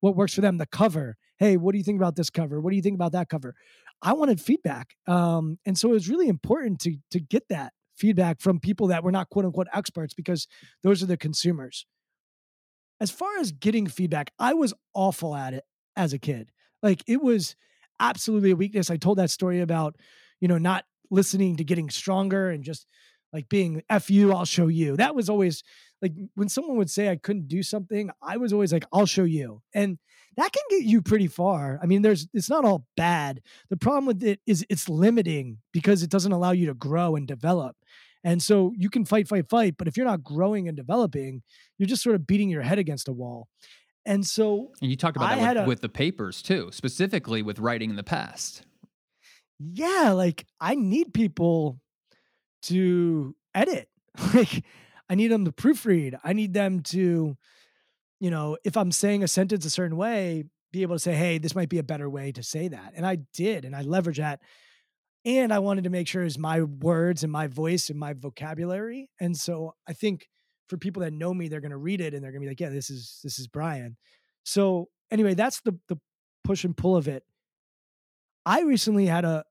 what 0.00 0.14
works 0.14 0.34
for 0.34 0.42
them. 0.42 0.58
The 0.58 0.66
cover. 0.66 1.16
Hey, 1.38 1.56
what 1.56 1.72
do 1.72 1.78
you 1.78 1.84
think 1.84 1.98
about 1.98 2.16
this 2.16 2.30
cover? 2.30 2.60
What 2.60 2.70
do 2.70 2.76
you 2.76 2.82
think 2.82 2.94
about 2.94 3.12
that 3.12 3.28
cover? 3.28 3.54
I 4.02 4.12
wanted 4.12 4.40
feedback. 4.40 4.94
Um, 5.06 5.58
and 5.66 5.76
so 5.76 5.88
it 5.88 5.92
was 5.92 6.08
really 6.08 6.28
important 6.28 6.80
to 6.80 6.96
to 7.10 7.20
get 7.20 7.48
that 7.48 7.72
feedback 7.96 8.40
from 8.40 8.60
people 8.60 8.88
that 8.88 9.02
were 9.02 9.12
not 9.12 9.30
quote 9.30 9.46
unquote 9.46 9.68
experts 9.72 10.14
because 10.14 10.46
those 10.82 11.02
are 11.02 11.06
the 11.06 11.16
consumers. 11.16 11.86
As 13.00 13.10
far 13.10 13.38
as 13.38 13.52
getting 13.52 13.86
feedback, 13.86 14.30
I 14.38 14.54
was 14.54 14.72
awful 14.94 15.34
at 15.34 15.54
it 15.54 15.64
as 15.96 16.12
a 16.12 16.18
kid. 16.18 16.50
Like 16.82 17.02
it 17.06 17.22
was 17.22 17.56
absolutely 17.98 18.52
a 18.52 18.56
weakness. 18.56 18.90
I 18.90 18.96
told 18.96 19.18
that 19.18 19.30
story 19.30 19.60
about, 19.60 19.96
you 20.40 20.48
know, 20.48 20.58
not 20.58 20.84
listening 21.10 21.56
to 21.56 21.64
getting 21.64 21.90
stronger 21.90 22.50
and 22.50 22.64
just 22.64 22.86
like 23.32 23.48
being 23.48 23.82
F 23.90 24.10
you, 24.10 24.32
I'll 24.32 24.44
show 24.44 24.68
you. 24.68 24.96
That 24.96 25.14
was 25.14 25.28
always 25.28 25.62
like 26.02 26.12
when 26.34 26.48
someone 26.48 26.76
would 26.76 26.90
say 26.90 27.10
I 27.10 27.16
couldn't 27.16 27.48
do 27.48 27.62
something, 27.62 28.10
I 28.22 28.36
was 28.36 28.52
always 28.52 28.72
like, 28.72 28.84
I'll 28.92 29.06
show 29.06 29.24
you. 29.24 29.62
And 29.74 29.98
that 30.36 30.52
can 30.52 30.62
get 30.70 30.84
you 30.84 31.00
pretty 31.02 31.26
far. 31.26 31.80
I 31.82 31.86
mean, 31.86 32.02
there's 32.02 32.28
it's 32.34 32.50
not 32.50 32.64
all 32.64 32.86
bad. 32.96 33.40
The 33.70 33.76
problem 33.76 34.06
with 34.06 34.22
it 34.22 34.40
is 34.46 34.64
it's 34.68 34.88
limiting 34.88 35.58
because 35.72 36.02
it 36.02 36.10
doesn't 36.10 36.32
allow 36.32 36.52
you 36.52 36.66
to 36.66 36.74
grow 36.74 37.16
and 37.16 37.26
develop. 37.26 37.76
And 38.22 38.42
so 38.42 38.72
you 38.76 38.90
can 38.90 39.04
fight, 39.04 39.28
fight, 39.28 39.48
fight, 39.48 39.76
but 39.78 39.86
if 39.86 39.96
you're 39.96 40.06
not 40.06 40.22
growing 40.22 40.66
and 40.66 40.76
developing, 40.76 41.42
you're 41.78 41.86
just 41.86 42.02
sort 42.02 42.16
of 42.16 42.26
beating 42.26 42.48
your 42.48 42.62
head 42.62 42.78
against 42.78 43.08
a 43.08 43.12
wall. 43.12 43.48
And 44.04 44.26
so 44.26 44.72
And 44.80 44.90
you 44.90 44.96
talked 44.96 45.16
about 45.16 45.32
I 45.32 45.36
that 45.36 45.56
with, 45.56 45.64
a, 45.64 45.68
with 45.68 45.80
the 45.80 45.88
papers 45.88 46.42
too, 46.42 46.70
specifically 46.72 47.42
with 47.42 47.58
writing 47.58 47.90
in 47.90 47.96
the 47.96 48.04
past. 48.04 48.62
Yeah, 49.58 50.12
like 50.12 50.46
I 50.60 50.74
need 50.74 51.14
people 51.14 51.80
to 52.62 53.34
edit. 53.54 53.88
like 54.34 54.64
I 55.08 55.14
need 55.14 55.28
them 55.28 55.44
to 55.44 55.52
proofread. 55.52 56.18
I 56.24 56.32
need 56.32 56.52
them 56.52 56.80
to, 56.84 57.36
you 58.20 58.30
know, 58.30 58.56
if 58.64 58.76
I'm 58.76 58.92
saying 58.92 59.22
a 59.22 59.28
sentence 59.28 59.64
a 59.64 59.70
certain 59.70 59.96
way, 59.96 60.44
be 60.72 60.82
able 60.82 60.96
to 60.96 61.00
say, 61.00 61.14
hey, 61.14 61.38
this 61.38 61.54
might 61.54 61.68
be 61.68 61.78
a 61.78 61.82
better 61.84 62.10
way 62.10 62.32
to 62.32 62.42
say 62.42 62.68
that. 62.68 62.92
And 62.96 63.06
I 63.06 63.18
did, 63.34 63.64
and 63.64 63.74
I 63.74 63.82
leveraged 63.82 64.18
that. 64.18 64.40
And 65.24 65.52
I 65.52 65.58
wanted 65.58 65.84
to 65.84 65.90
make 65.90 66.06
sure 66.06 66.22
it's 66.22 66.38
my 66.38 66.62
words 66.62 67.24
and 67.24 67.32
my 67.32 67.48
voice 67.48 67.90
and 67.90 67.98
my 67.98 68.12
vocabulary. 68.12 69.10
And 69.20 69.36
so 69.36 69.74
I 69.88 69.92
think 69.92 70.28
for 70.68 70.76
people 70.76 71.02
that 71.02 71.12
know 71.12 71.34
me, 71.34 71.48
they're 71.48 71.60
gonna 71.60 71.78
read 71.78 72.00
it 72.00 72.14
and 72.14 72.22
they're 72.22 72.30
gonna 72.30 72.42
be 72.42 72.48
like, 72.48 72.60
yeah, 72.60 72.68
this 72.68 72.90
is 72.90 73.20
this 73.24 73.38
is 73.38 73.48
Brian. 73.48 73.96
So 74.44 74.88
anyway, 75.10 75.34
that's 75.34 75.60
the 75.62 75.78
the 75.88 75.96
push 76.44 76.64
and 76.64 76.76
pull 76.76 76.96
of 76.96 77.08
it. 77.08 77.24
I 78.46 78.62
recently 78.62 79.06
had 79.06 79.26
a 79.26 79.44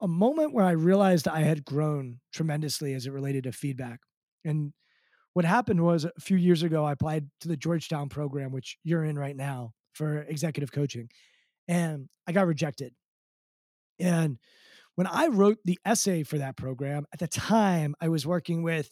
a 0.00 0.08
moment 0.08 0.52
where 0.52 0.64
I 0.64 0.72
realized 0.72 1.28
I 1.28 1.40
had 1.40 1.64
grown 1.64 2.20
tremendously 2.32 2.94
as 2.94 3.06
it 3.06 3.12
related 3.12 3.44
to 3.44 3.52
feedback. 3.52 4.00
And 4.44 4.72
what 5.32 5.44
happened 5.44 5.82
was 5.82 6.04
a 6.04 6.12
few 6.20 6.36
years 6.36 6.62
ago, 6.62 6.84
I 6.84 6.92
applied 6.92 7.28
to 7.40 7.48
the 7.48 7.56
Georgetown 7.56 8.08
program, 8.08 8.52
which 8.52 8.76
you're 8.84 9.04
in 9.04 9.18
right 9.18 9.36
now 9.36 9.72
for 9.94 10.22
executive 10.22 10.72
coaching, 10.72 11.08
and 11.68 12.08
I 12.26 12.32
got 12.32 12.46
rejected. 12.46 12.92
And 13.98 14.38
when 14.96 15.06
I 15.06 15.28
wrote 15.28 15.58
the 15.64 15.78
essay 15.84 16.22
for 16.22 16.38
that 16.38 16.56
program, 16.56 17.06
at 17.12 17.20
the 17.20 17.28
time 17.28 17.94
I 18.00 18.08
was 18.08 18.26
working 18.26 18.62
with 18.62 18.90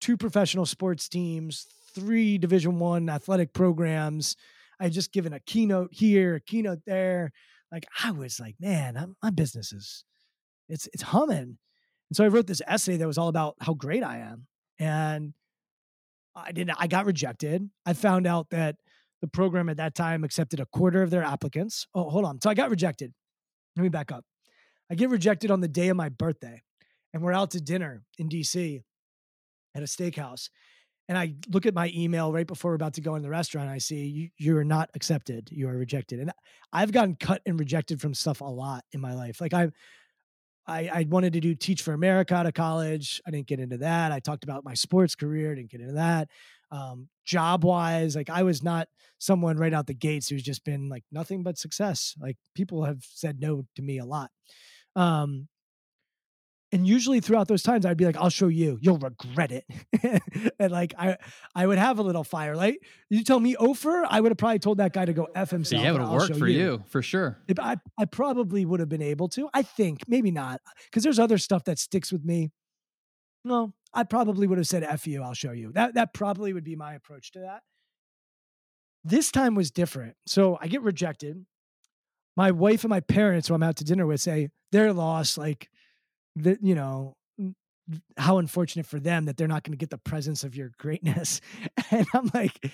two 0.00 0.16
professional 0.16 0.66
sports 0.66 1.08
teams, 1.08 1.66
three 1.94 2.38
Division 2.38 2.78
One 2.78 3.08
athletic 3.08 3.52
programs. 3.52 4.36
I 4.80 4.84
had 4.84 4.92
just 4.92 5.12
given 5.12 5.32
a 5.32 5.40
keynote 5.40 5.90
here, 5.92 6.36
a 6.36 6.40
keynote 6.40 6.80
there. 6.86 7.32
Like 7.74 7.86
I 8.04 8.12
was 8.12 8.38
like, 8.38 8.54
man, 8.60 8.96
I'm, 8.96 9.16
my 9.20 9.30
business 9.30 9.72
is 9.72 10.04
it's 10.68 10.88
it's 10.92 11.02
humming. 11.02 11.58
And 12.08 12.16
so 12.16 12.24
I 12.24 12.28
wrote 12.28 12.46
this 12.46 12.62
essay 12.68 12.96
that 12.96 13.06
was 13.06 13.18
all 13.18 13.26
about 13.26 13.56
how 13.60 13.74
great 13.74 14.04
I 14.04 14.18
am. 14.18 14.46
And 14.78 15.34
I 16.36 16.52
didn't, 16.52 16.76
I 16.78 16.86
got 16.86 17.04
rejected. 17.04 17.68
I 17.84 17.94
found 17.94 18.28
out 18.28 18.50
that 18.50 18.76
the 19.20 19.26
program 19.26 19.68
at 19.68 19.78
that 19.78 19.96
time 19.96 20.22
accepted 20.22 20.60
a 20.60 20.66
quarter 20.66 21.02
of 21.02 21.10
their 21.10 21.24
applicants. 21.24 21.88
Oh, 21.94 22.10
hold 22.10 22.24
on. 22.24 22.40
So 22.40 22.48
I 22.48 22.54
got 22.54 22.70
rejected. 22.70 23.12
Let 23.76 23.82
me 23.82 23.88
back 23.88 24.12
up. 24.12 24.24
I 24.88 24.94
get 24.94 25.10
rejected 25.10 25.50
on 25.50 25.60
the 25.60 25.68
day 25.68 25.88
of 25.88 25.96
my 25.96 26.10
birthday, 26.10 26.62
and 27.12 27.22
we're 27.22 27.32
out 27.32 27.50
to 27.52 27.60
dinner 27.60 28.04
in 28.18 28.28
DC 28.28 28.82
at 29.74 29.82
a 29.82 29.86
steakhouse. 29.86 30.48
And 31.08 31.18
I 31.18 31.34
look 31.50 31.66
at 31.66 31.74
my 31.74 31.92
email 31.94 32.32
right 32.32 32.46
before 32.46 32.70
we're 32.70 32.76
about 32.76 32.94
to 32.94 33.00
go 33.00 33.14
in 33.14 33.22
the 33.22 33.28
restaurant. 33.28 33.68
I 33.68 33.78
see 33.78 34.30
you, 34.38 34.56
are 34.56 34.64
not 34.64 34.90
accepted. 34.94 35.50
You 35.52 35.68
are 35.68 35.76
rejected. 35.76 36.18
And 36.18 36.32
I've 36.72 36.92
gotten 36.92 37.14
cut 37.16 37.42
and 37.44 37.58
rejected 37.58 38.00
from 38.00 38.14
stuff 38.14 38.40
a 38.40 38.44
lot 38.44 38.84
in 38.92 39.00
my 39.00 39.14
life. 39.14 39.40
Like 39.40 39.52
I, 39.52 39.68
I, 40.66 40.88
I 40.92 41.06
wanted 41.08 41.34
to 41.34 41.40
do 41.40 41.54
Teach 41.54 41.82
for 41.82 41.92
America 41.92 42.34
out 42.34 42.46
of 42.46 42.54
college. 42.54 43.20
I 43.26 43.30
didn't 43.30 43.48
get 43.48 43.60
into 43.60 43.78
that. 43.78 44.12
I 44.12 44.20
talked 44.20 44.44
about 44.44 44.64
my 44.64 44.74
sports 44.74 45.14
career. 45.14 45.54
Didn't 45.54 45.70
get 45.70 45.80
into 45.80 45.94
that. 45.94 46.28
Um, 46.70 47.08
job 47.24 47.64
wise, 47.64 48.16
like 48.16 48.30
I 48.30 48.42
was 48.42 48.62
not 48.62 48.88
someone 49.18 49.58
right 49.58 49.74
out 49.74 49.86
the 49.86 49.94
gates 49.94 50.28
who's 50.28 50.42
just 50.42 50.64
been 50.64 50.88
like 50.88 51.04
nothing 51.12 51.42
but 51.42 51.58
success. 51.58 52.14
Like 52.18 52.36
people 52.54 52.84
have 52.84 53.02
said 53.02 53.40
no 53.40 53.64
to 53.76 53.82
me 53.82 53.98
a 53.98 54.04
lot. 54.06 54.30
Um, 54.96 55.48
and 56.74 56.86
usually 56.86 57.20
throughout 57.20 57.46
those 57.46 57.62
times 57.62 57.86
i'd 57.86 57.96
be 57.96 58.04
like 58.04 58.16
i'll 58.16 58.28
show 58.28 58.48
you. 58.48 58.78
You'll 58.82 58.98
regret 58.98 59.52
it. 59.52 59.64
And 60.58 60.72
like 60.72 60.92
i 60.98 61.16
i 61.54 61.66
would 61.66 61.78
have 61.78 61.98
a 61.98 62.02
little 62.02 62.24
fire. 62.24 62.56
Like 62.56 62.82
you 63.08 63.22
tell 63.24 63.40
me 63.40 63.56
Ofer, 63.56 64.04
i 64.10 64.20
would 64.20 64.32
have 64.32 64.38
probably 64.38 64.58
told 64.58 64.78
that 64.78 64.92
guy 64.92 65.04
to 65.04 65.12
go 65.12 65.28
f 65.34 65.50
himself 65.50 65.82
yeah 65.82 65.88
it 65.88 65.92
would 65.92 66.00
have 66.00 66.10
worked 66.10 66.36
for 66.36 66.48
you. 66.48 66.58
you. 66.58 66.84
for 66.88 67.00
sure. 67.00 67.38
I, 67.58 67.76
I 67.98 68.04
probably 68.04 68.64
would 68.64 68.80
have 68.80 68.88
been 68.88 69.02
able 69.02 69.28
to 69.30 69.48
i 69.54 69.62
think 69.62 70.00
maybe 70.08 70.30
not 70.30 70.60
because 70.84 71.04
there's 71.04 71.18
other 71.18 71.38
stuff 71.38 71.64
that 71.64 71.78
sticks 71.78 72.12
with 72.12 72.24
me. 72.24 72.50
No 73.44 73.72
i 73.94 74.02
probably 74.02 74.46
would 74.48 74.58
have 74.58 74.66
said 74.66 74.82
f 74.82 75.06
you 75.06 75.22
i'll 75.22 75.34
show 75.34 75.52
you. 75.52 75.72
That 75.72 75.94
that 75.94 76.12
probably 76.12 76.52
would 76.52 76.64
be 76.64 76.76
my 76.76 76.94
approach 76.94 77.30
to 77.32 77.40
that. 77.40 77.62
This 79.04 79.30
time 79.30 79.54
was 79.54 79.70
different. 79.70 80.16
So 80.26 80.58
i 80.60 80.66
get 80.66 80.82
rejected. 80.82 81.46
My 82.36 82.50
wife 82.50 82.82
and 82.82 82.90
my 82.90 83.00
parents 83.00 83.46
who 83.46 83.54
i'm 83.54 83.62
out 83.62 83.76
to 83.76 83.84
dinner 83.84 84.06
with 84.06 84.20
say 84.20 84.48
they're 84.72 84.92
lost 84.92 85.38
like 85.38 85.68
that 86.36 86.58
you 86.62 86.74
know 86.74 87.16
how 88.16 88.38
unfortunate 88.38 88.86
for 88.86 88.98
them 88.98 89.26
that 89.26 89.36
they're 89.36 89.48
not 89.48 89.62
going 89.62 89.72
to 89.72 89.78
get 89.78 89.90
the 89.90 89.98
presence 89.98 90.42
of 90.44 90.56
your 90.56 90.70
greatness. 90.78 91.40
And 91.90 92.06
i'm 92.14 92.30
like 92.32 92.72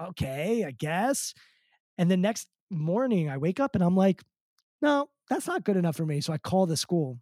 okay 0.00 0.64
i 0.66 0.70
guess. 0.70 1.34
And 1.98 2.10
the 2.10 2.16
next 2.16 2.48
morning 2.70 3.28
i 3.28 3.36
wake 3.36 3.60
up 3.60 3.74
and 3.74 3.84
i'm 3.84 3.96
like 3.96 4.22
no 4.80 5.08
that's 5.28 5.46
not 5.46 5.64
good 5.64 5.76
enough 5.76 5.96
for 5.96 6.06
me. 6.06 6.20
So 6.20 6.32
i 6.32 6.38
call 6.38 6.66
the 6.66 6.76
school. 6.76 7.18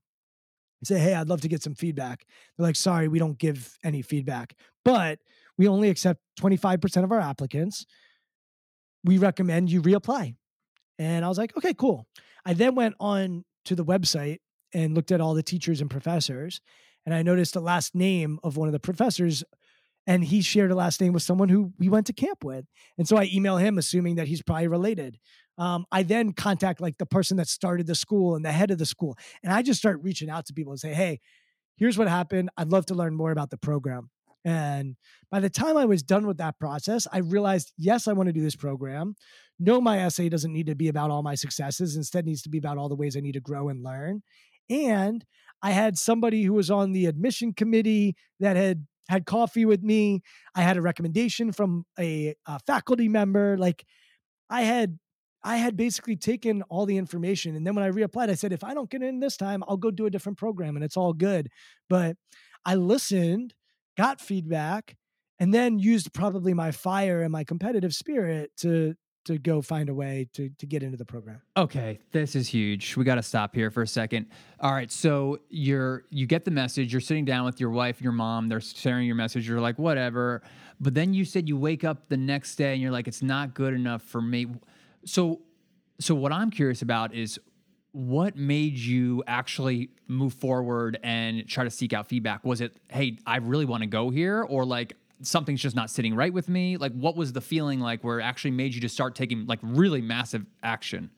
And 0.80 0.86
say 0.86 0.98
hey 0.98 1.14
i'd 1.14 1.28
love 1.28 1.40
to 1.42 1.48
get 1.48 1.62
some 1.62 1.74
feedback. 1.74 2.24
They're 2.56 2.66
like 2.66 2.76
sorry 2.76 3.08
we 3.08 3.18
don't 3.18 3.38
give 3.38 3.76
any 3.84 4.02
feedback 4.02 4.54
but 4.84 5.18
we 5.58 5.68
only 5.68 5.90
accept 5.90 6.20
25% 6.40 7.04
of 7.04 7.12
our 7.12 7.20
applicants. 7.20 7.84
We 9.04 9.18
recommend 9.18 9.70
you 9.70 9.82
reapply. 9.82 10.36
And 10.98 11.24
i 11.24 11.28
was 11.28 11.38
like 11.38 11.56
okay 11.56 11.74
cool. 11.74 12.06
I 12.46 12.54
then 12.54 12.76
went 12.76 12.94
on 13.00 13.44
to 13.66 13.74
the 13.74 13.84
website 13.84 14.38
and 14.72 14.94
looked 14.94 15.12
at 15.12 15.20
all 15.20 15.34
the 15.34 15.42
teachers 15.42 15.80
and 15.80 15.90
professors. 15.90 16.60
And 17.06 17.14
I 17.14 17.22
noticed 17.22 17.54
the 17.54 17.60
last 17.60 17.94
name 17.94 18.38
of 18.42 18.56
one 18.56 18.68
of 18.68 18.72
the 18.72 18.80
professors, 18.80 19.42
and 20.06 20.24
he 20.24 20.42
shared 20.42 20.70
a 20.70 20.74
last 20.74 21.00
name 21.00 21.12
with 21.12 21.22
someone 21.22 21.48
who 21.48 21.72
we 21.78 21.88
went 21.88 22.06
to 22.06 22.12
camp 22.12 22.44
with. 22.44 22.66
And 22.98 23.08
so 23.08 23.16
I 23.16 23.30
email 23.32 23.56
him, 23.56 23.78
assuming 23.78 24.16
that 24.16 24.28
he's 24.28 24.42
probably 24.42 24.68
related. 24.68 25.18
Um, 25.58 25.84
I 25.92 26.02
then 26.02 26.32
contact 26.32 26.80
like 26.80 26.98
the 26.98 27.06
person 27.06 27.36
that 27.36 27.48
started 27.48 27.86
the 27.86 27.94
school 27.94 28.34
and 28.34 28.44
the 28.44 28.52
head 28.52 28.70
of 28.70 28.78
the 28.78 28.86
school. 28.86 29.16
And 29.42 29.52
I 29.52 29.62
just 29.62 29.78
start 29.78 30.02
reaching 30.02 30.30
out 30.30 30.46
to 30.46 30.54
people 30.54 30.72
and 30.72 30.80
say, 30.80 30.94
hey, 30.94 31.20
here's 31.76 31.98
what 31.98 32.08
happened. 32.08 32.50
I'd 32.56 32.72
love 32.72 32.86
to 32.86 32.94
learn 32.94 33.14
more 33.14 33.30
about 33.30 33.50
the 33.50 33.58
program. 33.58 34.10
And 34.44 34.96
by 35.30 35.40
the 35.40 35.50
time 35.50 35.76
I 35.76 35.84
was 35.84 36.02
done 36.02 36.26
with 36.26 36.38
that 36.38 36.58
process, 36.58 37.06
I 37.12 37.18
realized, 37.18 37.72
yes, 37.76 38.08
I 38.08 38.14
want 38.14 38.28
to 38.28 38.32
do 38.32 38.40
this 38.40 38.56
program. 38.56 39.16
No, 39.58 39.80
my 39.82 39.98
essay 39.98 40.30
doesn't 40.30 40.52
need 40.52 40.66
to 40.66 40.74
be 40.74 40.88
about 40.88 41.10
all 41.10 41.22
my 41.22 41.34
successes. 41.34 41.96
Instead, 41.96 42.24
needs 42.24 42.42
to 42.42 42.48
be 42.48 42.56
about 42.56 42.78
all 42.78 42.88
the 42.88 42.96
ways 42.96 43.16
I 43.16 43.20
need 43.20 43.34
to 43.34 43.40
grow 43.40 43.68
and 43.68 43.82
learn. 43.82 44.22
And 44.70 45.24
I 45.62 45.72
had 45.72 45.98
somebody 45.98 46.44
who 46.44 46.54
was 46.54 46.70
on 46.70 46.92
the 46.92 47.06
admission 47.06 47.52
committee 47.52 48.16
that 48.38 48.56
had 48.56 48.86
had 49.08 49.26
coffee 49.26 49.64
with 49.64 49.82
me. 49.82 50.22
I 50.54 50.62
had 50.62 50.76
a 50.76 50.82
recommendation 50.82 51.52
from 51.52 51.84
a, 51.98 52.34
a 52.46 52.60
faculty 52.60 53.08
member. 53.08 53.58
Like 53.58 53.84
I 54.48 54.62
had 54.62 54.98
I 55.42 55.56
had 55.56 55.76
basically 55.76 56.16
taken 56.16 56.62
all 56.62 56.86
the 56.86 56.98
information. 56.98 57.56
And 57.56 57.66
then 57.66 57.74
when 57.74 57.84
I 57.84 57.90
reapplied, 57.90 58.28
I 58.28 58.34
said, 58.34 58.52
if 58.52 58.62
I 58.62 58.74
don't 58.74 58.90
get 58.90 59.02
in 59.02 59.20
this 59.20 59.36
time, 59.36 59.64
I'll 59.66 59.78
go 59.78 59.90
do 59.90 60.06
a 60.06 60.10
different 60.10 60.38
program 60.38 60.76
and 60.76 60.84
it's 60.84 60.98
all 60.98 61.14
good. 61.14 61.48
But 61.88 62.16
I 62.64 62.74
listened, 62.74 63.54
got 63.96 64.20
feedback, 64.20 64.96
and 65.38 65.54
then 65.54 65.78
used 65.78 66.12
probably 66.12 66.52
my 66.52 66.70
fire 66.70 67.22
and 67.22 67.32
my 67.32 67.44
competitive 67.44 67.94
spirit 67.94 68.50
to 68.58 68.94
to 69.24 69.38
go 69.38 69.60
find 69.62 69.88
a 69.88 69.94
way 69.94 70.28
to 70.32 70.48
to 70.58 70.66
get 70.66 70.82
into 70.82 70.96
the 70.96 71.04
program. 71.04 71.40
Okay, 71.56 72.00
this 72.12 72.34
is 72.34 72.48
huge. 72.48 72.96
We 72.96 73.04
got 73.04 73.16
to 73.16 73.22
stop 73.22 73.54
here 73.54 73.70
for 73.70 73.82
a 73.82 73.86
second. 73.86 74.26
All 74.60 74.72
right, 74.72 74.90
so 74.90 75.38
you're 75.48 76.04
you 76.10 76.26
get 76.26 76.44
the 76.44 76.50
message. 76.50 76.92
You're 76.92 77.00
sitting 77.00 77.24
down 77.24 77.44
with 77.44 77.60
your 77.60 77.70
wife, 77.70 78.00
your 78.00 78.12
mom. 78.12 78.48
They're 78.48 78.60
sharing 78.60 79.06
your 79.06 79.16
message. 79.16 79.48
You're 79.48 79.60
like, 79.60 79.78
whatever. 79.78 80.42
But 80.80 80.94
then 80.94 81.12
you 81.12 81.24
said 81.24 81.48
you 81.48 81.58
wake 81.58 81.84
up 81.84 82.08
the 82.08 82.16
next 82.16 82.56
day 82.56 82.72
and 82.72 82.80
you're 82.80 82.90
like, 82.90 83.06
it's 83.06 83.22
not 83.22 83.54
good 83.54 83.74
enough 83.74 84.02
for 84.02 84.22
me. 84.22 84.46
So, 85.04 85.42
so 85.98 86.14
what 86.14 86.32
I'm 86.32 86.50
curious 86.50 86.80
about 86.80 87.14
is 87.14 87.38
what 87.92 88.36
made 88.36 88.78
you 88.78 89.22
actually 89.26 89.90
move 90.08 90.32
forward 90.32 90.98
and 91.02 91.46
try 91.46 91.64
to 91.64 91.70
seek 91.70 91.92
out 91.92 92.08
feedback? 92.08 92.44
Was 92.44 92.60
it, 92.60 92.76
hey, 92.88 93.18
I 93.26 93.36
really 93.38 93.64
want 93.64 93.82
to 93.82 93.88
go 93.88 94.10
here, 94.10 94.42
or 94.42 94.64
like 94.64 94.94
something's 95.22 95.60
just 95.60 95.76
not 95.76 95.90
sitting 95.90 96.14
right 96.14 96.32
with 96.32 96.48
me? 96.48 96.76
Like, 96.76 96.92
what 96.92 97.16
was 97.16 97.32
the 97.32 97.40
feeling 97.40 97.80
like 97.80 98.02
where 98.02 98.20
it 98.20 98.24
actually 98.24 98.52
made 98.52 98.74
you 98.74 98.80
to 98.82 98.88
start 98.88 99.14
taking 99.14 99.46
like 99.46 99.58
really 99.62 100.00
massive 100.00 100.46
action? 100.62 101.10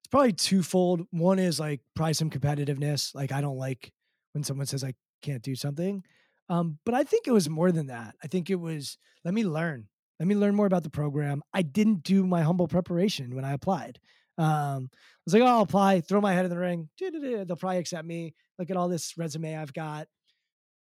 It's 0.00 0.08
probably 0.08 0.32
twofold. 0.32 1.02
One 1.10 1.38
is 1.38 1.60
like 1.60 1.80
probably 1.94 2.14
some 2.14 2.30
competitiveness. 2.30 3.14
Like, 3.14 3.32
I 3.32 3.40
don't 3.40 3.58
like 3.58 3.92
when 4.32 4.44
someone 4.44 4.66
says 4.66 4.84
I 4.84 4.94
can't 5.22 5.42
do 5.42 5.54
something. 5.54 6.02
Um, 6.48 6.78
but 6.84 6.94
I 6.94 7.04
think 7.04 7.26
it 7.26 7.32
was 7.32 7.48
more 7.48 7.70
than 7.72 7.88
that. 7.88 8.14
I 8.22 8.26
think 8.26 8.48
it 8.48 8.54
was 8.54 8.96
let 9.24 9.34
me 9.34 9.44
learn. 9.44 9.88
Let 10.18 10.26
me 10.26 10.34
learn 10.34 10.54
more 10.54 10.66
about 10.66 10.82
the 10.82 10.90
program. 10.90 11.42
I 11.52 11.62
didn't 11.62 12.02
do 12.02 12.26
my 12.26 12.42
humble 12.42 12.68
preparation 12.68 13.34
when 13.34 13.44
I 13.44 13.52
applied. 13.52 14.00
Um, 14.36 14.90
I 14.92 14.96
was 15.26 15.34
like, 15.34 15.42
oh, 15.42 15.46
I'll 15.46 15.62
apply, 15.62 16.00
throw 16.00 16.20
my 16.20 16.32
head 16.32 16.44
in 16.44 16.50
the 16.50 16.58
ring. 16.58 16.88
They'll 16.98 17.56
probably 17.56 17.78
accept 17.78 18.06
me. 18.06 18.34
Look 18.58 18.70
at 18.70 18.76
all 18.76 18.88
this 18.88 19.18
resume 19.18 19.56
I've 19.56 19.72
got. 19.72 20.08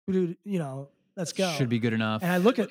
You 0.08 0.36
know, 0.44 0.90
let's 1.16 1.34
go. 1.34 1.52
Should 1.54 1.70
be 1.70 1.80
good 1.80 1.94
enough. 1.94 2.24
And 2.24 2.32
I 2.32 2.38
look 2.38 2.60
at, 2.60 2.70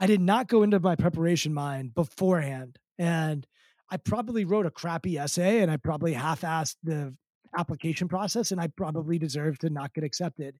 I 0.00 0.06
did 0.06 0.20
not 0.20 0.48
go 0.48 0.62
into 0.62 0.80
my 0.80 0.96
preparation 0.96 1.54
mind 1.54 1.94
beforehand. 1.94 2.78
And 2.98 3.46
I 3.90 3.96
probably 3.98 4.44
wrote 4.44 4.66
a 4.66 4.70
crappy 4.70 5.18
essay 5.18 5.60
and 5.60 5.70
I 5.70 5.76
probably 5.76 6.12
half 6.12 6.42
assed 6.42 6.76
the 6.82 7.14
application 7.56 8.08
process 8.08 8.50
and 8.50 8.60
I 8.60 8.68
probably 8.68 9.18
deserve 9.18 9.58
to 9.60 9.70
not 9.70 9.92
get 9.94 10.04
accepted. 10.04 10.56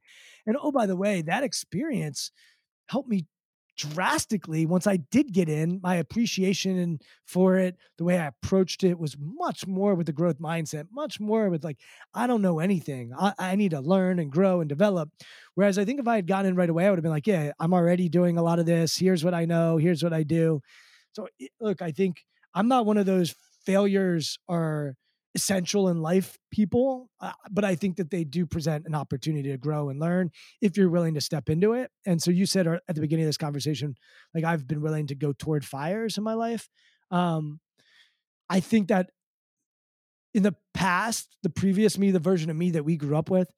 And 0.47 0.57
oh, 0.61 0.73
by 0.73 0.87
the 0.87 0.97
way, 0.97 1.23
that 1.23 1.45
experience 1.45 2.31
helped 2.89 3.09
me 3.09 3.27
drastically 3.77 4.67
once 4.67 4.87
I 4.87 4.99
did 5.11 5.33
get 5.33 5.49
in. 5.49 5.81
My 5.83 5.97
appreciation 5.97 6.99
for 7.27 7.57
it, 7.57 7.77
the 7.99 8.05
way 8.05 8.19
I 8.19 8.27
approached 8.27 8.85
it 8.85 8.99
was 8.99 9.17
much 9.19 9.67
more 9.67 9.95
with 9.95 10.07
the 10.07 10.13
growth 10.13 10.39
mindset, 10.39 10.87
much 10.93 11.21
more 11.21 11.49
with 11.49 11.65
like, 11.65 11.79
I 12.15 12.27
don't 12.27 12.43
know 12.43 12.59
anything. 12.59 13.13
I, 13.19 13.33
I 13.39 13.57
need 13.57 13.71
to 13.71 13.81
learn 13.81 14.19
and 14.19 14.31
grow 14.31 14.61
and 14.61 14.69
develop. 14.69 15.11
Whereas 15.55 15.79
I 15.79 15.85
think 15.85 16.01
if 16.01 16.09
I 16.09 16.17
had 16.17 16.27
gotten 16.27 16.51
in 16.51 16.57
right 16.57 16.71
away, 16.71 16.87
I 16.87 16.91
would 16.91 16.99
have 16.99 17.03
been 17.03 17.13
like, 17.13 17.27
yeah, 17.27 17.53
I'm 17.59 17.75
already 17.75 18.09
doing 18.09 18.39
a 18.39 18.43
lot 18.43 18.59
of 18.59 18.67
this. 18.67 18.97
Here's 18.97 19.25
what 19.25 19.35
I 19.35 19.45
know. 19.45 19.77
Here's 19.77 20.03
what 20.03 20.13
I 20.13 20.23
do. 20.23 20.61
So 21.13 21.29
look, 21.61 21.83
I 21.83 21.93
think 21.93 22.25
I'm 22.55 22.69
not 22.69 22.87
one 22.87 22.99
of 22.99 23.07
those 23.07 23.35
failures 23.65 24.39
or 24.49 24.97
essential 25.35 25.89
in 25.89 26.03
life 26.03 26.39
people 26.51 27.09
uh, 27.21 27.33
but 27.51 27.65
i 27.65 27.75
think 27.75 27.97
that 27.97 28.11
they 28.11 28.25
do 28.25 28.45
present 28.45 28.87
an 28.87 28.95
opportunity 28.95 29.51
to 29.51 29.57
grow 29.57 29.89
and 29.89 29.99
learn 29.99 30.31
if 30.61 30.77
you're 30.77 30.91
willing 30.91 31.15
to 31.15 31.21
step 31.21 31.49
into 31.49 31.73
it 31.73 31.91
and 32.07 32.23
so 32.23 32.31
you 32.31 32.45
said 32.45 32.67
uh, 32.67 32.79
at 32.89 32.95
the 32.95 33.01
beginning 33.01 33.25
of 33.25 33.29
this 33.29 33.39
conversation 33.39 33.95
like 34.35 34.45
i've 34.45 34.67
been 34.67 34.83
willing 34.83 35.07
to 35.07 35.15
go 35.15 35.33
toward 35.33 35.65
fires 35.65 36.19
in 36.19 36.25
my 36.25 36.35
life 36.35 36.69
um 37.11 37.61
i 38.51 38.61
think 38.61 38.89
that 38.89 39.11
in 40.35 40.43
the 40.43 40.55
past 40.75 41.35
the 41.43 41.51
previous 41.51 41.97
me 41.97 42.11
the 42.11 42.19
version 42.19 42.51
of 42.51 42.57
me 42.57 42.71
that 42.71 42.85
we 42.85 42.97
grew 42.97 43.17
up 43.17 43.31
with 43.31 43.51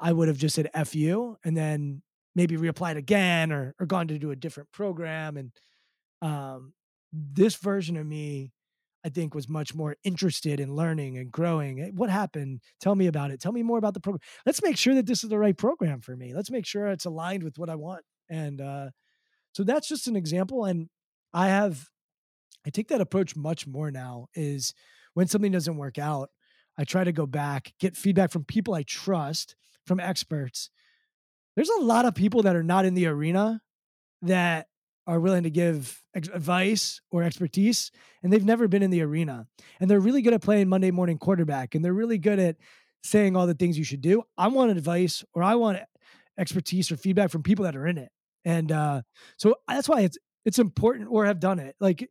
i 0.00 0.12
would 0.12 0.28
have 0.28 0.38
just 0.38 0.56
said 0.56 0.70
f 0.74 0.94
you 0.94 1.36
and 1.44 1.56
then 1.56 2.02
maybe 2.34 2.56
reapplied 2.56 2.96
again 2.96 3.52
or 3.52 3.74
or 3.78 3.86
gone 3.86 4.08
to 4.08 4.18
do 4.18 4.32
a 4.32 4.36
different 4.36 4.72
program 4.72 5.36
and 5.36 5.52
um 6.20 6.72
this 7.12 7.56
version 7.56 7.96
of 7.96 8.06
me 8.06 8.50
I 9.04 9.08
think 9.08 9.34
was 9.34 9.48
much 9.48 9.74
more 9.74 9.96
interested 10.04 10.60
in 10.60 10.76
learning 10.76 11.18
and 11.18 11.30
growing. 11.30 11.80
Eh, 11.80 11.90
what 11.94 12.10
happened? 12.10 12.60
Tell 12.80 12.94
me 12.94 13.06
about 13.06 13.30
it. 13.30 13.40
Tell 13.40 13.52
me 13.52 13.62
more 13.62 13.78
about 13.78 13.94
the 13.94 14.00
program. 14.00 14.20
Let's 14.46 14.62
make 14.62 14.76
sure 14.76 14.94
that 14.94 15.06
this 15.06 15.24
is 15.24 15.30
the 15.30 15.38
right 15.38 15.56
program 15.56 16.00
for 16.00 16.16
me. 16.16 16.34
Let's 16.34 16.50
make 16.50 16.66
sure 16.66 16.86
it's 16.86 17.04
aligned 17.04 17.42
with 17.42 17.58
what 17.58 17.68
I 17.68 17.74
want. 17.74 18.04
And 18.30 18.60
uh, 18.60 18.90
so 19.52 19.64
that's 19.64 19.88
just 19.88 20.06
an 20.06 20.16
example. 20.16 20.64
And 20.64 20.88
I 21.34 21.48
have, 21.48 21.88
I 22.66 22.70
take 22.70 22.88
that 22.88 23.00
approach 23.00 23.34
much 23.34 23.66
more 23.66 23.90
now. 23.90 24.28
Is 24.34 24.72
when 25.14 25.26
something 25.26 25.52
doesn't 25.52 25.76
work 25.76 25.98
out, 25.98 26.30
I 26.78 26.84
try 26.84 27.04
to 27.04 27.12
go 27.12 27.26
back, 27.26 27.72
get 27.80 27.96
feedback 27.96 28.30
from 28.30 28.44
people 28.44 28.74
I 28.74 28.82
trust, 28.82 29.56
from 29.86 30.00
experts. 30.00 30.70
There's 31.56 31.68
a 31.68 31.82
lot 31.82 32.06
of 32.06 32.14
people 32.14 32.42
that 32.42 32.56
are 32.56 32.62
not 32.62 32.84
in 32.84 32.94
the 32.94 33.06
arena 33.06 33.60
that 34.22 34.68
are 35.06 35.20
willing 35.20 35.42
to 35.42 35.50
give 35.50 36.00
advice 36.14 37.00
or 37.10 37.22
expertise 37.22 37.90
and 38.22 38.32
they've 38.32 38.44
never 38.44 38.68
been 38.68 38.82
in 38.82 38.90
the 38.90 39.02
arena. 39.02 39.46
And 39.80 39.90
they're 39.90 40.00
really 40.00 40.22
good 40.22 40.34
at 40.34 40.42
playing 40.42 40.68
monday 40.68 40.90
morning 40.90 41.18
quarterback 41.18 41.74
and 41.74 41.84
they're 41.84 41.92
really 41.92 42.18
good 42.18 42.38
at 42.38 42.56
saying 43.02 43.36
all 43.36 43.46
the 43.46 43.54
things 43.54 43.76
you 43.76 43.84
should 43.84 44.00
do. 44.00 44.22
I 44.38 44.48
want 44.48 44.70
advice 44.70 45.24
or 45.34 45.42
i 45.42 45.54
want 45.54 45.78
expertise 46.38 46.90
or 46.90 46.96
feedback 46.96 47.30
from 47.30 47.42
people 47.42 47.64
that 47.64 47.76
are 47.76 47.86
in 47.86 47.98
it. 47.98 48.10
And 48.44 48.72
uh, 48.72 49.02
so 49.36 49.56
that's 49.68 49.88
why 49.88 50.00
it's 50.00 50.18
it's 50.44 50.58
important 50.58 51.08
or 51.10 51.26
have 51.26 51.40
done 51.40 51.58
it. 51.58 51.76
Like 51.80 52.08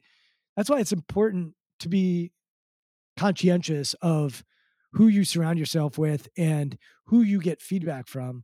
that's 0.55 0.69
why 0.69 0.79
it's 0.79 0.93
important 0.93 1.53
to 1.79 1.89
be 1.89 2.31
conscientious 3.17 3.93
of 4.01 4.43
who 4.93 5.07
you 5.07 5.23
surround 5.23 5.59
yourself 5.59 5.97
with 5.97 6.29
and 6.37 6.77
who 7.07 7.21
you 7.21 7.39
get 7.39 7.61
feedback 7.61 8.07
from 8.07 8.43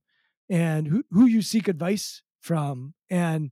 and 0.49 0.87
who, 0.87 1.03
who 1.11 1.25
you 1.25 1.41
seek 1.41 1.67
advice 1.67 2.21
from. 2.39 2.93
And 3.09 3.51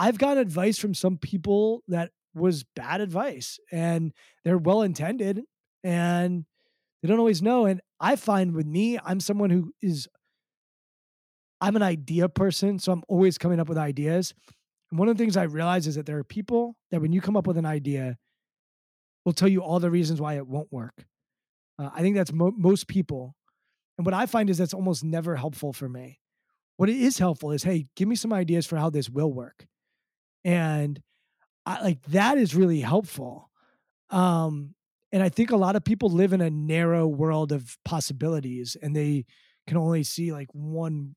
I've 0.00 0.16
got 0.16 0.38
advice 0.38 0.78
from 0.78 0.94
some 0.94 1.18
people 1.18 1.82
that 1.88 2.10
was 2.34 2.64
bad 2.74 3.02
advice 3.02 3.58
and 3.70 4.14
they're 4.46 4.56
well 4.56 4.80
intended 4.80 5.42
and 5.84 6.46
they 7.02 7.08
don't 7.08 7.18
always 7.18 7.42
know. 7.42 7.66
And 7.66 7.82
I 8.00 8.16
find 8.16 8.54
with 8.54 8.64
me, 8.64 8.98
I'm 9.04 9.20
someone 9.20 9.50
who 9.50 9.74
is, 9.82 10.08
I'm 11.60 11.76
an 11.76 11.82
idea 11.82 12.30
person. 12.30 12.78
So 12.78 12.92
I'm 12.92 13.02
always 13.08 13.36
coming 13.36 13.60
up 13.60 13.68
with 13.68 13.76
ideas. 13.76 14.32
And 14.90 14.98
one 14.98 15.10
of 15.10 15.18
the 15.18 15.22
things 15.22 15.36
I 15.36 15.42
realize 15.42 15.86
is 15.86 15.96
that 15.96 16.06
there 16.06 16.16
are 16.16 16.24
people 16.24 16.76
that 16.90 17.02
when 17.02 17.12
you 17.12 17.20
come 17.20 17.36
up 17.36 17.46
with 17.46 17.58
an 17.58 17.66
idea, 17.66 18.16
will 19.26 19.34
tell 19.34 19.48
you 19.48 19.60
all 19.60 19.80
the 19.80 19.90
reasons 19.90 20.18
why 20.18 20.36
it 20.36 20.46
won't 20.46 20.72
work. 20.72 20.94
Uh, 21.78 21.90
I 21.94 22.00
think 22.00 22.16
that's 22.16 22.32
mo- 22.32 22.54
most 22.56 22.88
people. 22.88 23.34
And 23.98 24.06
what 24.06 24.14
I 24.14 24.24
find 24.24 24.48
is 24.48 24.56
that's 24.56 24.72
almost 24.72 25.04
never 25.04 25.36
helpful 25.36 25.74
for 25.74 25.90
me. 25.90 26.20
What 26.78 26.88
it 26.88 26.96
is 26.96 27.18
helpful 27.18 27.52
is, 27.52 27.64
hey, 27.64 27.88
give 27.96 28.08
me 28.08 28.16
some 28.16 28.32
ideas 28.32 28.64
for 28.64 28.78
how 28.78 28.88
this 28.88 29.10
will 29.10 29.30
work 29.30 29.66
and 30.44 31.00
I, 31.66 31.82
like 31.82 32.02
that 32.06 32.38
is 32.38 32.54
really 32.54 32.80
helpful 32.80 33.50
um 34.10 34.74
and 35.12 35.22
i 35.22 35.28
think 35.28 35.50
a 35.50 35.56
lot 35.56 35.76
of 35.76 35.84
people 35.84 36.10
live 36.10 36.32
in 36.32 36.40
a 36.40 36.50
narrow 36.50 37.06
world 37.06 37.52
of 37.52 37.76
possibilities 37.84 38.76
and 38.80 38.94
they 38.94 39.24
can 39.66 39.76
only 39.76 40.02
see 40.02 40.32
like 40.32 40.48
one 40.52 41.14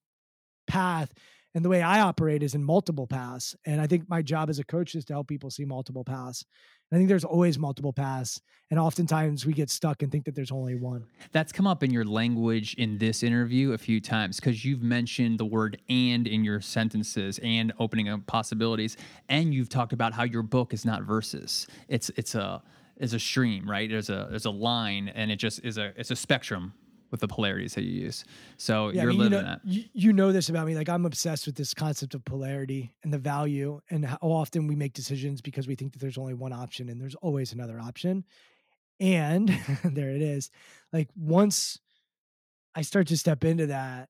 path 0.67 1.13
and 1.55 1.63
the 1.63 1.69
way 1.69 1.81
i 1.81 1.99
operate 1.99 2.43
is 2.43 2.55
in 2.55 2.63
multiple 2.63 3.07
paths 3.07 3.55
and 3.65 3.81
i 3.81 3.88
think 3.88 4.07
my 4.09 4.21
job 4.21 4.49
as 4.49 4.59
a 4.59 4.63
coach 4.63 4.95
is 4.95 5.05
to 5.05 5.13
help 5.13 5.27
people 5.27 5.49
see 5.49 5.65
multiple 5.65 6.03
paths 6.03 6.45
I 6.93 6.97
think 6.97 7.09
there's 7.09 7.23
always 7.23 7.57
multiple 7.57 7.91
paths, 7.91 8.39
and 8.69 8.80
oftentimes 8.80 9.47
we 9.47 9.53
get 9.53 9.71
stuck 9.71 10.03
and 10.03 10.11
think 10.11 10.25
that 10.25 10.35
there's 10.35 10.51
only 10.51 10.75
one. 10.75 11.05
That's 11.31 11.51
come 11.51 11.65
up 11.65 11.81
in 11.81 11.91
your 11.91 12.05
language 12.05 12.75
in 12.75 12.99
this 12.99 13.23
interview 13.23 13.71
a 13.71 13.80
few 13.80 13.99
times 13.99 14.39
because 14.39 14.63
you've 14.63 14.84
mentioned 14.84 15.39
the 15.39 15.45
word 15.45 15.81
"and" 15.89 16.27
in 16.27 16.43
your 16.43 16.61
sentences 16.61 17.39
and 17.41 17.73
opening 17.80 18.09
up 18.09 18.27
possibilities, 18.27 18.95
and 19.27 19.55
you've 19.55 19.69
talked 19.69 19.91
about 19.91 20.13
how 20.13 20.23
your 20.23 20.43
book 20.43 20.71
is 20.71 20.85
not 20.85 21.01
verses; 21.01 21.65
it's 21.88 22.09
it's 22.15 22.35
a 22.35 22.61
is 22.97 23.13
a 23.13 23.19
stream, 23.19 23.67
right? 23.67 23.89
There's 23.89 24.11
a 24.11 24.27
there's 24.30 24.45
a 24.45 24.51
line, 24.51 25.07
and 25.09 25.31
it 25.31 25.38
just 25.38 25.65
is 25.65 25.80
a 25.80 25.93
it's 25.97 26.11
a 26.11 26.15
spectrum 26.15 26.73
with 27.14 27.19
the 27.19 27.27
polarities 27.27 27.76
that 27.76 27.84
you 27.84 27.91
use. 27.91 28.26
So 28.57 28.90
yeah, 28.90 29.03
you're 29.03 29.11
I 29.11 29.14
mean, 29.14 29.19
living 29.19 29.34
you 29.34 29.44
know, 29.44 29.48
that. 29.48 29.61
You, 29.64 29.84
you 29.94 30.14
know 30.14 30.31
this 30.31 30.49
about 30.49 30.65
me. 30.65 30.73
Like 30.73 30.90
I'm 30.90 31.06
obsessed 31.06 31.45
with 31.45 31.53
this 31.53 31.72
concept 31.72 32.15
of 32.15 32.26
polarity 32.26 32.95
and 33.03 33.14
the 33.14 33.19
value 33.19 33.80
and 33.91 34.03
how 34.03 34.18
often 34.19 34.65
we 34.65 34.76
make 34.76 34.94
decisions 34.94 35.40
because 35.40 35.68
we 35.68 35.76
think 35.76 35.94
that 35.94 35.99
there's 35.99 36.18
only 36.18 36.34
one 36.34 36.53
option 36.53 36.90
and 36.90 36.99
there's 36.99 37.14
always 37.14 37.53
another 37.53 37.80
option. 37.80 38.26
And 38.99 39.48
there 39.84 40.10
it 40.10 40.23
is. 40.23 40.49
Like 40.91 41.07
once 41.15 41.77
I 42.73 42.81
start 42.81 43.06
to 43.10 43.18
step 43.18 43.44
into 43.44 43.68
that, 43.68 44.10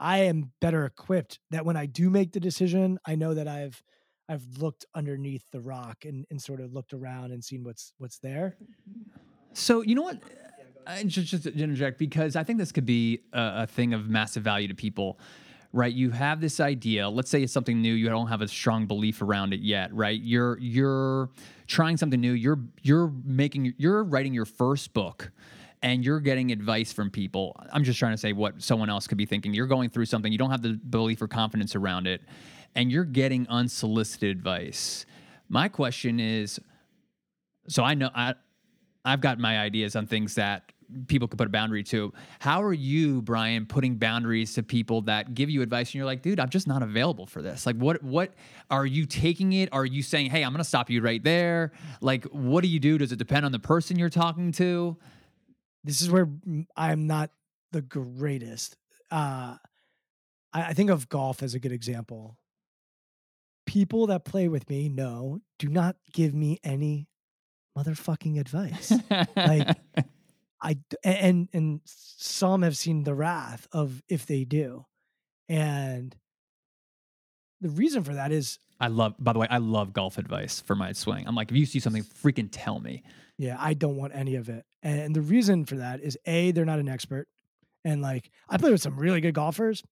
I 0.00 0.20
am 0.20 0.52
better 0.62 0.86
equipped 0.86 1.40
that 1.50 1.66
when 1.66 1.76
I 1.76 1.84
do 1.84 2.08
make 2.08 2.32
the 2.32 2.40
decision, 2.40 2.98
I 3.04 3.14
know 3.14 3.34
that 3.34 3.46
I've 3.46 3.82
I've 4.26 4.46
looked 4.56 4.86
underneath 4.94 5.44
the 5.52 5.60
rock 5.60 6.06
and, 6.06 6.24
and 6.30 6.40
sort 6.40 6.60
of 6.60 6.72
looked 6.72 6.94
around 6.94 7.32
and 7.32 7.44
seen 7.44 7.62
what's 7.62 7.92
what's 7.98 8.20
there. 8.20 8.56
So 9.52 9.82
you 9.82 9.94
know 9.94 10.02
what? 10.02 10.22
Just, 11.04 11.28
just 11.28 11.42
to 11.44 11.52
interject 11.52 11.98
because 11.98 12.36
I 12.36 12.44
think 12.44 12.58
this 12.58 12.72
could 12.72 12.86
be 12.86 13.20
a, 13.32 13.62
a 13.62 13.66
thing 13.66 13.94
of 13.94 14.08
massive 14.08 14.42
value 14.42 14.68
to 14.68 14.74
people 14.74 15.18
right? 15.72 15.92
You 15.92 16.10
have 16.10 16.40
this 16.40 16.60
idea 16.60 17.08
let's 17.08 17.30
say 17.30 17.42
it's 17.42 17.52
something 17.52 17.80
new 17.80 17.92
you 17.92 18.08
don't 18.08 18.28
have 18.28 18.40
a 18.40 18.48
strong 18.48 18.86
belief 18.86 19.20
around 19.20 19.52
it 19.52 19.60
yet 19.60 19.92
right? 19.94 20.20
You're 20.20 20.58
you're 20.58 21.30
trying 21.66 21.96
something 21.96 22.20
new 22.20 22.32
you're 22.32 22.60
you're 22.82 23.12
making 23.24 23.74
you're 23.76 24.04
writing 24.04 24.32
your 24.32 24.46
first 24.46 24.94
book 24.94 25.30
and 25.82 26.04
you're 26.04 26.20
getting 26.20 26.50
advice 26.50 26.92
from 26.92 27.08
people. 27.10 27.54
I'm 27.72 27.84
just 27.84 27.98
trying 27.98 28.12
to 28.12 28.18
say 28.18 28.32
what 28.32 28.60
someone 28.60 28.90
else 28.90 29.06
could 29.06 29.18
be 29.18 29.26
thinking. 29.26 29.54
You're 29.54 29.68
going 29.68 29.90
through 29.90 30.06
something 30.06 30.32
you 30.32 30.38
don't 30.38 30.50
have 30.50 30.62
the 30.62 30.72
belief 30.72 31.22
or 31.22 31.28
confidence 31.28 31.76
around 31.76 32.06
it 32.06 32.22
and 32.74 32.90
you're 32.90 33.04
getting 33.04 33.46
unsolicited 33.48 34.36
advice. 34.36 35.04
My 35.48 35.68
question 35.68 36.18
is 36.20 36.58
so 37.68 37.84
i 37.84 37.94
know 37.94 38.10
i 38.14 38.34
i've 39.04 39.20
got 39.20 39.38
my 39.38 39.58
ideas 39.58 39.94
on 39.94 40.06
things 40.06 40.34
that 40.36 40.72
people 41.06 41.28
could 41.28 41.38
put 41.38 41.46
a 41.46 41.50
boundary 41.50 41.82
to. 41.84 42.12
How 42.38 42.62
are 42.62 42.72
you, 42.72 43.22
Brian, 43.22 43.66
putting 43.66 43.96
boundaries 43.96 44.54
to 44.54 44.62
people 44.62 45.02
that 45.02 45.34
give 45.34 45.50
you 45.50 45.62
advice 45.62 45.88
and 45.88 45.94
you're 45.96 46.06
like, 46.06 46.22
dude, 46.22 46.40
I'm 46.40 46.48
just 46.48 46.66
not 46.66 46.82
available 46.82 47.26
for 47.26 47.42
this? 47.42 47.66
Like, 47.66 47.76
what 47.76 48.02
what 48.02 48.34
are 48.70 48.86
you 48.86 49.06
taking 49.06 49.52
it? 49.52 49.68
Are 49.72 49.84
you 49.84 50.02
saying, 50.02 50.30
hey, 50.30 50.42
I'm 50.42 50.52
gonna 50.52 50.64
stop 50.64 50.90
you 50.90 51.00
right 51.00 51.22
there? 51.22 51.72
Like, 52.00 52.24
what 52.26 52.62
do 52.62 52.68
you 52.68 52.80
do? 52.80 52.98
Does 52.98 53.12
it 53.12 53.16
depend 53.16 53.44
on 53.44 53.52
the 53.52 53.58
person 53.58 53.98
you're 53.98 54.08
talking 54.08 54.52
to? 54.52 54.96
This 55.84 56.00
is 56.00 56.10
where 56.10 56.28
I'm 56.76 57.06
not 57.06 57.30
the 57.72 57.82
greatest. 57.82 58.76
Uh, 59.10 59.56
I, 60.52 60.62
I 60.62 60.72
think 60.74 60.90
of 60.90 61.08
golf 61.08 61.42
as 61.42 61.54
a 61.54 61.58
good 61.58 61.72
example. 61.72 62.36
People 63.66 64.06
that 64.06 64.24
play 64.24 64.48
with 64.48 64.68
me 64.70 64.88
know 64.88 65.40
do 65.58 65.68
not 65.68 65.96
give 66.12 66.34
me 66.34 66.58
any 66.64 67.08
motherfucking 67.76 68.40
advice. 68.40 68.92
like 69.36 69.68
I 70.60 70.78
and 71.04 71.48
and 71.52 71.80
some 71.84 72.62
have 72.62 72.76
seen 72.76 73.04
the 73.04 73.14
wrath 73.14 73.68
of 73.72 74.02
if 74.08 74.26
they 74.26 74.44
do, 74.44 74.86
and 75.48 76.16
the 77.60 77.68
reason 77.68 78.02
for 78.02 78.14
that 78.14 78.32
is 78.32 78.58
I 78.80 78.88
love. 78.88 79.14
By 79.18 79.32
the 79.32 79.38
way, 79.38 79.46
I 79.50 79.58
love 79.58 79.92
golf 79.92 80.18
advice 80.18 80.60
for 80.60 80.74
my 80.74 80.92
swing. 80.92 81.26
I'm 81.26 81.34
like, 81.34 81.50
if 81.50 81.56
you 81.56 81.66
see 81.66 81.80
something, 81.80 82.02
freaking 82.02 82.48
tell 82.50 82.80
me. 82.80 83.02
Yeah, 83.36 83.56
I 83.58 83.74
don't 83.74 83.96
want 83.96 84.14
any 84.14 84.34
of 84.34 84.48
it, 84.48 84.64
and 84.82 85.14
the 85.14 85.20
reason 85.20 85.64
for 85.64 85.76
that 85.76 86.00
is 86.00 86.18
a 86.26 86.50
they're 86.50 86.64
not 86.64 86.80
an 86.80 86.88
expert, 86.88 87.28
and 87.84 88.02
like 88.02 88.30
I 88.48 88.56
play 88.56 88.72
with 88.72 88.82
some 88.82 88.98
really 88.98 89.20
good 89.20 89.34
golfers, 89.34 89.84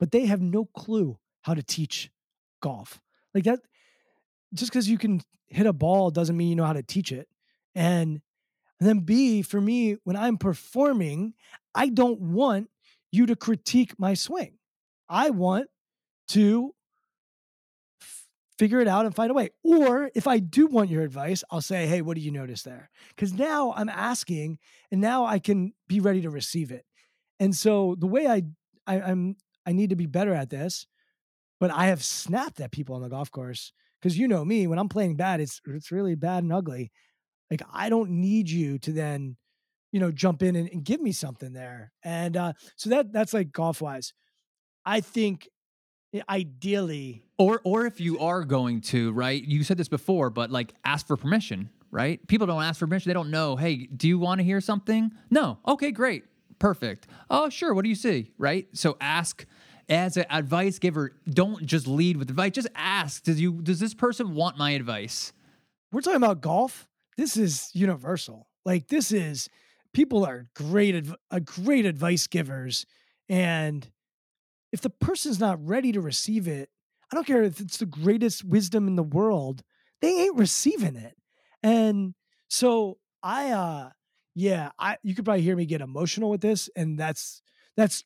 but 0.00 0.10
they 0.10 0.26
have 0.26 0.40
no 0.40 0.64
clue 0.64 1.18
how 1.42 1.54
to 1.54 1.62
teach 1.62 2.10
golf. 2.60 3.00
Like 3.34 3.44
that, 3.44 3.60
just 4.52 4.72
because 4.72 4.88
you 4.88 4.98
can 4.98 5.20
hit 5.46 5.66
a 5.66 5.72
ball 5.72 6.10
doesn't 6.10 6.36
mean 6.36 6.48
you 6.48 6.56
know 6.56 6.64
how 6.64 6.72
to 6.72 6.82
teach 6.82 7.12
it, 7.12 7.28
and 7.76 8.20
and 8.80 8.88
then 8.88 9.00
B, 9.00 9.42
for 9.42 9.60
me, 9.60 9.96
when 10.04 10.16
I'm 10.16 10.38
performing, 10.38 11.34
I 11.74 11.88
don't 11.88 12.20
want 12.20 12.70
you 13.10 13.26
to 13.26 13.36
critique 13.36 13.98
my 13.98 14.14
swing. 14.14 14.58
I 15.08 15.30
want 15.30 15.68
to 16.28 16.74
f- 18.00 18.26
figure 18.58 18.80
it 18.80 18.88
out 18.88 19.06
and 19.06 19.14
find 19.14 19.30
a 19.30 19.34
way. 19.34 19.50
Or 19.62 20.10
if 20.14 20.26
I 20.26 20.38
do 20.38 20.66
want 20.66 20.90
your 20.90 21.02
advice, 21.02 21.42
I'll 21.50 21.60
say, 21.60 21.86
hey, 21.86 22.02
what 22.02 22.16
do 22.16 22.20
you 22.20 22.30
notice 22.30 22.62
there? 22.62 22.90
Because 23.10 23.32
now 23.32 23.72
I'm 23.76 23.88
asking 23.88 24.58
and 24.90 25.00
now 25.00 25.24
I 25.24 25.38
can 25.38 25.72
be 25.88 26.00
ready 26.00 26.20
to 26.22 26.30
receive 26.30 26.70
it. 26.70 26.84
And 27.40 27.54
so 27.54 27.96
the 27.98 28.06
way 28.06 28.26
I, 28.26 28.42
I 28.86 29.00
I'm 29.00 29.36
I 29.66 29.72
need 29.72 29.90
to 29.90 29.96
be 29.96 30.06
better 30.06 30.32
at 30.34 30.50
this, 30.50 30.86
but 31.60 31.70
I 31.70 31.86
have 31.86 32.04
snapped 32.04 32.60
at 32.60 32.72
people 32.72 32.94
on 32.94 33.02
the 33.02 33.08
golf 33.08 33.30
course 33.30 33.72
because 34.00 34.18
you 34.18 34.28
know 34.28 34.44
me, 34.44 34.66
when 34.66 34.78
I'm 34.78 34.88
playing 34.88 35.16
bad, 35.16 35.40
it's 35.40 35.60
it's 35.66 35.92
really 35.92 36.14
bad 36.14 36.42
and 36.44 36.52
ugly. 36.52 36.90
Like 37.50 37.62
I 37.72 37.88
don't 37.88 38.10
need 38.10 38.50
you 38.50 38.78
to 38.80 38.92
then, 38.92 39.36
you 39.92 40.00
know, 40.00 40.10
jump 40.10 40.42
in 40.42 40.56
and, 40.56 40.68
and 40.70 40.84
give 40.84 41.00
me 41.00 41.12
something 41.12 41.52
there. 41.52 41.92
And 42.02 42.36
uh, 42.36 42.52
so 42.76 42.90
that 42.90 43.12
that's 43.12 43.32
like 43.32 43.52
golf 43.52 43.80
wise. 43.80 44.12
I 44.84 45.00
think 45.00 45.48
ideally 46.28 47.22
or 47.36 47.60
or 47.64 47.84
if 47.84 48.00
you 48.00 48.18
are 48.18 48.42
going 48.42 48.80
to 48.80 49.12
right 49.12 49.44
you 49.44 49.62
said 49.62 49.76
this 49.76 49.88
before 49.88 50.30
but 50.30 50.50
like 50.50 50.72
ask 50.84 51.06
for 51.06 51.16
permission 51.16 51.68
right? 51.90 52.26
People 52.28 52.46
don't 52.46 52.62
ask 52.62 52.78
for 52.78 52.86
permission 52.86 53.10
they 53.10 53.14
don't 53.14 53.30
know 53.30 53.56
hey 53.56 53.86
do 53.94 54.08
you 54.08 54.18
want 54.18 54.38
to 54.38 54.44
hear 54.44 54.60
something? 54.60 55.12
No. 55.30 55.58
Okay 55.66 55.90
great 55.90 56.24
perfect. 56.58 57.06
Oh 57.28 57.50
sure 57.50 57.74
what 57.74 57.82
do 57.82 57.90
you 57.90 57.94
see? 57.94 58.32
Right? 58.38 58.68
So 58.72 58.96
ask 59.00 59.44
as 59.88 60.16
an 60.16 60.24
advice 60.30 60.78
giver 60.78 61.12
don't 61.28 61.66
just 61.66 61.86
lead 61.86 62.16
with 62.16 62.30
advice 62.30 62.52
just 62.52 62.68
ask 62.74 63.22
does 63.22 63.40
you 63.40 63.60
does 63.60 63.80
this 63.80 63.92
person 63.92 64.34
want 64.34 64.56
my 64.56 64.70
advice? 64.70 65.34
We're 65.92 66.00
talking 66.00 66.16
about 66.16 66.40
golf 66.40 66.88
this 67.18 67.36
is 67.36 67.70
universal. 67.74 68.48
Like 68.64 68.88
this 68.88 69.12
is 69.12 69.50
people 69.92 70.24
are 70.24 70.46
great 70.56 70.94
adv- 70.94 71.16
uh, 71.30 71.40
great 71.40 71.86
advice 71.86 72.26
givers 72.28 72.86
and 73.28 73.86
if 74.72 74.80
the 74.80 74.90
person's 74.90 75.40
not 75.40 75.64
ready 75.66 75.92
to 75.92 76.00
receive 76.00 76.46
it, 76.48 76.70
I 77.10 77.14
don't 77.14 77.26
care 77.26 77.42
if 77.42 77.60
it's 77.60 77.78
the 77.78 77.86
greatest 77.86 78.44
wisdom 78.44 78.86
in 78.86 78.96
the 78.96 79.02
world, 79.02 79.62
they 80.02 80.08
ain't 80.08 80.36
receiving 80.36 80.96
it. 80.96 81.16
And 81.62 82.14
so 82.48 82.98
I 83.22 83.50
uh 83.50 83.90
yeah, 84.34 84.70
I 84.78 84.98
you 85.02 85.14
could 85.14 85.24
probably 85.24 85.42
hear 85.42 85.56
me 85.56 85.66
get 85.66 85.80
emotional 85.80 86.30
with 86.30 86.40
this 86.40 86.70
and 86.76 86.98
that's 86.98 87.42
that's 87.76 88.04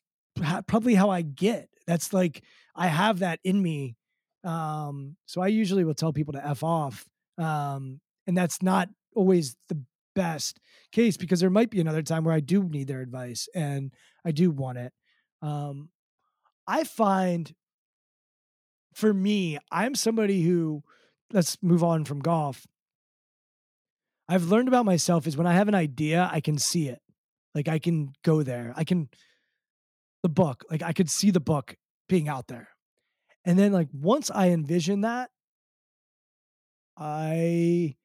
probably 0.66 0.94
how 0.94 1.10
I 1.10 1.22
get. 1.22 1.68
That's 1.86 2.12
like 2.12 2.43
I 2.74 2.86
have 2.89 3.18
that 3.20 3.40
in 3.44 3.60
me. 3.62 3.97
Um 4.44 5.16
so 5.26 5.40
I 5.43 5.48
usually 5.48 5.84
will 5.84 5.94
tell 5.94 6.12
people 6.12 6.32
to 6.34 6.47
f 6.47 6.62
off. 6.62 7.06
Um 7.39 8.01
and 8.26 8.36
that's 8.36 8.62
not 8.62 8.89
always 9.14 9.56
the 9.68 9.82
best 10.14 10.60
case 10.90 11.16
because 11.16 11.40
there 11.40 11.51
might 11.51 11.70
be 11.70 11.80
another 11.80 12.02
time 12.02 12.24
where 12.24 12.34
I 12.34 12.40
do 12.40 12.62
need 12.64 12.89
their 12.89 13.01
advice 13.01 13.48
and 13.55 13.93
I 14.24 14.32
do 14.32 14.51
want 14.51 14.78
it. 14.78 14.93
Um, 15.40 15.90
I 16.66 16.84
find 16.84 17.52
for 18.94 19.12
me, 19.12 19.59
I'm 19.70 19.94
somebody 19.94 20.43
who, 20.43 20.82
let's 21.32 21.56
move 21.62 21.82
on 21.82 22.05
from 22.05 22.20
golf. 22.20 22.66
I've 24.28 24.44
learned 24.44 24.68
about 24.68 24.84
myself 24.84 25.26
is 25.26 25.36
when 25.36 25.47
I 25.47 25.55
have 25.55 25.68
an 25.68 25.74
idea, 25.74 26.28
I 26.30 26.40
can 26.40 26.59
see 26.59 26.89
it. 26.89 27.01
Like 27.55 27.68
I 27.68 27.78
can 27.78 28.12
go 28.22 28.43
there. 28.43 28.72
I 28.76 28.84
can, 28.84 29.09
the 30.22 30.28
book, 30.28 30.64
like 30.70 30.82
I 30.82 30.93
could 30.93 31.10
see 31.10 31.30
the 31.30 31.40
book 31.40 31.76
being 32.09 32.28
out 32.28 32.48
there. 32.48 32.68
And 33.44 33.59
then, 33.59 33.72
like, 33.72 33.89
once 33.93 34.30
I 34.30 34.51
envision 34.51 35.01
that, 35.01 35.30
I 36.97 37.97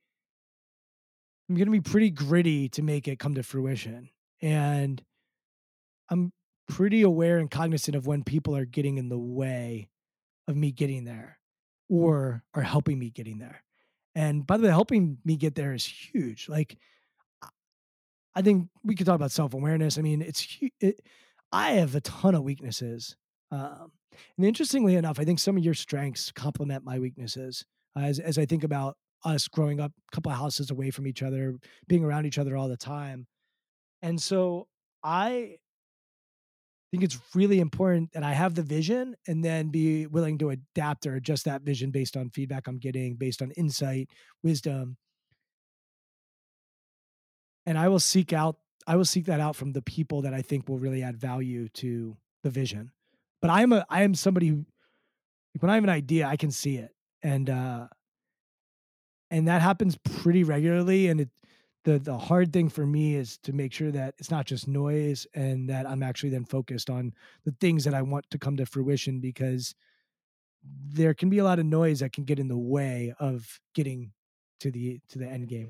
I'm 1.49 1.55
going 1.55 1.67
to 1.67 1.71
be 1.71 1.81
pretty 1.81 2.09
gritty 2.09 2.69
to 2.69 2.81
make 2.81 3.07
it 3.07 3.19
come 3.19 3.35
to 3.35 3.43
fruition. 3.43 4.09
And 4.41 5.01
I'm 6.09 6.31
pretty 6.67 7.01
aware 7.01 7.37
and 7.37 7.49
cognizant 7.49 7.95
of 7.95 8.05
when 8.05 8.23
people 8.23 8.55
are 8.55 8.65
getting 8.65 8.97
in 8.97 9.09
the 9.09 9.17
way 9.17 9.89
of 10.47 10.55
me 10.55 10.71
getting 10.71 11.05
there 11.05 11.39
or 11.89 12.43
are 12.53 12.61
helping 12.61 12.99
me 12.99 13.09
getting 13.09 13.39
there. 13.39 13.63
And 14.15 14.45
by 14.45 14.57
the 14.57 14.63
way, 14.63 14.69
helping 14.69 15.19
me 15.23 15.37
get 15.37 15.55
there 15.55 15.73
is 15.73 15.85
huge. 15.85 16.49
Like, 16.49 16.77
I 18.35 18.41
think 18.41 18.67
we 18.83 18.95
could 18.95 19.05
talk 19.05 19.15
about 19.15 19.31
self 19.31 19.53
awareness. 19.53 19.97
I 19.97 20.01
mean, 20.01 20.21
it's 20.21 20.47
it, 20.79 21.01
I 21.51 21.71
have 21.73 21.95
a 21.95 22.01
ton 22.01 22.35
of 22.35 22.43
weaknesses, 22.43 23.15
um, 23.51 23.91
and 24.37 24.45
interestingly 24.45 24.95
enough, 24.95 25.19
I 25.19 25.23
think 25.23 25.39
some 25.39 25.57
of 25.57 25.63
your 25.63 25.73
strengths 25.73 26.31
complement 26.31 26.83
my 26.83 26.99
weaknesses. 26.99 27.65
As 27.95 28.19
as 28.19 28.37
I 28.37 28.45
think 28.45 28.63
about 28.63 28.97
us 29.23 29.47
growing 29.47 29.79
up 29.79 29.91
a 29.91 30.15
couple 30.15 30.31
of 30.31 30.37
houses 30.37 30.71
away 30.71 30.91
from 30.91 31.07
each 31.07 31.23
other, 31.23 31.55
being 31.87 32.03
around 32.03 32.25
each 32.25 32.37
other 32.37 32.55
all 32.55 32.67
the 32.67 32.77
time. 32.77 33.27
And 34.01 34.21
so 34.21 34.67
I 35.03 35.57
think 36.91 37.03
it's 37.03 37.19
really 37.35 37.59
important 37.59 38.13
that 38.13 38.23
I 38.23 38.33
have 38.33 38.55
the 38.55 38.63
vision 38.63 39.15
and 39.27 39.43
then 39.43 39.69
be 39.69 40.07
willing 40.07 40.37
to 40.39 40.51
adapt 40.51 41.05
or 41.05 41.15
adjust 41.15 41.45
that 41.45 41.61
vision 41.61 41.91
based 41.91 42.15
on 42.15 42.29
feedback 42.29 42.67
I'm 42.67 42.77
getting, 42.77 43.15
based 43.15 43.41
on 43.41 43.51
insight, 43.51 44.09
wisdom. 44.43 44.97
And 47.65 47.77
I 47.77 47.89
will 47.89 47.99
seek 47.99 48.31
out 48.31 48.57
I 48.89 48.95
will 48.95 49.05
seek 49.05 49.25
that 49.25 49.41
out 49.41 49.57
from 49.57 49.73
the 49.73 49.81
people 49.81 50.21
that 50.21 50.33
I 50.33 50.41
think 50.41 50.69
will 50.69 50.79
really 50.79 51.03
add 51.03 51.17
value 51.17 51.67
to 51.69 52.15
the 52.43 52.49
vision. 52.49 52.91
But 53.41 53.51
I 53.51 53.61
am 53.61 53.73
a 53.73 53.85
I 53.89 54.03
am 54.03 54.15
somebody 54.15 54.47
who 54.47 54.65
when 55.59 55.69
I 55.69 55.75
have 55.75 55.83
an 55.83 55.89
idea, 55.89 56.25
I 56.27 56.37
can 56.37 56.51
see 56.51 56.77
it. 56.77 56.91
And 57.21 57.49
uh 57.49 57.87
and 59.31 59.47
that 59.47 59.61
happens 59.61 59.97
pretty 59.97 60.43
regularly 60.43 61.07
and 61.07 61.21
it 61.21 61.29
the 61.87 61.97
the 61.99 62.17
hard 62.17 62.51
thing 62.51 62.67
for 62.67 62.85
me 62.85 63.15
is 63.15 63.37
to 63.37 63.53
make 63.53 63.71
sure 63.71 63.91
that 63.91 64.13
it's 64.17 64.29
not 64.29 64.45
just 64.45 64.67
noise 64.67 65.25
and 65.33 65.69
that 65.69 65.87
I'm 65.87 66.03
actually 66.03 66.31
then 66.31 66.43
focused 66.43 66.89
on 66.89 67.13
the 67.45 67.55
things 67.61 67.85
that 67.85 67.93
I 67.93 68.01
want 68.01 68.29
to 68.31 68.37
come 68.37 68.57
to 68.57 68.65
fruition 68.65 69.21
because 69.21 69.73
there 70.63 71.13
can 71.13 71.29
be 71.29 71.37
a 71.37 71.45
lot 71.45 71.59
of 71.59 71.65
noise 71.65 72.01
that 72.01 72.11
can 72.11 72.25
get 72.25 72.39
in 72.39 72.49
the 72.49 72.57
way 72.57 73.13
of 73.19 73.61
getting 73.73 74.11
to 74.59 74.69
the 74.69 74.99
to 75.09 75.19
the 75.19 75.27
end 75.27 75.47
game. 75.47 75.69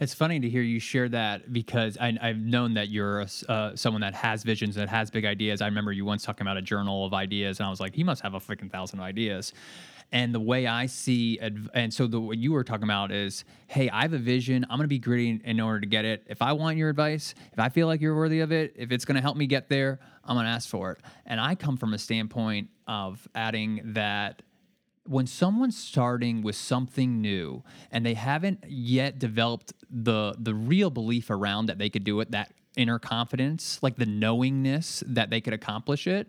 It's 0.00 0.14
funny 0.14 0.40
to 0.40 0.48
hear 0.48 0.62
you 0.62 0.80
share 0.80 1.08
that 1.10 1.52
because 1.52 1.96
I, 1.98 2.16
have 2.20 2.38
known 2.38 2.74
that 2.74 2.88
you're 2.88 3.20
a, 3.20 3.28
uh, 3.48 3.76
someone 3.76 4.00
that 4.00 4.14
has 4.14 4.42
visions, 4.42 4.74
that 4.74 4.88
has 4.88 5.10
big 5.10 5.24
ideas. 5.24 5.60
I 5.60 5.66
remember 5.66 5.92
you 5.92 6.04
once 6.04 6.24
talking 6.24 6.44
about 6.44 6.56
a 6.56 6.62
journal 6.62 7.06
of 7.06 7.14
ideas, 7.14 7.60
and 7.60 7.66
I 7.66 7.70
was 7.70 7.78
like, 7.78 7.94
he 7.94 8.02
must 8.02 8.22
have 8.22 8.34
a 8.34 8.40
freaking 8.40 8.70
thousand 8.70 8.98
ideas. 9.00 9.52
And 10.12 10.34
the 10.34 10.40
way 10.40 10.66
I 10.66 10.86
see, 10.86 11.38
and 11.38 11.94
so 11.94 12.06
the 12.06 12.20
what 12.20 12.38
you 12.38 12.52
were 12.52 12.64
talking 12.64 12.84
about 12.84 13.12
is, 13.12 13.44
hey, 13.68 13.88
I 13.90 14.02
have 14.02 14.12
a 14.12 14.18
vision. 14.18 14.64
I'm 14.64 14.76
going 14.76 14.84
to 14.84 14.88
be 14.88 14.98
gritty 14.98 15.30
in, 15.30 15.40
in 15.42 15.60
order 15.60 15.80
to 15.80 15.86
get 15.86 16.04
it. 16.04 16.24
If 16.26 16.42
I 16.42 16.52
want 16.52 16.78
your 16.78 16.88
advice, 16.88 17.34
if 17.52 17.58
I 17.60 17.68
feel 17.68 17.86
like 17.86 18.00
you're 18.00 18.16
worthy 18.16 18.40
of 18.40 18.50
it, 18.50 18.74
if 18.76 18.90
it's 18.90 19.04
going 19.04 19.14
to 19.14 19.22
help 19.22 19.36
me 19.36 19.46
get 19.46 19.68
there, 19.68 20.00
I'm 20.24 20.34
going 20.34 20.46
to 20.46 20.50
ask 20.50 20.68
for 20.68 20.92
it. 20.92 20.98
And 21.26 21.40
I 21.40 21.54
come 21.54 21.76
from 21.76 21.94
a 21.94 21.98
standpoint 21.98 22.70
of 22.88 23.26
adding 23.36 23.80
that 23.84 24.42
when 25.06 25.26
someone's 25.26 25.78
starting 25.78 26.42
with 26.42 26.56
something 26.56 27.20
new 27.20 27.62
and 27.90 28.04
they 28.04 28.14
haven't 28.14 28.64
yet 28.68 29.18
developed 29.18 29.72
the 29.90 30.34
the 30.38 30.54
real 30.54 30.90
belief 30.90 31.30
around 31.30 31.66
that 31.66 31.78
they 31.78 31.88
could 31.88 32.04
do 32.04 32.20
it, 32.20 32.30
that 32.32 32.52
inner 32.76 32.98
confidence, 32.98 33.78
like 33.82 33.96
the 33.96 34.06
knowingness 34.06 35.02
that 35.06 35.30
they 35.30 35.40
could 35.40 35.52
accomplish 35.52 36.06
it, 36.06 36.28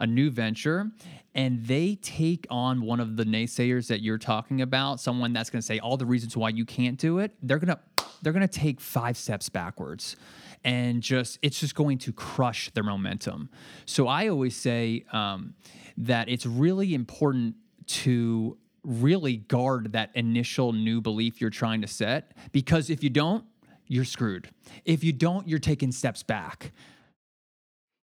a 0.00 0.06
new 0.06 0.30
venture, 0.30 0.90
and 1.34 1.64
they 1.66 1.94
take 1.96 2.46
on 2.50 2.82
one 2.82 2.98
of 2.98 3.16
the 3.16 3.24
naysayers 3.24 3.86
that 3.88 4.00
you're 4.00 4.18
talking 4.18 4.60
about, 4.60 4.98
someone 4.98 5.32
that's 5.32 5.50
going 5.50 5.60
to 5.60 5.66
say 5.66 5.78
all 5.78 5.96
the 5.96 6.06
reasons 6.06 6.36
why 6.36 6.48
you 6.48 6.64
can't 6.64 6.98
do 6.98 7.18
it, 7.18 7.32
they're 7.42 7.58
going 7.58 7.76
to 7.76 7.78
they're 8.22 8.34
going 8.34 8.46
to 8.46 8.58
take 8.58 8.80
5 8.80 9.16
steps 9.16 9.48
backwards 9.48 10.16
and 10.62 11.02
just 11.02 11.38
it's 11.42 11.58
just 11.58 11.74
going 11.74 11.98
to 11.98 12.12
crush 12.12 12.70
their 12.70 12.84
momentum. 12.84 13.48
So 13.86 14.08
I 14.08 14.28
always 14.28 14.56
say 14.56 15.04
um, 15.12 15.54
that 15.96 16.28
it's 16.28 16.44
really 16.44 16.94
important 16.94 17.54
to 17.86 18.58
really 18.82 19.36
guard 19.36 19.92
that 19.92 20.10
initial 20.14 20.72
new 20.72 21.00
belief 21.00 21.40
you're 21.40 21.50
trying 21.50 21.82
to 21.82 21.86
set 21.86 22.32
because 22.52 22.88
if 22.88 23.02
you 23.02 23.10
don't 23.10 23.44
you're 23.86 24.06
screwed 24.06 24.48
if 24.86 25.04
you 25.04 25.12
don't 25.12 25.46
you're 25.46 25.58
taking 25.58 25.92
steps 25.92 26.22
back 26.22 26.72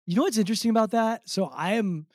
You 0.09 0.15
know 0.15 0.23
what's 0.23 0.39
interesting 0.39 0.71
about 0.71 0.89
that? 0.89 1.29
So 1.29 1.45
I 1.45 1.73
am 1.73 2.07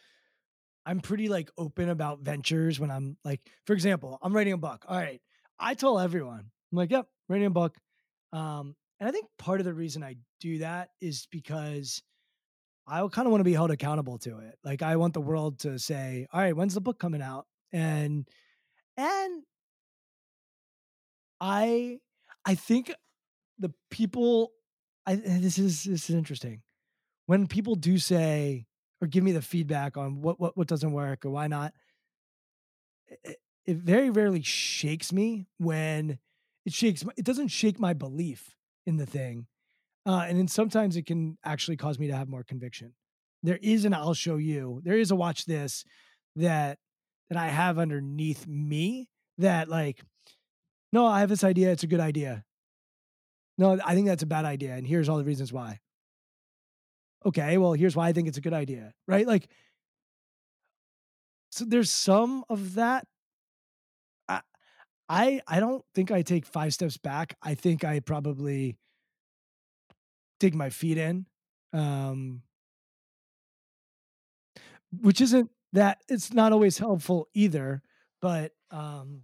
I'm 0.84 0.98
pretty 0.98 1.28
like 1.28 1.48
open 1.56 1.88
about 1.88 2.22
ventures 2.22 2.80
when 2.80 2.90
I'm 2.90 3.16
like, 3.24 3.40
for 3.66 3.72
example, 3.72 4.18
I'm 4.20 4.34
writing 4.34 4.52
a 4.52 4.56
book. 4.56 4.84
All 4.88 4.96
right. 4.96 5.20
I 5.60 5.74
tell 5.74 6.00
everyone, 6.00 6.40
I'm 6.40 6.76
like, 6.76 6.90
yep, 6.90 7.06
writing 7.28 7.46
a 7.46 7.50
book. 7.50 7.76
Um, 8.32 8.74
and 8.98 9.08
I 9.08 9.12
think 9.12 9.26
part 9.38 9.60
of 9.60 9.64
the 9.64 9.72
reason 9.72 10.02
I 10.02 10.16
do 10.40 10.58
that 10.58 10.88
is 11.00 11.28
because 11.30 12.02
I 12.84 13.06
kind 13.12 13.28
of 13.28 13.30
want 13.30 13.42
to 13.42 13.44
be 13.44 13.52
held 13.52 13.70
accountable 13.70 14.18
to 14.18 14.38
it. 14.38 14.58
Like 14.64 14.82
I 14.82 14.96
want 14.96 15.14
the 15.14 15.20
world 15.20 15.60
to 15.60 15.78
say, 15.78 16.26
all 16.32 16.40
right, 16.40 16.56
when's 16.56 16.74
the 16.74 16.80
book 16.80 16.98
coming 16.98 17.22
out? 17.22 17.46
And 17.72 18.26
and 18.96 19.44
I 21.40 22.00
I 22.44 22.56
think 22.56 22.92
the 23.60 23.72
people 23.92 24.50
I 25.06 25.14
this 25.14 25.58
is 25.58 25.84
this 25.84 26.10
is 26.10 26.16
interesting. 26.16 26.62
When 27.26 27.46
people 27.46 27.74
do 27.74 27.98
say 27.98 28.66
or 29.00 29.06
give 29.06 29.24
me 29.24 29.32
the 29.32 29.42
feedback 29.42 29.96
on 29.96 30.20
what 30.22 30.40
what 30.40 30.56
what 30.56 30.66
doesn't 30.66 30.92
work 30.92 31.24
or 31.24 31.30
why 31.30 31.46
not, 31.46 31.72
it, 33.24 33.38
it 33.66 33.76
very 33.76 34.10
rarely 34.10 34.42
shakes 34.42 35.12
me 35.12 35.46
when 35.58 36.18
it 36.64 36.72
shakes 36.72 37.04
it 37.16 37.24
doesn't 37.24 37.48
shake 37.48 37.78
my 37.78 37.92
belief 37.92 38.56
in 38.86 38.96
the 38.96 39.06
thing. 39.06 39.46
Uh, 40.06 40.26
and 40.28 40.38
then 40.38 40.48
sometimes 40.48 40.96
it 40.96 41.06
can 41.06 41.38
actually 41.44 41.76
cause 41.76 41.98
me 41.98 42.08
to 42.08 42.16
have 42.16 42.28
more 42.28 42.44
conviction. 42.44 42.92
There 43.42 43.58
is 43.62 43.84
an 43.84 43.94
I'll 43.94 44.14
show 44.14 44.36
you. 44.36 44.80
There 44.84 44.98
is 44.98 45.10
a 45.10 45.16
watch 45.16 45.46
this 45.46 45.84
that 46.36 46.78
that 47.30 47.38
I 47.38 47.48
have 47.48 47.78
underneath 47.78 48.46
me 48.46 49.08
that 49.38 49.68
like 49.68 50.02
no, 50.92 51.06
I 51.06 51.20
have 51.20 51.28
this 51.28 51.44
idea, 51.44 51.72
it's 51.72 51.82
a 51.82 51.88
good 51.88 52.00
idea. 52.00 52.44
No, 53.58 53.78
I 53.84 53.94
think 53.94 54.06
that's 54.06 54.22
a 54.22 54.26
bad 54.26 54.44
idea 54.44 54.74
and 54.74 54.86
here's 54.86 55.08
all 55.08 55.18
the 55.18 55.24
reasons 55.24 55.52
why. 55.52 55.80
Okay, 57.26 57.56
well, 57.58 57.72
here's 57.72 57.96
why 57.96 58.08
I 58.08 58.12
think 58.12 58.28
it's 58.28 58.38
a 58.38 58.42
good 58.42 58.52
idea. 58.52 58.92
Right? 59.06 59.26
Like 59.26 59.48
so 61.50 61.64
there's 61.64 61.90
some 61.90 62.44
of 62.48 62.74
that 62.74 63.06
I 64.28 64.40
I 65.08 65.40
I 65.46 65.60
don't 65.60 65.84
think 65.94 66.10
I 66.10 66.22
take 66.22 66.46
5 66.46 66.74
steps 66.74 66.96
back. 66.96 67.36
I 67.40 67.54
think 67.54 67.84
I 67.84 68.00
probably 68.00 68.76
dig 70.40 70.54
my 70.54 70.70
feet 70.70 70.98
in. 70.98 71.26
Um 71.72 72.42
which 75.00 75.20
isn't 75.20 75.50
that 75.72 75.98
it's 76.08 76.32
not 76.32 76.52
always 76.52 76.78
helpful 76.78 77.28
either, 77.34 77.82
but 78.20 78.52
um 78.72 79.22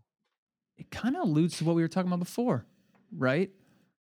it 0.78 0.90
kind 0.90 1.16
of 1.16 1.22
alludes 1.22 1.59
to 1.59 1.64
what 1.64 1.74
we 1.74 1.82
were 1.82 1.89
talking 1.89 2.09
about 2.10 2.20
before 2.20 2.64
right 3.16 3.51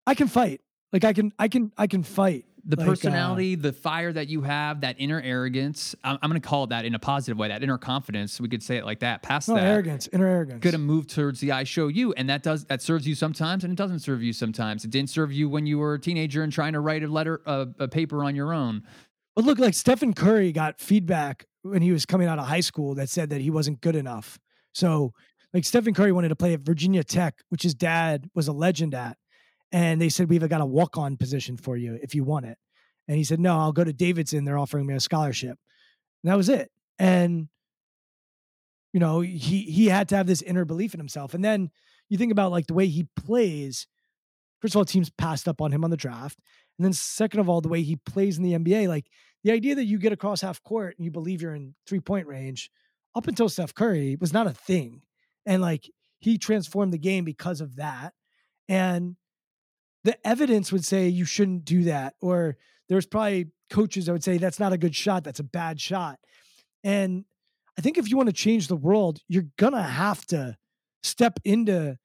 I 0.08 0.16
can 0.16 0.28
fight. 0.30 0.62
Like 0.94 1.04
I 1.04 1.12
can 1.12 1.34
I 1.38 1.50
can 1.50 1.74
I 1.78 1.88
can 1.88 2.04
fight. 2.04 2.46
The 2.68 2.76
Like, 2.78 2.88
uh, 2.88 2.90
personality, 2.90 3.56
the 3.56 3.72
fire 3.72 4.12
that 4.12 4.28
you 4.28 4.42
have, 4.42 4.82
that 4.82 4.96
inner 4.98 5.22
arrogance. 5.22 5.96
I'm, 6.04 6.18
I'm 6.22 6.30
going 6.30 6.42
to 6.42 6.48
call 6.48 6.64
it 6.64 6.72
that 6.72 6.84
in 6.84 6.96
a 6.96 7.00
positive 7.00 7.38
way. 7.38 7.48
That 7.48 7.62
inner 7.62 7.78
confidence. 7.78 8.42
We 8.42 8.50
could 8.50 8.64
say 8.64 8.78
it 8.78 8.86
like 8.86 9.00
that. 9.02 9.22
Past 9.22 9.50
No 9.50 9.56
that, 9.56 9.64
arrogance, 9.64 10.10
inner 10.12 10.28
arrogance. 10.28 10.62
going 10.62 10.74
to 10.74 10.80
move 10.80 11.08
towards 11.08 11.40
the 11.40 11.52
I 11.52 11.64
show 11.64 11.88
you, 11.88 12.14
and 12.14 12.28
that 12.30 12.42
does 12.42 12.66
that 12.66 12.82
serves 12.82 13.08
you 13.08 13.14
sometimes, 13.14 13.64
and 13.64 13.72
it 13.72 13.76
doesn't 13.76 14.00
serve 14.00 14.24
you 14.24 14.34
sometimes. 14.34 14.84
It 14.84 14.90
didn't 14.92 15.10
serve 15.12 15.32
you 15.32 15.48
when 15.48 15.68
you 15.68 15.78
were 15.78 15.94
a 15.94 16.00
teenager 16.00 16.42
and 16.42 16.52
trying 16.52 16.74
to 16.74 16.80
write 16.80 17.04
a 17.04 17.08
letter, 17.08 17.42
a, 17.46 17.68
a 17.80 17.88
paper 17.88 18.24
on 18.24 18.36
your 18.36 18.52
own. 18.54 18.84
But 19.36 19.46
look, 19.46 19.60
like 19.60 19.74
Stephen 19.74 20.14
Curry 20.14 20.52
got 20.52 20.80
feedback 20.80 21.46
when 21.62 21.82
he 21.82 21.92
was 21.92 22.06
coming 22.06 22.28
out 22.28 22.40
of 22.40 22.48
high 22.48 22.62
school 22.62 22.96
that 22.96 23.10
said 23.10 23.30
that 23.30 23.42
he 23.42 23.50
wasn't 23.52 23.82
good 23.82 23.96
enough. 23.96 24.40
So, 24.74 25.14
like 25.54 25.66
Stephen 25.66 25.94
Curry 25.94 26.12
wanted 26.12 26.30
to 26.30 26.36
play 26.36 26.54
at 26.54 26.62
Virginia 26.62 27.04
Tech, 27.04 27.42
which 27.50 27.64
his 27.64 27.76
dad 27.76 28.30
was 28.34 28.48
a 28.48 28.54
legend 28.54 28.94
at, 28.94 29.18
and 29.72 30.02
they 30.02 30.10
said 30.10 30.30
we've 30.30 30.48
got 30.48 30.62
a 30.62 30.66
walk-on 30.66 31.18
position 31.18 31.58
for 31.58 31.76
you 31.78 31.98
if 32.02 32.16
you 32.16 32.24
want 32.24 32.46
it. 32.46 32.58
And 33.08 33.18
he 33.18 33.24
said, 33.24 33.40
"No, 33.40 33.58
I'll 33.58 33.72
go 33.72 33.84
to 33.84 33.94
Davidson. 33.94 34.46
They're 34.46 34.58
offering 34.58 34.86
me 34.86 34.96
a 34.96 35.00
scholarship." 35.00 35.58
And 36.24 36.32
that 36.32 36.38
was 36.38 36.50
it. 36.50 36.72
And 36.98 37.50
you 38.94 39.00
know, 39.00 39.20
he 39.20 39.64
he 39.64 39.88
had 39.88 40.10
to 40.10 40.18
have 40.18 40.28
this 40.28 40.42
inner 40.42 40.66
belief 40.66 40.94
in 40.94 41.00
himself. 41.00 41.34
And 41.34 41.44
then 41.44 41.70
you 42.10 42.18
think 42.18 42.32
about 42.32 42.52
like 42.52 42.68
the 42.68 42.74
way 42.74 42.88
he 42.88 43.08
plays. 43.16 43.88
First 44.62 44.74
of 44.74 44.80
all, 44.80 44.86
teams 44.86 45.10
passed 45.10 45.48
up 45.48 45.62
on 45.62 45.72
him 45.72 45.84
on 45.84 45.90
the 45.90 45.98
draft. 45.98 46.40
And 46.78 46.86
then 46.86 46.94
second 46.94 47.40
of 47.40 47.50
all, 47.50 47.62
the 47.62 47.70
way 47.70 47.82
he 47.82 47.98
plays 47.98 48.38
in 48.38 48.44
the 48.44 48.54
NBA, 48.54 48.88
like 48.88 49.08
the 49.44 49.52
idea 49.52 49.76
that 49.76 49.86
you 49.86 50.00
get 50.00 50.14
across 50.14 50.42
half 50.42 50.64
court 50.64 50.96
and 50.98 51.06
you 51.06 51.12
believe 51.12 51.42
you're 51.42 51.56
in 51.56 51.76
three 51.86 52.00
point 52.00 52.28
range 52.28 52.72
up 53.16 53.28
until 53.28 53.50
Steph 53.50 53.74
Curry 53.74 54.18
was 54.20 54.34
not 54.34 54.48
a 54.48 54.54
thing. 54.54 55.02
And 55.46 55.62
like 55.62 55.90
he 56.20 56.38
transformed 56.38 56.94
the 56.94 56.98
game 56.98 57.26
because 57.26 57.62
of 57.62 57.76
that. 57.76 58.14
And 58.68 59.16
the 60.06 60.26
evidence 60.26 60.72
would 60.72 60.86
say 60.86 61.08
you 61.08 61.26
shouldn't 61.26 61.66
do 61.66 61.84
that. 61.86 62.14
Or 62.22 62.58
there's 62.88 63.08
probably 63.08 63.48
coaches 63.72 64.06
that 64.06 64.12
would 64.14 64.24
say 64.24 64.38
that's 64.38 64.60
not 64.60 64.72
a 64.72 64.78
good 64.78 64.96
shot, 64.96 65.24
that's 65.24 65.40
a 65.40 65.44
bad 65.44 65.82
shot. 65.82 66.20
And 66.84 67.26
I 67.78 67.82
think 67.82 67.98
if 67.98 68.10
you 68.10 68.16
want 68.16 68.30
to 68.30 68.34
change 68.34 68.68
the 68.68 68.76
world, 68.76 69.20
you're 69.28 69.48
gonna 69.58 69.82
have 69.84 70.24
to 70.28 70.56
step 71.02 71.40
into, 71.44 71.98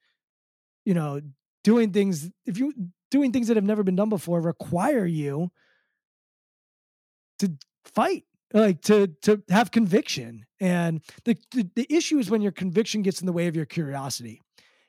you 0.86 0.94
know, 0.94 1.20
doing 1.62 1.92
things 1.92 2.30
if 2.46 2.58
you 2.58 2.72
doing 3.10 3.32
things 3.32 3.48
that 3.48 3.56
have 3.56 3.64
never 3.64 3.82
been 3.82 3.96
done 3.96 4.08
before 4.08 4.40
require 4.40 5.04
you 5.04 5.50
to 7.38 7.52
fight 7.84 8.24
like 8.54 8.80
to 8.82 9.08
to 9.22 9.42
have 9.50 9.70
conviction 9.70 10.46
and 10.58 11.02
the, 11.24 11.36
the 11.52 11.68
the 11.76 11.86
issue 11.94 12.18
is 12.18 12.30
when 12.30 12.40
your 12.40 12.52
conviction 12.52 13.02
gets 13.02 13.20
in 13.20 13.26
the 13.26 13.32
way 13.32 13.46
of 13.46 13.54
your 13.54 13.66
curiosity 13.66 14.40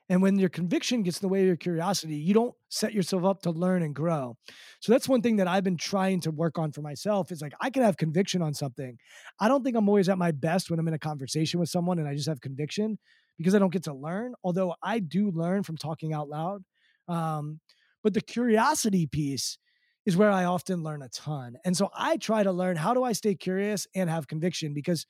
and 0.10 0.22
when 0.22 0.38
your 0.38 0.50
conviction 0.50 1.04
gets 1.04 1.22
in 1.22 1.28
the 1.28 1.32
way 1.32 1.42
of 1.42 1.48
your 1.48 1.56
curiosity 1.56 2.16
you 2.16 2.34
don't 2.34 2.54
set 2.70 2.94
yourself 2.94 3.24
up 3.24 3.42
to 3.42 3.52
learn 3.52 3.84
and 3.84 3.96
grow 3.96 4.36
so 4.80 4.92
that's 4.92 5.08
one 5.08 5.22
thing 5.22 5.38
that 5.38 5.48
i've 5.48 5.64
been 5.64 5.78
trying 5.78 6.20
to 6.20 6.32
work 6.32 6.58
on 6.58 6.72
for 6.72 6.82
myself 6.82 7.32
is 7.32 7.42
like 7.42 7.54
i 7.62 7.70
can 7.70 7.84
have 7.84 7.98
conviction 7.98 8.42
on 8.42 8.54
something 8.54 8.98
i 9.40 9.48
don't 9.48 9.64
think 9.64 9.76
i'm 9.76 9.88
always 9.88 10.10
at 10.10 10.18
my 10.18 10.32
best 10.32 10.70
when 10.70 10.80
i'm 10.80 10.88
in 10.88 10.94
a 10.94 11.00
conversation 11.00 11.60
with 11.60 11.70
someone 11.70 12.00
and 12.00 12.08
i 12.08 12.14
just 12.14 12.28
have 12.28 12.42
conviction 12.42 12.98
because 13.38 13.56
i 13.56 13.60
don't 13.60 13.74
get 13.74 13.84
to 13.84 13.94
learn 13.94 14.34
although 14.44 14.74
i 14.84 15.00
do 15.00 15.32
learn 15.32 15.64
from 15.64 15.78
talking 15.78 16.14
out 16.14 16.30
loud 16.30 16.64
um, 17.08 17.60
but 18.04 18.14
the 18.14 18.22
curiosity 18.22 19.06
piece 19.06 19.58
is 20.06 20.18
where 20.18 20.32
I 20.32 20.46
often 20.46 20.84
learn 20.84 21.02
a 21.04 21.10
ton. 21.10 21.58
And 21.64 21.78
so 21.78 21.90
I 21.96 22.18
try 22.18 22.44
to 22.44 22.52
learn 22.52 22.76
how 22.76 22.94
do 22.94 23.04
I 23.04 23.12
stay 23.12 23.36
curious 23.36 23.88
and 23.94 24.10
have 24.10 24.28
conviction 24.28 24.74
because 24.74 25.06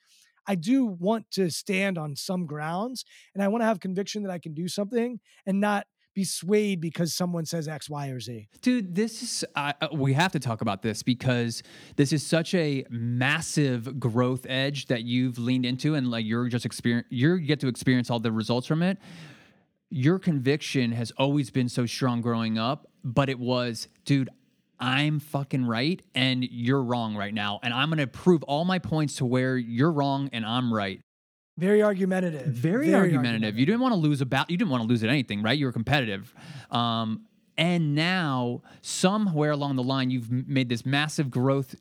I 0.46 0.54
do 0.54 0.86
want 0.86 1.30
to 1.32 1.50
stand 1.50 1.98
on 1.98 2.16
some 2.16 2.46
grounds 2.46 3.04
and 3.34 3.42
I 3.42 3.48
want 3.48 3.62
to 3.62 3.66
have 3.66 3.80
conviction 3.80 4.22
that 4.24 4.30
I 4.30 4.38
can 4.38 4.54
do 4.54 4.68
something 4.68 5.20
and 5.46 5.60
not 5.60 5.86
be 6.14 6.24
swayed 6.24 6.80
because 6.80 7.14
someone 7.14 7.46
says 7.46 7.68
X, 7.68 7.88
Y, 7.88 8.08
or 8.08 8.20
Z. 8.20 8.48
Dude, 8.60 8.94
this 8.94 9.22
is, 9.22 9.44
uh, 9.56 9.72
we 9.92 10.12
have 10.12 10.32
to 10.32 10.38
talk 10.38 10.60
about 10.60 10.82
this 10.82 11.02
because 11.02 11.62
this 11.96 12.12
is 12.12 12.24
such 12.24 12.54
a 12.54 12.84
massive 12.90 13.98
growth 13.98 14.44
edge 14.48 14.86
that 14.86 15.04
you've 15.04 15.38
leaned 15.38 15.64
into 15.64 15.94
and 15.94 16.10
like 16.10 16.26
you're 16.26 16.48
just 16.48 16.66
experience, 16.66 17.06
you 17.10 17.38
get 17.38 17.60
to 17.60 17.68
experience 17.68 18.10
all 18.10 18.20
the 18.20 18.32
results 18.32 18.66
from 18.66 18.82
it. 18.82 18.98
Your 19.88 20.18
conviction 20.18 20.92
has 20.92 21.12
always 21.18 21.50
been 21.50 21.68
so 21.68 21.86
strong 21.86 22.20
growing 22.20 22.58
up, 22.58 22.90
but 23.04 23.28
it 23.28 23.38
was, 23.38 23.88
dude, 24.04 24.30
I'm 24.82 25.20
fucking 25.20 25.64
right 25.64 26.02
and 26.14 26.42
you're 26.42 26.82
wrong 26.82 27.16
right 27.16 27.32
now. 27.32 27.60
And 27.62 27.72
I'm 27.72 27.88
going 27.88 27.98
to 27.98 28.06
prove 28.08 28.42
all 28.42 28.64
my 28.64 28.80
points 28.80 29.16
to 29.16 29.24
where 29.24 29.56
you're 29.56 29.92
wrong 29.92 30.28
and 30.32 30.44
I'm 30.44 30.74
right. 30.74 31.00
Very 31.56 31.82
argumentative. 31.82 32.46
Very, 32.46 32.92
argumentative. 32.94 33.58
You 33.58 33.66
didn't 33.66 33.80
want 33.80 33.92
to 33.92 34.00
lose 34.00 34.20
a 34.20 34.24
about. 34.24 34.50
You 34.50 34.56
didn't 34.56 34.70
want 34.70 34.82
to 34.82 34.88
lose 34.88 35.04
at 35.04 35.10
anything, 35.10 35.42
right? 35.42 35.56
You 35.56 35.66
were 35.66 35.72
competitive. 35.72 36.34
Um, 36.70 37.26
and 37.56 37.94
now, 37.94 38.62
somewhere 38.80 39.50
along 39.50 39.76
the 39.76 39.82
line, 39.82 40.10
you've 40.10 40.30
made 40.30 40.68
this 40.70 40.86
massive 40.86 41.30
growth 41.30 41.74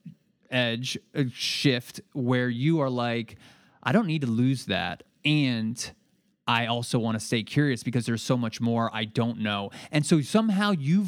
edge 0.51 0.97
uh, 1.15 1.23
shift 1.33 2.01
where 2.11 2.49
you 2.49 2.81
are 2.81 2.89
like, 2.89 3.37
I 3.81 3.93
don't 3.93 4.07
need 4.07 4.21
to 4.21 4.27
lose 4.27 4.65
that. 4.65 5.03
and 5.23 5.91
I 6.51 6.65
also 6.65 6.99
want 6.99 7.17
to 7.17 7.25
stay 7.25 7.43
curious 7.43 7.81
because 7.81 8.05
there's 8.05 8.21
so 8.21 8.35
much 8.35 8.59
more 8.59 8.93
I 8.93 9.05
don't 9.05 9.39
know. 9.39 9.71
And 9.89 10.05
so 10.05 10.19
somehow 10.19 10.71
you've, 10.71 11.07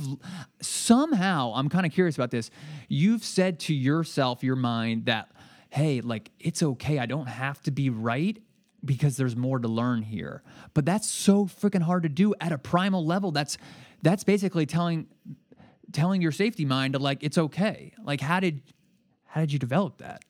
somehow, 0.61 1.51
I'm 1.53 1.67
kind 1.67 1.85
of 1.85 1.91
curious 1.91 2.15
about 2.15 2.31
this. 2.31 2.49
You've 2.87 3.25
said 3.25 3.59
to 3.61 3.73
yourself, 3.73 4.41
your 4.41 4.55
mind, 4.55 5.07
that, 5.07 5.29
hey, 5.69 5.99
like, 5.99 6.31
it's 6.39 6.63
okay. 6.63 6.97
I 6.97 7.07
don't 7.07 7.27
have 7.27 7.61
to 7.63 7.71
be 7.71 7.89
right 7.89 8.41
because 8.85 9.17
there's 9.17 9.35
more 9.35 9.59
to 9.59 9.67
learn 9.67 10.01
here. 10.01 10.43
But 10.73 10.85
that's 10.85 11.09
so 11.09 11.45
freaking 11.45 11.81
hard 11.81 12.03
to 12.03 12.09
do 12.09 12.33
at 12.39 12.53
a 12.53 12.57
primal 12.57 13.05
level. 13.05 13.31
That's, 13.31 13.57
that's 14.01 14.23
basically 14.23 14.65
telling, 14.65 15.07
telling 15.91 16.21
your 16.21 16.31
safety 16.31 16.63
mind 16.63 16.93
to 16.93 16.99
like, 16.99 17.21
it's 17.21 17.37
okay. 17.37 17.91
Like, 18.01 18.21
how 18.21 18.39
did, 18.39 18.61
how 19.25 19.41
did 19.41 19.51
you 19.51 19.59
develop 19.59 19.97
that? 19.97 20.23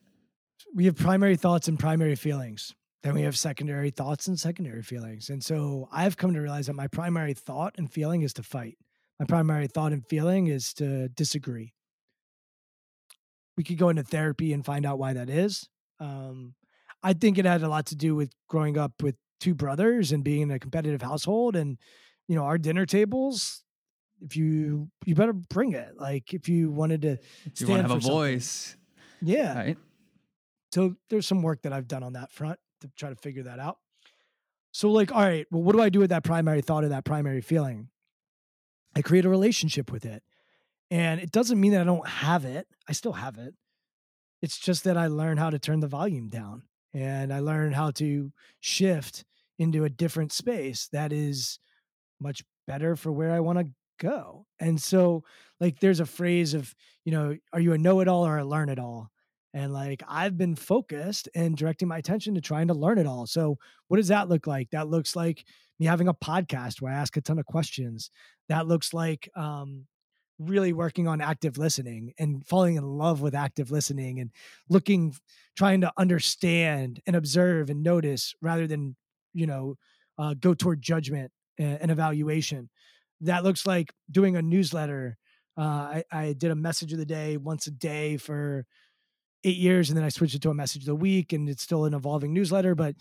We 0.73 0.85
have 0.85 0.95
primary 0.95 1.35
thoughts 1.35 1.67
and 1.67 1.77
primary 1.77 2.15
feelings 2.15 2.73
then 3.03 3.13
we 3.13 3.21
have 3.23 3.37
secondary 3.37 3.89
thoughts 3.89 4.27
and 4.27 4.39
secondary 4.39 4.81
feelings. 4.81 5.29
And 5.29 5.43
so 5.43 5.89
I've 5.91 6.15
come 6.15 6.33
to 6.33 6.39
realize 6.39 6.67
that 6.67 6.73
my 6.73 6.87
primary 6.87 7.33
thought 7.33 7.75
and 7.77 7.91
feeling 7.91 8.21
is 8.21 8.33
to 8.33 8.43
fight. 8.43 8.77
My 9.19 9.25
primary 9.25 9.67
thought 9.67 9.91
and 9.91 10.07
feeling 10.07 10.47
is 10.47 10.73
to 10.75 11.09
disagree. 11.09 11.73
We 13.57 13.63
could 13.63 13.77
go 13.77 13.89
into 13.89 14.03
therapy 14.03 14.53
and 14.53 14.65
find 14.65 14.85
out 14.85 14.99
why 14.99 15.13
that 15.13 15.29
is. 15.29 15.67
Um, 15.99 16.55
I 17.03 17.13
think 17.13 17.37
it 17.37 17.45
had 17.45 17.61
a 17.61 17.67
lot 17.67 17.87
to 17.87 17.95
do 17.95 18.15
with 18.15 18.31
growing 18.47 18.77
up 18.77 18.93
with 19.03 19.15
two 19.41 19.53
brothers 19.53 20.13
and 20.13 20.23
being 20.23 20.43
in 20.43 20.51
a 20.51 20.57
competitive 20.57 21.01
household. 21.01 21.57
And, 21.57 21.77
you 22.29 22.35
know, 22.35 22.43
our 22.43 22.57
dinner 22.57 22.85
tables, 22.85 23.63
if 24.21 24.37
you, 24.37 24.89
you 25.05 25.13
better 25.13 25.33
bring 25.33 25.73
it. 25.73 25.91
Like 25.97 26.33
if 26.33 26.47
you 26.47 26.71
wanted 26.71 27.01
to 27.01 27.17
if 27.45 27.59
you 27.59 27.67
want 27.67 27.79
to 27.79 27.89
have 27.89 27.91
a 27.91 28.01
something. 28.01 28.11
voice. 28.11 28.77
Yeah. 29.21 29.57
Right. 29.57 29.77
So 30.71 30.95
there's 31.09 31.27
some 31.27 31.43
work 31.43 31.61
that 31.63 31.73
I've 31.73 31.87
done 31.87 32.01
on 32.01 32.13
that 32.13 32.31
front 32.31 32.59
to 32.83 32.91
try 32.95 33.09
to 33.09 33.15
figure 33.15 33.43
that 33.43 33.59
out. 33.59 33.77
So, 34.71 34.91
like, 34.91 35.11
all 35.11 35.21
right, 35.21 35.45
well, 35.51 35.63
what 35.63 35.75
do 35.75 35.81
I 35.81 35.89
do 35.89 35.99
with 35.99 36.09
that 36.09 36.23
primary 36.23 36.61
thought 36.61 36.83
or 36.83 36.89
that 36.89 37.05
primary 37.05 37.41
feeling? 37.41 37.89
I 38.95 39.01
create 39.01 39.25
a 39.25 39.29
relationship 39.29 39.91
with 39.91 40.05
it. 40.05 40.23
And 40.91 41.19
it 41.19 41.31
doesn't 41.31 41.59
mean 41.59 41.71
that 41.71 41.81
I 41.81 41.85
don't 41.85 42.07
have 42.07 42.45
it. 42.45 42.67
I 42.87 42.93
still 42.93 43.13
have 43.13 43.37
it. 43.37 43.55
It's 44.41 44.57
just 44.57 44.83
that 44.83 44.97
I 44.97 45.07
learn 45.07 45.37
how 45.37 45.49
to 45.49 45.59
turn 45.59 45.79
the 45.79 45.87
volume 45.87 46.29
down 46.29 46.63
and 46.93 47.33
I 47.33 47.39
learn 47.39 47.73
how 47.73 47.91
to 47.91 48.31
shift 48.59 49.25
into 49.57 49.85
a 49.85 49.89
different 49.89 50.31
space 50.31 50.87
that 50.91 51.13
is 51.13 51.59
much 52.19 52.43
better 52.67 52.95
for 52.95 53.11
where 53.11 53.31
I 53.31 53.39
want 53.39 53.59
to 53.59 53.69
go. 53.99 54.45
And 54.59 54.81
so, 54.81 55.23
like, 55.59 55.79
there's 55.79 55.99
a 55.99 56.05
phrase 56.05 56.53
of, 56.53 56.75
you 57.05 57.11
know, 57.11 57.37
are 57.53 57.59
you 57.59 57.73
a 57.73 57.77
know 57.77 57.99
it 58.01 58.07
all 58.07 58.25
or 58.25 58.37
a 58.37 58.45
learn 58.45 58.69
it 58.69 58.79
all? 58.79 59.09
And 59.53 59.71
like 59.71 60.01
I've 60.07 60.37
been 60.37 60.55
focused 60.55 61.29
and 61.35 61.55
directing 61.55 61.87
my 61.87 61.97
attention 61.97 62.35
to 62.35 62.41
trying 62.41 62.67
to 62.69 62.73
learn 62.73 62.97
it 62.97 63.05
all. 63.05 63.27
So, 63.27 63.57
what 63.87 63.97
does 63.97 64.07
that 64.07 64.29
look 64.29 64.47
like? 64.47 64.71
That 64.71 64.87
looks 64.87 65.15
like 65.15 65.45
me 65.79 65.85
having 65.85 66.07
a 66.07 66.13
podcast 66.13 66.81
where 66.81 66.91
I 66.91 66.95
ask 66.95 67.15
a 67.17 67.21
ton 67.21 67.39
of 67.39 67.45
questions. 67.45 68.09
That 68.49 68.67
looks 68.67 68.93
like 68.93 69.29
um, 69.35 69.85
really 70.39 70.73
working 70.73 71.07
on 71.07 71.21
active 71.21 71.57
listening 71.57 72.13
and 72.17 72.45
falling 72.45 72.75
in 72.75 72.83
love 72.83 73.21
with 73.21 73.35
active 73.35 73.71
listening 73.71 74.19
and 74.19 74.31
looking, 74.69 75.15
trying 75.55 75.81
to 75.81 75.91
understand 75.97 76.99
and 77.05 77.15
observe 77.15 77.69
and 77.69 77.83
notice 77.83 78.33
rather 78.41 78.67
than, 78.67 78.95
you 79.33 79.47
know, 79.47 79.75
uh, 80.17 80.33
go 80.33 80.53
toward 80.53 80.81
judgment 80.81 81.31
and, 81.57 81.91
evaluation. 81.91 82.69
That 83.21 83.43
looks 83.43 83.65
like 83.65 83.93
doing 84.11 84.35
a 84.35 84.41
newsletter. 84.41 85.17
Uh, 85.57 85.61
I, 85.61 86.03
I 86.11 86.33
did 86.33 86.51
a 86.51 86.55
message 86.55 86.93
of 86.93 86.99
the 86.99 87.05
day 87.05 87.37
once 87.37 87.67
a 87.67 87.71
day 87.71 88.17
for 88.17 88.65
eight 89.43 89.57
years 89.57 89.89
and 89.89 89.97
then 89.97 90.05
I 90.05 90.09
switched 90.09 90.35
it 90.35 90.41
to 90.43 90.49
a 90.49 90.55
message 90.55 90.83
of 90.83 90.87
the 90.87 90.95
week 90.95 91.33
and 91.33 91.49
it's 91.49 91.63
still 91.63 91.85
an 91.85 91.93
evolving 91.93 92.33
newsletter, 92.33 92.75
but 92.75 92.95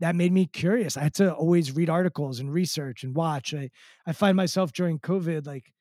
that 0.00 0.16
made 0.16 0.32
me 0.32 0.46
curious. 0.46 0.96
I 0.96 1.02
had 1.04 1.14
to 1.14 1.32
always 1.32 1.72
read 1.72 1.90
articles 1.90 2.40
and 2.40 2.52
research 2.52 3.04
and 3.04 3.14
watch. 3.14 3.54
I, 3.54 3.70
I 4.06 4.12
find 4.12 4.36
myself 4.36 4.72
during 4.72 4.98
COVID, 4.98 5.46
like 5.46 5.72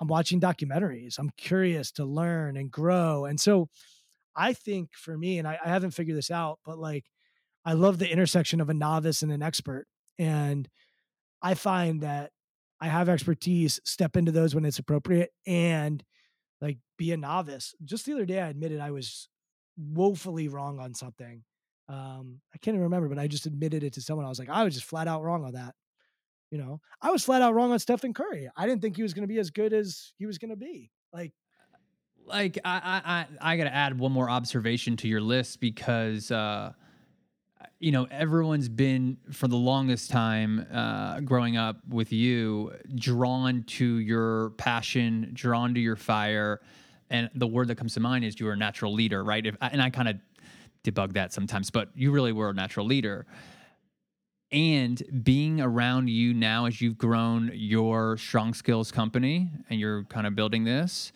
I'm 0.00 0.08
watching 0.08 0.40
documentaries. 0.40 1.18
I'm 1.18 1.30
curious 1.36 1.92
to 1.92 2.04
learn 2.04 2.56
and 2.56 2.70
grow. 2.70 3.24
And 3.24 3.40
so 3.40 3.68
I 4.34 4.52
think 4.52 4.90
for 4.94 5.16
me, 5.16 5.38
and 5.38 5.48
I, 5.48 5.58
I 5.62 5.68
haven't 5.68 5.92
figured 5.92 6.16
this 6.16 6.30
out, 6.30 6.58
but 6.64 6.78
like 6.78 7.04
I 7.64 7.72
love 7.72 7.98
the 7.98 8.10
intersection 8.10 8.60
of 8.60 8.70
a 8.70 8.74
novice 8.74 9.22
and 9.22 9.32
an 9.32 9.42
expert. 9.42 9.86
And 10.18 10.68
I 11.42 11.54
find 11.54 12.02
that 12.02 12.30
I 12.80 12.88
have 12.88 13.08
expertise, 13.08 13.80
step 13.84 14.16
into 14.16 14.32
those 14.32 14.54
when 14.54 14.64
it's 14.64 14.78
appropriate, 14.78 15.30
and 15.46 16.02
like 16.60 16.78
be 16.98 17.12
a 17.12 17.16
novice. 17.16 17.74
Just 17.84 18.06
the 18.06 18.12
other 18.12 18.26
day, 18.26 18.40
I 18.40 18.48
admitted 18.48 18.80
I 18.80 18.90
was 18.90 19.28
woefully 19.76 20.48
wrong 20.48 20.78
on 20.78 20.94
something. 20.94 21.42
Um, 21.88 22.40
I 22.54 22.58
can't 22.58 22.74
even 22.74 22.84
remember, 22.84 23.08
but 23.08 23.18
I 23.18 23.26
just 23.28 23.46
admitted 23.46 23.84
it 23.84 23.92
to 23.94 24.00
someone. 24.00 24.26
I 24.26 24.28
was 24.28 24.38
like, 24.38 24.48
I 24.48 24.64
was 24.64 24.74
just 24.74 24.86
flat 24.86 25.08
out 25.08 25.22
wrong 25.22 25.44
on 25.44 25.52
that. 25.52 25.74
You 26.50 26.58
know, 26.58 26.80
I 27.00 27.10
was 27.10 27.24
flat 27.24 27.42
out 27.42 27.54
wrong 27.54 27.72
on 27.72 27.78
Stephen 27.78 28.14
Curry. 28.14 28.48
I 28.56 28.66
didn't 28.66 28.82
think 28.82 28.96
he 28.96 29.02
was 29.02 29.14
going 29.14 29.22
to 29.22 29.32
be 29.32 29.38
as 29.38 29.50
good 29.50 29.72
as 29.72 30.12
he 30.18 30.26
was 30.26 30.38
going 30.38 30.50
to 30.50 30.56
be. 30.56 30.90
Like, 31.12 31.32
like 32.24 32.58
I 32.64 33.26
I 33.40 33.52
I 33.52 33.56
got 33.56 33.64
to 33.64 33.74
add 33.74 33.98
one 33.98 34.12
more 34.12 34.28
observation 34.28 34.96
to 34.98 35.08
your 35.08 35.20
list 35.20 35.60
because 35.60 36.30
uh, 36.30 36.72
you 37.78 37.92
know 37.92 38.06
everyone's 38.10 38.68
been 38.68 39.18
for 39.32 39.48
the 39.48 39.56
longest 39.56 40.10
time 40.10 40.66
uh, 40.72 41.20
growing 41.20 41.56
up 41.56 41.78
with 41.88 42.12
you 42.12 42.72
drawn 42.94 43.64
to 43.64 43.98
your 43.98 44.50
passion, 44.50 45.30
drawn 45.34 45.74
to 45.74 45.80
your 45.80 45.96
fire 45.96 46.60
and 47.10 47.30
the 47.34 47.46
word 47.46 47.68
that 47.68 47.76
comes 47.76 47.94
to 47.94 48.00
mind 48.00 48.24
is 48.24 48.38
you 48.40 48.48
are 48.48 48.52
a 48.52 48.56
natural 48.56 48.92
leader, 48.92 49.22
right? 49.22 49.44
If, 49.44 49.56
and 49.60 49.80
I 49.80 49.90
kind 49.90 50.08
of 50.08 50.16
debug 50.84 51.12
that 51.14 51.32
sometimes, 51.32 51.70
but 51.70 51.90
you 51.94 52.10
really 52.10 52.32
were 52.32 52.50
a 52.50 52.54
natural 52.54 52.86
leader. 52.86 53.26
And 54.52 55.02
being 55.24 55.60
around 55.60 56.08
you 56.08 56.32
now 56.32 56.66
as 56.66 56.80
you've 56.80 56.98
grown 56.98 57.50
your 57.54 58.16
strong 58.16 58.54
skills 58.54 58.92
company 58.92 59.50
and 59.68 59.80
you're 59.80 60.04
kind 60.04 60.26
of 60.26 60.36
building 60.36 60.64
this, 60.64 61.12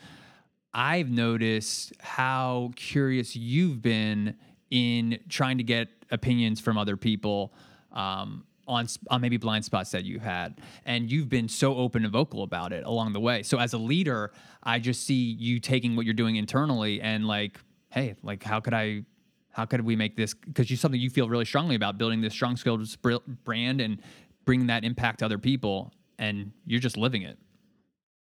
I've 0.75 1.11
noticed 1.11 1.93
how 2.01 2.73
curious 2.77 3.35
you've 3.37 3.83
been 3.83 4.37
in 4.71 5.19
trying 5.29 5.59
to 5.59 5.65
get 5.65 5.89
opinions 6.11 6.61
from 6.61 6.79
other 6.79 6.97
people 6.97 7.53
um, 7.93 8.45
on 8.71 8.87
on 9.11 9.21
maybe 9.21 9.37
blind 9.37 9.65
spots 9.65 9.91
that 9.91 10.05
you 10.05 10.19
had 10.19 10.61
and 10.85 11.11
you've 11.11 11.29
been 11.29 11.49
so 11.49 11.77
open 11.77 12.05
and 12.05 12.13
vocal 12.13 12.43
about 12.43 12.73
it 12.73 12.85
along 12.85 13.13
the 13.13 13.21
way. 13.21 13.43
So 13.43 13.59
as 13.59 13.73
a 13.73 13.79
leader 13.79 14.33
i 14.63 14.79
just 14.79 15.05
see 15.07 15.37
you 15.39 15.61
taking 15.61 15.97
what 15.97 16.05
you're 16.05 16.15
doing 16.15 16.37
internally 16.37 17.01
and 17.01 17.27
like 17.27 17.59
hey 17.91 18.15
like 18.23 18.43
how 18.43 18.61
could 18.61 18.75
i 18.75 19.03
how 19.51 19.65
could 19.65 19.81
we 19.81 19.97
make 19.97 20.17
this 20.17 20.35
because 20.35 20.71
you 20.71 20.77
something 20.77 21.01
you 21.01 21.11
feel 21.11 21.29
really 21.29 21.45
strongly 21.45 21.75
about 21.75 21.99
building 21.99 22.21
this 22.21 22.33
strong 22.33 22.57
skills 22.57 22.97
brand 23.45 23.81
and 23.81 24.01
bringing 24.45 24.67
that 24.69 24.85
impact 24.85 25.21
to 25.21 25.25
other 25.25 25.39
people 25.39 25.93
and 26.19 26.53
you're 26.67 26.81
just 26.81 26.97
living 26.97 27.23
it. 27.23 27.39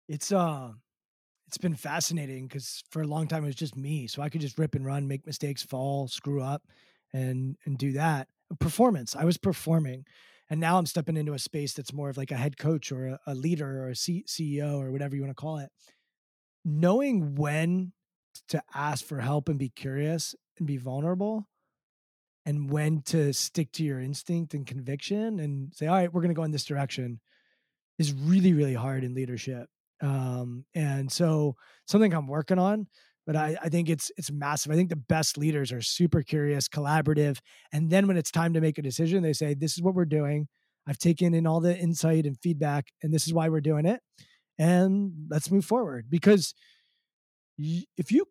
It's 0.08 0.32
uh 0.32 0.72
it's 1.46 1.58
been 1.58 1.74
fascinating 1.76 2.46
because 2.46 2.82
for 2.90 3.02
a 3.02 3.06
long 3.06 3.28
time 3.28 3.44
it 3.44 3.46
was 3.46 3.54
just 3.54 3.76
me 3.76 4.06
so 4.06 4.22
i 4.22 4.28
could 4.28 4.40
just 4.40 4.58
rip 4.58 4.74
and 4.74 4.86
run 4.86 5.06
make 5.06 5.26
mistakes 5.26 5.62
fall 5.62 6.08
screw 6.08 6.42
up 6.42 6.62
and 7.12 7.56
and 7.64 7.78
do 7.78 7.92
that. 7.92 8.28
Performance 8.58 9.14
i 9.16 9.24
was 9.24 9.36
performing 9.36 10.04
and 10.52 10.60
now 10.60 10.76
i'm 10.76 10.84
stepping 10.84 11.16
into 11.16 11.32
a 11.32 11.38
space 11.38 11.72
that's 11.72 11.94
more 11.94 12.10
of 12.10 12.18
like 12.18 12.30
a 12.30 12.36
head 12.36 12.58
coach 12.58 12.92
or 12.92 13.06
a, 13.06 13.18
a 13.26 13.34
leader 13.34 13.84
or 13.84 13.88
a 13.88 13.96
C- 13.96 14.26
ceo 14.28 14.78
or 14.78 14.92
whatever 14.92 15.16
you 15.16 15.22
want 15.22 15.30
to 15.30 15.40
call 15.40 15.56
it. 15.56 15.70
Knowing 16.62 17.34
when 17.34 17.92
to 18.48 18.62
ask 18.74 19.02
for 19.02 19.18
help 19.18 19.48
and 19.48 19.58
be 19.58 19.70
curious 19.70 20.34
and 20.58 20.66
be 20.66 20.76
vulnerable 20.76 21.48
and 22.44 22.70
when 22.70 23.00
to 23.02 23.32
stick 23.32 23.72
to 23.72 23.82
your 23.82 23.98
instinct 23.98 24.52
and 24.52 24.66
conviction 24.66 25.40
and 25.40 25.72
say 25.74 25.86
all 25.86 25.96
right 25.96 26.12
we're 26.12 26.20
going 26.20 26.34
to 26.34 26.38
go 26.38 26.44
in 26.44 26.50
this 26.50 26.66
direction 26.66 27.18
is 27.98 28.12
really 28.12 28.52
really 28.52 28.74
hard 28.74 29.04
in 29.04 29.14
leadership. 29.14 29.68
Um, 30.02 30.66
and 30.74 31.10
so 31.10 31.56
something 31.86 32.12
i'm 32.12 32.26
working 32.26 32.58
on 32.58 32.88
but 33.26 33.36
I, 33.36 33.56
I 33.62 33.68
think 33.68 33.88
it's 33.88 34.10
it's 34.16 34.30
massive. 34.30 34.72
I 34.72 34.74
think 34.74 34.90
the 34.90 34.96
best 34.96 35.38
leaders 35.38 35.72
are 35.72 35.82
super 35.82 36.22
curious, 36.22 36.68
collaborative, 36.68 37.38
and 37.72 37.90
then 37.90 38.06
when 38.06 38.16
it's 38.16 38.30
time 38.30 38.52
to 38.54 38.60
make 38.60 38.78
a 38.78 38.82
decision, 38.82 39.22
they 39.22 39.32
say, 39.32 39.54
"This 39.54 39.72
is 39.74 39.82
what 39.82 39.94
we're 39.94 40.04
doing. 40.04 40.48
I've 40.86 40.98
taken 40.98 41.34
in 41.34 41.46
all 41.46 41.60
the 41.60 41.76
insight 41.78 42.26
and 42.26 42.36
feedback, 42.42 42.88
and 43.02 43.14
this 43.14 43.26
is 43.26 43.32
why 43.34 43.48
we're 43.48 43.60
doing 43.60 43.86
it, 43.86 44.00
and 44.58 45.12
let's 45.30 45.50
move 45.50 45.64
forward." 45.64 46.06
Because 46.10 46.54
if 47.58 48.10
you 48.10 48.26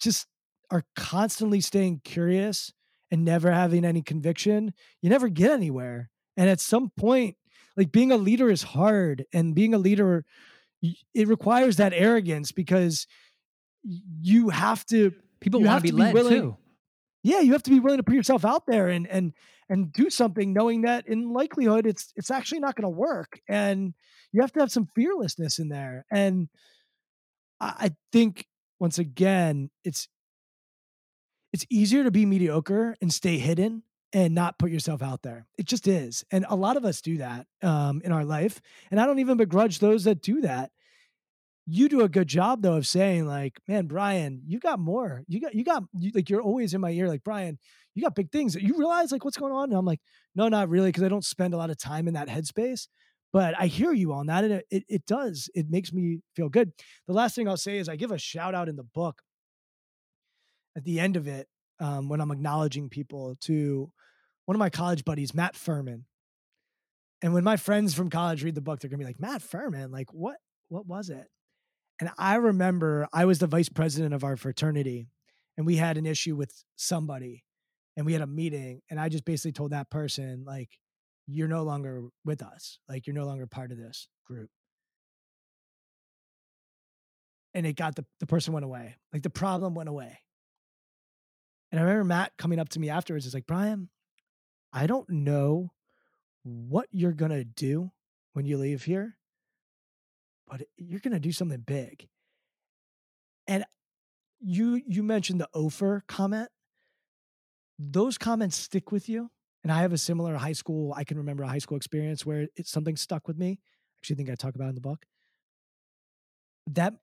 just 0.00 0.26
are 0.70 0.84
constantly 0.96 1.60
staying 1.60 2.00
curious 2.04 2.72
and 3.10 3.24
never 3.24 3.50
having 3.50 3.84
any 3.84 4.02
conviction, 4.02 4.72
you 5.02 5.10
never 5.10 5.28
get 5.28 5.50
anywhere. 5.50 6.10
And 6.36 6.48
at 6.48 6.60
some 6.60 6.90
point, 6.96 7.36
like 7.76 7.92
being 7.92 8.12
a 8.12 8.16
leader 8.16 8.50
is 8.50 8.62
hard, 8.62 9.24
and 9.32 9.54
being 9.54 9.74
a 9.74 9.78
leader, 9.78 10.24
it 11.14 11.28
requires 11.28 11.76
that 11.76 11.92
arrogance 11.94 12.52
because 12.52 13.06
you 13.82 14.48
have 14.50 14.84
to 14.86 15.12
people 15.40 15.62
want 15.62 15.84
to 15.84 15.92
be 15.92 15.96
led 15.96 16.14
willing, 16.14 16.40
too. 16.40 16.56
Yeah, 17.22 17.40
you 17.40 17.52
have 17.52 17.62
to 17.64 17.70
be 17.70 17.80
willing 17.80 17.98
to 17.98 18.02
put 18.02 18.14
yourself 18.14 18.44
out 18.44 18.66
there 18.66 18.88
and 18.88 19.06
and 19.06 19.32
and 19.68 19.92
do 19.92 20.10
something 20.10 20.52
knowing 20.52 20.82
that 20.82 21.06
in 21.06 21.32
likelihood 21.32 21.86
it's 21.86 22.12
it's 22.16 22.30
actually 22.30 22.60
not 22.60 22.74
going 22.74 22.90
to 22.92 22.98
work 22.98 23.40
and 23.48 23.94
you 24.32 24.40
have 24.40 24.52
to 24.52 24.60
have 24.60 24.72
some 24.72 24.86
fearlessness 24.86 25.58
in 25.58 25.68
there 25.68 26.04
and 26.10 26.48
I, 27.60 27.74
I 27.78 27.90
think 28.12 28.46
once 28.80 28.98
again 28.98 29.70
it's 29.84 30.08
it's 31.52 31.66
easier 31.70 32.04
to 32.04 32.10
be 32.10 32.26
mediocre 32.26 32.96
and 33.00 33.12
stay 33.12 33.38
hidden 33.38 33.82
and 34.12 34.34
not 34.34 34.58
put 34.58 34.70
yourself 34.70 35.02
out 35.02 35.22
there. 35.22 35.46
It 35.58 35.66
just 35.66 35.86
is. 35.86 36.24
And 36.30 36.44
a 36.48 36.56
lot 36.56 36.76
of 36.76 36.84
us 36.84 37.00
do 37.00 37.18
that 37.18 37.46
um, 37.62 38.02
in 38.04 38.12
our 38.12 38.24
life. 38.24 38.60
And 38.90 39.00
I 39.00 39.06
don't 39.06 39.18
even 39.20 39.36
begrudge 39.36 39.78
those 39.78 40.04
that 40.04 40.22
do 40.22 40.40
that. 40.42 40.70
You 41.72 41.88
do 41.88 42.00
a 42.00 42.08
good 42.08 42.26
job 42.26 42.62
though 42.62 42.76
of 42.76 42.86
saying 42.86 43.26
like, 43.26 43.60
man, 43.68 43.86
Brian, 43.86 44.42
you 44.44 44.58
got 44.58 44.80
more. 44.80 45.22
You 45.28 45.40
got, 45.40 45.54
you 45.54 45.62
got, 45.62 45.84
you, 45.96 46.10
like, 46.12 46.28
you're 46.28 46.42
always 46.42 46.74
in 46.74 46.80
my 46.80 46.90
ear, 46.90 47.06
like, 47.06 47.22
Brian, 47.22 47.58
you 47.94 48.02
got 48.02 48.16
big 48.16 48.32
things. 48.32 48.56
You 48.56 48.76
realize 48.76 49.12
like 49.12 49.24
what's 49.24 49.36
going 49.36 49.52
on? 49.52 49.70
And 49.70 49.78
I'm 49.78 49.84
like, 49.84 50.00
no, 50.34 50.48
not 50.48 50.68
really, 50.68 50.88
because 50.88 51.04
I 51.04 51.08
don't 51.08 51.24
spend 51.24 51.54
a 51.54 51.56
lot 51.56 51.70
of 51.70 51.78
time 51.78 52.08
in 52.08 52.14
that 52.14 52.28
headspace. 52.28 52.88
But 53.32 53.54
I 53.56 53.66
hear 53.66 53.92
you 53.92 54.12
on 54.12 54.26
that, 54.26 54.42
and 54.42 54.54
it, 54.54 54.66
it, 54.70 54.84
it 54.88 55.06
does. 55.06 55.48
It 55.54 55.70
makes 55.70 55.92
me 55.92 56.20
feel 56.34 56.48
good. 56.48 56.72
The 57.06 57.12
last 57.12 57.36
thing 57.36 57.46
I'll 57.46 57.56
say 57.56 57.78
is 57.78 57.88
I 57.88 57.94
give 57.94 58.10
a 58.10 58.18
shout 58.18 58.56
out 58.56 58.68
in 58.68 58.74
the 58.74 58.82
book 58.82 59.22
at 60.76 60.82
the 60.82 60.98
end 60.98 61.16
of 61.16 61.28
it 61.28 61.46
um, 61.78 62.08
when 62.08 62.20
I'm 62.20 62.32
acknowledging 62.32 62.88
people 62.88 63.36
to 63.42 63.92
one 64.46 64.56
of 64.56 64.58
my 64.58 64.70
college 64.70 65.04
buddies, 65.04 65.32
Matt 65.32 65.54
Furman. 65.54 66.06
And 67.22 67.32
when 67.32 67.44
my 67.44 67.56
friends 67.56 67.94
from 67.94 68.10
college 68.10 68.42
read 68.42 68.56
the 68.56 68.60
book, 68.60 68.80
they're 68.80 68.90
gonna 68.90 68.98
be 68.98 69.04
like, 69.04 69.20
Matt 69.20 69.42
Furman, 69.42 69.92
like 69.92 70.12
what? 70.12 70.38
What 70.68 70.86
was 70.86 71.08
it? 71.10 71.26
And 72.00 72.10
I 72.18 72.36
remember 72.36 73.06
I 73.12 73.26
was 73.26 73.38
the 73.38 73.46
vice 73.46 73.68
president 73.68 74.14
of 74.14 74.24
our 74.24 74.36
fraternity, 74.36 75.08
and 75.56 75.66
we 75.66 75.76
had 75.76 75.98
an 75.98 76.06
issue 76.06 76.34
with 76.34 76.64
somebody, 76.76 77.44
and 77.96 78.06
we 78.06 78.14
had 78.14 78.22
a 78.22 78.26
meeting, 78.26 78.80
and 78.90 78.98
I 78.98 79.10
just 79.10 79.26
basically 79.26 79.52
told 79.52 79.72
that 79.72 79.90
person 79.90 80.44
like, 80.46 80.70
you're 81.26 81.48
no 81.48 81.62
longer 81.62 82.08
with 82.24 82.42
us, 82.42 82.78
like 82.88 83.06
you're 83.06 83.14
no 83.14 83.26
longer 83.26 83.46
part 83.46 83.70
of 83.70 83.78
this 83.78 84.08
group. 84.26 84.50
And 87.52 87.66
it 87.66 87.76
got 87.76 87.96
the 87.96 88.04
the 88.18 88.26
person 88.26 88.52
went 88.52 88.64
away, 88.64 88.96
like 89.12 89.22
the 89.22 89.30
problem 89.30 89.74
went 89.74 89.88
away. 89.88 90.18
And 91.70 91.78
I 91.78 91.82
remember 91.82 92.04
Matt 92.04 92.32
coming 92.36 92.58
up 92.58 92.68
to 92.70 92.80
me 92.80 92.88
afterwards. 92.88 93.26
Is 93.26 93.34
like, 93.34 93.46
Brian, 93.46 93.90
I 94.72 94.86
don't 94.86 95.08
know 95.08 95.72
what 96.42 96.86
you're 96.90 97.12
going 97.12 97.32
to 97.32 97.44
do 97.44 97.90
when 98.32 98.46
you 98.46 98.56
leave 98.56 98.84
here, 98.84 99.16
but 100.50 100.62
you're 100.76 101.00
going 101.00 101.14
to 101.14 101.20
do 101.20 101.32
something 101.32 101.62
big. 101.64 102.08
And 103.46 103.64
you 104.40 104.80
you 104.86 105.02
mentioned 105.02 105.40
the 105.40 105.48
Ofer 105.54 106.02
comment. 106.08 106.48
Those 107.78 108.18
comments 108.18 108.56
stick 108.56 108.92
with 108.92 109.08
you. 109.08 109.30
And 109.62 109.72
I 109.72 109.82
have 109.82 109.92
a 109.92 109.98
similar 109.98 110.36
high 110.36 110.52
school, 110.52 110.94
I 110.96 111.04
can 111.04 111.18
remember 111.18 111.42
a 111.42 111.48
high 111.48 111.58
school 111.58 111.76
experience 111.76 112.24
where 112.24 112.48
it's 112.56 112.70
something 112.70 112.96
stuck 112.96 113.28
with 113.28 113.38
me. 113.38 113.60
Actually, 113.98 114.14
I 114.14 114.18
think 114.18 114.30
I 114.30 114.34
talk 114.34 114.54
about 114.54 114.70
in 114.70 114.74
the 114.74 114.80
book. 114.80 115.04
That 116.66 116.94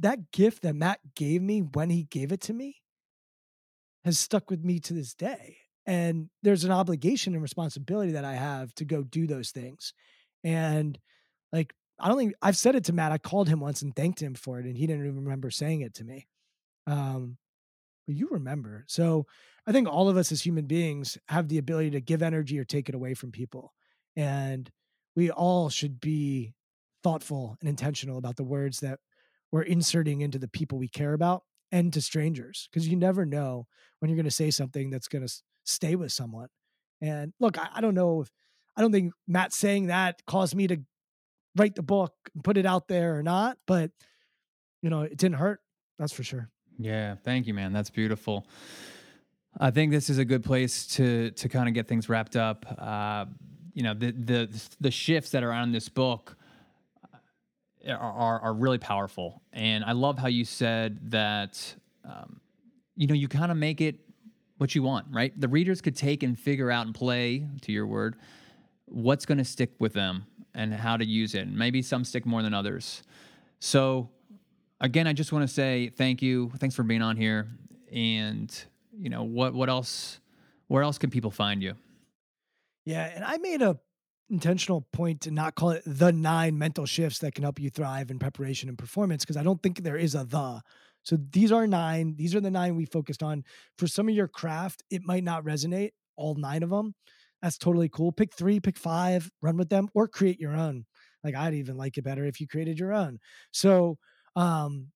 that 0.00 0.30
gift 0.32 0.62
that 0.62 0.74
Matt 0.74 1.00
gave 1.14 1.42
me 1.42 1.60
when 1.60 1.90
he 1.90 2.04
gave 2.04 2.32
it 2.32 2.40
to 2.42 2.52
me 2.52 2.76
has 4.04 4.18
stuck 4.18 4.50
with 4.50 4.64
me 4.64 4.78
to 4.80 4.94
this 4.94 5.14
day. 5.14 5.58
And 5.86 6.28
there's 6.42 6.64
an 6.64 6.70
obligation 6.70 7.34
and 7.34 7.42
responsibility 7.42 8.12
that 8.12 8.24
I 8.24 8.34
have 8.34 8.74
to 8.74 8.84
go 8.84 9.02
do 9.02 9.26
those 9.26 9.50
things. 9.50 9.92
And 10.44 10.98
like, 11.52 11.74
I 12.00 12.08
don't 12.08 12.18
think 12.18 12.34
I've 12.40 12.56
said 12.56 12.74
it 12.76 12.84
to 12.84 12.92
Matt. 12.92 13.12
I 13.12 13.18
called 13.18 13.48
him 13.48 13.60
once 13.60 13.82
and 13.82 13.94
thanked 13.94 14.22
him 14.22 14.34
for 14.34 14.58
it, 14.58 14.66
and 14.66 14.76
he 14.76 14.86
didn't 14.86 15.04
even 15.04 15.24
remember 15.24 15.50
saying 15.50 15.80
it 15.80 15.94
to 15.94 16.04
me. 16.04 16.26
Um, 16.86 17.38
but 18.06 18.16
you 18.16 18.28
remember. 18.30 18.84
So 18.88 19.26
I 19.66 19.72
think 19.72 19.88
all 19.88 20.08
of 20.08 20.16
us 20.16 20.32
as 20.32 20.40
human 20.40 20.66
beings 20.66 21.18
have 21.28 21.48
the 21.48 21.58
ability 21.58 21.90
to 21.90 22.00
give 22.00 22.22
energy 22.22 22.58
or 22.58 22.64
take 22.64 22.88
it 22.88 22.94
away 22.94 23.14
from 23.14 23.30
people. 23.30 23.74
And 24.16 24.70
we 25.14 25.30
all 25.30 25.68
should 25.68 26.00
be 26.00 26.54
thoughtful 27.02 27.56
and 27.60 27.68
intentional 27.68 28.18
about 28.18 28.36
the 28.36 28.44
words 28.44 28.80
that 28.80 28.98
we're 29.52 29.62
inserting 29.62 30.20
into 30.20 30.38
the 30.38 30.48
people 30.48 30.78
we 30.78 30.88
care 30.88 31.12
about 31.12 31.42
and 31.70 31.92
to 31.92 32.00
strangers 32.00 32.68
because 32.70 32.88
you 32.88 32.96
never 32.96 33.26
know 33.26 33.66
when 33.98 34.08
you're 34.08 34.16
going 34.16 34.24
to 34.24 34.30
say 34.30 34.50
something 34.50 34.90
that's 34.90 35.08
going 35.08 35.26
to 35.26 35.32
stay 35.64 35.94
with 35.94 36.12
someone. 36.12 36.48
And 37.00 37.32
look, 37.40 37.58
I, 37.58 37.68
I, 37.74 37.80
don't 37.80 37.94
know 37.94 38.22
if 38.22 38.30
I 38.76 38.80
don't 38.80 38.92
think 38.92 39.12
Matt 39.26 39.52
saying 39.52 39.86
that 39.86 40.20
caused 40.26 40.54
me 40.54 40.66
to 40.68 40.80
write 41.58 41.74
the 41.74 41.82
book 41.82 42.14
and 42.34 42.44
put 42.44 42.56
it 42.56 42.66
out 42.66 42.88
there 42.88 43.16
or 43.18 43.22
not, 43.22 43.58
but 43.66 43.90
you 44.82 44.90
know, 44.90 45.02
it 45.02 45.16
didn't 45.16 45.36
hurt. 45.36 45.60
That's 45.98 46.12
for 46.12 46.22
sure. 46.22 46.50
Yeah, 46.78 47.16
thank 47.24 47.46
you, 47.46 47.54
man. 47.54 47.72
That's 47.72 47.90
beautiful. 47.90 48.46
I 49.58 49.70
think 49.70 49.90
this 49.90 50.08
is 50.08 50.18
a 50.18 50.24
good 50.24 50.44
place 50.44 50.86
to 50.96 51.30
to 51.32 51.48
kind 51.48 51.68
of 51.68 51.74
get 51.74 51.88
things 51.88 52.08
wrapped 52.08 52.36
up. 52.36 52.64
Uh, 52.78 53.26
you 53.74 53.82
know, 53.82 53.94
the 53.94 54.12
the 54.12 54.68
the 54.80 54.90
shifts 54.90 55.30
that 55.30 55.42
are 55.42 55.52
on 55.52 55.72
this 55.72 55.88
book 55.88 56.36
are, 57.88 58.40
are 58.40 58.52
really 58.52 58.78
powerful. 58.78 59.42
And 59.52 59.84
I 59.84 59.92
love 59.92 60.18
how 60.18 60.28
you 60.28 60.44
said 60.44 61.10
that, 61.10 61.74
um, 62.04 62.40
you 62.96 63.06
know, 63.06 63.14
you 63.14 63.28
kind 63.28 63.50
of 63.50 63.56
make 63.56 63.80
it 63.80 63.96
what 64.58 64.74
you 64.74 64.82
want, 64.82 65.06
right? 65.10 65.38
The 65.38 65.48
readers 65.48 65.80
could 65.80 65.96
take 65.96 66.22
and 66.22 66.38
figure 66.38 66.70
out 66.70 66.86
and 66.86 66.94
play, 66.94 67.46
to 67.62 67.72
your 67.72 67.86
word, 67.86 68.16
what's 68.86 69.24
going 69.24 69.38
to 69.38 69.44
stick 69.44 69.70
with 69.78 69.92
them 69.92 70.26
and 70.58 70.74
how 70.74 70.96
to 70.96 71.06
use 71.06 71.34
it. 71.34 71.48
Maybe 71.48 71.80
some 71.82 72.04
stick 72.04 72.26
more 72.26 72.42
than 72.42 72.52
others. 72.52 73.02
So, 73.60 74.10
again, 74.80 75.06
I 75.06 75.12
just 75.12 75.32
want 75.32 75.48
to 75.48 75.54
say 75.54 75.88
thank 75.88 76.20
you. 76.20 76.50
Thanks 76.58 76.74
for 76.74 76.82
being 76.82 77.00
on 77.00 77.16
here. 77.16 77.46
And, 77.92 78.52
you 78.98 79.08
know, 79.08 79.22
what, 79.22 79.54
what 79.54 79.68
else, 79.68 80.18
where 80.66 80.82
else 80.82 80.98
can 80.98 81.10
people 81.10 81.30
find 81.30 81.62
you? 81.62 81.74
Yeah. 82.84 83.10
And 83.14 83.24
I 83.24 83.38
made 83.38 83.62
a 83.62 83.78
intentional 84.30 84.82
point 84.92 85.22
to 85.22 85.30
not 85.30 85.54
call 85.54 85.70
it 85.70 85.82
the 85.86 86.12
nine 86.12 86.58
mental 86.58 86.84
shifts 86.84 87.20
that 87.20 87.34
can 87.34 87.44
help 87.44 87.58
you 87.58 87.70
thrive 87.70 88.10
in 88.10 88.18
preparation 88.18 88.68
and 88.68 88.76
performance 88.76 89.24
because 89.24 89.38
I 89.38 89.42
don't 89.42 89.62
think 89.62 89.82
there 89.82 89.96
is 89.96 90.14
a 90.14 90.24
the. 90.24 90.60
So 91.04 91.16
these 91.30 91.52
are 91.52 91.66
nine. 91.66 92.16
These 92.16 92.34
are 92.34 92.40
the 92.40 92.50
nine 92.50 92.74
we 92.74 92.84
focused 92.84 93.22
on. 93.22 93.44
For 93.78 93.86
some 93.86 94.08
of 94.08 94.14
your 94.14 94.28
craft, 94.28 94.82
it 94.90 95.02
might 95.04 95.24
not 95.24 95.44
resonate, 95.44 95.92
all 96.16 96.34
nine 96.34 96.62
of 96.62 96.70
them. 96.70 96.94
That's 97.42 97.58
totally 97.58 97.88
cool. 97.88 98.12
Pick 98.12 98.34
three, 98.34 98.60
pick 98.60 98.76
five, 98.76 99.30
run 99.40 99.56
with 99.56 99.68
them, 99.68 99.88
or 99.94 100.08
create 100.08 100.40
your 100.40 100.54
own. 100.56 100.86
Like 101.22 101.34
I'd 101.34 101.54
even 101.54 101.76
like 101.76 101.98
it 101.98 102.02
better 102.02 102.24
if 102.24 102.40
you 102.40 102.48
created 102.48 102.78
your 102.78 102.92
own. 102.92 103.18
So 103.52 103.98
um 104.36 104.88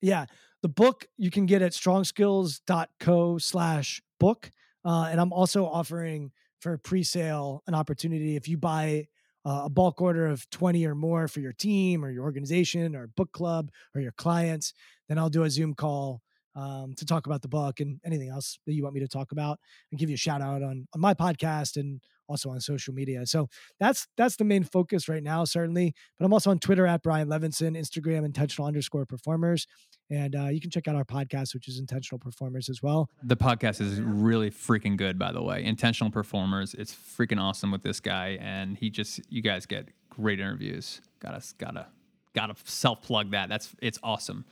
yeah, 0.00 0.26
the 0.62 0.68
book 0.68 1.06
you 1.16 1.30
can 1.30 1.46
get 1.46 1.62
at 1.62 1.72
strongskills.co 1.72 3.38
slash 3.38 4.02
book. 4.20 4.50
Uh, 4.84 5.08
and 5.10 5.20
I'm 5.20 5.32
also 5.32 5.66
offering 5.66 6.30
for 6.60 6.78
pre-sale 6.78 7.62
an 7.66 7.74
opportunity 7.74 8.36
if 8.36 8.48
you 8.48 8.58
buy 8.58 9.06
uh, 9.44 9.62
a 9.64 9.70
bulk 9.70 10.00
order 10.00 10.26
of 10.26 10.48
20 10.50 10.86
or 10.86 10.94
more 10.94 11.28
for 11.28 11.40
your 11.40 11.52
team 11.52 12.04
or 12.04 12.10
your 12.10 12.24
organization 12.24 12.94
or 12.94 13.06
book 13.08 13.32
club 13.32 13.70
or 13.94 14.00
your 14.00 14.12
clients 14.12 14.74
then 15.08 15.16
i'll 15.18 15.30
do 15.30 15.44
a 15.44 15.50
zoom 15.50 15.74
call 15.74 16.20
um, 16.54 16.94
to 16.96 17.04
talk 17.04 17.26
about 17.26 17.42
the 17.42 17.48
book 17.48 17.80
and 17.80 18.00
anything 18.04 18.28
else 18.28 18.58
that 18.66 18.74
you 18.74 18.82
want 18.82 18.94
me 18.94 19.00
to 19.00 19.08
talk 19.08 19.32
about 19.32 19.58
and 19.90 19.98
give 20.00 20.08
you 20.10 20.14
a 20.14 20.18
shout 20.18 20.42
out 20.42 20.62
on 20.62 20.86
on 20.94 21.00
my 21.00 21.14
podcast 21.14 21.76
and 21.76 22.00
also 22.28 22.50
on 22.50 22.60
social 22.60 22.94
media. 22.94 23.26
So 23.26 23.48
that's 23.80 24.06
that's 24.16 24.36
the 24.36 24.44
main 24.44 24.64
focus 24.64 25.08
right 25.08 25.22
now, 25.22 25.44
certainly. 25.44 25.94
But 26.18 26.26
I'm 26.26 26.32
also 26.32 26.50
on 26.50 26.58
Twitter 26.58 26.86
at 26.86 27.02
Brian 27.02 27.28
Levenson, 27.28 27.76
Instagram 27.76 28.24
intentional 28.24 28.66
underscore 28.66 29.06
performers, 29.06 29.66
and 30.10 30.36
uh, 30.36 30.46
you 30.46 30.60
can 30.60 30.70
check 30.70 30.88
out 30.88 30.94
our 30.94 31.04
podcast, 31.04 31.54
which 31.54 31.68
is 31.68 31.78
Intentional 31.78 32.18
Performers 32.18 32.68
as 32.68 32.82
well. 32.82 33.08
The 33.22 33.36
podcast 33.36 33.80
is 33.80 34.00
really 34.00 34.50
freaking 34.50 34.96
good, 34.96 35.18
by 35.18 35.32
the 35.32 35.42
way. 35.42 35.64
Intentional 35.64 36.10
Performers, 36.10 36.74
it's 36.74 36.94
freaking 36.94 37.40
awesome 37.40 37.70
with 37.70 37.82
this 37.82 38.00
guy, 38.00 38.38
and 38.40 38.76
he 38.76 38.90
just 38.90 39.20
you 39.30 39.42
guys 39.42 39.66
get 39.66 39.88
great 40.10 40.40
interviews. 40.40 41.00
Gotta 41.20 41.42
gotta 41.58 41.86
gotta 42.34 42.54
self 42.64 43.02
plug 43.02 43.30
that. 43.32 43.48
That's 43.48 43.74
it's 43.80 43.98
awesome, 44.02 44.44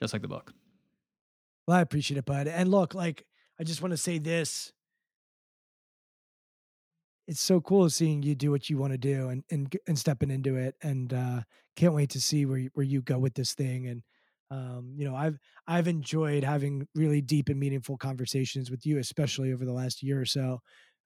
just 0.00 0.12
like 0.12 0.22
the 0.22 0.28
book. 0.28 0.52
Well, 1.70 1.78
I 1.78 1.82
appreciate 1.82 2.18
it, 2.18 2.24
bud. 2.24 2.48
And 2.48 2.68
look, 2.68 2.96
like 2.96 3.24
I 3.60 3.62
just 3.62 3.80
want 3.80 3.92
to 3.92 3.96
say 3.96 4.18
this 4.18 4.72
it's 7.28 7.40
so 7.40 7.60
cool 7.60 7.88
seeing 7.88 8.24
you 8.24 8.34
do 8.34 8.50
what 8.50 8.68
you 8.68 8.76
want 8.76 8.90
to 8.92 8.98
do 8.98 9.28
and 9.28 9.44
and 9.52 9.76
and 9.86 9.96
stepping 9.96 10.32
into 10.32 10.56
it 10.56 10.74
and 10.82 11.14
uh 11.14 11.42
can't 11.76 11.94
wait 11.94 12.10
to 12.10 12.20
see 12.20 12.44
where 12.44 12.58
you, 12.58 12.70
where 12.74 12.84
you 12.84 13.02
go 13.02 13.20
with 13.20 13.34
this 13.34 13.54
thing 13.54 13.86
and 13.86 14.02
um 14.50 14.94
you 14.96 15.08
know 15.08 15.14
I've 15.14 15.38
I've 15.68 15.86
enjoyed 15.86 16.42
having 16.42 16.88
really 16.96 17.20
deep 17.20 17.48
and 17.48 17.60
meaningful 17.60 17.96
conversations 17.96 18.68
with 18.68 18.84
you 18.84 18.98
especially 18.98 19.52
over 19.52 19.64
the 19.64 19.72
last 19.72 20.02
year 20.02 20.20
or 20.20 20.26
so 20.26 20.58